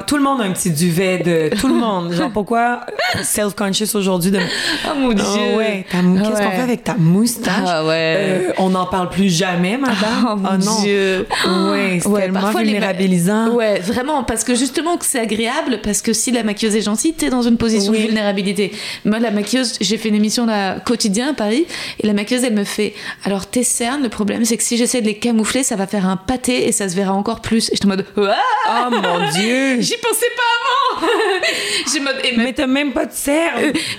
tout 0.07 0.17
le 0.17 0.23
monde 0.23 0.41
a 0.41 0.43
un 0.43 0.51
petit 0.51 0.69
duvet 0.71 1.19
de... 1.19 1.55
Tout 1.57 1.67
le 1.67 1.75
monde. 1.75 2.11
Genre, 2.13 2.29
pourquoi 2.33 2.81
self-conscious 3.21 3.95
aujourd'hui 3.95 4.31
de... 4.31 4.39
Oh 4.85 4.95
mon 4.97 5.13
dieu. 5.13 5.23
Ah 5.25 5.57
ouais, 5.57 5.85
qu'est-ce 5.89 6.41
qu'on 6.41 6.51
fait 6.51 6.61
avec 6.61 6.83
ta 6.83 6.95
moustache? 6.95 7.53
Ah 7.65 7.85
ouais. 7.85 8.15
Euh, 8.17 8.51
on 8.57 8.69
n'en 8.69 8.85
parle 8.85 9.09
plus 9.09 9.29
jamais, 9.29 9.77
madame. 9.77 10.27
Oh 10.31 10.35
mon 10.35 10.57
non. 10.57 10.81
dieu. 10.81 11.25
Ouais, 11.71 11.99
c'est 12.01 12.11
tellement 12.13 12.41
parfois, 12.41 12.61
les 12.63 12.67
ma- 12.67 12.79
vulnérabilisant. 12.79 13.49
Ouais, 13.53 13.79
vraiment, 13.79 14.23
parce 14.23 14.43
que 14.43 14.55
justement 14.55 14.97
que 14.97 15.05
c'est 15.05 15.19
agréable, 15.19 15.79
parce 15.83 16.01
que 16.01 16.11
si 16.13 16.31
la 16.31 16.43
maquilleuse 16.43 16.75
est 16.75 16.81
gentille, 16.81 17.13
t'es 17.13 17.29
dans 17.29 17.41
une 17.43 17.57
position 17.57 17.91
Oui. 17.91 17.99
de 18.01 18.07
vulnérabilité. 18.07 18.71
Moi, 19.05 19.19
la 19.19 19.31
maquilleuse, 19.31 19.77
j'ai 19.79 19.97
fait 19.97 20.09
une 20.09 20.15
émission 20.15 20.45
là, 20.45 20.79
quotidien 20.79 21.29
à 21.29 21.33
Paris, 21.33 21.65
et 22.01 22.07
la 22.07 22.13
maquilleuse, 22.13 22.43
elle 22.43 22.53
me 22.55 22.63
fait, 22.65 22.93
alors 23.23 23.47
tes 23.47 23.63
cernes, 23.63 24.03
le 24.03 24.09
problème, 24.09 24.43
c'est 24.45 24.57
que 24.57 24.63
si 24.63 24.75
j'essaie 24.77 25.01
de 25.01 25.07
les 25.07 25.17
camoufler, 25.17 25.63
ça 25.63 25.75
va 25.75 25.87
faire 25.87 26.07
un 26.07 26.17
pâté 26.17 26.67
et 26.67 26.71
ça 26.71 26.89
se 26.89 26.95
verra 26.95 27.13
encore 27.13 27.41
plus. 27.41 27.69
Et 27.69 27.75
je 27.75 27.77
suis 27.77 27.85
en 27.85 27.89
mode, 27.89 28.05
Oh 28.17 28.89
mon 28.91 29.22
Dieu! 29.31 29.81
J'y 29.81 29.97
pensais 29.97 30.25
pas 30.35 30.97
avant! 31.05 31.07
J'ai 31.93 31.99
mode, 31.99 32.15
et 32.23 32.37
Mais 32.37 32.53
t'as 32.53 32.67
même 32.67 32.91
pas 32.93 33.05
de 33.05 33.11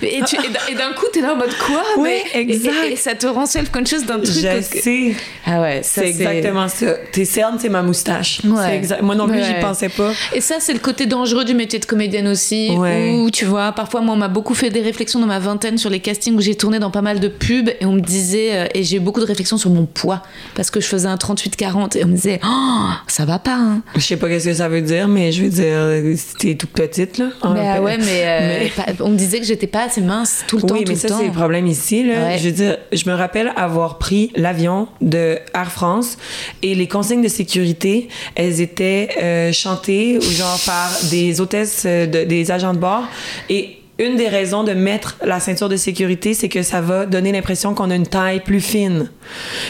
et, 0.01 0.21
tu- 0.27 0.35
et 0.35 0.49
d'un- 0.49 0.59
et 0.71 0.75
d'un 0.75 0.91
coup, 0.93 1.05
t'es 1.11 1.21
là 1.21 1.33
en 1.33 1.35
mode 1.35 1.53
quoi? 1.65 1.81
Oui, 1.97 2.09
Mais- 2.33 2.41
exact. 2.41 2.73
Et, 2.87 2.93
et 2.93 2.95
ça 2.95 3.15
te 3.15 3.25
rend 3.27 3.45
self-conscious 3.45 4.05
d'un 4.05 4.19
truc. 4.19 4.27
Je 4.35 4.47
que- 4.69 4.81
sais. 4.81 5.15
Ah 5.45 5.61
ouais, 5.61 5.81
C'est 5.83 6.07
exactement 6.09 6.67
ça. 6.67 6.93
Tes 7.11 7.25
cernes, 7.25 7.57
c'est 7.59 7.69
ma 7.69 7.81
moustache. 7.81 8.41
Ouais. 8.43 8.63
C'est 8.65 8.75
exact- 8.75 9.01
Moi 9.01 9.15
non 9.15 9.27
plus, 9.27 9.43
j'y 9.43 9.53
pensais 9.61 9.89
pas. 9.89 10.11
Et 10.33 10.41
ça, 10.41 10.55
c'est 10.59 10.73
le 10.73 10.79
côté 10.79 11.05
dangereux 11.05 11.45
du 11.45 11.53
métier 11.53 11.79
de 11.79 11.85
comédienne 11.85 12.27
aussi. 12.27 12.71
Ouais. 12.71 13.11
Où, 13.17 13.29
tu 13.31 13.45
vois, 13.45 13.71
parfois, 13.71 14.01
moi, 14.01 14.13
on 14.15 14.17
m'a 14.17 14.27
beaucoup 14.27 14.53
fait 14.53 14.69
des 14.69 14.81
réflexions 14.81 15.19
dans 15.19 15.27
ma 15.27 15.39
vingtaine 15.39 15.77
sur 15.77 15.89
les 15.89 15.99
castings 15.99 16.35
où 16.35 16.41
j'ai 16.41 16.55
tourné 16.55 16.79
dans 16.79 16.91
pas 16.91 17.01
mal 17.01 17.19
de 17.19 17.27
pubs 17.27 17.69
et 17.79 17.85
on 17.85 17.93
me 17.93 18.01
disait, 18.01 18.49
euh, 18.53 18.67
et 18.73 18.83
j'ai 18.83 18.97
eu 18.97 18.99
beaucoup 18.99 19.19
de 19.21 19.25
réflexions 19.25 19.57
sur 19.57 19.69
mon 19.69 19.85
poids 19.85 20.21
parce 20.55 20.69
que 20.71 20.79
je 20.79 20.87
faisais 20.87 21.07
un 21.07 21.15
38-40 21.15 21.97
et 21.97 22.03
on 22.03 22.07
me 22.07 22.15
disait, 22.15 22.39
oh, 22.45 22.89
ça 23.07 23.25
va 23.25 23.39
pas, 23.39 23.55
hein. 23.55 23.81
Je 23.95 24.01
sais 24.01 24.17
pas 24.17 24.27
qu'est-ce 24.27 24.45
que 24.49 24.53
ça 24.53 24.67
veut 24.69 24.81
dire, 24.81 25.04
mais 25.07 25.31
je 25.31 25.43
veux 25.43 25.49
dire, 25.49 26.17
t'es 26.39 26.55
toute 26.55 26.71
petite, 26.71 27.17
là. 27.17 27.29
En 27.41 27.53
Mais, 27.53 27.61
fait. 27.61 27.67
ah 27.67 27.81
ouais, 27.81 27.97
mais, 27.97 28.21
euh, 28.23 28.67
Mais- 28.77 28.95
on 29.01 29.09
me 29.09 29.17
disait 29.17 29.39
que 29.39 29.45
j'étais 29.45 29.67
pas 29.67 29.83
assez 29.85 30.01
mince 30.01 30.43
tout 30.47 30.57
le 30.57 30.63
temps. 30.63 30.75
Oui, 30.75 30.85
mais 30.87 30.95
ça, 30.95 31.07
c'est 31.09 31.25
le 31.25 31.31
problème 31.31 31.67
ici. 31.67 32.03
Là. 32.03 32.13
Ouais. 32.27 32.37
Je 32.37 32.45
veux 32.45 32.51
dire, 32.51 32.77
je 32.91 33.09
me 33.09 33.15
rappelle 33.15 33.51
avoir 33.55 33.97
pris 33.97 34.31
l'avion 34.35 34.87
de 35.01 35.37
Air 35.53 35.71
France 35.71 36.17
et 36.61 36.75
les 36.75 36.87
consignes 36.87 37.21
de 37.23 37.27
sécurité, 37.27 38.07
elles 38.35 38.61
étaient 38.61 39.09
euh, 39.21 39.51
chantées 39.51 40.19
genre 40.21 40.59
par 40.65 40.89
des 41.09 41.41
hôtesses, 41.41 41.83
euh, 41.85 42.05
de- 42.05 42.23
des 42.23 42.51
agents 42.51 42.73
de 42.73 42.79
bord. 42.79 43.03
Et 43.49 43.77
une 43.97 44.17
des 44.17 44.27
raisons 44.27 44.63
de 44.63 44.73
mettre 44.73 45.15
la 45.23 45.39
ceinture 45.39 45.69
de 45.69 45.77
sécurité, 45.77 46.33
c'est 46.33 46.49
que 46.49 46.63
ça 46.63 46.81
va 46.81 47.05
donner 47.05 47.31
l'impression 47.31 47.73
qu'on 47.73 47.89
a 47.91 47.95
une 47.95 48.07
taille 48.07 48.41
plus 48.41 48.59
fine. 48.59 49.09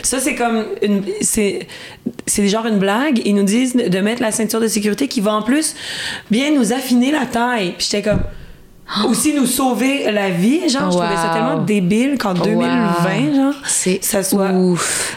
Ça, 0.01 0.19
c'est 0.19 0.33
comme 0.35 0.65
une, 0.81 1.03
c'est, 1.21 1.67
c'est 2.25 2.47
genre 2.47 2.65
une 2.65 2.79
blague. 2.79 3.21
Ils 3.25 3.35
nous 3.35 3.43
disent 3.43 3.75
de 3.75 3.99
mettre 3.99 4.21
la 4.21 4.31
ceinture 4.31 4.59
de 4.59 4.67
sécurité 4.67 5.07
qui 5.07 5.21
va 5.21 5.33
en 5.33 5.41
plus 5.43 5.75
bien 6.31 6.51
nous 6.51 6.73
affiner 6.73 7.11
la 7.11 7.25
taille. 7.27 7.73
Puis 7.77 7.87
j'étais 7.91 8.09
comme, 8.09 8.21
aussi 9.07 9.33
nous 9.33 9.45
sauver 9.45 10.11
la 10.11 10.29
vie. 10.31 10.69
Genre, 10.69 10.91
je 10.91 10.97
trouvais 10.97 11.15
ça 11.15 11.31
tellement 11.33 11.63
débile 11.63 12.17
qu'en 12.17 12.33
2020, 12.33 13.35
genre, 13.35 13.53
C'est 13.65 14.03
ça 14.03 14.23
soit. 14.23 14.51
ouf. 14.51 15.15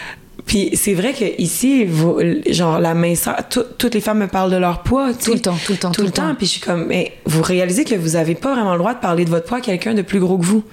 Puis 0.48 0.70
c'est 0.74 0.94
vrai 0.94 1.12
que 1.12 1.24
ici, 1.40 1.84
vous- 1.84 2.18
genre 2.50 2.80
la 2.80 2.94
minceur, 2.94 3.36
tout- 3.48 3.62
toutes 3.78 3.94
les 3.94 4.00
femmes 4.00 4.18
me 4.18 4.26
parlent 4.26 4.50
de 4.50 4.56
leur 4.56 4.82
poids. 4.82 5.12
Tout 5.12 5.34
le 5.34 5.40
temps, 5.40 5.56
tout 5.64 5.72
le 5.72 5.78
temps, 5.78 5.90
tout 5.92 6.02
le 6.02 6.10
temps. 6.10 6.34
Puis 6.36 6.46
je 6.46 6.52
suis 6.52 6.60
comme, 6.60 6.86
mais 6.86 7.12
vous 7.26 7.42
réalisez 7.42 7.84
que 7.84 7.94
vous 7.94 8.16
avez 8.16 8.34
pas 8.34 8.54
vraiment 8.54 8.72
le 8.72 8.78
droit 8.78 8.94
de 8.94 8.98
parler 9.00 9.24
de 9.26 9.30
votre 9.30 9.46
poids 9.46 9.58
à 9.58 9.60
quelqu'un 9.60 9.94
de 9.94 10.02
plus 10.02 10.18
gros 10.20 10.38
que 10.38 10.44
vous. 10.46 10.64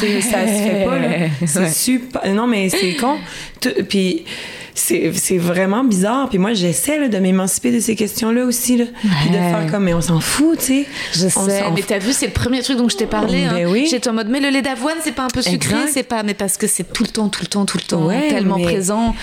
C'est, 0.00 0.20
ça 0.22 0.46
se 0.46 0.52
fait 0.52 0.84
pas 0.86 0.98
là. 0.98 1.08
C'est 1.46 1.58
Ouais. 1.58 1.68
super. 1.70 2.32
Non 2.34 2.46
mais 2.46 2.68
c'est 2.70 2.94
con. 2.94 3.16
Tout- 3.60 3.82
Puis 3.88 4.24
c'est, 4.74 5.12
c'est 5.14 5.38
vraiment 5.38 5.84
bizarre. 5.84 6.28
Puis 6.28 6.38
moi 6.38 6.52
j'essaie 6.52 7.08
de 7.08 7.18
m'émanciper 7.18 7.72
de 7.72 7.80
ces 7.80 7.94
questions-là 7.94 8.44
aussi 8.44 8.76
là. 8.76 8.84
Puis 9.20 9.30
de 9.30 9.34
faire 9.34 9.66
comme, 9.70 9.84
mais 9.84 9.94
on 9.94 10.00
s'en 10.00 10.20
fout, 10.20 10.58
tu 10.58 10.64
sais. 10.64 10.86
Je 11.12 11.26
On 11.26 11.46
sais, 11.46 11.62
mais 11.74 11.82
t'as 11.82 11.98
vu, 11.98 12.12
c'est 12.12 12.26
le 12.26 12.32
premier 12.32 12.62
truc 12.62 12.76
dont 12.76 12.88
je 12.88 12.96
t'ai 12.96 13.06
parlé. 13.06 13.46
Ben 13.48 13.66
hein. 13.66 13.70
oui. 13.70 13.86
J'étais 13.90 14.08
en 14.08 14.12
mode, 14.14 14.28
mais 14.28 14.40
le 14.40 14.50
lait 14.50 14.62
d'avoine, 14.62 14.96
c'est 15.02 15.12
pas 15.14 15.24
un 15.24 15.28
peu 15.28 15.42
sucré, 15.42 15.76
c'est 15.90 16.02
pas, 16.02 16.22
mais 16.22 16.34
parce 16.34 16.56
que 16.56 16.66
c'est 16.66 16.92
tout 16.92 17.04
le 17.04 17.08
temps, 17.10 17.28
tout 17.28 17.42
le 17.42 17.48
temps, 17.48 17.64
tout 17.64 17.78
le 17.78 17.84
temps, 17.84 18.04
Ouais, 18.06 18.28
tellement 18.28 18.56
mais- 18.58 18.64
présent. 18.64 19.14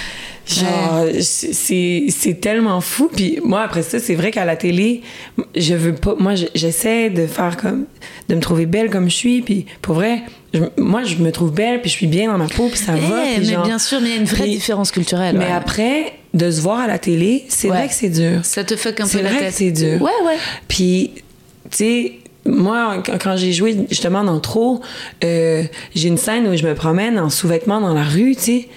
Genre, 0.47 1.05
c'est- 1.21 2.05
c'est 2.09 2.41
tellement 2.41 2.81
fou. 2.81 3.09
Puis 3.13 3.39
moi, 3.43 3.61
après 3.61 3.83
ça, 3.83 3.99
c'est 3.99 4.15
vrai 4.15 4.31
qu'à 4.31 4.43
la 4.45 4.55
télé, 4.55 5.01
je 5.55 5.73
veux 5.75 5.93
pas. 5.93 6.15
Moi, 6.19 6.35
je- 6.35 6.47
j'essaie 6.55 7.09
de 7.09 7.27
faire 7.27 7.57
comme. 7.57 7.85
de 8.29 8.35
me 8.35 8.39
trouver 8.41 8.65
belle 8.65 8.89
comme 8.89 9.09
je 9.09 9.15
suis. 9.15 9.41
Puis 9.41 9.65
pour 9.81 9.95
vrai, 9.95 10.21
je- 10.53 10.61
moi, 10.77 11.03
je 11.03 11.17
me 11.17 11.31
trouve 11.31 11.51
belle, 11.51 11.81
puis 11.81 11.89
je 11.89 11.95
suis 11.95 12.07
bien 12.07 12.31
dans 12.31 12.37
ma 12.37 12.47
peau, 12.47 12.67
puis 12.69 12.79
ça 12.79 12.93
Eh, 12.95 12.99
va. 13.01 13.21
puis 13.35 13.39
mais 13.39 13.43
genre- 13.53 13.65
bien 13.65 13.77
sûr, 13.79 13.99
mais 14.01 14.07
il 14.09 14.15
y 14.15 14.17
a 14.17 14.21
une 14.21 14.25
vraie 14.25 14.43
Puis- 14.43 14.53
différence 14.53 14.91
culturelle. 14.91 15.35
Mais 15.37 15.45
ouais. 15.45 15.51
après, 15.51 16.13
de 16.33 16.49
se 16.49 16.61
voir 16.61 16.79
à 16.79 16.87
la 16.87 16.97
télé, 16.97 17.43
c'est 17.49 17.69
Ouais. 17.69 17.77
vrai 17.77 17.87
que 17.89 17.93
c'est 17.93 18.09
dur. 18.09 18.39
ça 18.43 18.63
te 18.63 18.75
fuck 18.77 18.99
un 19.01 19.07
peu 19.07 19.21
la 19.21 19.29
vrai 19.29 19.39
tête. 19.39 19.47
que 19.49 19.53
c'est 19.53 19.71
dur. 19.71 20.01
Ouais, 20.01 20.11
ouais. 20.25 20.37
Puis, 20.69 21.11
tu 21.69 21.77
sais, 21.77 22.11
moi, 22.45 23.03
quand, 23.05 23.17
quand 23.21 23.35
j'ai 23.37 23.51
joué 23.51 23.75
justement 23.89 24.23
dans 24.23 24.39
Trop, 24.39 24.81
euh, 25.25 25.63
j'ai 25.93 26.07
une 26.07 26.17
scène 26.17 26.47
où 26.47 26.55
je 26.55 26.65
me 26.65 26.73
promène 26.73 27.19
en 27.19 27.29
sous-vêtements 27.29 27.81
dans 27.81 27.93
la 27.93 28.03
rue, 28.03 28.35
tu 28.35 28.41
sais. 28.43 28.67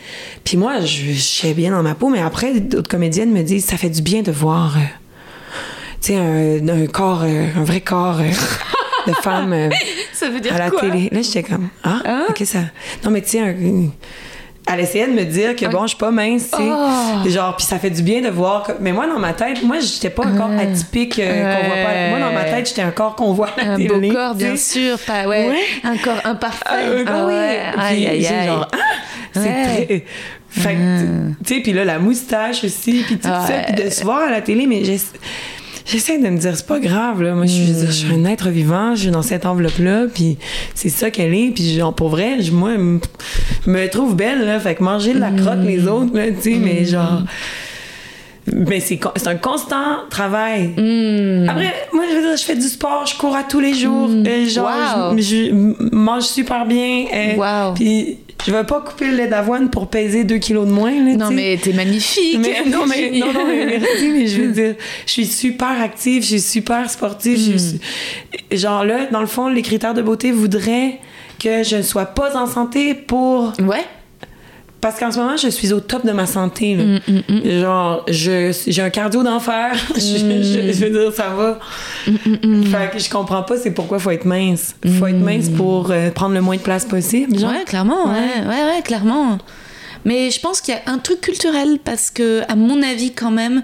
Puis 0.44 0.56
moi, 0.56 0.80
je, 0.80 1.12
je 1.12 1.18
suis 1.18 1.54
bien 1.54 1.70
dans 1.70 1.82
ma 1.82 1.94
peau, 1.94 2.08
mais 2.10 2.20
après, 2.20 2.60
d'autres 2.60 2.88
comédiennes 2.88 3.32
me 3.32 3.42
disent 3.42 3.64
ça 3.64 3.76
fait 3.76 3.88
du 3.90 4.02
bien 4.02 4.22
de 4.22 4.30
voir, 4.30 4.76
euh, 4.76 4.80
tu 6.00 6.12
sais, 6.12 6.16
un, 6.16 6.68
un 6.68 6.86
corps, 6.86 7.22
euh, 7.24 7.46
un 7.56 7.64
vrai 7.64 7.80
corps 7.80 8.20
euh, 8.20 8.28
de 9.06 9.12
femme. 9.14 9.52
euh, 9.52 9.70
Ça 10.12 10.28
veut 10.28 10.40
dire 10.40 10.54
à 10.54 10.58
la 10.58 10.70
quoi? 10.70 10.80
télé. 10.82 11.08
Là, 11.10 11.22
j'étais 11.22 11.42
comme, 11.42 11.68
ah, 11.82 12.00
Hein? 12.04 12.24
ok, 12.28 12.42
ça. 12.44 12.60
Non, 13.04 13.10
mais 13.10 13.22
tu 13.22 13.30
sais, 13.30 13.40
un- 13.40 13.88
elle 14.72 14.80
essayait 14.80 15.06
de 15.06 15.12
me 15.12 15.24
dire 15.24 15.54
que 15.56 15.66
bon, 15.66 15.82
je 15.82 15.88
suis 15.88 15.96
pas 15.98 16.10
mince, 16.10 16.50
tu 16.50 16.56
sais. 16.56 16.70
Oh. 16.72 17.28
Genre, 17.28 17.54
puis 17.56 17.66
ça 17.66 17.78
fait 17.78 17.90
du 17.90 18.02
bien 18.02 18.22
de 18.22 18.28
voir. 18.28 18.62
que- 18.64 18.72
Mais 18.80 18.92
moi, 18.92 19.06
dans 19.06 19.18
ma 19.18 19.32
tête, 19.34 19.62
moi, 19.62 19.76
j'étais 19.80 20.10
pas 20.10 20.24
un 20.24 20.36
corps 20.36 20.50
atypique 20.58 21.18
euh, 21.18 21.54
qu'on 21.54 21.66
voit 21.66 21.76
pas. 21.76 22.08
Moi, 22.10 22.18
dans 22.20 22.32
ma 22.32 22.44
tête, 22.44 22.68
j'étais 22.68 22.82
un 22.82 22.90
corps 22.90 23.14
qu'on 23.14 23.32
voit 23.32 23.50
à 23.58 23.64
la 23.64 23.72
Un 23.72 23.76
télé. 23.76 24.08
beau 24.08 24.14
corps, 24.14 24.34
bien 24.34 24.56
sûr. 24.56 24.98
Pas, 25.06 25.26
ouais. 25.26 25.48
Ouais. 25.48 25.60
Un 25.84 25.96
corps 25.98 26.20
imparfait. 26.24 26.64
Ah, 26.66 26.76
euh, 26.78 27.04
Ah 27.06 27.24
oui. 27.26 27.32
ouais. 27.34 27.60
Aïe, 27.78 28.06
aïe, 28.06 28.22
j'ai 28.22 28.34
aïe. 28.34 28.46
genre, 28.46 28.68
ah, 28.72 28.76
c'est 29.32 29.40
Ouais. 29.40 29.84
très. 29.86 30.04
Fait 30.48 30.74
que, 30.74 31.28
tu 31.44 31.54
sais, 31.56 31.60
puis 31.60 31.72
là, 31.72 31.84
la 31.84 31.98
moustache 31.98 32.62
aussi, 32.64 33.02
puis 33.04 33.16
tout 33.18 33.28
ça, 33.28 33.48
puis 33.66 33.84
de 33.84 33.90
se 33.90 34.04
voir 34.04 34.22
à 34.22 34.30
la 34.30 34.40
télé, 34.40 34.66
mais 34.68 34.84
j'essa- 34.84 35.12
j'essaie 35.84 36.18
de 36.18 36.28
me 36.28 36.38
dire, 36.38 36.56
c'est 36.56 36.66
pas 36.66 36.80
grave, 36.80 37.22
là. 37.22 37.34
Moi, 37.34 37.46
je 37.46 37.58
veux 37.62 37.72
dire, 37.80 37.86
je 37.90 37.92
suis 38.06 38.12
un 38.14 38.24
être 38.24 38.48
vivant, 38.48 38.94
je 38.94 39.02
suis 39.02 39.10
dans 39.10 39.22
cette 39.22 39.46
enveloppe-là, 39.46 40.06
puis 40.12 40.38
c'est 40.74 40.88
ça 40.88 41.10
qu'elle 41.10 41.34
est, 41.34 41.50
puis 41.54 41.74
genre, 41.76 41.94
pour 41.94 42.08
vrai, 42.08 42.40
je, 42.40 42.52
moi, 42.52 42.72
me 43.66 43.86
trouve 43.88 44.16
belle, 44.16 44.44
là. 44.46 44.58
Fait 44.60 44.74
que 44.74 44.82
manger 44.82 45.14
de 45.14 45.20
la 45.20 45.30
crotte, 45.30 45.60
les 45.64 45.86
autres, 45.86 46.16
là, 46.16 46.26
tu 46.28 46.40
sais, 46.52 46.58
mais 46.58 46.84
genre. 46.84 47.22
Mais 48.52 48.78
c'est 48.80 49.00
c'est 49.16 49.28
un 49.28 49.36
constant 49.36 50.00
travail. 50.10 50.72
Après, 51.48 51.72
moi, 51.94 52.04
je 52.10 52.14
veux 52.16 52.22
dire, 52.28 52.36
je 52.36 52.44
fais 52.44 52.54
du 52.56 52.68
sport, 52.68 53.06
je 53.06 53.16
cours 53.16 53.34
à 53.34 53.42
tous 53.42 53.58
les 53.60 53.72
jours. 53.72 54.08
euh, 54.10 54.48
genre, 54.48 55.12
Wow. 55.12 55.18
je, 55.18 55.50
mange 55.94 56.24
super 56.24 56.66
bien. 56.66 57.06
euh, 57.14 57.36
Wow. 57.68 57.72
Puis 57.74 58.18
je 58.46 58.52
vais 58.52 58.64
pas 58.64 58.80
couper 58.80 59.06
le 59.10 59.16
lait 59.16 59.26
d'avoine 59.26 59.70
pour 59.70 59.88
peser 59.88 60.24
2 60.24 60.36
kilos 60.38 60.66
de 60.66 60.72
moins. 60.72 60.90
Là, 60.92 61.16
Non, 61.16 61.30
mais 61.30 61.58
t'es 61.62 61.72
magnifique. 61.72 62.38
Mais, 62.38 62.62
non, 62.68 62.86
mais, 62.86 63.10
non, 63.18 63.32
non, 63.32 63.46
mais 63.46 63.78
merci, 63.78 64.08
mais 64.10 64.26
je 64.26 64.42
veux 64.42 64.52
dire, 64.52 64.74
je 65.06 65.10
suis 65.12 65.26
super 65.26 65.80
active, 65.80 66.22
je 66.22 66.28
suis 66.28 66.40
super 66.40 66.90
sportive. 66.90 67.38
je 67.38 67.56
suis- 67.56 67.80
genre 68.58 68.84
là, 68.84 69.06
dans 69.10 69.20
le 69.20 69.26
fond, 69.26 69.48
les 69.48 69.62
critères 69.62 69.94
de 69.94 70.02
beauté 70.02 70.30
voudraient 70.30 70.98
que 71.42 71.62
je 71.62 71.76
ne 71.76 71.82
sois 71.82 72.06
pas 72.06 72.36
en 72.36 72.46
santé 72.46 72.94
pour 72.94 73.52
Ouais. 73.60 73.84
Parce 74.84 75.00
qu'en 75.00 75.10
ce 75.10 75.18
moment, 75.18 75.36
je 75.38 75.48
suis 75.48 75.72
au 75.72 75.80
top 75.80 76.04
de 76.06 76.12
ma 76.12 76.26
santé. 76.26 76.74
là. 76.76 76.84
Mm, 77.08 77.60
Genre, 77.62 78.04
je, 78.08 78.54
j'ai 78.66 78.82
un 78.82 78.90
cardio 78.90 79.22
d'enfer. 79.22 79.72
je, 79.96 80.00
je- 80.00 80.72
je 80.72 80.84
veux 80.84 80.90
dire, 80.90 81.12
ça 81.14 81.30
va. 81.30 81.58
Mm, 82.06 82.64
Fait 82.64 82.90
que 82.92 82.98
je 82.98 83.08
comprends 83.08 83.42
pas, 83.42 83.56
c'est 83.56 83.70
pourquoi 83.70 83.98
faut 83.98 84.10
être 84.10 84.26
mince. 84.26 84.76
Faut 84.98 85.06
être 85.06 85.16
mince 85.16 85.48
pour 85.48 85.90
euh, 85.90 86.10
prendre 86.10 86.34
le 86.34 86.42
moins 86.42 86.56
de 86.56 86.60
place 86.62 86.84
possible. 86.84 87.38
Genre. 87.38 87.50
Ouais, 87.50 87.64
clairement, 87.64 88.04
ouais. 88.12 88.46
ouais, 88.46 88.64
ouais, 88.76 88.82
clairement. 88.84 89.38
Mais 90.04 90.30
je 90.30 90.38
pense 90.38 90.60
qu'il 90.60 90.74
y 90.74 90.76
a 90.76 90.82
un 90.92 90.98
truc 90.98 91.22
culturel 91.22 91.78
parce 91.82 92.10
que, 92.10 92.42
à 92.48 92.56
mon 92.56 92.82
avis, 92.82 93.12
quand 93.12 93.30
même, 93.30 93.62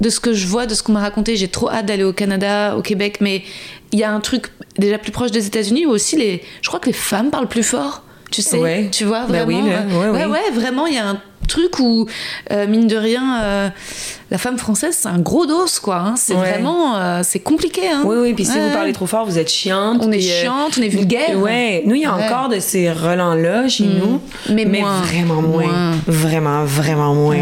de 0.00 0.08
ce 0.08 0.20
que 0.20 0.32
je 0.32 0.46
vois, 0.46 0.66
de 0.66 0.74
ce 0.74 0.84
qu'on 0.84 0.92
m'a 0.92 1.00
raconté, 1.00 1.34
j'ai 1.34 1.48
trop 1.48 1.68
hâte 1.68 1.86
d'aller 1.86 2.04
au 2.04 2.12
Canada, 2.12 2.76
au 2.76 2.80
Québec, 2.82 3.18
mais 3.20 3.42
il 3.90 3.98
y 3.98 4.04
a 4.04 4.12
un 4.12 4.20
truc 4.20 4.46
déjà 4.78 4.98
plus 4.98 5.10
proche 5.10 5.32
des 5.32 5.48
États-Unis 5.48 5.86
où 5.86 5.90
aussi 5.90 6.16
les, 6.16 6.42
je 6.62 6.68
crois 6.68 6.78
que 6.78 6.86
les 6.86 6.92
femmes 6.92 7.30
parlent 7.30 7.48
plus 7.48 7.64
fort. 7.64 8.04
Tu 8.30 8.42
sais, 8.42 8.58
Ouais. 8.58 8.88
tu 8.92 9.04
vois 9.04 9.24
vraiment. 9.24 9.46
oui, 9.46 9.68
là, 9.68 9.78
euh, 9.90 10.00
ouais, 10.12 10.18
ouais, 10.20 10.24
oui. 10.26 10.30
ouais, 10.32 10.50
vraiment, 10.60 10.86
il 10.86 10.94
y 10.94 10.98
a 10.98 11.08
un 11.08 11.20
truc 11.48 11.80
où, 11.80 12.06
euh, 12.52 12.66
mine 12.68 12.86
de 12.86 12.94
rien, 12.96 13.42
euh, 13.42 13.68
la 14.30 14.38
femme 14.38 14.56
française, 14.56 14.96
c'est 15.00 15.08
un 15.08 15.18
gros 15.18 15.46
dos, 15.46 15.66
quoi. 15.82 15.96
hein. 15.96 16.14
C'est 16.16 16.34
Ouais. 16.34 16.48
vraiment, 16.52 16.96
euh, 16.96 17.22
c'est 17.24 17.40
compliqué. 17.40 17.88
Hein. 17.92 18.02
Oui, 18.04 18.16
oui, 18.20 18.34
puis 18.34 18.44
si 18.44 18.52
Ouais. 18.56 18.68
vous 18.68 18.72
parlez 18.72 18.92
trop 18.92 19.06
fort, 19.06 19.26
vous 19.26 19.36
êtes 19.38 19.50
chiante. 19.50 19.98
On 20.00 20.12
est 20.12 20.20
chiante, 20.20 20.76
on 20.78 20.82
est 20.82 20.88
vulgaire. 20.88 21.36
Ouais, 21.38 21.82
nous, 21.86 21.96
il 21.96 22.02
y 22.02 22.06
a 22.06 22.14
Ouais. 22.14 22.24
encore 22.24 22.48
de 22.50 22.60
ces 22.60 22.92
relents-là 22.92 23.68
chez 23.68 23.84
nous. 23.86 24.20
Mais 24.48 24.64
moins. 24.64 25.00
vraiment 25.00 25.42
moins. 25.42 25.66
Moins. 25.66 25.92
Vraiment, 26.06 26.64
vraiment 26.64 27.14
moins. 27.14 27.36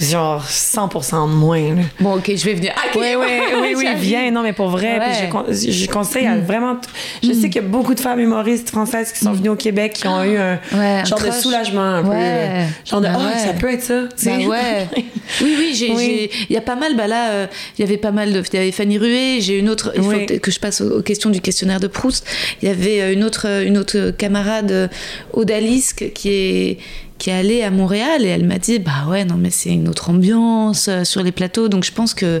Genre 0.00 0.42
100% 0.44 1.28
de 1.30 1.34
moins. 1.34 1.74
là. 1.74 1.82
Bon, 2.00 2.14
ok, 2.16 2.32
je 2.34 2.44
vais 2.44 2.54
venir. 2.54 2.72
Ah, 2.76 2.80
ok. 2.94 3.00
Oui, 3.00 3.14
oui, 3.18 3.26
oui, 3.60 3.74
oui, 3.76 3.86
viens. 3.96 4.30
Non, 4.30 4.42
mais 4.42 4.52
pour 4.52 4.68
vrai, 4.68 4.98
puis 5.00 5.26
je, 5.26 5.30
con- 5.30 5.44
je 5.50 5.86
conseille 5.88 6.26
à 6.26 6.36
vraiment. 6.38 6.76
Je 7.22 7.32
sais 7.32 7.48
qu'il 7.50 7.56
y 7.62 7.64
a 7.64 7.68
beaucoup 7.68 7.94
de 7.94 8.00
femmes 8.00 8.20
humoristes 8.20 8.70
françaises 8.70 9.12
qui 9.12 9.18
sont 9.20 9.32
venues 9.32 9.50
au 9.50 9.56
Québec 9.56 9.92
qui 9.94 10.08
ont 10.08 10.22
eu 10.24 10.36
un 10.36 10.58
Ouais, 10.72 11.00
un 11.00 11.04
genre 11.04 11.20
de 11.20 11.30
soulagement 11.30 11.80
un 11.96 12.02
peu. 12.02 12.08
Ouais. 12.10 12.66
Genre 12.84 13.00
de, 13.00 13.06
ah, 13.06 13.18
ouais. 13.18 13.38
ça 13.46 13.52
peut 13.52 13.70
être 13.72 13.82
ça. 13.82 14.02
sais. 14.16 14.46
ouais. 14.46 14.86
Oui, 15.42 15.54
oui, 15.58 15.72
j'ai, 15.74 15.92
Oui. 15.92 16.30
il 16.48 16.52
y 16.54 16.56
a 16.56 16.60
pas 16.60 16.74
mal. 16.76 16.96
Bah 16.96 17.06
là, 17.06 17.30
euh, 17.30 17.46
il 17.78 17.82
y 17.82 17.84
avait 17.88 17.96
pas 17.98 18.10
mal 18.10 18.32
de. 18.32 18.42
Il 18.52 18.56
y 18.56 18.62
avait 18.62 18.72
Fanny 18.72 18.98
Rué. 18.98 19.40
J'ai 19.40 19.58
une 19.58 19.68
autre. 19.68 19.92
Il 19.96 20.02
faut 20.02 20.08
Oui. 20.10 20.26
peut-être 20.26 20.40
que 20.42 20.50
je 20.50 20.58
passe 20.60 20.80
aux, 20.80 21.02
questions 21.02 21.30
du 21.30 21.40
questionnaire 21.40 21.78
de 21.80 21.86
Proust. 21.86 22.26
Il 22.62 22.68
y 22.68 22.70
avait 22.72 23.00
euh, 23.00 23.12
une 23.12 23.22
autre, 23.24 23.46
une 23.64 23.78
autre 23.78 24.10
camarade, 24.10 24.70
euh, 24.72 24.88
Odalisque, 25.32 26.12
qui 26.14 26.30
est 26.30 26.78
qui 27.20 27.30
est 27.30 27.34
allée 27.34 27.62
à 27.62 27.70
Montréal 27.70 28.24
et 28.24 28.28
elle 28.28 28.44
m'a 28.44 28.58
dit 28.58 28.78
bah 28.80 29.06
ouais 29.08 29.24
non 29.24 29.36
mais 29.38 29.50
c'est 29.50 29.68
une 29.70 29.88
autre 29.88 30.10
ambiance 30.10 30.88
euh, 30.88 31.04
sur 31.04 31.22
les 31.22 31.30
plateaux 31.32 31.68
donc 31.68 31.84
je 31.84 31.92
pense 31.92 32.14
que 32.14 32.40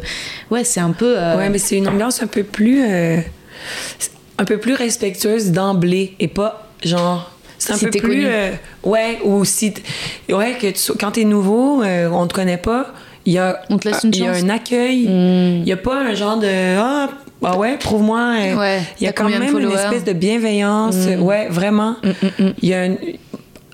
ouais 0.50 0.64
c'est 0.64 0.80
un 0.80 0.90
peu 0.92 1.14
euh, 1.18 1.36
Ouais, 1.36 1.50
mais 1.50 1.58
c'est 1.58 1.76
une 1.76 1.86
ambiance 1.86 2.22
un 2.22 2.26
peu 2.26 2.42
plus. 2.42 2.82
euh, 2.82 3.18
un 4.38 4.44
peu 4.44 4.58
plus 4.58 4.72
respectueuse 4.74 5.52
d'emblée 5.52 6.14
et 6.18 6.26
pas 6.28 6.66
genre. 6.82 7.30
C'est 7.58 7.74
un 7.74 7.76
Si 7.76 7.84
peu 7.84 7.90
plus. 7.90 8.00
connu. 8.00 8.22
euh, 8.26 8.50
ouais, 8.84 9.18
ou 9.22 9.44
si. 9.44 9.74
Ouais, 10.30 10.56
que 10.58 10.68
tu, 10.68 10.92
quand 10.98 11.10
t'es 11.10 11.24
nouveau, 11.24 11.82
euh, 11.82 12.08
on 12.10 12.26
te 12.26 12.32
connaît 12.32 12.56
pas, 12.56 12.94
il 13.26 13.34
y 13.34 13.38
a, 13.38 13.60
On 13.68 13.76
te 13.76 13.86
laisse 13.86 14.02
une 14.02 14.14
il 14.14 14.22
y 14.22 14.26
a 14.26 14.32
un 14.32 14.48
accueil. 14.48 15.04
Il 15.04 15.68
y 15.68 15.72
a 15.72 15.76
pas 15.76 16.00
un 16.00 16.14
genre 16.14 16.38
de 16.38 16.48
ah, 16.78 17.10
ah 17.44 17.58
ouais, 17.58 17.76
prouve-moi. 17.76 18.32
Ouais, 18.56 18.80
il 18.98 19.04
y 19.04 19.08
a 19.08 19.12
quand 19.12 19.28
même 19.28 19.42
une 19.42 19.70
espèce 19.72 20.04
de 20.04 20.14
bienveillance. 20.14 20.96
Ouais, 21.18 21.48
vraiment. 21.50 21.96
Il 22.62 22.68
y 22.70 22.72
a 22.72 22.84
un, 22.84 22.94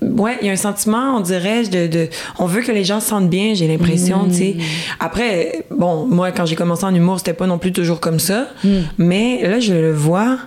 Ouais, 0.01 0.37
il 0.41 0.47
y 0.47 0.49
a 0.49 0.53
un 0.53 0.55
sentiment, 0.55 1.17
on 1.17 1.21
dirait, 1.21 1.63
de, 1.63 1.87
de, 1.87 2.07
on 2.37 2.45
veut 2.45 2.61
que 2.61 2.71
les 2.71 2.83
gens 2.83 2.99
se 2.99 3.07
sentent 3.09 3.29
bien, 3.29 3.53
j'ai 3.55 3.67
l'impression, 3.67 4.25
tu 4.27 4.35
sais. 4.35 4.55
Après, 4.99 5.65
bon, 5.71 6.05
moi, 6.05 6.31
quand 6.31 6.45
j'ai 6.45 6.55
commencé 6.55 6.83
en 6.85 6.93
humour, 6.93 7.17
c'était 7.17 7.33
pas 7.33 7.47
non 7.47 7.57
plus 7.57 7.71
toujours 7.71 7.99
comme 7.99 8.19
ça, 8.19 8.47
mais 8.97 9.41
là, 9.47 9.59
je 9.59 9.73
le 9.73 9.91
vois 9.93 10.37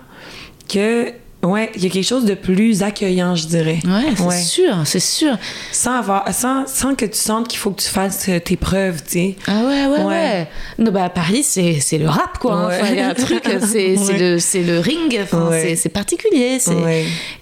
que, 0.69 1.07
ouais, 1.43 1.71
il 1.75 1.83
y 1.83 1.87
a 1.87 1.89
quelque 1.89 2.05
chose 2.07 2.25
de 2.25 2.33
plus 2.33 2.83
accueillant, 2.83 3.35
je 3.35 3.47
dirais. 3.47 3.79
Ouais, 3.85 4.13
c'est 4.17 4.43
sûr, 4.43 4.75
c'est 4.85 4.99
sûr. 4.99 5.37
Sans 5.71 5.93
avoir, 5.97 6.31
sans, 6.33 6.65
sans 6.67 6.95
que 6.95 7.05
tu 7.05 7.17
sentes 7.17 7.47
qu'il 7.47 7.59
faut 7.59 7.71
que 7.71 7.81
tu 7.81 7.89
fasses 7.89 8.27
euh, 8.29 8.39
tes 8.39 8.55
preuves, 8.57 9.01
tu 9.03 9.11
sais. 9.11 9.35
Ah 9.47 9.61
ouais, 9.65 9.85
ouais, 9.87 9.97
ouais. 9.99 10.03
Ouais. 10.05 10.47
Non, 10.79 10.91
bah, 10.91 11.05
à 11.05 11.09
Paris, 11.09 11.43
c'est 11.43 11.79
c'est 11.79 11.97
le 11.97 12.07
rap, 12.09 12.37
quoi. 12.39 12.53
hein. 12.53 12.67
Ouais. 12.69 12.79
Enfin, 12.81 12.93
y 12.93 12.99
a 12.99 13.09
un 13.09 13.13
truc, 13.13 13.43
c'est 13.61 13.95
le, 14.17 14.39
c'est 14.39 14.63
le 14.63 14.79
ring. 14.79 15.19
Enfin, 15.23 15.49
c'est- 15.51 15.75
c'est 15.75 15.89
particulier. 15.89 16.57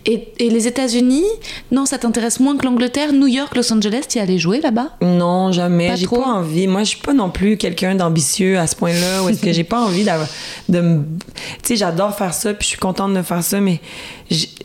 Et, 0.06 0.28
et 0.40 0.50
les 0.50 0.68
États-Unis, 0.68 1.26
non, 1.72 1.86
ça 1.86 1.98
t'intéresse 1.98 2.40
moins 2.40 2.58
que 2.58 2.66
l'Angleterre. 2.66 3.14
New 3.14 3.28
York, 3.28 3.56
Los 3.56 3.72
Angeles, 3.74 4.04
tu 4.10 4.18
y 4.18 4.22
allais 4.22 4.38
jouer 4.40 4.60
là-bas? 4.62 4.90
Non, 5.02 5.52
jamais. 5.52 5.96
J'ai 5.98 6.06
trop? 6.06 6.22
pas 6.22 6.28
envie. 6.30 6.68
Moi, 6.68 6.84
je 6.84 6.90
suis 6.90 7.00
pas 7.00 7.14
non 7.14 7.30
plus 7.30 7.58
quelqu'un 7.58 7.96
d'ambitieux 7.96 8.58
à 8.58 8.68
ce 8.68 8.76
point-là. 8.76 9.24
Où 9.24 9.30
est-ce 9.30 9.42
que 9.42 9.52
j'ai 9.52 9.64
pas 9.64 9.80
envie 9.86 10.06
de 10.70 10.80
me. 10.82 11.04
Tu 11.28 11.34
sais, 11.64 11.76
j'adore 11.76 12.16
faire 12.16 12.34
ça, 12.34 12.54
puis 12.54 12.64
je 12.66 12.70
suis 12.70 12.78
contente 12.80 13.14
de 13.14 13.22
faire 13.22 13.44
ça, 13.44 13.60
mais 13.60 13.80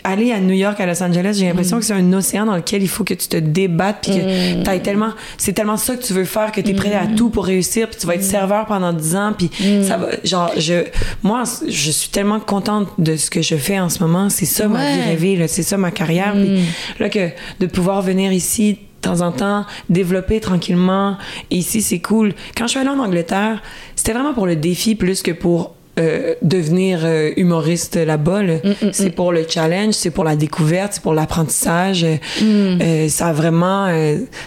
aller 0.04 0.32
à 0.32 0.40
New 0.40 0.52
York, 0.54 0.78
à 0.80 0.86
Los 0.86 1.02
Angeles, 1.02 1.36
j'ai 1.38 1.44
Mm. 1.46 1.48
l'impression 1.48 1.78
que 1.78 1.84
c'est 1.84 1.94
un 1.94 2.12
océan 2.12 2.44
dans 2.44 2.56
lequel 2.56 2.82
il 2.82 2.88
faut 2.88 3.04
que 3.04 3.14
tu 3.14 3.26
te 3.28 3.36
débattes, 3.38 3.98
puis 4.02 4.12
que 4.18 4.62
t'ailles 4.62 4.82
tellement. 4.82 5.10
C'est 5.38 5.54
tellement 5.54 5.76
ça 5.78 5.96
que 5.96 6.02
tu 6.02 6.12
veux 6.12 6.24
faire 6.24 6.52
que 6.52 6.60
t'es 6.60 6.74
prêt 6.74 6.90
Mm. 6.90 7.12
à 7.14 7.16
tout 7.16 7.30
pour 7.30 7.46
réussir, 7.46 7.88
puis 7.88 7.98
tu 7.98 8.06
vas 8.06 8.14
être 8.16 8.22
serveur 8.24 8.66
pendant 8.66 8.92
10 8.92 9.16
ans, 9.16 9.32
puis 9.36 9.50
ça 9.82 9.96
va. 9.96 10.08
Genre, 10.24 10.50
je. 10.58 10.84
Moi, 11.22 11.44
je 11.66 11.90
suis 11.90 12.10
tellement 12.10 12.40
contente 12.40 12.88
de 12.98 13.16
ce 13.16 13.30
que 13.30 13.40
je 13.42 13.56
fais 13.56 13.78
en 13.78 13.88
ce 13.88 14.00
moment. 14.00 14.28
C'est 14.28 14.44
ça 14.46 14.68
ma 14.68 14.78
vie 14.90 14.98
Ouais. 14.98 15.04
rêvée. 15.04 15.48
C'est 15.48 15.62
ça 15.62 15.76
ma 15.78 15.90
carrière. 15.90 16.32
Puis 16.34 16.62
là, 17.00 17.08
que 17.08 17.30
de 17.60 17.66
pouvoir 17.66 18.02
venir 18.02 18.32
ici 18.32 18.74
de 18.74 18.78
temps 19.00 19.20
en 19.20 19.32
temps, 19.32 19.64
développer 19.90 20.40
tranquillement. 20.40 21.16
Et 21.50 21.56
ici, 21.56 21.82
c'est 21.82 21.98
cool. 22.00 22.32
Quand 22.56 22.64
je 22.66 22.70
suis 22.72 22.78
allée 22.80 22.88
en 22.90 22.98
Angleterre, 22.98 23.62
c'était 23.96 24.12
vraiment 24.12 24.32
pour 24.34 24.46
le 24.46 24.56
défi 24.56 24.94
plus 24.94 25.22
que 25.22 25.30
pour 25.30 25.74
euh, 25.98 26.34
devenir 26.42 27.00
euh, 27.04 27.30
humoriste 27.36 27.96
là-bas. 27.96 28.42
là. 28.42 28.54
C'est 28.92 29.10
pour 29.10 29.32
le 29.32 29.44
challenge, 29.48 29.94
c'est 29.94 30.10
pour 30.10 30.24
la 30.24 30.34
découverte, 30.36 30.94
c'est 30.94 31.02
pour 31.02 31.14
l'apprentissage. 31.14 32.04
Euh, 32.42 33.08
ça 33.08 33.28
a 33.28 33.32
vraiment... 33.32 33.88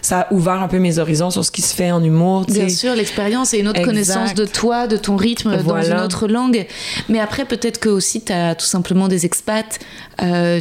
ça 0.01 0.21
a 0.21 0.33
ouvert 0.33 0.61
un 0.61 0.67
peu 0.67 0.79
mes 0.79 0.99
horizons 0.99 1.29
sur 1.29 1.45
ce 1.45 1.51
qui 1.51 1.61
se 1.61 1.73
fait 1.73 1.91
en 1.91 2.03
humour. 2.03 2.45
Bien 2.47 2.69
sûr, 2.69 2.95
l'expérience 2.95 3.53
et 3.53 3.59
une 3.59 3.67
autre 3.67 3.79
Exact. 3.79 3.91
connaissance 3.91 4.33
de 4.33 4.45
toi, 4.45 4.87
de 4.87 4.97
ton 4.97 5.15
rythme 5.15 5.55
dans 5.57 5.63
Voilà. 5.63 5.95
une 5.97 6.01
autre 6.03 6.27
langue. 6.27 6.65
Mais 7.09 7.19
après, 7.19 7.45
peut-être 7.45 7.79
que 7.79 7.89
aussi, 7.89 8.21
tu 8.21 8.33
as 8.33 8.55
tout 8.55 8.65
simplement 8.65 9.07
des 9.07 9.25
expats, 9.25 9.79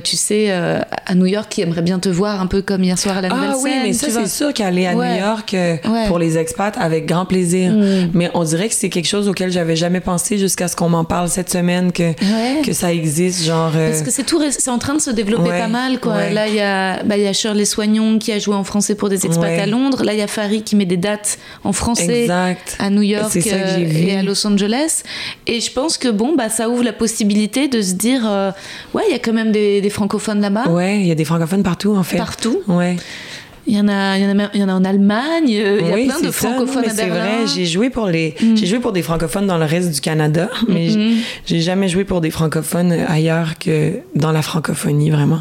tu 0.05 0.17
sais, 0.17 0.51
à 0.53 1.15
New 1.15 1.27
York, 1.27 1.47
qui 1.51 1.63
aimeraient 1.63 1.83
bien 1.83 1.99
te 1.99 2.09
voir 2.09 2.41
un 2.41 2.47
peu 2.47 2.63
comme 2.63 2.85
hier 2.85 2.99
soir 2.99 3.19
à 3.19 3.21
la 3.23 3.29
nouvelle 3.29 3.51
Ah 3.53 3.57
oui, 3.63 3.71
mais 3.83 3.93
ça, 3.93 4.07
c'est 4.11 4.29
sûr 4.29 4.53
qu'aller 4.55 4.87
à 4.87 4.95
Ouais. 4.95 5.15
New 5.15 5.21
York 5.25 5.51
Ouais. 5.53 5.81
Mm. 5.85 6.09
pour 6.09 6.19
les 6.19 6.39
expats, 6.39 6.77
avec 6.79 7.07
grand 7.07 7.27
plaisir. 7.27 7.73
Mais 8.15 8.31
on 8.35 8.45
dirait 8.45 8.69
que 8.69 8.75
c'est 8.75 8.89
quelque 8.89 9.09
chose 9.09 9.29
auquel 9.29 9.51
j'avais 9.51 9.77
jamais 9.77 10.01
pensé 10.01 10.39
jusqu'à 10.39 10.69
ce 10.69 10.76
qu'on 10.77 10.89
m'en 10.91 11.05
parle 11.05 11.29
cette 11.29 11.51
semaine, 11.51 11.91
que, 11.93 12.03
Ouais. 12.05 12.63
que 12.65 12.73
ça 12.73 12.93
existe, 12.93 13.43
genre... 13.45 13.73
euh, 13.75 13.91
Parce 13.91 14.03
que 14.03 14.11
c'est 14.11 14.23
tout, 14.25 14.41
c'est 14.51 14.71
en 14.71 14.79
train 14.79 14.95
de 14.95 15.01
se 15.01 15.11
développer 15.11 15.49
Ouais, 15.51 15.59
pas 15.59 15.69
mal, 15.69 15.99
quoi. 15.99 16.15
ouais. 16.15 16.33
Là, 16.33 16.47
il 16.49 16.55
y 16.55 16.61
a, 16.61 17.03
bah, 17.03 17.17
y 17.17 17.27
a 17.27 17.33
Shirley 17.33 17.65
Soignon 17.65 18.19
qui 18.19 18.31
a 18.33 18.39
joué 18.39 18.55
en 18.55 18.63
français 18.65 18.95
pour 18.95 19.09
des 19.09 19.27
expats 19.27 19.59
à 19.59 19.67
Londres. 19.67 20.05
Là, 20.05 20.13
il 20.13 20.19
y 20.19 20.23
a 20.23 20.27
Farid 20.29 20.63
qui 20.63 20.77
met 20.77 20.85
des 20.87 20.97
dates 20.97 21.39
en 21.65 21.73
français 21.73 22.23
Exact. 22.23 22.77
à 22.79 22.91
New 22.91 23.03
York 23.03 23.37
euh, 23.37 23.79
et 23.79 24.17
à 24.17 24.23
Los 24.23 24.47
Angeles. 24.47 25.03
Et 25.47 25.61
je 25.61 25.73
pense 25.73 25.99
que 25.99 26.09
bon, 26.09 26.35
bah, 26.37 26.49
ça 26.49 26.69
ouvre 26.69 26.85
la 26.85 26.93
possibilité 26.93 27.69
de 27.69 27.81
se 27.83 27.95
dire, 27.95 28.23
euh, 28.25 28.51
ouais, 28.95 29.03
il 29.09 29.13
y 29.13 29.17
a 29.17 29.19
quand 29.19 29.33
même 29.33 29.53
des, 29.53 29.81
des 29.81 29.91
francophones 29.91 30.41
là-bas, 30.41 30.69
Ouais, 30.69 31.01
il 31.01 31.07
y 31.07 31.11
a 31.13 31.15
des 31.15 31.25
francophones 31.25 31.63
partout, 31.63 31.97
en 31.97 32.03
fait. 32.03 32.17
partout. 32.19 32.61
Ouais. 32.69 32.97
Il 33.69 33.75
y 33.77 33.81
en 33.81 33.89
a, 33.89 34.17
il 34.17 34.23
y 34.23 34.27
en 34.27 34.31
a, 34.31 34.35
même- 34.35 34.51
il 34.55 34.61
y 34.61 34.65
en 34.65 34.69
a 34.69 34.75
en 34.75 34.85
Allemagne. 34.85 35.51
euh, 35.59 35.79
Il 35.81 35.87
y 35.89 35.91
a 35.91 35.95
oui, 35.95 36.07
plein 36.07 36.21
de 36.21 36.31
ça. 36.31 36.49
Non, 36.51 36.55
francophones 36.57 36.83
mais 36.83 36.91
à 36.91 36.95
c'est 36.95 37.07
Berlin. 37.07 37.25
Mm. 37.25 37.37
vrai, 37.45 37.47
j'ai 37.55 37.67
joué 37.67 37.91
pour 37.91 38.07
les 38.07 38.35
j'ai 38.55 38.67
joué 38.67 38.79
pour 38.79 38.93
des 38.93 39.03
francophones 39.03 39.47
dans 39.47 39.59
le 39.59 39.65
reste 39.65 39.91
du 39.93 40.01
Canada, 40.01 40.49
mais 40.69 40.87
Mm-hmm. 40.89 41.15
j'ai- 41.47 41.57
j'ai 41.57 41.61
jamais 41.63 41.89
joué 41.89 42.05
pour 42.05 42.21
des 42.21 42.31
francophones 42.31 42.93
ailleurs 42.93 43.59
que 43.59 43.95
dans 44.15 44.31
la 44.33 44.43
francophonie 44.43 45.11
vraiment. 45.11 45.41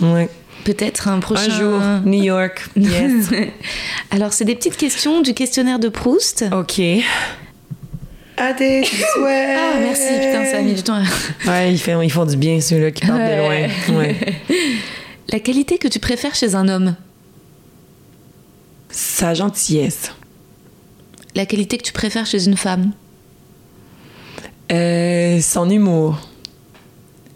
Ouais. 0.00 0.28
Peut-être 0.64 1.08
un 1.08 1.18
prochain 1.20 1.50
Un 1.50 1.58
jour, 1.58 1.80
New 2.04 2.22
York. 2.22 2.66
Yes. 2.76 3.30
Alors, 4.12 4.32
c'est 4.32 4.44
des 4.44 4.54
petites 4.54 4.76
questions 4.76 5.20
du 5.20 5.34
questionnaire 5.34 5.78
de 5.80 5.88
Proust. 5.88 6.44
OK. 6.52 6.80
À 8.36 8.52
tes 8.54 8.84
souhaits. 8.84 9.56
Ah, 9.58 9.78
merci, 9.80 10.02
putain, 10.20 10.44
ça 10.44 10.58
a 10.58 10.62
mis 10.62 10.74
du 10.74 10.82
temps. 10.82 10.94
à- 10.94 11.48
Ouais, 11.50 11.72
ils 11.72 11.78
font, 11.78 12.00
ils 12.00 12.10
font 12.10 12.24
du 12.24 12.36
bien, 12.36 12.60
ceux-là 12.60 12.90
qui 12.90 13.04
partent 13.06 13.20
de 13.20 13.38
loin. 13.38 13.98
Ouais. 14.00 14.16
La 15.30 15.38
qualité 15.40 15.78
que 15.78 15.88
tu 15.88 15.98
préfères 15.98 16.34
chez 16.34 16.54
un 16.54 16.68
homme? 16.68 16.94
Sa 18.92 19.32
gentillesse. 19.32 20.12
La 21.34 21.46
qualité 21.46 21.78
que 21.78 21.82
tu 21.82 21.92
préfères 21.92 22.26
chez 22.26 22.44
une 22.44 22.58
femme? 22.58 22.92
Euh, 24.70 25.40
son 25.40 25.70
humour. 25.70 26.18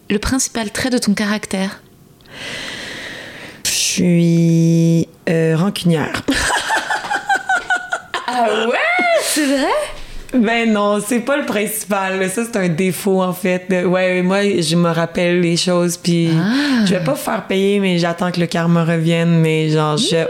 Le 0.09 0.19
principal 0.19 0.71
trait 0.71 0.91
de 0.91 0.99
ton 0.99 1.13
caractère? 1.15 1.81
Je 3.65 3.71
suis 3.71 5.07
euh, 5.27 5.57
rancunière. 5.57 6.21
Ah 8.27 8.67
ouais? 8.67 8.77
C'est 9.23 9.47
vrai? 9.47 9.73
Ben 10.33 10.71
non, 10.73 10.99
c'est 11.05 11.21
pas 11.21 11.37
le 11.37 11.45
principal. 11.45 12.29
Ça, 12.29 12.43
c'est 12.45 12.57
un 12.57 12.67
défaut, 12.67 13.21
en 13.21 13.31
fait. 13.33 13.65
Ouais, 13.85 14.21
moi, 14.21 14.39
je 14.59 14.75
me 14.75 14.89
rappelle 14.89 15.39
les 15.39 15.55
choses, 15.55 15.95
puis 15.97 16.29
Ah. 16.37 16.83
je 16.85 16.93
vais 16.93 17.03
pas 17.03 17.15
faire 17.15 17.47
payer, 17.47 17.79
mais 17.79 17.97
j'attends 17.97 18.31
que 18.31 18.39
le 18.39 18.45
karma 18.47 18.83
revienne. 18.83 19.39
Mais 19.39 19.69
genre, 19.69 19.95
je, 19.97 20.25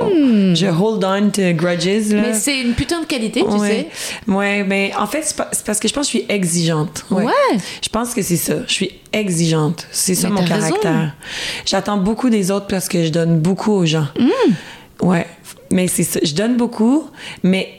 je 0.56 0.68
hold 0.68 1.04
on 1.04 1.30
to 1.32 1.42
grudges, 1.54 2.10
là. 2.14 2.20
Hmm. 2.20 2.22
Mais 2.22 2.34
c'est 2.34 2.62
une 2.62 2.74
putain 2.74 3.02
de 3.02 3.06
qualité, 3.06 3.42
tu 3.42 3.56
ouais. 3.58 3.90
sais. 4.28 4.32
Ouais, 4.32 4.64
mais 4.64 4.92
en 5.00 5.08
fait, 5.08 5.24
c'est 5.24 5.66
parce 5.66 5.80
que 5.80 5.88
je 5.88 5.94
pense 5.94 6.08
que 6.12 6.14
je 6.14 6.24
suis 6.24 6.26
exigeante. 6.32 7.04
Ouais. 7.10 7.26
Je 7.82 7.90
pense 7.90 8.14
que 8.14 8.22
c'est 8.22 8.38
ça. 8.38 8.54
Je 8.68 8.74
suis 8.74 8.92
exigeante. 9.14 9.88
C'est 9.92 10.16
ça 10.16 10.30
Mais 10.30 10.42
mon 10.42 10.48
caractère. 10.48 11.16
J'attends 11.66 11.98
beaucoup 11.98 12.30
des 12.30 12.52
autres 12.52 12.68
parce 12.68 12.88
que 12.88 13.04
je 13.04 13.10
donne 13.10 13.40
beaucoup 13.40 13.72
aux 13.72 13.86
gens. 13.86 14.08
Hmm. 14.20 15.08
Ouais. 15.08 15.26
Mais 15.72 15.88
c'est 15.88 16.04
ça. 16.04 16.20
Je 16.24 16.34
donne 16.34 16.56
beaucoup, 16.56 17.10
mais 17.44 17.70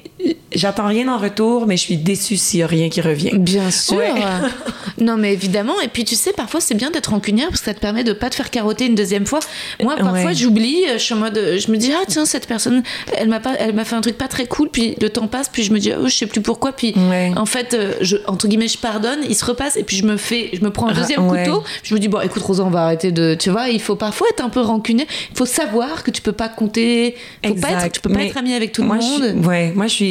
j'attends 0.54 0.86
rien 0.86 1.08
en 1.08 1.18
retour, 1.18 1.66
mais 1.66 1.76
je 1.76 1.82
suis 1.82 1.96
déçue 1.96 2.36
s'il 2.36 2.60
y 2.60 2.62
a 2.62 2.66
rien 2.66 2.88
qui 2.88 3.00
revient. 3.00 3.30
Bien 3.34 3.70
sûr. 3.70 3.96
Ouais. 3.98 4.12
non, 5.00 5.16
mais 5.16 5.32
évidemment. 5.32 5.78
Et 5.82 5.88
puis, 5.88 6.04
tu 6.04 6.16
sais, 6.16 6.32
parfois, 6.32 6.60
c'est 6.60 6.74
bien 6.74 6.90
d'être 6.90 7.10
rancunière 7.10 7.48
parce 7.48 7.60
que 7.60 7.66
ça 7.66 7.74
te 7.74 7.80
permet 7.80 8.02
de 8.04 8.12
pas 8.12 8.30
te 8.30 8.34
faire 8.34 8.50
carotter 8.50 8.86
une 8.86 8.94
deuxième 8.94 9.26
fois. 9.26 9.40
Moi, 9.82 9.94
parfois, 9.96 10.18
Ouais. 10.30 10.34
j'oublie. 10.34 10.84
Je 10.94 10.98
suis 10.98 11.14
en 11.14 11.18
mode, 11.18 11.38
je 11.58 11.70
me 11.70 11.76
dis, 11.76 11.92
ah 11.94 12.04
tiens, 12.08 12.24
cette 12.24 12.46
personne, 12.48 12.82
elle 13.16 13.28
m'a 13.28 13.40
pas, 13.40 13.54
elle 13.58 13.74
m'a 13.74 13.84
fait 13.84 13.94
un 13.94 14.00
truc 14.00 14.16
pas 14.18 14.26
très 14.28 14.46
cool. 14.46 14.68
Puis 14.70 14.96
le 15.00 15.10
temps 15.10 15.26
passe, 15.28 15.48
puis 15.48 15.62
je 15.62 15.72
me 15.72 15.78
dis, 15.78 15.92
oh, 15.92 16.08
je 16.08 16.14
sais 16.14 16.26
plus 16.26 16.40
pourquoi. 16.40 16.72
Puis 16.72 16.94
Ouais. 16.96 17.30
en 17.36 17.46
fait, 17.46 17.74
euh, 17.74 17.92
je, 18.00 18.16
entre 18.26 18.48
guillemets, 18.48 18.68
je 18.68 18.78
pardonne. 18.78 19.20
Il 19.28 19.36
se 19.36 19.44
repasse 19.44 19.76
et 19.76 19.82
puis 19.84 19.96
je 19.96 20.04
me 20.04 20.16
fais, 20.16 20.50
je 20.54 20.60
me 20.64 20.70
prends 20.70 20.88
un 20.88 20.94
deuxième 20.94 21.28
couteau. 21.28 21.62
Je 21.84 21.94
me 21.94 22.00
dis, 22.00 22.08
bon, 22.08 22.20
écoute, 22.20 22.42
Rosa, 22.42 22.64
on 22.64 22.70
va 22.70 22.84
arrêter 22.84 23.12
de, 23.12 23.34
tu 23.38 23.50
vois, 23.50 23.68
il 23.68 23.80
faut 23.80 23.96
parfois 23.96 24.26
être 24.30 24.42
un 24.44 24.48
peu 24.48 24.60
rancunier. 24.60 25.06
Il 25.30 25.36
faut 25.36 25.46
savoir 25.46 26.02
que 26.02 26.10
tu 26.10 26.22
peux 26.22 26.32
pas 26.32 26.48
compter. 26.48 27.14
Faut 27.44 27.54
pas 27.54 27.68
Exact. 27.68 27.86
être, 27.86 27.92
tu 27.92 28.00
peux 28.00 28.08
pas 28.10 28.18
Mais 28.18 28.26
être 28.28 28.36
ami 28.38 28.54
avec 28.54 28.72
tout 28.72 28.82
le 28.82 28.88
moi, 28.88 28.98
je 29.00 29.06
monde. 29.06 29.40
suis- 29.40 29.48
ouais, 29.48 29.72
moi, 29.74 29.86
je 29.86 29.92
suis 29.92 30.07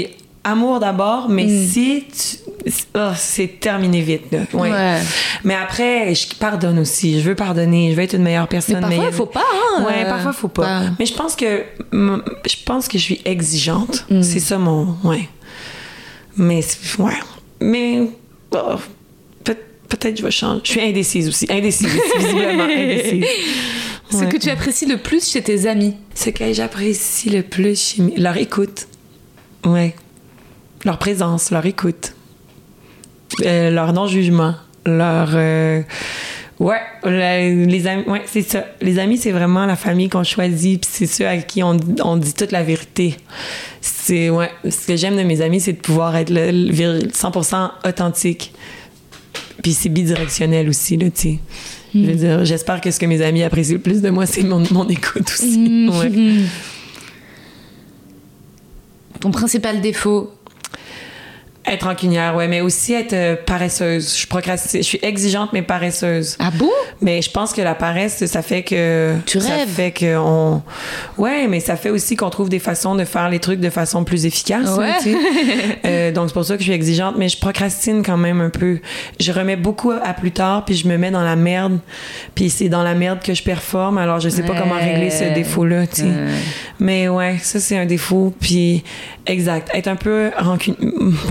amour 0.49 0.79
d'abord, 0.79 1.29
mais 1.29 1.45
Mm. 1.45 1.67
si 1.67 2.03
tu- 2.11 2.71
oh, 2.95 3.11
c'est 3.15 3.59
terminé 3.59 4.01
vite. 4.01 4.23
Là. 4.31 4.39
Ouais. 4.53 4.71
Ouais. 4.71 4.99
Mais 5.43 5.55
après, 5.55 6.13
je 6.15 6.35
pardonne 6.35 6.79
aussi. 6.79 7.19
Je 7.21 7.27
veux 7.29 7.35
pardonner. 7.35 7.91
Je 7.91 7.95
veux 7.95 8.03
être 8.03 8.13
une 8.15 8.23
meilleure 8.23 8.47
personne. 8.47 8.75
Mais 8.89 8.95
parfois, 8.97 9.05
il 9.09 9.13
faut 9.13 9.25
pas. 9.25 9.43
hein, 9.77 9.83
Ouais, 9.85 10.03
euh, 10.05 10.09
parfois, 10.09 10.33
faut 10.33 10.47
pas. 10.47 10.81
Mais 10.99 11.05
je 11.05 11.13
pense 11.13 11.35
que 11.35 11.63
je 11.91 12.55
pense 12.65 12.87
que 12.87 12.97
je 12.97 13.03
suis 13.03 13.21
exigeante. 13.25 14.05
Mm. 14.09 14.21
C'est 14.23 14.39
ça 14.39 14.57
mon. 14.57 14.95
Ouais. 15.03 15.27
Mais 16.35 16.61
ouais. 16.99 17.13
Mais 17.59 18.01
oh, 18.51 18.75
peut- 19.43 19.55
peut-être 19.89 20.17
je 20.17 20.23
vais 20.23 20.31
changer. 20.31 20.61
Je 20.63 20.71
suis 20.71 20.81
indécise 20.81 21.27
aussi. 21.27 21.47
Indécise, 21.49 21.87
visiblement 22.19 22.63
indécise. 22.65 23.25
Ce 24.09 24.17
Ouais. 24.17 24.29
que 24.29 24.37
tu 24.37 24.49
apprécies 24.49 24.85
le 24.85 24.97
plus 24.97 25.29
chez 25.29 25.41
tes 25.41 25.67
amis? 25.67 25.95
Ce 26.15 26.29
que 26.29 26.53
j'apprécie 26.53 27.29
le 27.29 27.41
plus 27.43 27.77
chez 27.95 28.01
mes- 28.03 28.15
leur 28.17 28.37
écoute. 28.37 28.87
Ouais. 29.65 29.95
Leur 30.85 30.99
présence, 30.99 31.49
leur 31.51 31.65
écoute. 31.65 32.13
Euh, 33.43 33.71
leur 33.71 33.93
non-jugement. 33.93 34.53
Leur. 34.85 35.29
euh, 35.33 35.81
Ouais, 36.59 36.79
les 37.05 37.85
amis, 37.85 38.03
ouais, 38.07 38.23
c'est 38.25 38.41
ça. 38.41 38.65
Les 38.81 38.97
amis, 38.97 39.19
c'est 39.19 39.31
vraiment 39.31 39.67
la 39.67 39.75
famille 39.75 40.09
qu'on 40.09 40.23
choisit, 40.23 40.81
puis 40.81 40.89
c'est 40.91 41.05
ceux 41.05 41.27
à 41.27 41.37
qui 41.37 41.61
on, 41.61 41.77
on 42.03 42.17
dit 42.17 42.33
toute 42.33 42.51
la 42.51 42.63
vérité. 42.63 43.15
C'est 43.79 44.31
ouais, 44.31 44.49
ce 44.67 44.87
que 44.87 44.95
j'aime 44.95 45.15
de 45.17 45.21
mes 45.21 45.41
amis, 45.41 45.59
c'est 45.61 45.73
de 45.73 45.77
pouvoir 45.77 46.15
être 46.15 46.31
le, 46.31 46.49
le 46.49 46.71
vir- 46.73 46.97
100% 47.11 47.69
authentique. 47.87 48.53
Puis 49.61 49.73
c'est 49.73 49.89
bidirectionnel 49.89 50.67
aussi 50.67 50.97
là, 50.97 51.11
tu 51.11 51.21
sais. 51.21 51.39
Je 51.93 51.99
veux 51.99 52.15
dire, 52.15 52.43
j'espère 52.43 52.81
que 52.81 52.89
ce 52.89 52.99
que 52.99 53.05
mes 53.05 53.21
amis 53.21 53.43
apprécient 53.43 53.75
le 53.75 53.81
plus 53.81 54.01
de 54.01 54.09
moi, 54.09 54.25
c'est 54.25 54.41
mon, 54.41 54.63
mon 54.71 54.87
écoute 54.89 55.29
aussi. 55.29 55.87
Ouais. 55.93 56.09
Mm. 56.09 56.47
ton 59.19 59.31
principal 59.31 59.81
défaut 59.81 60.31
Être 61.67 61.83
rancunière, 61.87 62.35
ouais, 62.35 62.47
mais 62.47 62.61
aussi 62.61 62.93
être 62.93 63.13
euh, 63.13 63.35
paresseuse. 63.35 64.17
Je 64.17 64.25
procrastine, 64.27 64.81
je 64.81 64.85
suis 64.87 64.99
exigeante 65.01 65.51
mais 65.53 65.61
paresseuse. 65.61 66.35
Ah 66.39 66.49
bon? 66.53 66.69
Mais 67.01 67.21
je 67.21 67.29
pense 67.29 67.53
que 67.53 67.61
la 67.61 67.75
paresse, 67.75 68.25
ça 68.25 68.41
fait 68.41 68.63
que 68.63 69.15
Tu 69.25 69.39
ça 69.41 69.49
rêves? 69.55 69.67
fait 69.69 69.91
que 69.91 70.17
on 70.17 70.61
ouais, 71.17 71.47
mais 71.47 71.59
ça 71.59 71.75
fait 71.75 71.89
aussi 71.89 72.15
qu'on 72.15 72.29
trouve 72.29 72.49
des 72.49 72.59
façons 72.59 72.95
de 72.95 73.03
faire 73.05 73.29
les 73.29 73.39
trucs 73.39 73.59
de 73.59 73.69
façon 73.69 74.03
plus 74.03 74.25
efficace. 74.25 74.69
Ouais. 74.77 74.93
tu 75.01 75.11
sais. 75.11 75.17
Euh, 75.85 76.11
donc 76.11 76.27
c'est 76.27 76.33
pour 76.33 76.43
ça 76.43 76.55
que 76.55 76.59
je 76.59 76.65
suis 76.65 76.73
exigeante, 76.73 77.15
mais 77.17 77.29
je 77.29 77.37
procrastine 77.37 78.03
quand 78.03 78.17
même 78.17 78.41
un 78.41 78.49
peu. 78.49 78.79
Je 79.19 79.31
remets 79.31 79.55
beaucoup 79.55 79.91
à 79.91 80.13
plus 80.13 80.31
tard, 80.31 80.65
puis 80.65 80.75
je 80.75 80.87
me 80.87 80.97
mets 80.97 81.11
dans 81.11 81.23
la 81.23 81.35
merde, 81.35 81.79
puis 82.35 82.49
c'est 82.49 82.67
dans 82.69 82.83
la 82.83 82.93
merde 82.93 83.19
que 83.23 83.33
je 83.33 83.43
performe. 83.43 83.97
Alors 83.97 84.19
je 84.19 84.29
sais 84.29 84.43
pas 84.43 84.53
comment 84.57 84.75
régler 84.75 85.09
ce 85.09 85.33
défaut-là. 85.33 85.87
tu 85.87 86.01
sais. 86.01 86.03
Ouais. 86.03 86.27
Mais 86.79 87.07
ouais, 87.09 87.37
ça 87.41 87.59
c'est 87.59 87.77
un 87.77 87.85
défaut. 87.85 88.33
Puis 88.39 88.83
exact, 89.25 89.69
être 89.73 89.87
un 89.87 89.95
peu 89.95 90.31
rancun... 90.37 90.73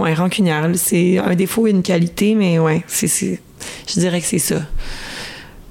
ouais, 0.01 0.15
rancunière, 0.27 0.69
c'est 0.75 1.19
un 1.19 1.35
défaut 1.35 1.67
et 1.67 1.71
une 1.71 1.83
qualité, 1.83 2.35
mais 2.35 2.59
ouais, 2.59 2.85
c'est, 2.87 3.09
c'est- 3.09 3.41
je 3.89 4.01
dirais 4.01 4.21
que 4.21 4.27
c'est 4.27 4.39
ça. 4.39 4.63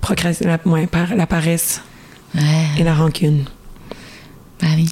Procrastiner, 0.02 0.58
la, 0.66 0.72
ouais, 0.72 0.88
par- 0.88 1.16
la 1.16 1.28
paresse 1.28 1.82
Ouais, 2.36 2.42
et 2.80 2.84
la 2.84 2.94
rancune. 2.94 3.46
bah 4.62 4.68
oui. 4.76 4.88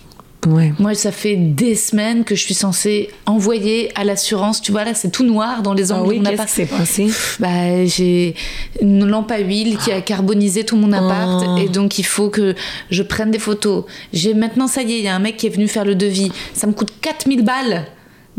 Ouais. 0.45 0.73
Moi, 0.77 0.93
ça 0.93 1.13
fait 1.13 1.37
des 1.37 1.73
semaines 1.73 2.25
que 2.25 2.35
je 2.35 2.43
suis 2.43 2.53
censée 2.53 3.09
envoyer 3.25 3.97
à 3.97 4.03
l'assurance. 4.03 4.61
Tu 4.61 4.73
vois, 4.73 4.83
là, 4.83 4.93
c'est 4.93 5.09
tout 5.09 5.23
noir 5.23 5.61
dans 5.61 5.73
les 5.73 5.93
Ah 5.93 5.95
angles. 5.99 6.09
oui, 6.09 6.15
on 6.19 6.23
n'a 6.23 6.31
qu'est-ce 6.31 6.43
qui 6.43 6.51
s'est 6.51 6.65
passé? 6.65 7.07
Bah, 7.39 7.85
j'ai 7.85 8.35
une 8.81 9.05
lampe 9.05 9.31
à 9.31 9.39
huile 9.39 9.77
qui 9.77 9.93
a 9.93 10.01
carbonisé 10.01 10.65
tout 10.65 10.75
mon 10.75 10.91
appart 10.91 11.45
Oh. 11.47 11.57
et 11.57 11.69
donc 11.69 11.97
il 11.97 12.03
faut 12.03 12.29
que 12.29 12.55
je 12.91 13.03
prenne 13.03 13.31
des 13.31 13.39
photos. 13.39 13.85
J'ai 14.11 14.33
maintenant, 14.33 14.67
ça 14.67 14.81
y 14.81 14.91
est, 14.93 14.97
il 14.97 15.03
y 15.05 15.07
a 15.07 15.15
un 15.15 15.19
mec 15.19 15.37
qui 15.37 15.47
est 15.47 15.49
venu 15.49 15.69
faire 15.69 15.85
le 15.85 15.95
devis. 15.95 16.29
Ça 16.53 16.67
me 16.67 16.73
coûte 16.73 16.91
4000 16.99 17.45
balles 17.45 17.85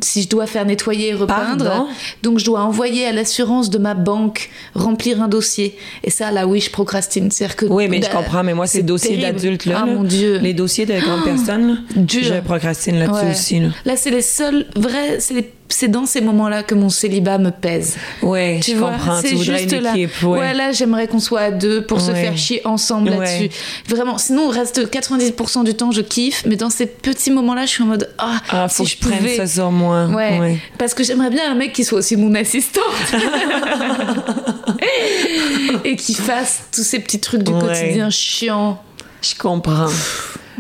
si 0.03 0.23
je 0.23 0.29
dois 0.29 0.47
faire 0.47 0.65
nettoyer 0.66 1.09
et 1.11 1.15
repeindre. 1.15 1.65
Pardon 1.65 1.87
Donc 2.23 2.39
je 2.39 2.45
dois 2.45 2.61
envoyer 2.62 3.07
à 3.07 3.12
l'assurance 3.12 3.71
de 3.71 3.79
ma 3.79 3.95
banque 3.95 4.51
remplir 4.75 5.23
un 5.23 5.29
dossier. 5.29 5.77
Et 6.03 6.11
ça, 6.11 6.31
là, 6.31 6.47
oui, 6.47 6.61
je 6.61 6.71
procrastine. 6.71 7.31
C'est-à-dire 7.31 7.57
que 7.57 7.66
Oui, 7.66 7.89
mais 7.89 7.99
je 7.99 8.03
bah, 8.09 8.16
comprends, 8.16 8.43
mais 8.43 8.55
moi, 8.55 8.66
ces 8.66 8.79
c'est 8.79 8.83
dossiers 8.83 9.16
d'adultes, 9.19 9.66
là, 9.66 9.81
Ah 9.83 9.87
là, 9.87 9.93
mon 9.95 10.03
Dieu. 10.05 10.39
les 10.39 10.53
dossiers 10.55 10.85
de 10.87 10.99
grandes 10.99 11.25
personnes, 11.25 11.69
là, 11.69 11.77
dur. 11.97 12.23
je 12.25 12.41
procrastine 12.41 12.99
là-dessus 12.99 13.25
Ouais. 13.25 13.31
aussi. 13.31 13.61
Là. 13.61 13.69
Là, 13.85 13.97
c'est 13.97 14.11
les 14.11 14.23
seuls 14.23 14.66
vrais. 14.77 15.21
C'est 15.21 15.35
les- 15.35 15.53
c'est 15.75 15.89
dans 15.89 16.07
ces 16.07 16.21
moments-là 16.21 16.63
que 16.63 16.75
mon 16.75 16.89
célibat 16.89 17.39
me 17.39 17.51
pèse. 17.51 17.97
Ouais, 18.23 18.61
Tu 18.63 18.73
je 18.73 18.77
vois, 18.77 18.93
comprends. 18.93 19.21
c'est 19.21 19.37
juste 19.37 19.73
une 19.73 19.81
là. 19.83 19.97
équipe. 19.97 20.23
Ouais. 20.23 20.55
là, 20.55 20.71
j'aimerais 20.73 21.09
qu'on 21.09 21.19
soit 21.19 21.41
à 21.41 21.51
deux 21.51 21.85
pour 21.85 22.01
se 22.01 22.13
faire 22.13 22.37
chier 22.37 22.61
ensemble 22.65 23.11
Ouais. 23.11 23.19
là-dessus. 23.19 23.51
Vraiment, 23.89 24.17
sinon, 24.19 24.43
on 24.45 24.49
reste 24.51 24.89
90% 24.89 25.65
du 25.65 25.75
temps, 25.75 25.91
je 25.91 26.01
kiffe, 26.01 26.45
mais 26.47 26.55
dans 26.57 26.71
ces 26.71 26.87
petits 26.87 27.31
moments-là, 27.33 27.63
je 27.67 27.71
suis 27.71 27.83
en 27.83 27.87
mode 27.87 28.09
Ah, 28.19 28.41
Ah, 28.51 28.69
si 28.69 28.77
faut 28.77 28.85
que 28.85 28.91
je 28.91 28.97
prenne 28.99 29.19
pouvais. 29.19 29.37
ça 29.37 29.47
sur 29.49 29.71
moi. 29.73 30.07
Ouais. 30.07 30.59
Parce 30.79 30.95
que 30.95 31.03
j'aimerais 31.03 31.31
bien 31.31 31.51
un 31.51 31.55
mec 31.55 31.73
qui 31.73 31.83
soit 31.85 31.99
aussi 31.99 32.17
mon 32.17 32.35
assistante. 32.35 32.85
Et 35.85 35.97
qui 35.97 36.15
fasse 36.15 36.65
tous 36.73 36.83
ces 36.85 37.01
petits 37.01 37.21
trucs 37.21 37.43
du 37.43 37.53
quotidien 37.53 38.11
chiants. 38.11 38.81
Je 39.23 39.35
comprends. 39.39 39.89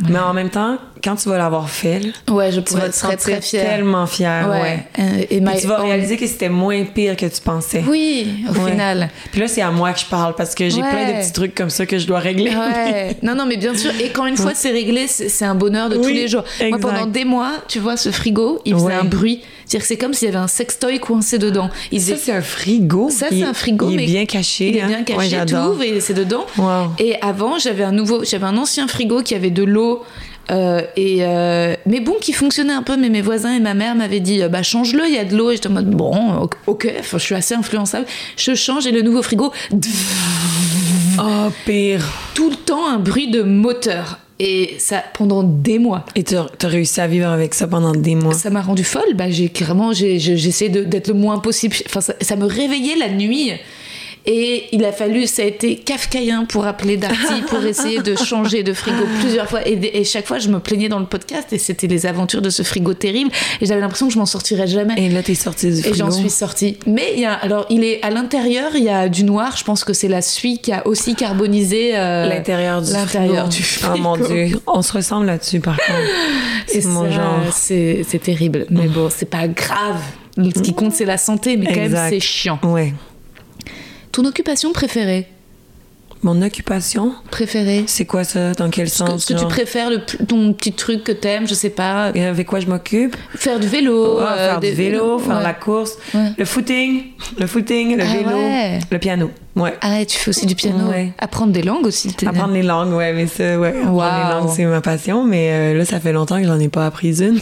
Mais 0.08 0.18
en 0.18 0.32
même 0.34 0.50
temps, 0.50 0.78
quand 1.04 1.16
tu 1.16 1.28
vas 1.28 1.36
l'avoir 1.38 1.68
fait, 1.68 2.00
là, 2.00 2.34
Ouais, 2.34 2.50
je 2.50 2.60
tu 2.60 2.72
vas 2.74 2.80
pourrais 2.80 2.90
te 2.90 2.94
être 2.96 2.98
très 3.00 3.16
très 3.16 3.40
fière. 3.42 3.64
tellement 3.66 4.06
fière. 4.06 4.48
Ouais. 4.50 4.84
Euh, 4.98 5.24
et 5.30 5.38
tu 5.60 5.66
vas 5.66 5.80
own- 5.80 5.86
réaliser 5.88 6.16
que 6.16 6.26
c'était 6.26 6.48
moins 6.48 6.82
pire 6.84 7.16
que 7.16 7.26
tu 7.26 7.40
pensais. 7.42 7.84
Oui, 7.88 8.26
au 8.48 8.58
Ouais. 8.64 8.70
final. 8.72 9.10
Puis 9.30 9.40
là, 9.40 9.48
c'est 9.48 9.60
à 9.62 9.70
moi 9.70 9.92
que 9.92 10.00
je 10.00 10.06
parle 10.06 10.34
parce 10.34 10.54
que 10.54 10.68
j'ai 10.68 10.80
Ouais. 10.82 10.88
plein 10.90 11.12
de 11.12 11.20
petits 11.20 11.32
trucs 11.32 11.54
comme 11.54 11.70
ça 11.70 11.84
que 11.86 11.98
je 11.98 12.06
dois 12.06 12.18
régler. 12.20 12.50
Ouais. 12.50 13.16
Non, 13.22 13.34
non, 13.34 13.46
mais 13.46 13.56
bien 13.56 13.74
sûr. 13.76 13.90
Et 14.02 14.08
quand 14.10 14.26
une 14.26 14.36
fois 14.36 14.52
c'est 14.54 14.70
réglé, 14.70 15.06
c'est 15.06 15.44
un 15.44 15.54
bonheur 15.54 15.88
de 15.88 15.96
tous 15.96 16.06
Oui, 16.06 16.14
les 16.14 16.28
jours. 16.28 16.44
Moi, 16.58 16.68
exact. 16.68 16.80
pendant 16.82 17.06
des 17.06 17.24
mois, 17.24 17.52
tu 17.68 17.78
vois, 17.80 17.96
ce 17.96 18.10
frigo, 18.10 18.60
il 18.64 18.74
faisait 18.74 18.84
Ouais. 18.86 18.94
un 18.94 19.04
bruit. 19.04 19.42
C'est-à-dire 19.66 19.80
que 19.80 19.86
c'est 19.86 19.96
comme 19.96 20.12
s'il 20.14 20.26
y 20.26 20.28
avait 20.30 20.38
un 20.38 20.46
sextoy 20.48 20.98
coincé 21.00 21.38
dedans. 21.38 21.70
Il 21.90 22.00
Ça, 22.00 22.12
faisait 22.14 22.24
c'est 22.24 22.32
un 22.32 22.42
frigo. 22.42 23.08
Ça, 23.10 23.26
Il- 23.30 23.40
c'est 23.40 23.44
un 23.48 23.54
frigo, 23.54 23.88
Il 23.90 23.96
mais 23.96 24.04
est 24.04 24.06
bien 24.06 24.26
caché. 24.26 24.68
Il 24.68 24.76
est 24.76 24.80
hein. 24.82 24.88
bien 24.88 25.16
Ouais, 25.16 25.28
caché, 25.28 25.56
ouvres 25.56 25.82
et 25.82 26.00
c'est 26.00 26.12
dedans. 26.14 26.44
Wow. 26.58 26.92
Et 26.98 27.16
avant, 27.22 27.58
j'avais 27.58 27.84
un 27.84 27.92
nouveau, 27.92 28.24
j'avais 28.24 28.46
un 28.46 28.56
ancien 28.58 28.86
frigo 28.88 29.22
qui 29.22 29.34
avait 29.34 29.50
de 29.50 29.64
l'eau. 29.64 30.02
Euh, 30.50 30.82
et 30.96 31.18
euh, 31.20 31.74
mais 31.86 32.00
bon, 32.00 32.14
qui 32.20 32.32
fonctionnait 32.32 32.72
un 32.72 32.82
peu. 32.82 32.96
Mais 32.96 33.08
mes 33.08 33.22
voisins 33.22 33.54
et 33.54 33.60
ma 33.60 33.74
mère 33.74 33.94
m'avaient 33.94 34.20
dit, 34.20 34.42
euh, 34.42 34.48
bah 34.48 34.62
change-le, 34.62 35.02
il 35.08 35.14
y 35.14 35.18
a 35.18 35.24
de 35.24 35.36
l'eau. 35.36 35.50
Et 35.50 35.54
j'étais 35.56 35.68
en 35.68 35.72
mode 35.72 35.90
bon, 35.90 36.48
ok, 36.66 36.92
je 37.12 37.18
suis 37.18 37.34
assez 37.34 37.54
influençable. 37.54 38.06
Je 38.36 38.54
change 38.54 38.86
et 38.86 38.92
le 38.92 39.02
nouveau 39.02 39.22
frigo, 39.22 39.52
Oh, 41.18 41.48
pire. 41.64 42.04
tout 42.34 42.50
le 42.50 42.56
temps 42.56 42.86
un 42.88 42.98
bruit 42.98 43.30
de 43.30 43.42
moteur. 43.42 44.18
Et 44.40 44.74
ça 44.78 45.00
pendant 45.16 45.44
des 45.44 45.78
mois. 45.78 46.04
Et 46.16 46.24
tu 46.24 46.34
as 46.36 46.48
réussi 46.64 47.00
à 47.00 47.06
vivre 47.06 47.28
avec 47.28 47.54
ça 47.54 47.68
pendant 47.68 47.92
des 47.92 48.16
mois. 48.16 48.34
Ça 48.34 48.50
m'a 48.50 48.62
rendu 48.62 48.82
folle. 48.82 49.14
Bah, 49.14 49.30
j'ai 49.30 49.48
j'ai- 49.92 50.18
j'essaie 50.18 50.68
d'être 50.68 51.06
le 51.08 51.14
moins 51.14 51.38
possible. 51.38 51.76
Enfin, 51.86 52.00
ça, 52.00 52.14
ça 52.20 52.34
me 52.34 52.44
réveillait 52.44 52.96
la 52.96 53.10
nuit. 53.10 53.52
Et 54.26 54.64
il 54.72 54.84
a 54.86 54.92
fallu, 54.92 55.26
ça 55.26 55.42
a 55.42 55.44
été 55.44 55.76
kafkaïen 55.76 56.46
pour 56.46 56.64
appeler 56.66 56.96
Darty 56.96 57.42
pour 57.48 57.62
essayer 57.64 58.00
de 58.00 58.16
changer 58.16 58.62
de 58.62 58.72
frigo 58.72 59.04
plusieurs 59.20 59.48
fois. 59.50 59.66
Et, 59.68 59.98
et 60.00 60.04
chaque 60.04 60.26
fois, 60.26 60.38
je 60.38 60.48
me 60.48 60.60
plaignais 60.60 60.88
dans 60.88 60.98
le 60.98 61.04
podcast 61.04 61.52
et 61.52 61.58
c'était 61.58 61.86
les 61.88 62.06
aventures 62.06 62.40
de 62.40 62.48
ce 62.48 62.62
frigo 62.62 62.94
terrible. 62.94 63.30
Et 63.60 63.66
j'avais 63.66 63.82
l'impression 63.82 64.06
que 64.08 64.14
je 64.14 64.18
m'en 64.18 64.24
sortirais 64.24 64.66
jamais. 64.66 64.94
Et 64.96 65.10
là, 65.10 65.22
t'es 65.22 65.34
sortie 65.34 65.66
du 65.70 65.78
Et 65.78 65.82
frigo. 65.82 65.96
j'en 65.96 66.10
suis 66.10 66.30
sortie. 66.30 66.78
Mais 66.86 67.12
il 67.14 67.20
y 67.20 67.26
a, 67.26 67.34
alors, 67.34 67.66
il 67.68 67.84
est 67.84 68.02
à 68.02 68.08
l'intérieur, 68.08 68.70
il 68.74 68.84
y 68.84 68.88
a 68.88 69.10
du 69.10 69.24
noir. 69.24 69.56
Je 69.58 69.64
pense 69.64 69.84
que 69.84 69.92
c'est 69.92 70.08
la 70.08 70.22
suie 70.22 70.58
qui 70.58 70.72
a 70.72 70.86
aussi 70.86 71.14
carbonisé 71.14 71.90
euh, 71.94 72.26
L'intérieur 72.26 72.80
du 72.80 72.92
l'intérieur 72.92 73.50
frigo. 73.52 73.88
du 73.90 73.94
Oh 73.94 73.98
mon 74.02 74.14
frigo. 74.14 74.28
dieu. 74.32 74.60
On 74.66 74.80
se 74.80 74.92
ressemble 74.94 75.26
là-dessus, 75.26 75.60
par 75.60 75.76
contre. 75.76 75.90
Et 76.74 76.80
C'est 76.80 76.88
mon 76.88 77.04
ça, 77.04 77.10
genre. 77.10 77.40
C'est 77.52 78.06
c'est 78.08 78.20
terrible. 78.20 78.64
Mais 78.70 78.86
bon, 78.88 79.10
c'est 79.14 79.28
pas 79.28 79.46
grave. 79.48 80.00
Ce 80.38 80.60
qui 80.62 80.72
compte, 80.72 80.92
c'est 80.94 81.04
la 81.04 81.18
santé, 81.18 81.56
mais 81.58 81.66
quand 81.66 81.76
même, 81.76 81.98
c'est 82.08 82.20
chiant. 82.20 82.58
Ouais. 82.62 82.94
Ton 84.14 84.24
occupation 84.26 84.72
préférée 84.72 85.26
Mon 86.22 86.40
occupation, 86.40 87.12
Préférée 87.32 87.82
c'est 87.88 88.04
quoi 88.06 88.22
ça? 88.22 88.52
Dans 88.52 88.70
quel 88.70 88.88
Ce 88.88 88.98
sens? 88.98 89.24
ce 89.26 89.34
que 89.34 89.38
tu 89.40 89.44
préfères, 89.46 89.90
le, 89.90 89.98
ton 90.26 90.52
petit 90.52 90.72
truc 90.72 91.02
que 91.02 91.10
t'aimes, 91.10 91.48
je 91.48 91.54
sais 91.54 91.70
pas. 91.70 92.12
Et 92.14 92.24
avec 92.24 92.46
quoi 92.46 92.60
je 92.60 92.66
m'occupe? 92.66 93.16
Faire 93.34 93.58
du 93.58 93.66
vélo. 93.66 94.20
Euh, 94.20 94.36
faire 94.36 94.60
des 94.60 94.70
du 94.70 94.76
vélo, 94.76 95.18
faire 95.18 95.38
ouais. 95.38 95.42
la 95.42 95.52
course, 95.52 95.98
Ouais. 96.14 96.30
le 96.38 96.44
footing, 96.44 97.02
le 97.38 97.46
footing, 97.48 97.96
le 97.96 98.04
Ah 98.04 98.12
vélo, 98.16 98.36
ouais. 98.38 98.78
le 98.88 98.98
piano. 99.00 99.30
Ouais. 99.56 99.72
Ah, 99.82 100.04
tu 100.04 100.18
fais 100.18 100.30
aussi 100.30 100.46
du 100.46 100.54
piano. 100.56 100.88
Ouais. 100.88 101.12
Apprendre 101.18 101.52
des 101.52 101.62
langues 101.62 101.86
aussi. 101.86 102.14
Apprendre 102.26 102.54
les 102.54 102.62
langues, 102.64 102.92
ouais, 102.92 103.12
mais 103.12 103.26
ça, 103.28 103.58
ouais. 103.58 103.68
Apprendre 103.68 103.92
Wow. 103.92 104.02
les 104.02 104.34
langues, 104.34 104.50
c'est 104.54 104.64
ma 104.64 104.80
passion, 104.80 105.24
mais 105.24 105.50
euh, 105.52 105.78
là, 105.78 105.84
ça 105.84 106.00
fait 106.00 106.12
longtemps 106.12 106.40
que 106.40 106.46
j'en 106.46 106.58
ai 106.58 106.68
pas 106.68 106.86
appris 106.86 107.16
une. 107.20 107.38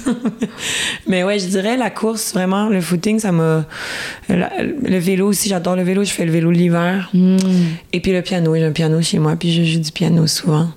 mais 1.07 1.25
ouais, 1.25 1.39
je 1.39 1.47
dirais 1.47 1.77
la 1.79 1.89
course, 1.91 2.35
vraiment, 2.35 2.69
le 2.69 2.81
footing, 2.83 3.19
ça 3.19 3.33
m'a. 3.33 3.65
Le 4.29 4.99
vélo 4.99 5.29
aussi, 5.29 5.49
j'adore 5.49 5.77
le 5.77 5.83
vélo, 5.85 6.05
je 6.05 6.11
fais 6.13 6.25
le 6.27 6.33
vélo 6.33 6.51
l'hiver. 6.51 7.09
Hmm. 7.15 7.37
Et 7.93 8.01
puis 8.01 8.13
le 8.13 8.21
piano, 8.23 8.55
j'ai 8.55 8.65
un 8.65 8.73
piano 8.73 9.01
chez 9.01 9.19
moi, 9.19 9.35
puis 9.37 9.53
je 9.53 9.63
joue 9.65 9.81
du 9.81 9.91
piano 9.93 10.27
souvent. 10.27 10.69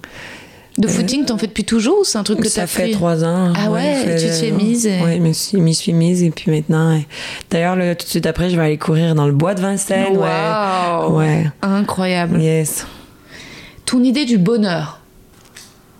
De 0.78 0.90
footing, 0.90 1.24
t'en 1.24 1.38
fais 1.38 1.48
depuis 1.48 1.64
toujours 1.64 2.00
ou 2.02 2.04
c'est 2.04 2.18
un 2.18 2.24
truc 2.24 2.42
que 2.42 2.50
ça 2.50 2.62
t'as 2.62 2.68
fait 2.68 2.92
trois 2.92 3.24
ans. 3.24 3.54
Ah 3.56 3.72
ouais, 3.72 4.18
tu 4.20 4.28
t'y 4.40 4.46
es 4.48 4.52
mise 4.52 4.86
et- 4.86 5.00
Ouais, 5.02 5.16
je 5.16 5.58
m'y 5.58 5.74
suis 5.74 5.94
mise 5.94 6.22
et 6.22 6.32
puis 6.32 6.52
maintenant. 6.52 6.98
euh, 6.98 7.00
D'ailleurs, 7.50 7.76
tout 7.96 8.04
de 8.06 8.10
suite 8.10 8.26
après, 8.26 8.50
je 8.50 8.58
vais 8.58 8.64
aller 8.66 8.78
courir 8.78 9.16
dans 9.16 9.26
le 9.26 9.32
bois 9.32 9.54
de 9.54 9.62
Vincennes. 9.62 10.18
Wow. 10.18 11.14
Ouais. 11.14 11.16
Ouais. 11.44 11.52
Incroyable. 11.62 12.42
Yes. 12.42 12.86
Ton 13.86 14.04
idée 14.04 14.26
du 14.26 14.38
bonheur 14.38 15.00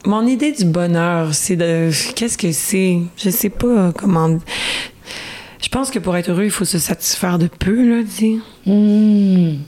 Mon 0.06 0.28
idée 0.28 0.52
du 0.52 0.66
bonheur, 0.66 1.34
c'est 1.34 1.56
de. 1.56 1.90
Qu'est-ce 2.16 2.38
que 2.38 2.52
c'est? 2.52 3.00
Je 3.16 3.30
sais 3.30 3.50
pas 3.50 3.94
comment. 3.98 4.38
Je 5.62 5.70
pense 5.70 5.90
que 5.90 6.00
pour 6.00 6.18
être 6.18 6.30
heureux, 6.30 6.44
il 6.44 6.52
faut 6.52 6.66
se 6.66 6.80
satisfaire 6.80 7.40
de 7.40 7.48
peu, 7.48 7.98
là, 7.98 8.04
dis. 8.04 8.40
Hmm. 8.66 9.60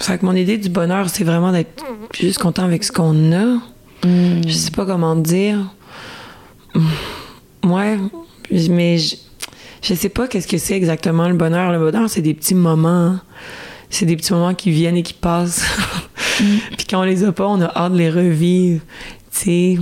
Fait 0.00 0.18
que 0.18 0.26
mon 0.26 0.34
idée 0.34 0.58
du 0.58 0.68
bonheur, 0.68 1.08
c'est 1.10 1.22
vraiment 1.24 1.52
d'être 1.52 1.84
juste 2.18 2.38
content 2.38 2.64
avec 2.64 2.82
ce 2.82 2.90
qu'on 2.90 3.32
a. 3.32 3.58
Hmm. 4.04 4.40
Je 4.46 4.52
sais 4.52 4.70
pas 4.70 4.84
comment 4.86 5.14
dire. 5.16 5.58
Mm. 6.74 7.70
Ouais, 7.70 7.98
mais 8.70 8.98
je, 8.98 9.16
je 9.82 9.94
sais 9.94 10.08
pas 10.08 10.26
qu'est-ce 10.26 10.48
que 10.48 10.58
c'est 10.58 10.74
exactement 10.76 11.28
le 11.28 11.34
bonheur. 11.34 11.70
Le 11.72 11.78
bonheur, 11.78 12.08
c'est 12.10 12.22
des 12.22 12.34
petits 12.34 12.54
moments. 12.54 13.18
C'est 13.90 14.06
des 14.06 14.16
petits 14.16 14.32
moments 14.32 14.54
qui 14.54 14.70
viennent 14.70 14.96
et 14.96 15.02
qui 15.02 15.12
passent. 15.12 15.64
Puis 16.38 16.86
quand 16.88 17.00
on 17.00 17.04
les 17.04 17.24
a 17.24 17.32
pas, 17.32 17.46
on 17.46 17.60
a 17.60 17.66
hâte 17.76 17.92
de 17.92 17.98
les 17.98 18.10
revivre. 18.10 18.80
Tu 19.30 19.38
sais. 19.38 19.78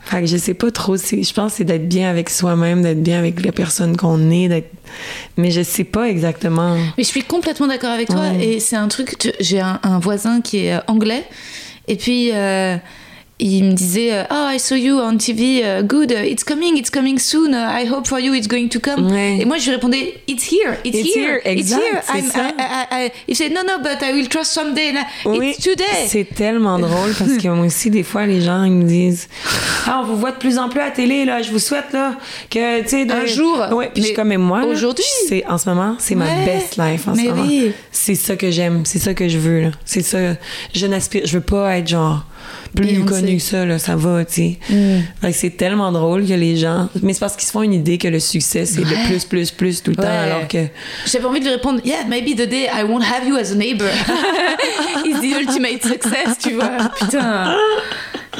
Fait 0.00 0.20
que 0.20 0.26
je 0.26 0.36
sais 0.36 0.52
pas 0.52 0.70
trop. 0.70 0.96
Je 0.98 1.32
pense 1.32 1.52
que 1.52 1.56
c'est 1.58 1.64
d'être 1.64 1.88
bien 1.88 2.10
avec 2.10 2.28
soi-même, 2.28 2.82
d'être 2.82 3.02
bien 3.02 3.18
avec 3.18 3.42
la 3.44 3.52
personne 3.52 3.96
qu'on 3.96 4.30
est. 4.30 4.48
d'être- 4.48 4.70
Mais 5.38 5.50
je 5.50 5.62
sais 5.62 5.84
pas 5.84 6.08
exactement. 6.10 6.74
Mais 6.98 7.04
je 7.04 7.08
suis 7.08 7.22
complètement 7.22 7.68
d'accord 7.68 7.90
avec 7.92 8.08
toi. 8.08 8.20
Ouais. 8.32 8.44
Et 8.44 8.60
c'est 8.60 8.76
un 8.76 8.88
truc. 8.88 9.32
J'ai 9.40 9.60
un, 9.60 9.80
un 9.82 9.98
voisin 10.00 10.42
qui 10.42 10.66
est 10.66 10.74
euh, 10.74 10.80
anglais. 10.88 11.24
Et 11.88 11.96
puis. 11.96 12.30
euh, 12.34 12.76
il 13.40 13.64
me 13.64 13.72
disait 13.72 14.26
Oh, 14.30 14.48
I 14.52 14.58
saw 14.60 14.76
you 14.76 14.98
on 15.00 15.16
TV, 15.18 15.62
uh, 15.64 15.82
good, 15.82 16.12
uh, 16.12 16.24
it's 16.24 16.44
coming, 16.44 16.76
it's 16.78 16.90
coming 16.90 17.18
soon, 17.18 17.52
uh, 17.52 17.68
I 17.68 17.84
hope 17.86 18.06
for 18.06 18.20
you 18.20 18.32
it's 18.34 18.46
going 18.46 18.68
to 18.68 18.78
come. 18.80 19.10
Ouais. 19.10 19.38
Et 19.40 19.44
moi, 19.44 19.58
je 19.58 19.64
lui 19.66 19.72
répondais 19.74 20.14
It's 20.28 20.44
here, 20.52 20.74
it's, 20.84 20.96
It's 20.98 21.16
here, 21.16 21.24
here, 21.24 21.40
exact, 21.44 21.82
it's 21.82 21.90
here. 21.92 22.02
c'est 22.06 22.18
I'm- 22.18 22.30
ça. 22.30 22.48
I- 22.58 23.04
I- 23.04 23.06
I- 23.06 23.10
Il 23.28 23.36
said 23.36 23.52
No, 23.52 23.62
no, 23.62 23.78
but 23.82 23.98
I 24.02 24.12
will 24.12 24.28
trust 24.28 24.52
someday. 24.52 24.92
Oui, 25.24 25.50
It's 25.50 25.64
today. 25.64 26.06
c'est 26.06 26.24
tellement 26.34 26.78
drôle 26.78 27.12
parce 27.18 27.36
que 27.36 27.48
moi 27.48 27.66
aussi, 27.66 27.90
des 27.90 28.02
fois, 28.04 28.26
les 28.26 28.40
gens, 28.40 28.62
ils 28.64 28.72
me 28.72 28.84
disent 28.84 29.28
Ah, 29.86 30.00
on 30.02 30.06
vous 30.06 30.16
voit 30.16 30.30
de 30.32 30.36
plus 30.38 30.56
en 30.58 30.68
plus 30.68 30.80
à 30.80 30.84
la 30.86 30.90
télé, 30.92 31.24
là. 31.24 31.42
Je 31.42 31.50
vous 31.50 31.58
souhaite, 31.58 31.92
là, 31.92 32.14
que, 32.50 32.82
tu 32.82 32.88
sais, 32.88 33.06
Un 33.10 33.26
jour. 33.26 33.58
Ouais, 33.72 33.90
puis 33.92 34.02
je 34.02 34.06
suis 34.08 34.16
comme, 34.16 34.28
mais 34.28 34.36
moi, 34.36 34.64
aujourd'hui. 34.64 35.04
c'est, 35.28 35.44
en 35.46 35.58
ce 35.58 35.68
moment, 35.68 35.96
c'est 35.98 36.14
ma 36.14 36.26
best 36.44 36.76
life 36.76 37.08
en 37.08 37.14
Mais 37.14 37.24
ce 37.24 37.28
moment. 37.30 37.42
oui. 37.42 37.72
C'est 37.90 38.14
ça 38.14 38.36
que 38.36 38.50
j'aime, 38.50 38.82
c'est 38.84 38.98
ça 39.00 39.12
que 39.12 39.28
je 39.28 39.38
veux, 39.38 39.60
là. 39.62 39.70
C'est 39.84 40.02
ça. 40.02 40.18
Je 40.74 40.86
n'aspire, 40.86 41.22
je 41.26 41.32
veux 41.38 41.44
pas 41.44 41.76
être 41.78 41.88
genre 41.88 42.24
plus 42.74 42.86
Beyoncé. 42.86 43.08
connu 43.12 43.36
que 43.36 43.42
ça, 43.42 43.64
là. 43.64 43.78
Ça 43.78 43.96
va, 43.96 44.24
tu 44.24 44.32
sais. 44.34 44.58
Mm. 44.70 45.30
C'est 45.32 45.56
tellement 45.56 45.92
drôle 45.92 46.26
que 46.26 46.32
les 46.34 46.56
gens. 46.56 46.88
Mais 47.02 47.12
c'est 47.12 47.20
parce 47.20 47.36
qu'ils 47.36 47.46
se 47.46 47.52
font 47.52 47.62
une 47.62 47.72
idée 47.74 47.98
que 47.98 48.08
le 48.08 48.20
succès, 48.20 48.64
c'est 48.66 48.80
Ouais. 48.80 48.86
le 48.90 49.06
plus, 49.08 49.24
plus, 49.24 49.50
plus 49.50 49.82
tout 49.82 49.90
le 49.90 49.96
temps, 49.96 50.02
alors 50.04 50.46
que. 50.48 50.66
J'avais 51.06 51.24
envie 51.24 51.40
de 51.40 51.44
lui 51.46 51.52
répondre 51.54 51.80
Yeah, 51.84 52.04
maybe 52.08 52.34
the 52.36 52.48
day 52.48 52.64
I 52.72 52.82
won't 52.84 53.02
have 53.04 53.26
you 53.28 53.36
as 53.36 53.52
a 53.52 53.54
neighbor 53.54 53.88
is 55.04 55.14
the 55.20 55.38
ultimate 55.40 55.82
success, 55.82 56.38
tu 56.42 56.54
vois. 56.54 56.70
Putain. 56.98 57.56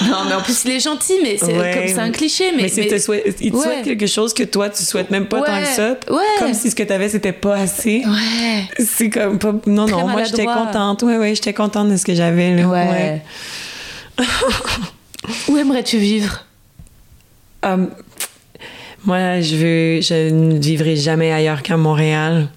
Non, 0.03 0.17
mais 0.29 0.35
en 0.35 0.41
plus, 0.43 0.65
il 0.65 0.73
est 0.73 0.81
gentil, 0.81 1.15
mais 1.23 1.37
c'est 1.39 1.57
Ouais. 1.57 1.71
comme 1.73 1.87
c'est 1.87 1.99
un 2.01 2.11
cliché. 2.11 2.47
Mais, 2.57 2.65
Mais, 2.77 2.87
te 2.87 2.99
souhait- 2.99 3.23
il 3.41 3.53
te 3.53 3.57
Ouais. 3.57 3.63
souhaite 3.63 3.85
quelque 3.85 4.07
chose 4.09 4.35
que 4.35 4.43
toi, 4.43 4.69
tu 4.69 4.83
souhaites 4.83 5.11
même 5.13 5.27
pas 5.27 5.41
tant 5.41 5.53
Ouais. 5.55 5.61
que 5.63 5.69
ça. 5.69 5.91
Ouais. 6.11 6.19
Comme 6.41 6.53
si 6.53 6.71
ce 6.71 6.75
que 6.75 6.83
t'avais, 6.83 7.09
c'était 7.09 7.31
pas 7.33 7.55
assez. 7.55 8.03
Ouais. 8.05 8.85
C'est 8.85 9.09
comme 9.09 9.39
pas. 9.39 9.55
Non, 9.67 9.87
Très 9.87 9.97
non, 9.97 10.09
moi, 10.09 10.25
j'étais 10.25 10.47
contente. 10.47 11.03
Ouais, 11.05 11.17
ouais, 11.17 11.35
j'étais 11.37 11.53
contente 11.53 11.91
de 11.91 11.97
ce 11.97 12.05
que 12.05 12.15
j'avais. 12.15 12.65
Ouais. 12.65 13.23
Où 15.49 15.57
aimerais-tu 15.57 15.99
vivre? 15.99 16.45
Hum, 17.63 17.91
moi, 19.05 19.41
je 19.41 19.57
veux, 19.57 20.01
je 20.01 20.31
ne 20.31 20.59
vivrai 20.59 20.97
jamais 20.97 21.31
ailleurs 21.33 21.63
qu'à 21.63 21.77
Montréal. 21.77 22.49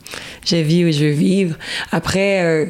Je 0.46 0.56
vis 0.56 0.86
où 0.86 0.92
je 0.92 1.06
veux 1.06 1.12
vivre. 1.12 1.58
Après, 1.92 2.42
euh, 2.44 2.66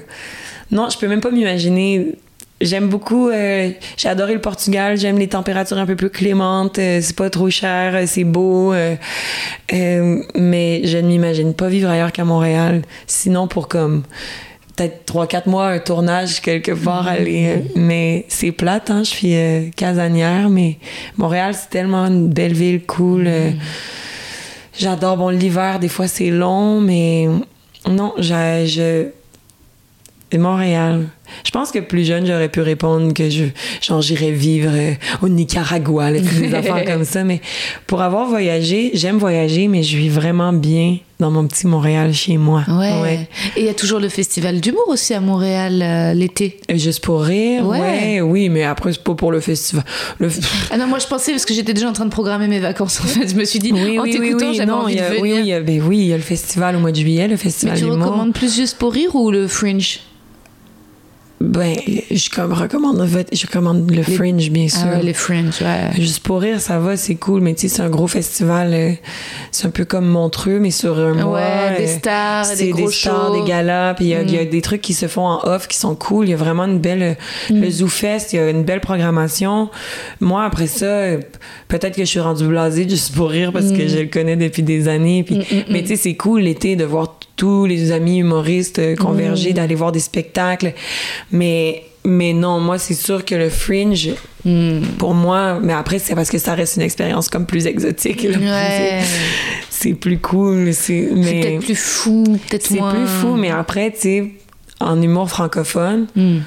non, 0.71 0.89
je 0.89 0.97
peux 0.97 1.07
même 1.07 1.21
pas 1.21 1.29
m'imaginer. 1.29 2.15
J'aime 2.59 2.89
beaucoup, 2.89 3.29
euh, 3.29 3.69
j'ai 3.97 4.09
adoré 4.09 4.33
le 4.33 4.41
Portugal, 4.41 4.97
j'aime 4.97 5.19
les 5.19 5.27
températures 5.27 5.77
un 5.77 5.85
peu 5.85 5.95
plus 5.95 6.09
clémentes, 6.09 6.79
euh, 6.79 7.01
c'est 7.03 7.15
pas 7.15 7.29
trop 7.29 7.51
cher, 7.51 7.93
euh, 7.93 8.05
c'est 8.07 8.23
beau, 8.23 8.73
euh, 8.73 8.95
euh, 9.73 10.23
mais 10.33 10.81
je 10.83 10.97
ne 10.97 11.07
m'imagine 11.07 11.53
pas 11.53 11.67
vivre 11.67 11.87
ailleurs 11.87 12.11
qu'à 12.11 12.25
Montréal. 12.25 12.81
Sinon, 13.05 13.47
pour 13.47 13.67
comme 13.67 14.01
peut-être 14.77 15.11
3-4 15.11 15.49
mois, 15.49 15.67
un 15.67 15.79
tournage 15.79 16.39
quelque 16.41 16.71
part, 16.71 17.07
aller, 17.07 17.47
euh, 17.57 17.59
mais 17.75 18.25
c'est 18.29 18.51
plate, 18.51 18.89
hein, 18.91 19.03
je 19.03 19.09
suis 19.09 19.35
euh, 19.35 19.69
casanière, 19.75 20.49
mais 20.49 20.77
Montréal, 21.17 21.53
c'est 21.53 21.69
tellement 21.69 22.05
une 22.05 22.29
belle 22.29 22.53
ville, 22.53 22.81
cool. 22.85 23.25
euh, 23.27 23.51
J'adore, 24.77 25.17
bon, 25.17 25.29
l'hiver, 25.29 25.79
des 25.79 25.89
fois, 25.89 26.07
c'est 26.07 26.29
long, 26.29 26.79
mais 26.79 27.27
non, 27.89 28.13
je... 28.19 29.07
Montréal. 30.35 31.07
Je 31.45 31.51
pense 31.51 31.71
que 31.71 31.79
plus 31.79 32.05
jeune, 32.05 32.25
j'aurais 32.25 32.49
pu 32.49 32.59
répondre 32.59 33.13
que 33.13 33.29
je, 33.29 33.45
vivre 34.31 34.71
euh, 34.73 34.93
au 35.21 35.29
Nicaragua, 35.29 36.11
là, 36.11 36.19
des 36.19 36.53
affaires 36.53 36.83
comme 36.83 37.05
ça. 37.05 37.23
Mais 37.23 37.39
pour 37.85 38.01
avoir 38.01 38.27
voyagé, 38.27 38.91
j'aime 38.93 39.17
voyager, 39.17 39.69
mais 39.69 39.83
je 39.83 39.95
vis 39.95 40.09
vraiment 40.09 40.51
bien 40.51 40.97
dans 41.19 41.31
mon 41.31 41.47
petit 41.47 41.65
Montréal 41.67 42.13
chez 42.13 42.37
moi. 42.37 42.63
Ouais. 42.69 43.27
Et 43.55 43.61
il 43.61 43.65
y 43.65 43.69
a 43.69 43.73
toujours 43.73 43.99
le 43.99 44.07
festival 44.09 44.61
d'humour 44.61 44.83
aussi 44.87 45.13
à 45.15 45.19
Montréal 45.19 45.81
euh, 45.81 46.13
l'été. 46.13 46.59
Juste 46.75 47.03
pour 47.03 47.21
rire, 47.23 47.65
Ouais. 47.65 47.79
ouais. 47.79 48.21
oui, 48.21 48.49
mais 48.49 48.63
après, 48.63 48.93
c'est 48.93 49.03
pas 49.03 49.15
pour 49.15 49.31
le 49.31 49.39
festival. 49.39 49.83
Le... 50.19 50.29
Ah 50.71 50.77
non, 50.77 50.85
moi 50.87 50.99
je 50.99 51.07
pensais 51.07 51.31
parce 51.31 51.45
que 51.45 51.53
j'étais 51.55 51.73
déjà 51.73 51.89
en 51.89 51.93
train 51.93 52.05
de 52.05 52.11
programmer 52.11 52.47
mes 52.47 52.59
vacances 52.59 53.01
en 53.01 53.05
fait. 53.05 53.27
Je 53.29 53.35
me 53.35 53.45
suis 53.45 53.59
dit, 53.59 53.71
Oui, 53.73 53.97
en 53.99 54.03
oui, 54.03 54.11
t'écoutant, 54.11 54.49
oui, 54.49 54.55
j'avais 54.55 54.71
envie 54.71 54.93
il 54.93 54.97
y 54.97 55.01
a- 55.01 55.09
de 55.09 55.15
venir. 55.15 55.21
Oui, 55.21 55.35
il 55.39 55.45
y 55.47 55.53
a, 55.53 55.59
ben 55.61 55.81
oui, 55.81 55.97
il 55.99 56.05
y 56.07 56.13
a 56.13 56.17
le 56.17 56.21
festival 56.23 56.75
au 56.75 56.79
mois 56.79 56.91
de 56.91 56.97
juillet, 56.97 57.23
le 57.23 57.31
Mais 57.31 57.37
festival 57.37 57.77
tu 57.77 57.85
d'humour. 57.85 58.05
recommandes 58.05 58.33
plus 58.33 58.55
juste 58.55 58.77
pour 58.77 58.93
rire 58.93 59.15
ou 59.15 59.31
le 59.31 59.47
fringe? 59.47 59.99
Ben, 61.39 61.75
je 62.09 62.29
comme 62.31 62.51
recommande, 62.51 63.07
je 63.31 63.45
recommande 63.45 63.91
le 63.91 64.01
Fringe, 64.01 64.49
bien 64.49 64.67
sûr. 64.67 64.79
Ah 64.85 64.97
ouais, 64.97 65.03
les 65.03 65.13
fringe, 65.13 65.61
ouais. 65.61 65.91
Juste 66.01 66.21
pour 66.21 66.41
rire, 66.41 66.59
ça 66.59 66.79
va, 66.79 66.97
c'est 66.97 67.13
cool, 67.13 67.41
mais 67.41 67.53
tu 67.53 67.67
sais, 67.69 67.75
c'est 67.75 67.81
un 67.83 67.89
gros 67.91 68.07
festival. 68.07 68.73
euh, 68.73 68.91
c'est 69.51 69.67
un 69.67 69.69
peu 69.69 69.85
comme 69.85 70.07
Montreux, 70.07 70.57
mais 70.59 70.71
sur 70.71 70.97
un 70.97 71.13
mois. 71.13 71.33
Ouais, 71.39 71.77
des 71.77 71.83
euh, 71.93 71.97
stars, 71.99 72.45
c'est 72.45 72.63
des 72.65 72.71
gros 72.71 72.89
stars, 72.89 73.27
shows. 73.35 73.41
des 73.43 73.47
galas, 73.47 73.93
puis 73.93 74.05
il 74.05 74.07
y, 74.09 74.15
a- 74.15 74.23
il 74.23 74.31
y 74.33 74.39
a 74.39 74.45
Mm. 74.45 74.49
des 74.49 74.61
trucs 74.63 74.81
qui 74.81 74.95
se 74.95 75.07
font 75.07 75.27
en 75.27 75.39
off 75.47 75.67
qui 75.67 75.77
sont 75.77 75.93
cool. 75.93 76.25
Il 76.25 76.31
y 76.31 76.33
a 76.33 76.37
vraiment 76.37 76.65
une 76.65 76.79
belle. 76.79 77.17
Mm. 77.51 77.61
Le 77.61 77.69
Zoo 77.69 77.87
Fest, 77.87 78.33
il 78.33 78.37
y 78.37 78.39
a 78.39 78.49
une 78.49 78.63
belle 78.63 78.81
programmation. 78.81 79.69
Moi, 80.19 80.43
après 80.43 80.65
ça, 80.67 80.85
euh, 80.85 81.19
peut-être 81.67 81.95
que 81.95 82.01
je 82.03 82.09
suis 82.09 82.19
rendue 82.19 82.47
blasée 82.47 82.89
juste 82.89 83.13
pour 83.13 83.29
rire 83.29 83.51
parce 83.53 83.65
Mm. 83.65 83.77
que 83.77 83.87
je 83.87 83.97
le 83.99 84.07
connais 84.07 84.37
depuis 84.37 84.63
des 84.63 84.87
années. 84.87 85.23
Puis, 85.23 85.39
mais 85.69 85.81
tu 85.83 85.89
sais, 85.89 85.95
c'est 85.97 86.15
cool 86.15 86.41
l'été 86.41 86.75
de 86.75 86.83
voir 86.83 87.16
tous 87.37 87.65
les 87.65 87.91
amis 87.93 88.17
humoristes 88.19 88.79
euh, 88.79 88.93
Mm. 88.93 88.97
converger, 88.97 89.53
d'aller 89.53 89.75
voir 89.75 89.93
des 89.93 90.01
spectacles. 90.01 90.73
Mais. 91.31 91.83
Mais 92.09 92.31
non, 92.31 92.61
moi, 92.61 92.77
c'est 92.79 92.93
sûr 92.93 93.25
que 93.25 93.35
le 93.35 93.49
fringe, 93.49 94.11
Mm. 94.45 94.79
pour 94.97 95.13
moi, 95.13 95.59
mais 95.61 95.73
après, 95.73 95.99
c'est 95.99 96.15
parce 96.15 96.29
que 96.29 96.37
ça 96.37 96.53
reste 96.55 96.77
une 96.77 96.83
expérience 96.83 97.27
comme 97.27 97.45
plus 97.45 97.67
exotique. 97.67 98.21
Ouais. 98.29 99.01
C'est 99.01 99.89
c'est 99.89 99.93
plus 99.93 100.17
cool. 100.19 100.73
C'est 100.73 101.09
C'est 101.09 101.41
peut-être 101.41 101.65
plus 101.65 101.75
fou, 101.77 102.23
peut-être 102.49 102.65
c'est 102.67 102.75
moins. 102.77 102.93
plus 102.93 103.07
fou, 103.07 103.35
mais 103.35 103.49
après, 103.51 103.91
tu 103.91 103.99
sais, 103.99 104.31
en 104.79 105.01
humour 105.01 105.29
francophone, 105.29 106.07
Mm. 106.15 106.37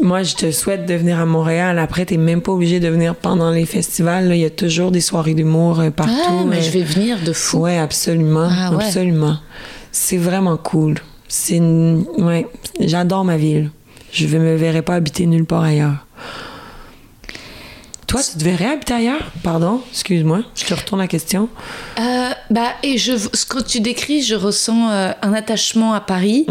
Moi, 0.00 0.22
je 0.22 0.34
te 0.34 0.50
souhaite 0.50 0.86
de 0.86 0.94
venir 0.94 1.20
à 1.20 1.26
Montréal. 1.26 1.78
Après, 1.78 2.06
t'es 2.06 2.16
même 2.16 2.40
pas 2.40 2.52
obligé 2.52 2.80
de 2.80 2.88
venir 2.88 3.14
pendant 3.14 3.50
les 3.50 3.66
festivals. 3.66 4.28
là. 4.28 4.34
Il 4.34 4.40
y 4.40 4.44
a 4.44 4.50
toujours 4.50 4.90
des 4.90 5.00
soirées 5.00 5.34
d'humour 5.34 5.80
euh, 5.80 5.90
partout. 5.90 6.12
Ah, 6.28 6.44
mais 6.46 6.58
euh. 6.58 6.62
je 6.62 6.70
vais 6.70 6.82
venir 6.82 7.18
de 7.24 7.32
fou. 7.32 7.58
Ouais, 7.58 7.78
absolument. 7.78 8.48
Ah, 8.50 8.74
ouais. 8.74 8.84
Absolument. 8.84 9.36
C'est 9.90 10.16
vraiment 10.16 10.56
cool. 10.56 10.94
C'est 11.28 11.56
une... 11.56 12.04
Ouais, 12.18 12.46
j'adore 12.80 13.24
ma 13.24 13.36
ville. 13.36 13.70
Je 14.12 14.26
ne 14.26 14.38
me 14.42 14.56
verrais 14.56 14.82
pas 14.82 14.94
habiter 14.94 15.26
nulle 15.26 15.46
part 15.46 15.62
ailleurs. 15.62 16.06
Toi, 18.12 18.20
tu 18.22 18.38
te 18.38 18.44
verrais 18.44 18.66
habiter 18.74 18.92
ailleurs? 18.92 19.32
Pardon, 19.42 19.80
excuse-moi, 19.90 20.40
je 20.54 20.66
te 20.66 20.74
retourne 20.74 21.00
la 21.00 21.08
question. 21.08 21.48
Euh, 21.98 22.30
bah, 22.50 22.68
et 22.82 22.98
je, 22.98 23.12
ce 23.16 23.46
que 23.46 23.62
tu 23.62 23.80
décris, 23.80 24.22
je 24.22 24.34
ressens 24.34 24.90
euh, 24.90 25.12
un 25.22 25.32
attachement 25.32 25.94
à 25.94 26.00
Paris. 26.00 26.44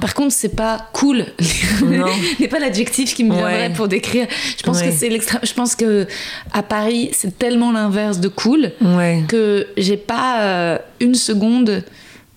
Par 0.00 0.14
contre, 0.14 0.32
c'est 0.32 0.54
pas 0.54 0.78
cool. 0.92 1.26
Non. 1.84 2.06
n'est 2.38 2.46
pas 2.48 2.58
l'adjectif 2.60 3.14
qui 3.14 3.24
me 3.24 3.32
viendrait 3.34 3.68
Ouais. 3.68 3.72
pour 3.72 3.88
décrire. 3.88 4.26
Je 4.56 4.62
pense 4.62 4.78
Ouais. 4.80 4.90
que 4.90 4.94
c'est 4.94 5.08
l'extrême. 5.08 5.40
Je 5.42 5.52
pense 5.54 5.74
que 5.74 6.06
à 6.52 6.62
Paris, 6.62 7.10
c'est 7.12 7.36
tellement 7.36 7.72
l'inverse 7.72 8.20
de 8.20 8.28
cool 8.28 8.70
Ouais. 8.80 9.24
que 9.26 9.66
j'ai 9.76 9.96
pas 9.96 10.42
euh, 10.42 10.78
une 11.00 11.14
seconde 11.16 11.82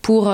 pour 0.02 0.32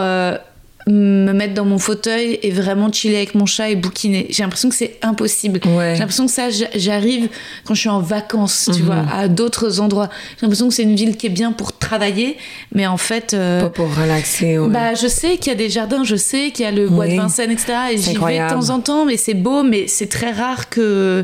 me 0.88 1.34
mettre 1.34 1.54
dans 1.54 1.66
mon 1.66 1.78
fauteuil 1.80 2.40
et 2.44 2.52
vraiment 2.52 2.92
chiller 2.92 3.18
avec 3.18 3.36
mon 3.36 3.46
chat 3.46 3.70
et 3.70 3.76
bouquiner. 3.76 4.28
J'ai 4.30 4.44
l'impression 4.44 4.70
que 4.70 4.76
c'est 4.76 4.98
impossible. 5.02 5.60
Ouais. 5.66 5.92
J'ai 5.94 6.00
l'impression 6.00 6.26
que 6.26 6.32
ça, 6.32 6.50
j'arrive 6.76 7.30
quand 7.66 7.74
je 7.74 7.80
suis 7.82 7.90
en 7.90 8.00
vacances, 8.00 8.70
tu 8.74 8.80
Mhm. 8.82 8.86
vois, 8.86 9.06
à 9.12 9.28
d'autres 9.28 9.80
endroits. 9.82 10.10
J'ai 10.38 10.46
l'impression 10.46 10.68
que 10.70 10.74
c'est 10.74 10.84
une 10.84 10.96
ville 10.96 11.18
qui 11.18 11.28
est 11.28 11.32
bien 11.32 11.52
pour 11.52 11.78
travailler, 11.78 12.38
mais 12.74 12.88
en 12.88 12.98
fait. 12.98 13.34
euh, 13.34 13.62
Pas 13.64 13.70
pour 13.70 13.94
relaxer. 13.96 14.58
ouais. 14.60 14.70
bah, 14.70 14.94
je 14.94 15.08
sais 15.08 15.38
qu'il 15.38 15.48
y 15.52 15.56
a 15.56 15.58
des 15.58 15.70
jardins, 15.70 16.04
je 16.04 16.16
sais 16.16 16.52
qu'il 16.52 16.64
y 16.66 16.68
a 16.68 16.72
le 16.72 16.88
bois 16.88 17.08
de. 17.08 17.16
Vincennes, 17.16 17.52
etc. 17.52 17.74
Et 17.92 17.98
j'y 17.98 18.14
vais 18.18 18.40
de 18.40 18.50
temps 18.50 18.70
en 18.70 18.80
temps, 18.80 19.06
mais 19.06 19.18
c'est 19.18 19.34
beau, 19.34 19.64
mais 19.64 19.88
c'est 19.88 20.08
très 20.08 20.32
rare 20.32 20.70
que 20.70 21.24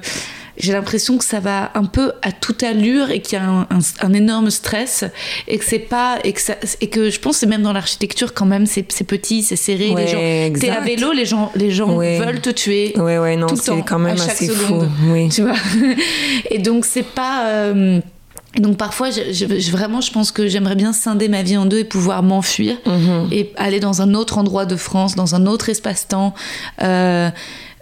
j'ai 0.58 0.72
l'impression 0.74 1.18
que 1.18 1.26
ça 1.26 1.40
va 1.40 1.72
un 1.74 1.86
peu 1.86 2.12
à 2.22 2.32
toute 2.32 2.62
allure 2.64 3.10
et 3.10 3.22
qu'il 3.22 3.38
y 3.40 3.42
a 3.42 3.46
un, 3.46 3.62
un- 3.62 3.80
un 4.02 4.14
énorme 4.14 4.50
stress 4.52 5.04
et 5.48 5.58
que 5.58 5.66
c'est 5.66 5.80
pas 5.80 6.20
et 6.24 6.32
que, 6.34 6.42
ça, 6.42 6.56
et 6.82 6.88
que 6.90 7.10
je 7.10 7.20
pense 7.20 7.36
que 7.36 7.40
c'est 7.42 7.46
même 7.48 7.64
dans 7.64 7.74
l'architecture 7.74 8.34
quand 8.34 8.46
même 8.46 8.66
c'est 8.66 8.84
petit, 8.84 9.42
c'est 9.44 9.56
serré, 9.56 9.90
Ouais, 9.92 10.06
les 10.06 10.08
gens 10.54 10.60
t'es 10.60 10.70
à 10.70 10.82
vélo, 10.82 11.12
les 11.12 11.26
gens 11.26 11.52
les 11.56 11.72
gens 11.72 11.96
Ouais. 11.96 12.20
veulent 12.20 12.42
te 12.42 12.52
tuer. 12.52 12.94
Ouais, 12.98 13.18
ouais, 13.18 13.36
non, 13.36 13.48
c'est 13.56 13.82
quand 13.84 14.00
même 14.00 14.16
assez 14.20 14.48
seconde. 14.48 14.84
fou. 14.84 15.12
Oui. 15.12 15.30
Tu 15.30 15.42
vois 15.42 15.54
Et 16.52 16.60
donc 16.60 16.86
c'est 16.86 17.04
pas 17.06 17.48
euh, 17.48 18.00
donc 18.60 18.78
parfois, 18.78 19.10
je, 19.10 19.34
je- 19.34 19.60
je- 19.60 19.72
vraiment, 19.72 20.00
je 20.00 20.12
pense 20.12 20.32
que 20.32 20.48
j'aimerais 20.48 20.76
bien 20.76 20.94
scinder 20.94 21.28
ma 21.28 21.42
vie 21.42 21.58
en 21.58 21.66
deux 21.66 21.80
et 21.80 21.84
pouvoir 21.84 22.22
m'enfuir 22.22 22.76
Mhm. 22.86 23.30
et 23.32 23.52
aller 23.56 23.80
dans 23.80 24.04
un 24.04 24.14
autre 24.14 24.38
endroit 24.38 24.68
de 24.68 24.76
France, 24.76 25.16
dans 25.16 25.34
un 25.34 25.48
autre 25.48 25.70
espace-temps. 25.70 26.36
euh, 26.84 27.32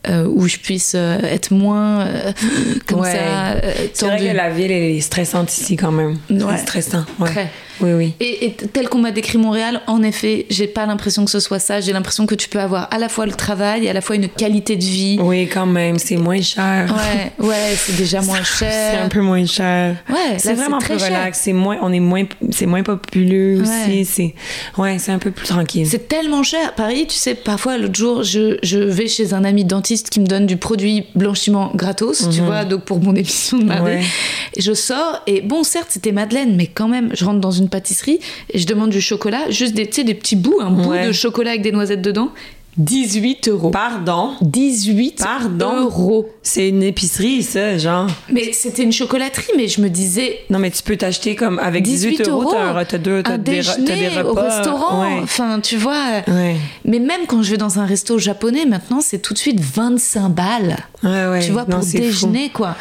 euh, 0.09 0.25
où 0.27 0.47
je 0.47 0.57
puisse 0.57 0.93
euh, 0.95 1.19
être 1.21 1.51
moins 1.51 2.01
euh, 2.07 2.31
comme 2.87 3.01
Ouais. 3.01 3.11
ça 3.11 3.51
euh, 3.51 3.73
C'est 3.93 4.05
vrai 4.05 4.17
tendue. 4.17 4.29
que 4.31 4.35
la 4.35 4.49
ville 4.49 4.71
est 4.71 4.99
stressante 5.01 5.51
ici 5.53 5.75
quand 5.75 5.91
même. 5.91 6.17
Ouais. 6.29 6.39
C'est 6.55 6.61
stressant. 6.63 7.05
Ouais. 7.19 7.29
Très. 7.29 7.49
Oui, 7.81 7.91
oui. 7.93 8.13
Et, 8.19 8.45
et 8.45 8.51
tel 8.53 8.89
qu'on 8.89 8.99
m'a 8.99 9.11
décrit 9.11 9.37
Montréal, 9.37 9.81
en 9.87 10.03
effet, 10.03 10.45
j'ai 10.49 10.67
pas 10.67 10.85
l'impression 10.85 11.25
que 11.25 11.31
ce 11.31 11.39
soit 11.39 11.59
ça. 11.59 11.81
J'ai 11.81 11.93
l'impression 11.93 12.25
que 12.25 12.35
tu 12.35 12.49
peux 12.49 12.59
avoir 12.59 12.87
à 12.91 12.97
la 12.99 13.09
fois 13.09 13.25
le 13.25 13.31
travail 13.33 13.85
et 13.85 13.89
à 13.89 13.93
la 13.93 14.01
fois 14.01 14.15
une 14.15 14.29
qualité 14.29 14.75
de 14.75 14.83
vie. 14.83 15.17
Oui, 15.21 15.47
quand 15.47 15.65
même, 15.65 15.97
c'est 15.99 16.17
moins 16.17 16.41
cher. 16.41 16.93
Ouais, 17.39 17.45
ouais, 17.47 17.75
c'est 17.75 17.95
déjà 17.97 18.21
moins 18.23 18.43
cher. 18.43 18.71
C'est 18.93 18.97
un 18.99 19.09
peu 19.09 19.21
moins 19.21 19.45
cher. 19.45 19.95
Ouais, 20.09 20.37
c'est 20.37 20.53
vraiment 20.53 20.79
plus 20.79 20.93
relax. 20.95 21.39
C'est 21.43 21.53
moins, 21.53 21.77
on 21.81 21.91
est 21.91 21.99
moins, 21.99 22.23
c'est 22.51 22.65
moins 22.65 22.83
populeux 22.83 23.61
Ouais. 23.61 23.67
aussi. 23.87 24.05
C'est, 24.05 24.33
ouais, 24.77 24.97
c'est 24.99 25.11
un 25.11 25.19
peu 25.19 25.31
plus 25.31 25.47
tranquille. 25.47 25.87
C'est 25.89 26.07
tellement 26.07 26.43
cher. 26.43 26.73
Paris, 26.75 27.05
tu 27.07 27.15
sais, 27.15 27.35
parfois, 27.35 27.77
l'autre 27.77 27.95
jour, 27.95 28.23
je, 28.23 28.57
je 28.63 28.77
vais 28.79 29.07
chez 29.07 29.33
un 29.33 29.43
ami 29.43 29.65
dentiste 29.65 30.09
qui 30.09 30.19
me 30.19 30.25
donne 30.25 30.45
du 30.45 30.57
produit 30.57 31.05
blanchiment 31.15 31.71
gratos, 31.75 32.29
tu 32.29 32.41
vois, 32.41 32.65
donc 32.65 32.83
pour 32.83 32.99
mon 33.01 33.15
émission 33.15 33.57
de 33.57 33.63
mardi. 33.65 33.81
Mhm. 33.81 33.87
Ouais. 33.97 34.01
Je 34.57 34.73
sors, 34.73 35.21
et 35.27 35.41
bon, 35.41 35.63
certes, 35.63 35.87
c'était 35.89 36.11
Madeleine, 36.11 36.55
mais 36.55 36.67
quand 36.67 36.87
même, 36.87 37.09
je 37.13 37.25
rentre 37.25 37.39
dans 37.39 37.51
une 37.51 37.69
pâtisserie 37.71 38.19
et 38.51 38.59
je 38.59 38.67
demande 38.67 38.91
du 38.91 39.01
chocolat, 39.01 39.49
juste 39.49 39.73
des, 39.73 39.85
des 39.85 40.13
petits 40.13 40.35
bouts, 40.35 40.59
un 40.61 40.69
bout 40.69 40.93
de 40.93 41.11
chocolat 41.11 41.51
avec 41.51 41.63
des 41.63 41.71
noisettes 41.71 42.01
dedans. 42.01 42.31
18 42.77 43.49
euros. 43.49 43.69
Pardon? 43.69 44.31
18 44.41 45.17
Pardon? 45.19 45.81
euros. 45.81 46.29
C'est 46.41 46.69
une 46.69 46.83
épicerie, 46.83 47.43
ça, 47.43 47.77
genre. 47.77 48.07
Mais 48.31 48.53
c'était 48.53 48.83
une 48.83 48.93
chocolaterie, 48.93 49.51
mais 49.57 49.67
je 49.67 49.81
me 49.81 49.89
disais, 49.89 50.39
Non, 50.49 50.57
mais 50.57 50.71
tu 50.71 50.81
peux 50.81 50.95
t'acheter 50.95 51.35
comme 51.35 51.59
avec 51.59 51.83
18, 51.83 52.11
18 52.11 52.29
euros, 52.29 52.53
t'as 52.87 52.97
deux, 52.97 53.23
t'as 53.23 53.33
un 53.33 53.37
des, 53.37 53.61
t'as 53.61 53.77
des 53.95 54.07
repas. 54.07 54.29
au 54.29 54.33
restaurant. 54.45 55.01
Ouais. 55.03 55.19
Enfin, 55.21 55.59
tu 55.59 55.75
vois. 55.75 56.21
Ouais. 56.27 56.55
Mais 56.85 56.99
même 56.99 57.21
quand 57.27 57.43
je 57.43 57.51
vais 57.51 57.57
dans 57.57 57.79
un 57.79 57.85
resto 57.85 58.17
japonais, 58.17 58.65
maintenant, 58.65 58.99
c'est 59.01 59.19
tout 59.19 59.33
de 59.33 59.39
suite 59.39 59.59
25 59.59 60.29
balles. 60.29 60.77
Ouais, 61.03 61.27
ouais. 61.27 61.39
Tu 61.45 61.51
vois, 61.51 61.65
Non, 61.67 61.79
pour 61.79 61.87
fou. 61.87 61.97
déjeuner, 61.97 62.49
quoi. 62.49 62.75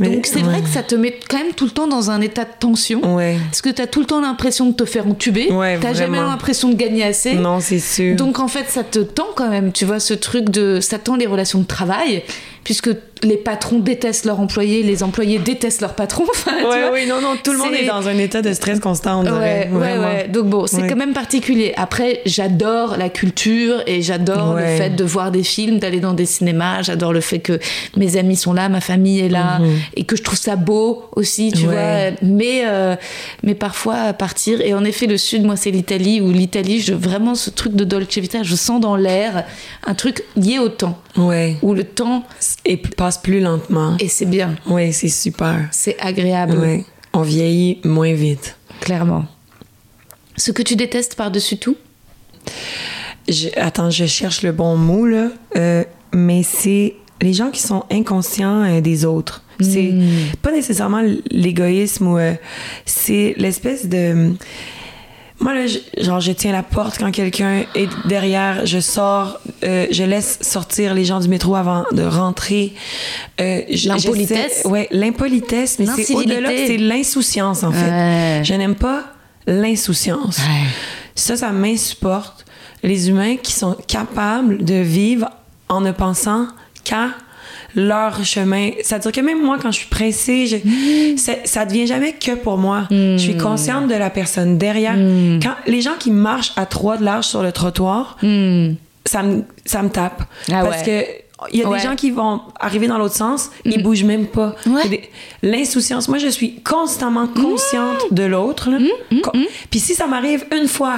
Mais- 0.00 0.08
Donc, 0.10 0.26
c'est 0.26 0.40
vrai 0.40 0.62
que 0.62 0.68
ça 0.68 0.82
te 0.82 0.94
met 0.96 1.18
quand 1.28 1.38
même 1.38 1.52
tout 1.54 1.64
le 1.64 1.70
temps 1.70 1.86
dans 1.86 2.10
un 2.10 2.20
état 2.20 2.44
de 2.44 2.50
tension. 2.58 3.14
Ouais. 3.16 3.38
Parce 3.50 3.62
que 3.62 3.68
t'as 3.70 3.86
tout 3.86 4.00
le 4.00 4.06
temps 4.06 4.20
l'impression 4.20 4.66
de 4.66 4.72
te 4.72 4.84
faire 4.84 5.06
entuber. 5.06 5.50
Ouais, 5.52 5.78
t'as 5.80 5.94
jamais 5.94 6.18
l'impression 6.18 6.68
de 6.70 6.74
gagner 6.74 7.04
assez. 7.04 7.34
Non, 7.34 7.60
c'est 7.60 7.78
sûr. 7.78 8.16
Donc, 8.16 8.40
en 8.40 8.48
fait, 8.48 8.64
ça 8.68 8.82
te 8.82 8.98
tend 8.98 9.26
quand 9.34 9.48
même, 9.48 9.72
tu 9.72 9.84
vois, 9.84 10.00
ce 10.00 10.14
truc 10.14 10.50
de. 10.50 10.80
Ça 10.80 10.98
tend 10.98 11.16
les 11.16 11.26
relations 11.26 11.60
de 11.60 11.66
travail, 11.66 12.22
puisque 12.64 12.90
les 13.22 13.36
patrons 13.36 13.78
détestent 13.78 14.24
leurs 14.24 14.40
employés, 14.40 14.82
les 14.82 15.02
employés 15.02 15.38
détestent 15.38 15.80
leurs 15.80 15.94
patrons. 15.94 16.24
Enfin, 16.38 16.52
ouais, 16.62 16.88
oui, 16.92 17.06
non, 17.08 17.20
non, 17.20 17.34
tout 17.42 17.52
le 17.52 17.58
monde 17.58 17.72
est 17.74 17.86
dans 17.86 18.06
un 18.08 18.16
état 18.18 18.42
de 18.42 18.52
stress 18.52 18.78
constant, 18.80 19.20
on 19.20 19.22
dirait. 19.24 19.68
Ouais, 19.72 19.98
ouais. 19.98 20.28
Donc 20.28 20.46
bon, 20.46 20.66
c'est 20.66 20.82
Ouais. 20.82 20.86
quand 20.88 20.96
même 20.96 21.12
particulier. 21.12 21.72
Après, 21.76 22.20
j'adore 22.26 22.96
la 22.96 23.08
culture 23.08 23.82
et 23.86 24.02
j'adore 24.02 24.54
le 24.54 24.64
fait 24.64 24.90
de 24.90 25.04
voir 25.04 25.30
des 25.30 25.42
films, 25.42 25.78
d'aller 25.78 26.00
dans 26.00 26.12
des 26.14 26.26
cinémas. 26.26 26.82
J'adore 26.82 27.12
le 27.12 27.20
fait 27.20 27.38
que 27.40 27.58
mes 27.96 28.16
amis 28.16 28.36
sont 28.36 28.52
là, 28.52 28.68
ma 28.68 28.80
famille 28.80 29.20
est 29.20 29.28
là 29.28 29.60
et 29.96 30.04
que 30.04 30.16
je 30.16 30.22
trouve 30.22 30.38
ça 30.38 30.56
beau 30.56 31.04
aussi, 31.16 31.52
tu 31.52 31.64
Mhm. 31.66 31.72
Vois. 31.72 32.10
Mais, 32.22 32.62
euh, 32.66 32.94
mais 33.42 33.54
parfois 33.54 34.12
partir. 34.12 34.60
Et 34.60 34.74
en 34.74 34.84
effet, 34.84 35.06
le 35.06 35.16
sud, 35.18 35.44
moi, 35.44 35.56
c'est 35.56 35.70
l'Italie. 35.70 36.20
Où 36.20 36.30
l'Italie, 36.30 36.80
je, 36.80 36.94
vraiment, 36.94 37.34
ce 37.34 37.50
truc 37.50 37.74
de 37.74 37.84
Dolce 37.84 38.16
Vita, 38.18 38.42
je 38.42 38.54
sens 38.54 38.80
dans 38.80 38.96
l'air 38.96 39.44
un 39.86 39.94
truc 39.94 40.22
lié 40.36 40.58
au 40.58 40.68
temps. 40.68 40.98
Ouais. 41.16 41.56
Où 41.62 41.74
le 41.74 41.84
temps, 41.84 42.22
Et 42.64 42.76
p- 42.76 42.88
passe 43.08 43.18
plus 43.18 43.40
lentement. 43.40 43.96
et 44.00 44.08
c'est 44.08 44.26
bien, 44.26 44.56
Ouais, 44.66 44.92
c'est 44.92 45.08
super. 45.08 45.68
c'est 45.72 45.96
agréable, 45.98 46.58
Ouais. 46.58 46.84
On 47.14 47.22
vieillit 47.22 47.80
moins 47.84 48.12
vite. 48.12 48.56
clairement. 48.80 49.24
Ce 50.36 50.52
que 50.52 50.62
tu 50.62 50.76
détestes 50.76 51.14
par-dessus 51.14 51.56
tout? 51.56 51.76
Je- 53.28 53.48
attends, 53.56 53.90
je 53.90 54.04
cherche 54.06 54.42
le 54.42 54.52
bon 54.52 54.76
mot, 54.76 55.06
là. 55.06 55.28
Euh, 55.56 55.84
mais 56.14 56.42
c'est 56.42 56.94
les 57.20 57.32
gens 57.32 57.50
qui 57.50 57.60
sont 57.62 57.84
inconscients 57.90 58.62
euh, 58.62 58.80
des 58.80 59.04
autres. 59.04 59.42
C'est 59.60 59.92
pas 60.40 60.52
nécessairement 60.52 61.02
l'égoïsme 61.32 62.06
ou 62.06 62.18
euh, 62.18 62.34
c'est 62.86 63.34
l'espèce 63.38 63.86
de. 63.86 64.34
Moi, 65.40 65.54
là, 65.54 65.66
je- 65.68 66.02
genre, 66.02 66.18
je 66.20 66.32
tiens 66.32 66.50
la 66.52 66.64
porte 66.64 66.98
quand 66.98 67.10
quelqu'un 67.12 67.64
est 67.76 67.88
derrière, 68.06 68.66
je 68.66 68.80
sors, 68.80 69.38
euh, 69.62 69.86
je 69.90 70.02
laisse 70.02 70.38
sortir 70.42 70.94
les 70.94 71.04
gens 71.04 71.20
du 71.20 71.28
métro 71.28 71.54
avant 71.54 71.84
de 71.92 72.02
rentrer. 72.02 72.72
Euh, 73.40 73.60
L'impolitesse? 73.84 74.62
Ouais, 74.64 74.88
l'impolitesse, 74.90 75.78
mais 75.78 75.86
c'est 75.96 76.12
au-delà, 76.14 76.48
c'est 76.66 76.76
l'insouciance, 76.76 77.62
en 77.62 77.70
fait. 77.70 77.88
Ouais. 77.90 78.40
Je 78.44 78.54
n'aime 78.54 78.74
pas 78.74 79.04
l'insouciance. 79.46 80.40
Ça, 81.14 81.36
ça 81.36 81.50
m'insupporte. 81.52 82.44
Les 82.82 83.08
humains 83.08 83.36
qui 83.36 83.52
sont 83.52 83.76
capables 83.86 84.64
de 84.64 84.74
vivre 84.74 85.28
en 85.68 85.80
ne 85.80 85.90
pensant 85.92 86.46
qu'à 86.84 87.08
leur 87.74 88.24
chemin. 88.24 88.70
C'est-à-dire 88.82 89.12
que 89.12 89.20
même 89.20 89.42
moi, 89.44 89.58
quand 89.60 89.70
je 89.70 89.78
suis 89.80 89.88
pressée, 89.88 90.46
je- 90.46 91.16
c'est- 91.16 91.46
ça 91.46 91.64
devient 91.64 91.86
jamais 91.86 92.12
que 92.12 92.34
pour 92.34 92.56
moi. 92.58 92.86
Je 92.90 93.16
suis 93.18 93.36
consciente 93.36 93.88
de 93.88 93.94
la 93.94 94.10
personne 94.10 94.58
derrière. 94.58 94.94
Quand 95.42 95.54
les 95.66 95.80
gens 95.82 95.94
qui 95.98 96.10
marchent 96.10 96.52
à 96.56 96.66
trois 96.66 96.96
de 96.96 97.04
large 97.04 97.26
sur 97.26 97.42
le 97.42 97.52
trottoir, 97.52 98.16
ça 99.04 99.22
me, 99.22 99.42
ça 99.64 99.82
me 99.82 99.88
tape. 99.90 100.22
Ah 100.52 100.62
Parce 100.64 100.82
ouais. 100.86 101.22
que 101.27 101.27
il 101.52 101.60
y 101.60 101.62
a 101.62 101.68
Ouais. 101.68 101.78
des 101.78 101.84
gens 101.84 101.94
qui 101.94 102.10
vont 102.10 102.40
arriver 102.58 102.88
dans 102.88 102.98
l'autre 102.98 103.14
sens, 103.14 103.50
ils 103.64 103.80
bougent 103.82 104.02
même 104.04 104.26
pas. 104.26 104.56
Ouais. 104.66 104.88
Des- 104.88 105.10
L'insouciance, 105.42 106.08
moi 106.08 106.18
je 106.18 106.26
suis 106.28 106.60
constamment 106.62 107.28
consciente 107.28 108.12
de 108.12 108.24
l'autre. 108.24 108.70
là. 108.70 108.78
Co- 109.22 109.30
Puis 109.70 109.78
si 109.78 109.94
ça 109.94 110.06
m'arrive 110.08 110.44
une 110.58 110.66
fois 110.66 110.96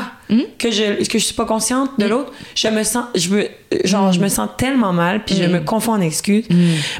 que 0.58 0.70
je 0.70 1.06
que 1.06 1.18
je 1.18 1.24
suis 1.24 1.34
pas 1.34 1.44
consciente 1.44 1.90
de 1.98 2.06
l'autre, 2.06 2.32
je 2.54 2.68
me 2.68 2.82
sens 2.84 3.04
je 3.14 3.28
me 3.34 3.48
genre 3.84 4.12
je 4.12 4.20
me 4.20 4.28
sens 4.28 4.48
tellement 4.56 4.92
mal 4.94 5.24
puis 5.24 5.34
je 5.36 5.44
me 5.44 5.60
confonds 5.60 5.92
en 5.92 6.00
excuses. 6.00 6.46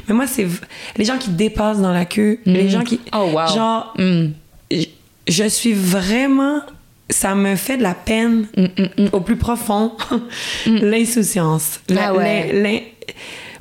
Mais 0.07 0.13
moi 0.13 0.27
c'est 0.27 0.47
les 0.97 1.05
gens 1.05 1.17
qui 1.17 1.29
dépassent 1.31 1.79
dans 1.79 1.93
la 1.93 2.05
queue, 2.05 2.39
les 2.45 2.69
gens 2.69 2.83
qui 2.83 2.99
Oh, 3.13 3.29
wow. 3.33 3.47
genre 3.55 3.93
Mm. 3.97 4.27
je, 5.27 5.47
suis 5.47 5.73
vraiment 5.73 6.61
ça 7.09 7.33
me 7.35 7.55
fait 7.55 7.75
de 7.77 7.83
la 7.83 7.93
peine 7.95 8.47
au 9.11 9.19
plus 9.21 9.35
profond 9.35 9.93
l'insouciance 10.65 11.79
Ah 11.97 12.13
ouais. 12.13 12.93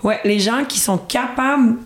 Ouais 0.03 0.21
les 0.25 0.41
gens 0.41 0.65
qui 0.65 0.79
sont 0.79 0.99
capables 0.99 1.77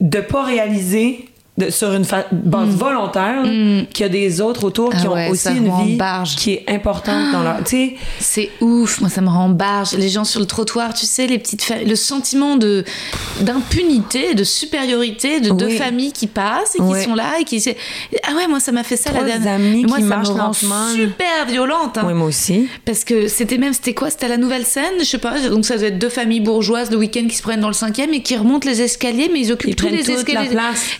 de 0.00 0.20
pas 0.20 0.44
réaliser 0.44 1.29
de, 1.60 1.70
sur 1.70 1.92
une 1.92 2.04
base 2.32 2.68
volontaire 2.70 3.42
là, 3.44 3.82
qu'il 3.92 4.00
y 4.00 4.04
a 4.04 4.08
des 4.08 4.40
autres 4.40 4.64
autour 4.64 4.90
qui 4.90 4.96
Mm. 4.96 5.06
Ah 5.06 5.12
ouais, 5.14 5.28
ont 5.28 5.30
aussi 5.30 5.48
une 5.48 5.84
vie 5.84 5.96
barge. 5.96 6.36
qui 6.36 6.52
est 6.54 6.64
importante 6.68 7.32
dans 7.32 7.42
leur 7.42 7.58
tu 7.64 7.70
sais 7.76 7.94
C'est 8.18 8.50
ouf, 8.60 9.00
moi 9.00 9.08
ça 9.08 9.20
me 9.20 9.28
rend 9.28 9.48
barge. 9.48 9.92
Les 9.94 10.08
gens 10.08 10.24
sur 10.24 10.40
le 10.40 10.46
trottoir, 10.46 10.92
tu 10.94 11.06
sais, 11.06 11.26
les 11.26 11.38
petites 11.38 11.62
fa- 11.62 11.82
le 11.82 11.94
sentiment 11.96 12.56
de 12.56 12.84
d'impunité, 13.40 14.34
de 14.34 14.44
supériorité 14.44 15.40
de 15.40 15.50
deux 15.50 15.66
Oui. 15.66 15.76
familles 15.78 16.12
qui 16.12 16.26
passent 16.26 16.74
et 16.76 16.78
qui 16.78 17.04
sont 17.04 17.14
là 17.14 17.32
et 17.40 17.44
qui 17.44 17.62
ah 18.24 18.34
ouais, 18.36 18.46
moi 18.48 18.60
ça 18.60 18.72
m'a 18.72 18.82
fait 18.84 18.96
ça 18.96 19.10
Trois 19.10 19.22
la 19.22 19.38
dernière. 19.38 19.54
amis 19.54 19.84
moi 19.86 19.98
qui 19.98 20.08
ça 20.08 20.16
me 20.18 20.26
rend 20.26 20.52
super 20.52 21.46
violente. 21.48 21.98
hein. 21.98 22.06
ouais 22.06 22.14
moi 22.14 22.26
aussi 22.28 22.68
Parce 22.84 23.04
que 23.04 23.28
c'était 23.28 23.58
même, 23.58 23.72
c'était 23.72 23.94
quoi? 23.94 24.10
C'était 24.10 24.28
la 24.28 24.36
nouvelle 24.36 24.64
scène, 24.64 24.94
je 25.00 25.04
sais 25.04 25.18
pas. 25.18 25.38
Donc 25.48 25.64
ça 25.64 25.76
doit 25.76 25.88
être 25.88 25.98
deux 25.98 26.08
familles 26.08 26.40
bourgeoises 26.40 26.90
le 26.90 26.96
week-end 26.96 27.26
qui 27.28 27.36
se 27.36 27.42
prennent 27.42 27.60
dans 27.60 27.68
le 27.68 27.74
cinquième 27.74 28.12
et 28.14 28.22
qui 28.22 28.36
remontent 28.36 28.68
les 28.68 28.80
escaliers, 28.82 29.30
mais 29.32 29.40
ils 29.40 29.52
occupent 29.52 29.70
Ils 29.70 29.76
tous 29.76 29.88
les 29.88 30.10
escaliers. 30.10 30.50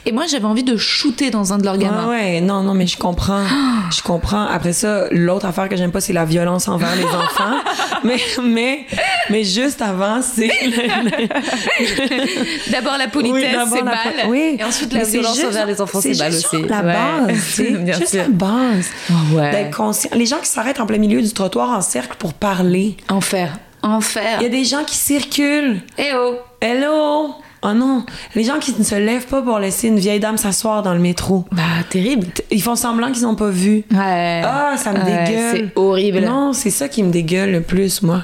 Et 0.07 0.13
moi 0.13 0.25
j'avais 0.29 0.45
envie 0.51 0.65
de 0.65 0.77
shooter 0.77 1.31
dans 1.31 1.53
un 1.53 1.59
de 1.59 1.65
leurs 1.65 1.79
gamins. 1.79 2.05
Ah 2.07 2.11
ouais, 2.11 2.41
non, 2.41 2.63
non, 2.63 2.75
mais 2.75 2.87
je 2.87 2.99
comprends. 2.99 3.45
Je 3.91 4.03
comprends. 4.03 4.47
Après 4.47 4.73
ça, 4.73 5.07
l'autre 5.11 5.47
affaire 5.47 5.69
que 5.69 5.75
j'aime 5.77 5.91
pas, 5.91 6.01
c'est 6.01 6.13
la 6.13 6.25
violence 6.25 6.69
envers 6.69 6.95
les 6.95 7.05
enfants. 7.05 7.57
Mais, 8.05 8.17
mais, 8.43 8.87
mais 9.29 9.45
juste 9.45 9.83
avant, 9.83 10.23
c'est. 10.23 10.49
D'abord 12.71 12.97
la 12.99 13.09
politesse, 13.09 13.43
Oui, 13.43 13.69
c'est 13.71 13.77
la 13.79 13.85
mal. 13.85 13.97
po- 14.25 14.31
oui. 14.31 14.57
Et 14.59 14.65
ensuite 14.65 14.93
la 14.93 15.01
Mais 15.01 15.05
c'est 15.05 15.11
violence 15.13 15.35
juste- 15.37 15.49
envers 15.49 15.67
les 15.67 15.81
enfants, 15.81 16.01
c'est 16.01 16.19
mal 16.19 16.33
aussi. 16.35 16.63
La 16.63 16.83
base. 16.83 17.59
Bien 17.59 17.99
juste 17.99 18.09
sûr. 18.13 18.23
la 18.23 18.29
base. 18.29 18.87
Oh, 19.11 19.37
ouais. 19.37 19.71
Conscient. 19.77 20.11
Les 20.15 20.27
gens 20.27 20.39
qui 20.39 20.47
s'arrêtent 20.49 20.81
en 20.81 20.87
plein 20.87 20.99
milieu 20.99 21.21
du 21.21 21.33
trottoir 21.33 21.71
en 21.71 21.83
cercle 21.83 22.17
pour 22.19 22.33
parler. 22.33 22.97
Enfer. 23.11 23.53
Enfer. 23.83 24.39
Il 24.41 24.45
y 24.45 24.47
a 24.47 24.51
des 24.51 24.65
gens 24.65 24.85
qui 24.85 24.97
circulent. 24.97 25.83
Eh 25.99 26.13
oh 26.15 26.37
Hello! 26.63 27.35
Oh 27.63 27.73
non! 27.75 28.05
Les 28.35 28.45
gens 28.45 28.59
qui 28.59 28.75
ne 28.79 28.83
se 28.83 28.95
lèvent 28.95 29.27
pas 29.27 29.43
pour 29.43 29.59
laisser 29.59 29.89
une 29.89 29.99
vieille 29.99 30.21
dame 30.21 30.39
s'asseoir 30.39 30.83
dans 30.83 30.95
le 30.95 31.01
métro. 31.01 31.45
Bah, 31.53 31.63
terrible. 31.91 32.27
Ils 32.51 32.63
font 32.63 32.75
semblant 32.77 33.13
qu'ils 33.13 33.25
n'ont 33.25 33.35
pas 33.35 33.51
vu. 33.51 33.85
Ouais. 33.93 34.43
Ah, 34.45 34.75
ça 34.79 34.93
me 34.93 34.99
Ouais, 34.99 35.05
dégueule. 35.27 35.57
C'est 35.57 35.79
horrible. 35.79 36.21
Non, 36.21 36.53
c'est 36.55 36.71
ça 36.71 36.89
qui 36.89 37.03
me 37.03 37.11
dégueule 37.11 37.53
le 37.53 37.61
plus, 37.61 38.03
moi. 38.03 38.23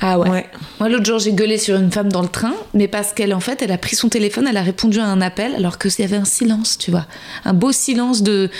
Ah 0.00 0.18
ouais. 0.18 0.28
Ouais. 0.28 0.46
Moi, 0.80 0.88
l'autre 0.88 1.04
jour, 1.06 1.20
j'ai 1.20 1.32
gueulé 1.32 1.58
sur 1.58 1.76
une 1.76 1.92
femme 1.92 2.10
dans 2.10 2.22
le 2.22 2.28
train, 2.28 2.54
mais 2.74 2.88
parce 2.88 3.12
qu'elle, 3.12 3.32
en 3.32 3.38
fait, 3.38 3.62
elle 3.62 3.70
a 3.70 3.78
pris 3.78 3.94
son 3.94 4.08
téléphone, 4.08 4.48
elle 4.50 4.56
a 4.56 4.62
répondu 4.62 4.98
à 4.98 5.04
un 5.06 5.20
appel, 5.20 5.54
alors 5.54 5.78
que 5.78 5.88
s'il 5.88 6.04
y 6.04 6.08
avait 6.08 6.16
un 6.16 6.24
silence, 6.24 6.76
tu 6.76 6.90
vois. 6.90 7.06
Un 7.44 7.54
beau 7.54 7.70
silence 7.70 8.22
de. 8.22 8.50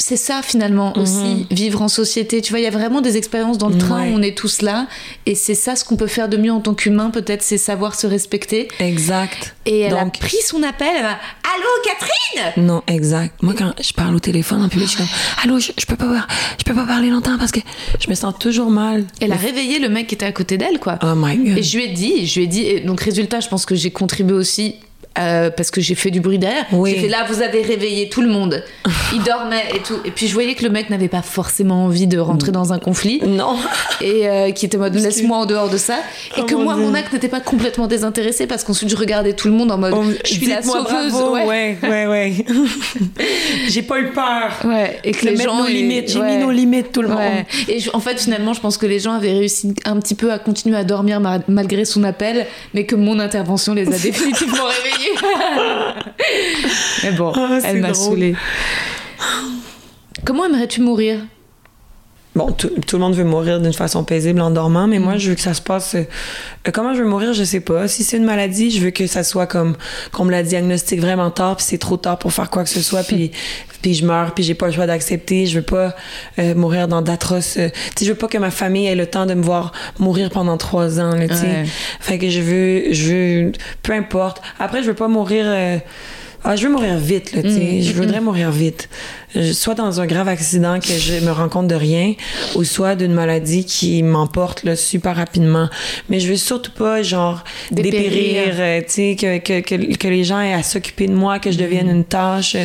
C'est 0.00 0.16
ça, 0.16 0.40
finalement, 0.42 0.96
aussi, 0.98 1.46
vivre 1.50 1.82
en 1.82 1.88
société. 1.88 2.40
Tu 2.40 2.50
vois, 2.50 2.58
il 2.58 2.64
y 2.64 2.66
a 2.66 2.70
vraiment 2.70 3.00
des 3.02 3.16
expériences 3.18 3.58
dans 3.58 3.68
le 3.68 3.76
train 3.76 4.00
Ouais. 4.02 4.10
où 4.12 4.16
on 4.16 4.22
est 4.22 4.36
tous 4.36 4.62
là, 4.62 4.86
et 5.26 5.34
c'est 5.34 5.54
ça 5.54 5.76
ce 5.76 5.84
qu'on 5.84 5.96
peut 5.96 6.06
faire 6.06 6.28
de 6.28 6.36
mieux 6.38 6.50
en 6.52 6.60
tant 6.60 6.74
qu'humain, 6.74 7.10
peut-être, 7.10 7.42
c'est 7.42 7.58
savoir 7.58 7.94
se 7.94 8.06
respecter. 8.06 8.68
Exact. 8.78 9.54
Et 9.66 9.80
elle 9.80 9.90
Donc, 9.92 10.16
a 10.16 10.18
pris 10.20 10.38
son 10.44 10.62
appel, 10.62 10.88
elle 10.96 11.02
va 11.02 11.10
Allô, 11.54 11.68
Catherine? 11.84 12.64
Non, 12.66 12.82
exact. 12.86 13.42
Moi, 13.42 13.54
quand 13.56 13.72
je 13.82 13.92
parle 13.92 14.14
au 14.14 14.20
téléphone 14.20 14.62
en 14.62 14.68
public, 14.68 14.86
je 14.88 14.96
suis 14.96 14.98
comme 14.98 15.08
Allô, 15.44 15.58
je, 15.58 15.72
je 15.78 15.84
peux 15.84 15.96
pas 15.96 16.06
voir- 16.06 16.26
je 16.58 16.64
peux 16.64 16.74
pas 16.74 16.86
parler 16.86 17.10
longtemps 17.10 17.36
parce 17.38 17.50
que 17.52 17.60
je 18.00 18.08
me 18.08 18.14
sens 18.14 18.34
toujours 18.38 18.70
mal. 18.70 19.04
Elle 19.20 19.32
a 19.32 19.36
réveillé 19.36 19.78
le 19.80 19.88
mec 19.88 20.06
qui 20.06 20.14
était 20.14 20.26
à 20.26 20.32
côté 20.32 20.56
d'elle, 20.56 20.78
quoi. 20.78 20.98
Oh 21.02 21.14
my 21.14 21.36
god. 21.36 21.58
Et 21.58 21.62
je 21.62 21.76
lui 21.76 21.84
ai 21.84 21.88
dit, 21.88 22.26
je 22.26 22.38
lui 22.38 22.44
ai 22.44 22.48
dit, 22.48 22.62
et 22.62 22.80
donc 22.80 23.00
résultat, 23.02 23.40
je 23.40 23.48
pense 23.48 23.66
que 23.66 23.74
j'ai 23.74 23.90
contribué 23.90 24.34
aussi 24.34 24.76
euh, 25.18 25.50
parce 25.50 25.70
que 25.70 25.80
j'ai 25.80 25.94
fait 25.94 26.10
du 26.10 26.20
bruit 26.20 26.38
derrière. 26.38 26.64
Oui. 26.72 26.92
J'ai 26.94 27.00
fait 27.02 27.08
là, 27.08 27.26
vous 27.28 27.42
avez 27.42 27.62
réveillé 27.62 28.08
tout 28.08 28.22
le 28.22 28.28
monde. 28.28 28.62
Il 29.12 29.22
dormait 29.24 29.64
et 29.74 29.80
tout. 29.80 29.96
Et 30.04 30.10
puis 30.12 30.28
je 30.28 30.34
voyais 30.34 30.54
que 30.54 30.62
le 30.62 30.70
mec 30.70 30.88
n'avait 30.88 31.08
pas 31.08 31.22
forcément 31.22 31.84
envie 31.84 32.06
de 32.06 32.18
rentrer 32.18 32.52
dans 32.52 32.72
un 32.72 32.78
conflit. 32.78 33.20
Non. 33.26 33.56
Et 34.00 34.28
euh, 34.28 34.50
qui 34.52 34.66
était 34.66 34.76
en 34.76 34.80
mode 34.80 34.94
laisse-moi 34.94 35.36
en 35.38 35.46
dehors 35.46 35.68
de 35.68 35.76
ça. 35.76 35.96
Et 36.36 36.40
Oh 36.40 36.44
que 36.44 36.54
mon 36.54 36.62
moi, 36.64 36.74
Dieu. 36.74 36.84
mon 36.84 36.94
acte 36.94 37.12
n'était 37.12 37.28
pas 37.28 37.40
complètement 37.40 37.86
désintéressé 37.88 38.46
parce 38.46 38.62
qu'ensuite 38.64 38.88
je 38.88 38.96
regardais 38.96 39.32
tout 39.32 39.48
le 39.48 39.54
monde 39.54 39.72
en 39.72 39.78
mode 39.78 39.94
On- 39.94 40.04
je 40.24 40.30
suis 40.32 40.46
la 40.46 40.62
sauveuse. 40.62 41.12
bravo, 41.12 41.34
ouais. 41.34 41.44
ouais, 41.46 41.78
ouais, 41.82 42.06
ouais. 42.06 42.32
J'ai 43.68 43.82
pas 43.82 43.98
eu 44.00 44.10
peur. 44.10 44.52
Ouais, 44.64 44.98
et 45.04 45.12
que 45.12 45.26
les 45.26 45.36
gens 45.36 45.56
nos 45.62 45.66
limites. 45.66 46.10
J'ai 46.12 46.20
ouais. 46.20 46.36
mis 46.36 46.42
nos 46.42 46.50
limites, 46.50 46.92
tout 46.92 47.02
le 47.02 47.08
Ouais. 47.08 47.14
monde. 47.14 47.44
Et 47.68 47.80
je- 47.80 47.90
en 47.92 48.00
fait, 48.00 48.20
finalement, 48.20 48.52
je 48.54 48.60
pense 48.60 48.76
que 48.78 48.86
les 48.86 48.98
gens 49.00 49.12
avaient 49.12 49.32
réussi 49.32 49.74
un 49.84 49.98
petit 49.98 50.14
peu 50.14 50.32
à 50.32 50.38
continuer 50.38 50.76
à 50.76 50.84
dormir 50.84 51.20
ma- 51.20 51.38
malgré 51.48 51.84
son 51.84 52.04
appel, 52.04 52.46
mais 52.74 52.84
que 52.86 52.94
mon 52.94 53.18
intervention 53.18 53.74
les 53.74 53.88
a 53.88 53.90
définitivement 53.98 54.64
réveillés. 54.64 54.99
Mais 57.02 57.12
bon, 57.12 57.32
Ah, 57.34 57.58
elle 57.64 57.80
m'a 57.80 57.94
saoulée. 57.94 58.34
Comment 60.24 60.44
aimerais-tu 60.46 60.80
mourir? 60.80 61.20
Bon, 62.36 62.52
tout, 62.52 62.70
tout 62.86 62.96
le 62.96 63.02
monde 63.02 63.14
veut 63.14 63.24
mourir 63.24 63.60
d'une 63.60 63.72
façon 63.72 64.04
paisible 64.04 64.40
en 64.40 64.50
dormant, 64.50 64.86
mais 64.86 65.00
Mm. 65.00 65.02
moi, 65.02 65.16
je 65.16 65.30
veux 65.30 65.34
que 65.34 65.40
ça 65.40 65.52
se 65.52 65.60
passe. 65.60 65.96
euh, 65.96 66.04
comment 66.72 66.94
je 66.94 67.02
veux 67.02 67.08
mourir, 67.08 67.32
je 67.34 67.42
sais 67.42 67.58
pas. 67.60 67.88
Si 67.88 68.04
c'est 68.04 68.18
une 68.18 68.24
maladie, 68.24 68.70
je 68.70 68.80
veux 68.80 68.90
que 68.90 69.08
ça 69.08 69.24
soit 69.24 69.48
comme 69.48 69.76
qu'on 70.12 70.24
me 70.24 70.30
la 70.30 70.44
diagnostique 70.44 71.00
vraiment 71.00 71.30
tard, 71.32 71.56
puis 71.56 71.66
c'est 71.68 71.78
trop 71.78 71.96
tard 71.96 72.18
pour 72.20 72.32
faire 72.32 72.48
quoi 72.48 72.62
que 72.62 72.70
ce 72.70 72.80
soit, 72.82 73.02
puis 73.02 73.32
puis 73.82 73.94
je 73.94 74.04
meurs, 74.04 74.34
puis 74.34 74.44
j'ai 74.44 74.52
pas 74.54 74.66
le 74.66 74.72
choix 74.72 74.86
d'accepter. 74.86 75.46
Je 75.46 75.56
veux 75.58 75.64
pas 75.64 75.96
euh, 76.38 76.54
mourir 76.54 76.86
dans 76.86 77.00
d'atroces. 77.02 77.56
euh, 77.56 77.70
tu 77.70 78.00
sais, 78.00 78.04
je 78.04 78.10
veux 78.10 78.16
pas 78.18 78.28
que 78.28 78.36
ma 78.38 78.50
famille 78.50 78.86
ait 78.86 78.94
le 78.94 79.06
temps 79.06 79.24
de 79.26 79.32
me 79.34 79.42
voir 79.42 79.72
mourir 79.98 80.28
pendant 80.30 80.56
trois 80.58 81.00
ans, 81.00 81.16
là, 81.16 81.26
tu 81.26 81.34
sais. 81.34 81.46
Ouais. 81.46 81.64
Fait 81.98 82.18
que 82.18 82.28
je 82.28 82.40
veux, 82.42 82.92
je 82.92 83.12
veux, 83.46 83.52
peu 83.82 83.92
importe. 83.94 84.40
Après, 84.58 84.82
je 84.82 84.88
veux 84.88 84.94
pas 84.94 85.08
mourir. 85.08 85.44
euh, 85.48 85.78
ah, 86.44 86.56
je 86.56 86.66
veux 86.66 86.72
mourir 86.72 86.96
vite, 86.96 87.32
là, 87.34 87.42
tu 87.42 87.50
sais. 87.50 87.58
Mm, 87.58 87.82
Je 87.82 87.92
voudrais 87.94 88.20
mourir 88.20 88.50
vite. 88.50 88.88
Soit 89.52 89.74
dans 89.74 90.00
un 90.00 90.06
grave 90.06 90.28
accident 90.28 90.80
que 90.80 90.92
je 90.92 91.24
me 91.24 91.30
rends 91.30 91.48
compte 91.48 91.68
de 91.68 91.74
rien, 91.76 92.14
ou 92.56 92.64
soit 92.64 92.96
d'une 92.96 93.12
maladie 93.12 93.64
qui 93.64 94.02
m'emporte, 94.02 94.64
là, 94.64 94.74
super 94.76 95.14
rapidement. 95.16 95.68
Mais 96.08 96.18
je 96.18 96.28
veux 96.28 96.36
surtout 96.36 96.72
pas, 96.72 97.02
genre, 97.02 97.44
Dépérir. 97.70 98.10
dépérir, 98.10 98.54
euh, 98.58 98.80
tu 98.80 98.86
sais, 98.88 99.16
que, 99.18 99.38
que, 99.38 99.60
que, 99.60 99.96
que 99.96 100.08
les 100.08 100.24
gens 100.24 100.40
aient 100.40 100.52
à 100.52 100.62
s'occuper 100.64 101.06
de 101.06 101.14
moi, 101.14 101.38
que 101.38 101.50
je 101.52 101.58
devienne 101.58 101.86
Mm. 101.86 101.96
une 101.96 102.04
tâche. 102.04 102.56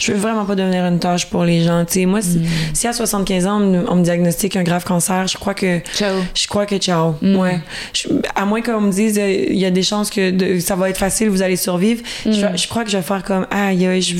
Je 0.00 0.12
veux 0.12 0.18
vraiment 0.18 0.44
pas 0.46 0.54
devenir 0.54 0.84
une 0.86 0.98
tâche 0.98 1.26
pour 1.26 1.44
les 1.44 1.62
gens, 1.62 1.84
tu 1.84 1.92
sais. 2.00 2.06
Moi, 2.06 2.22
si, 2.22 2.38
Mm. 2.38 2.44
si 2.72 2.86
à 2.86 2.92
75 2.94 3.46
ans, 3.46 3.56
on 3.60 3.66
me, 3.66 3.90
on 3.90 3.96
me 3.96 4.02
diagnostique 4.04 4.56
un 4.56 4.62
grave 4.62 4.84
cancer, 4.84 5.26
je 5.26 5.36
crois 5.36 5.54
que 5.54 5.80
Ciao. 5.94 6.14
je 6.34 6.46
crois 6.46 6.64
que 6.64 6.76
ciao. 6.78 7.16
Mm. 7.20 7.36
Ouais. 7.36 7.58
Je- 7.92 8.08
à 8.34 8.44
moins 8.46 8.62
qu'on 8.62 8.80
me 8.80 8.90
dise, 8.92 9.18
euh, 9.18 9.30
il 9.50 9.58
y 9.58 9.66
a 9.66 9.70
des 9.70 9.82
chances 9.82 10.08
que 10.10 10.30
de- 10.30 10.58
ça 10.60 10.74
va 10.74 10.88
être 10.88 10.98
facile, 10.98 11.28
vous 11.28 11.42
allez 11.42 11.56
survivre. 11.56 12.02
Mm. 12.24 12.32
Je, 12.32 12.46
je 12.56 12.68
crois 12.68 12.84
que 12.84 12.90
je 12.90 12.96
vais 12.96 13.02
faire 13.02 13.22
comme, 13.22 13.46
aïe, 13.50 14.00
je- 14.00 14.16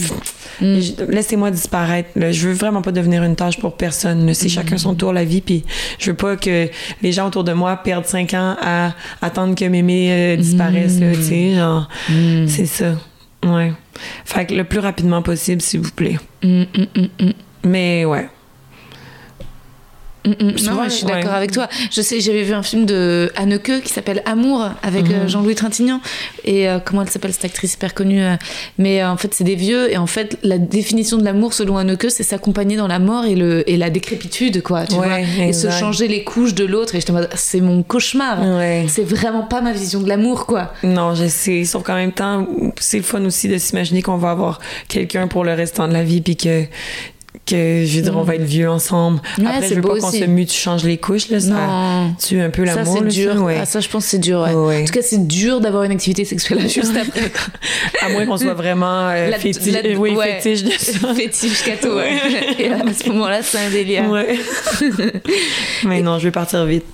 je- 0.60 1.04
laissez-moi 1.08 1.50
disparaître. 1.50 1.93
Là. 2.16 2.32
Je 2.32 2.48
veux 2.48 2.54
vraiment 2.54 2.82
pas 2.82 2.92
devenir 2.92 3.22
une 3.22 3.36
tâche 3.36 3.58
pour 3.58 3.76
personne. 3.76 4.32
C'est 4.34 4.48
chacun 4.48 4.78
son 4.78 4.94
tour, 4.94 5.12
la 5.12 5.24
vie. 5.24 5.40
Puis 5.40 5.64
je 5.98 6.10
veux 6.10 6.16
pas 6.16 6.36
que 6.36 6.68
les 7.02 7.12
gens 7.12 7.26
autour 7.28 7.44
de 7.44 7.52
moi 7.52 7.76
perdent 7.76 8.06
cinq 8.06 8.34
ans 8.34 8.56
à 8.60 8.94
attendre 9.22 9.54
que 9.54 9.64
mémé 9.64 10.08
euh, 10.10 10.36
disparaisse. 10.36 10.98
là, 11.00 11.12
tu 11.14 11.22
sais, 11.22 11.54
genre, 11.54 11.88
c'est 12.46 12.66
ça. 12.66 12.94
Ouais. 13.44 13.72
Fait 14.24 14.46
que 14.46 14.54
le 14.54 14.64
plus 14.64 14.78
rapidement 14.78 15.22
possible, 15.22 15.60
s'il 15.60 15.80
vous 15.80 15.90
plaît. 15.92 16.18
Mm, 16.42 16.62
mm, 16.62 16.86
mm, 16.96 17.26
mm. 17.26 17.32
Mais 17.64 18.04
ouais. 18.04 18.28
Mm, 20.24 20.30
mm. 20.30 20.54
Non, 20.64 20.84
je 20.84 20.88
suis 20.90 21.04
d'accord 21.06 21.30
ouais. 21.30 21.36
avec 21.36 21.52
toi. 21.52 21.68
Je 21.90 22.00
sais, 22.00 22.20
j'avais 22.20 22.42
vu 22.42 22.54
un 22.54 22.62
film 22.62 22.86
de 22.86 23.30
Anneke 23.36 23.82
qui 23.82 23.92
s'appelle 23.92 24.22
Amour 24.24 24.70
avec 24.82 25.10
euh, 25.10 25.28
Jean-Louis 25.28 25.54
Trintignant. 25.54 26.00
Et 26.44 26.68
euh, 26.68 26.78
comment 26.82 27.02
elle 27.02 27.10
s'appelle 27.10 27.32
cette 27.32 27.44
actrice 27.44 27.74
hyper 27.74 27.94
connue 27.94 28.22
euh, 28.22 28.36
Mais 28.78 29.02
euh, 29.02 29.10
en 29.10 29.16
fait, 29.16 29.34
c'est 29.34 29.44
des 29.44 29.54
vieux. 29.54 29.92
Et 29.92 29.96
en 29.96 30.06
fait, 30.06 30.38
la 30.42 30.58
définition 30.58 31.18
de 31.18 31.24
l'amour 31.24 31.52
selon 31.52 31.76
Anneke, 31.76 32.06
c'est 32.10 32.22
s'accompagner 32.22 32.76
dans 32.76 32.86
la 32.86 32.98
mort 32.98 33.26
et, 33.26 33.34
le, 33.34 33.68
et 33.68 33.76
la 33.76 33.90
décrépitude, 33.90 34.62
quoi. 34.62 34.86
Tu 34.86 34.94
Ouais, 34.94 35.24
vois 35.24 35.44
et 35.44 35.52
se 35.52 35.70
changer 35.70 36.08
les 36.08 36.24
couches 36.24 36.54
de 36.54 36.64
l'autre. 36.64 36.94
Et 36.94 37.00
j'étais 37.00 37.10
en 37.10 37.14
mode, 37.14 37.28
c'est 37.34 37.60
mon 37.60 37.82
cauchemar. 37.82 38.40
Ouais. 38.40 38.86
C'est 38.88 39.04
vraiment 39.04 39.42
pas 39.42 39.60
ma 39.60 39.72
vision 39.72 40.00
de 40.00 40.08
l'amour, 40.08 40.46
quoi. 40.46 40.72
Non, 40.82 41.14
je 41.14 41.26
sais. 41.26 41.64
Sauf 41.64 41.82
qu'en 41.82 41.94
même 41.94 42.12
temps, 42.12 42.46
c'est 42.78 42.98
le 42.98 43.02
fun 43.02 43.24
aussi 43.24 43.48
de 43.48 43.58
s'imaginer 43.58 44.02
qu'on 44.02 44.16
va 44.16 44.30
avoir 44.30 44.60
quelqu'un 44.88 45.28
pour 45.28 45.44
le 45.44 45.52
restant 45.52 45.86
de 45.86 45.92
la 45.92 46.02
vie, 46.02 46.20
puis 46.20 46.36
que, 46.36 46.64
que 47.46 47.84
je 47.84 47.96
veux 47.96 48.02
dire, 48.02 48.16
on 48.16 48.22
va 48.22 48.36
être 48.36 48.42
vieux 48.44 48.68
ensemble. 48.70 49.20
Ouais, 49.38 49.44
Après, 49.46 49.60
c'est 49.62 49.68
je 49.70 49.74
veux 49.74 49.80
beau 49.80 49.94
pas 49.94 50.00
qu'on 50.00 50.10
se 50.10 50.24
mue, 50.24 50.46
tu 50.46 50.56
changes 50.56 50.84
les 50.84 50.96
couches, 50.98 51.28
là. 51.28 51.40
Ça 51.40 51.48
Non. 51.48 52.14
tue 52.22 52.40
un 52.40 52.50
peu 52.50 52.64
Ça, 52.66 52.76
l'amour. 52.76 52.94
c'est 52.98 53.04
là, 53.04 53.10
dur. 53.10 53.32
ça, 53.34 53.40
ouais. 53.40 53.56
Ah, 53.60 53.64
ça, 53.66 53.80
je 53.80 53.88
pense 53.88 54.04
que 54.04 54.10
c'est 54.10 54.18
dur, 54.18 54.40
ouais. 54.40 54.82
En 54.82 54.84
tout 54.84 54.92
cas, 54.92 55.02
c'est 55.02 55.26
dur 55.26 55.60
d'avoir 55.60 55.82
une 55.84 55.92
activité 55.92 56.24
sexuelle 56.24 56.68
juste 56.68 56.96
après. 56.96 57.30
À 58.02 58.08
moins 58.10 58.26
qu'on 58.26 58.36
soit 58.36 58.54
vraiment 58.54 59.08
euh, 59.08 59.30
La- 59.30 59.38
fétiche, 59.38 59.72
la- 59.72 59.98
oui, 59.98 60.14
fétiche 60.42 60.62
de 60.64 60.70
ça. 60.70 61.14
Fétiche 61.14 61.62
cato, 61.64 61.96
ouais. 61.96 62.18
Et 62.58 62.68
à 62.70 62.80
ce 62.92 63.08
moment-là, 63.10 63.42
c'est 63.42 63.58
un 63.58 63.70
délire. 63.70 64.04
Mais 65.84 66.00
non, 66.02 66.18
je 66.18 66.24
vais 66.24 66.30
partir 66.30 66.64
vite. 66.66 66.84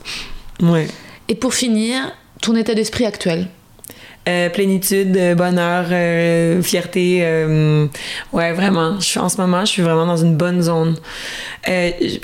Ouais. 0.62 0.86
Et 1.28 1.34
pour 1.34 1.54
finir, 1.54 2.12
ton 2.42 2.54
état 2.56 2.74
d'esprit 2.74 3.06
actuel? 3.06 3.48
Euh, 4.28 4.50
plénitude, 4.50 5.16
euh, 5.16 5.34
bonheur, 5.34 5.86
euh, 5.90 6.60
fierté. 6.62 7.20
ouais, 8.32 8.52
vraiment. 8.52 9.00
Je 9.00 9.04
suis 9.06 9.18
en 9.18 9.30
ce 9.30 9.38
moment, 9.38 9.62
je 9.62 9.70
suis 9.70 9.82
vraiment 9.82 10.04
dans 10.04 10.18
une 10.18 10.36
bonne 10.36 10.60
zone. 10.60 10.96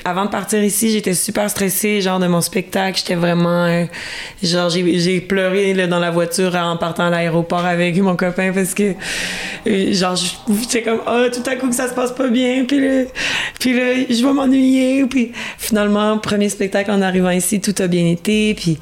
Avant 0.05 0.25
de 0.25 0.29
partir 0.29 0.63
ici, 0.63 0.91
j'étais 0.91 1.15
super 1.15 1.49
stressée, 1.49 2.01
genre 2.01 2.19
de 2.19 2.27
mon 2.27 2.41
spectacle. 2.41 2.99
J'étais 2.99 3.15
vraiment, 3.15 3.85
genre 4.43 4.69
j'ai 4.69 5.21
pleuré 5.21 5.73
là, 5.73 5.87
dans 5.87 5.99
la 5.99 6.11
voiture 6.11 6.55
en 6.55 6.77
partant 6.77 7.07
à 7.07 7.09
l'aéroport 7.09 7.65
avec 7.65 7.97
mon 7.97 8.15
copain 8.15 8.51
parce 8.53 8.73
que, 8.73 8.93
genre, 9.65 10.15
j'étais 10.15 10.83
comme, 10.83 11.01
oh, 11.07 11.25
tout 11.33 11.49
à 11.49 11.55
coup 11.55 11.67
que 11.69 11.75
ça 11.75 11.87
se 11.87 11.93
passe 11.93 12.11
pas 12.11 12.27
bien, 12.27 12.65
puis 12.67 12.79
là, 12.79 13.03
puis 13.59 13.73
là, 13.73 13.93
je 14.09 14.25
vais 14.25 14.33
m'ennuyer. 14.33 15.05
Puis 15.05 15.31
finalement, 15.57 16.17
premier 16.19 16.49
spectacle 16.49 16.91
en 16.91 17.01
arrivant 17.01 17.31
ici, 17.31 17.59
tout 17.59 17.75
a 17.79 17.87
bien 17.87 18.05
été, 18.05 18.53
puis 18.53 18.77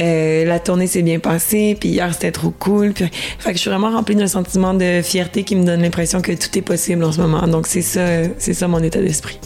euh, 0.00 0.44
la 0.44 0.58
tournée 0.58 0.86
s'est 0.86 1.02
bien 1.02 1.18
passée, 1.18 1.76
puis 1.78 1.90
hier 1.90 2.12
c'était 2.12 2.32
trop 2.32 2.50
cool. 2.50 2.92
Puis, 2.92 3.06
fait 3.38 3.50
que 3.50 3.56
je 3.56 3.60
suis 3.60 3.70
vraiment 3.70 3.90
remplie 3.90 4.16
d'un 4.16 4.26
sentiment 4.26 4.74
de 4.74 5.00
fierté 5.02 5.42
qui 5.42 5.56
me 5.56 5.64
donne 5.64 5.82
l'impression 5.82 6.20
que 6.20 6.32
tout 6.32 6.56
est 6.56 6.62
possible 6.62 7.04
en 7.04 7.12
ce 7.12 7.20
moment. 7.20 7.46
Donc 7.46 7.66
c'est 7.66 7.82
ça, 7.82 8.06
c'est 8.38 8.54
ça 8.54 8.68
mon 8.68 8.82
état 8.82 9.00
d'esprit. 9.00 9.38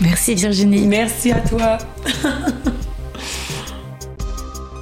Merci 0.00 0.34
Virginie. 0.34 0.86
Merci 0.86 1.32
à 1.32 1.40
toi. 1.40 1.78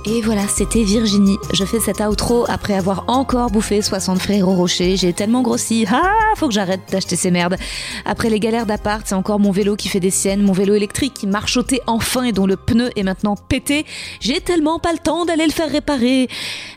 Et 0.04 0.20
voilà, 0.20 0.48
c'était 0.48 0.82
Virginie. 0.82 1.38
Je 1.54 1.64
fais 1.64 1.78
cet 1.78 2.00
outro 2.00 2.44
après 2.48 2.74
avoir 2.74 3.04
encore 3.06 3.50
bouffé 3.50 3.80
60 3.80 4.18
frères 4.18 4.48
au 4.48 4.54
rocher. 4.54 4.96
J'ai 4.96 5.12
tellement 5.12 5.42
grossi. 5.42 5.86
Ah, 5.88 6.10
faut 6.36 6.48
que 6.48 6.54
j'arrête 6.54 6.80
d'acheter 6.90 7.14
ces 7.14 7.30
merdes. 7.30 7.56
Après 8.04 8.28
les 8.28 8.40
galères 8.40 8.66
d'appart, 8.66 9.06
c'est 9.06 9.14
encore 9.14 9.38
mon 9.38 9.52
vélo 9.52 9.76
qui 9.76 9.88
fait 9.88 10.00
des 10.00 10.10
siennes, 10.10 10.42
mon 10.42 10.52
vélo 10.52 10.74
électrique 10.74 11.14
qui 11.14 11.28
marchotait 11.28 11.82
enfin 11.86 12.24
et 12.24 12.32
dont 12.32 12.46
le 12.46 12.56
pneu 12.56 12.90
est 12.96 13.04
maintenant 13.04 13.36
pété. 13.36 13.86
J'ai 14.18 14.40
tellement 14.40 14.80
pas 14.80 14.92
le 14.92 14.98
temps 14.98 15.24
d'aller 15.24 15.46
le 15.46 15.52
faire 15.52 15.70
réparer. 15.70 16.26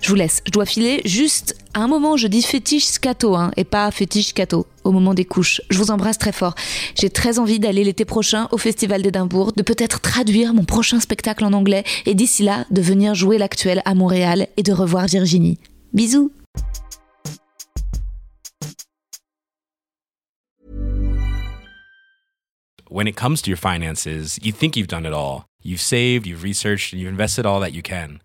Je 0.01 0.09
vous 0.09 0.15
laisse, 0.15 0.43
je 0.45 0.51
dois 0.51 0.65
filer 0.67 1.01
juste 1.05 1.55
à 1.75 1.81
un 1.81 1.87
moment, 1.87 2.15
je 2.15 2.27
dis 2.27 2.41
fétiche 2.41 2.85
scato, 2.85 3.35
hein, 3.35 3.51
et 3.57 3.65
pas 3.65 3.91
fétiche 3.91 4.33
cato, 4.33 4.65
au 4.85 4.93
moment 4.93 5.13
des 5.13 5.25
couches. 5.25 5.61
Je 5.69 5.77
vous 5.77 5.91
embrasse 5.91 6.17
très 6.17 6.31
fort. 6.31 6.55
J'ai 6.97 7.09
très 7.09 7.37
envie 7.37 7.59
d'aller 7.59 7.83
l'été 7.83 8.05
prochain 8.05 8.47
au 8.53 8.57
Festival 8.57 9.01
d'Édimbourg, 9.01 9.51
de 9.51 9.61
peut-être 9.61 9.99
traduire 9.99 10.53
mon 10.53 10.63
prochain 10.63 11.01
spectacle 11.01 11.43
en 11.43 11.51
anglais, 11.51 11.83
et 12.05 12.15
d'ici 12.15 12.43
là, 12.43 12.65
de 12.71 12.81
venir 12.81 13.13
jouer 13.13 13.37
l'actuel 13.37 13.81
à 13.83 13.93
Montréal 13.93 14.47
et 14.55 14.63
de 14.63 14.71
revoir 14.71 15.07
Virginie. 15.07 15.59
Bisous 15.93 16.31
finances. 27.91 28.24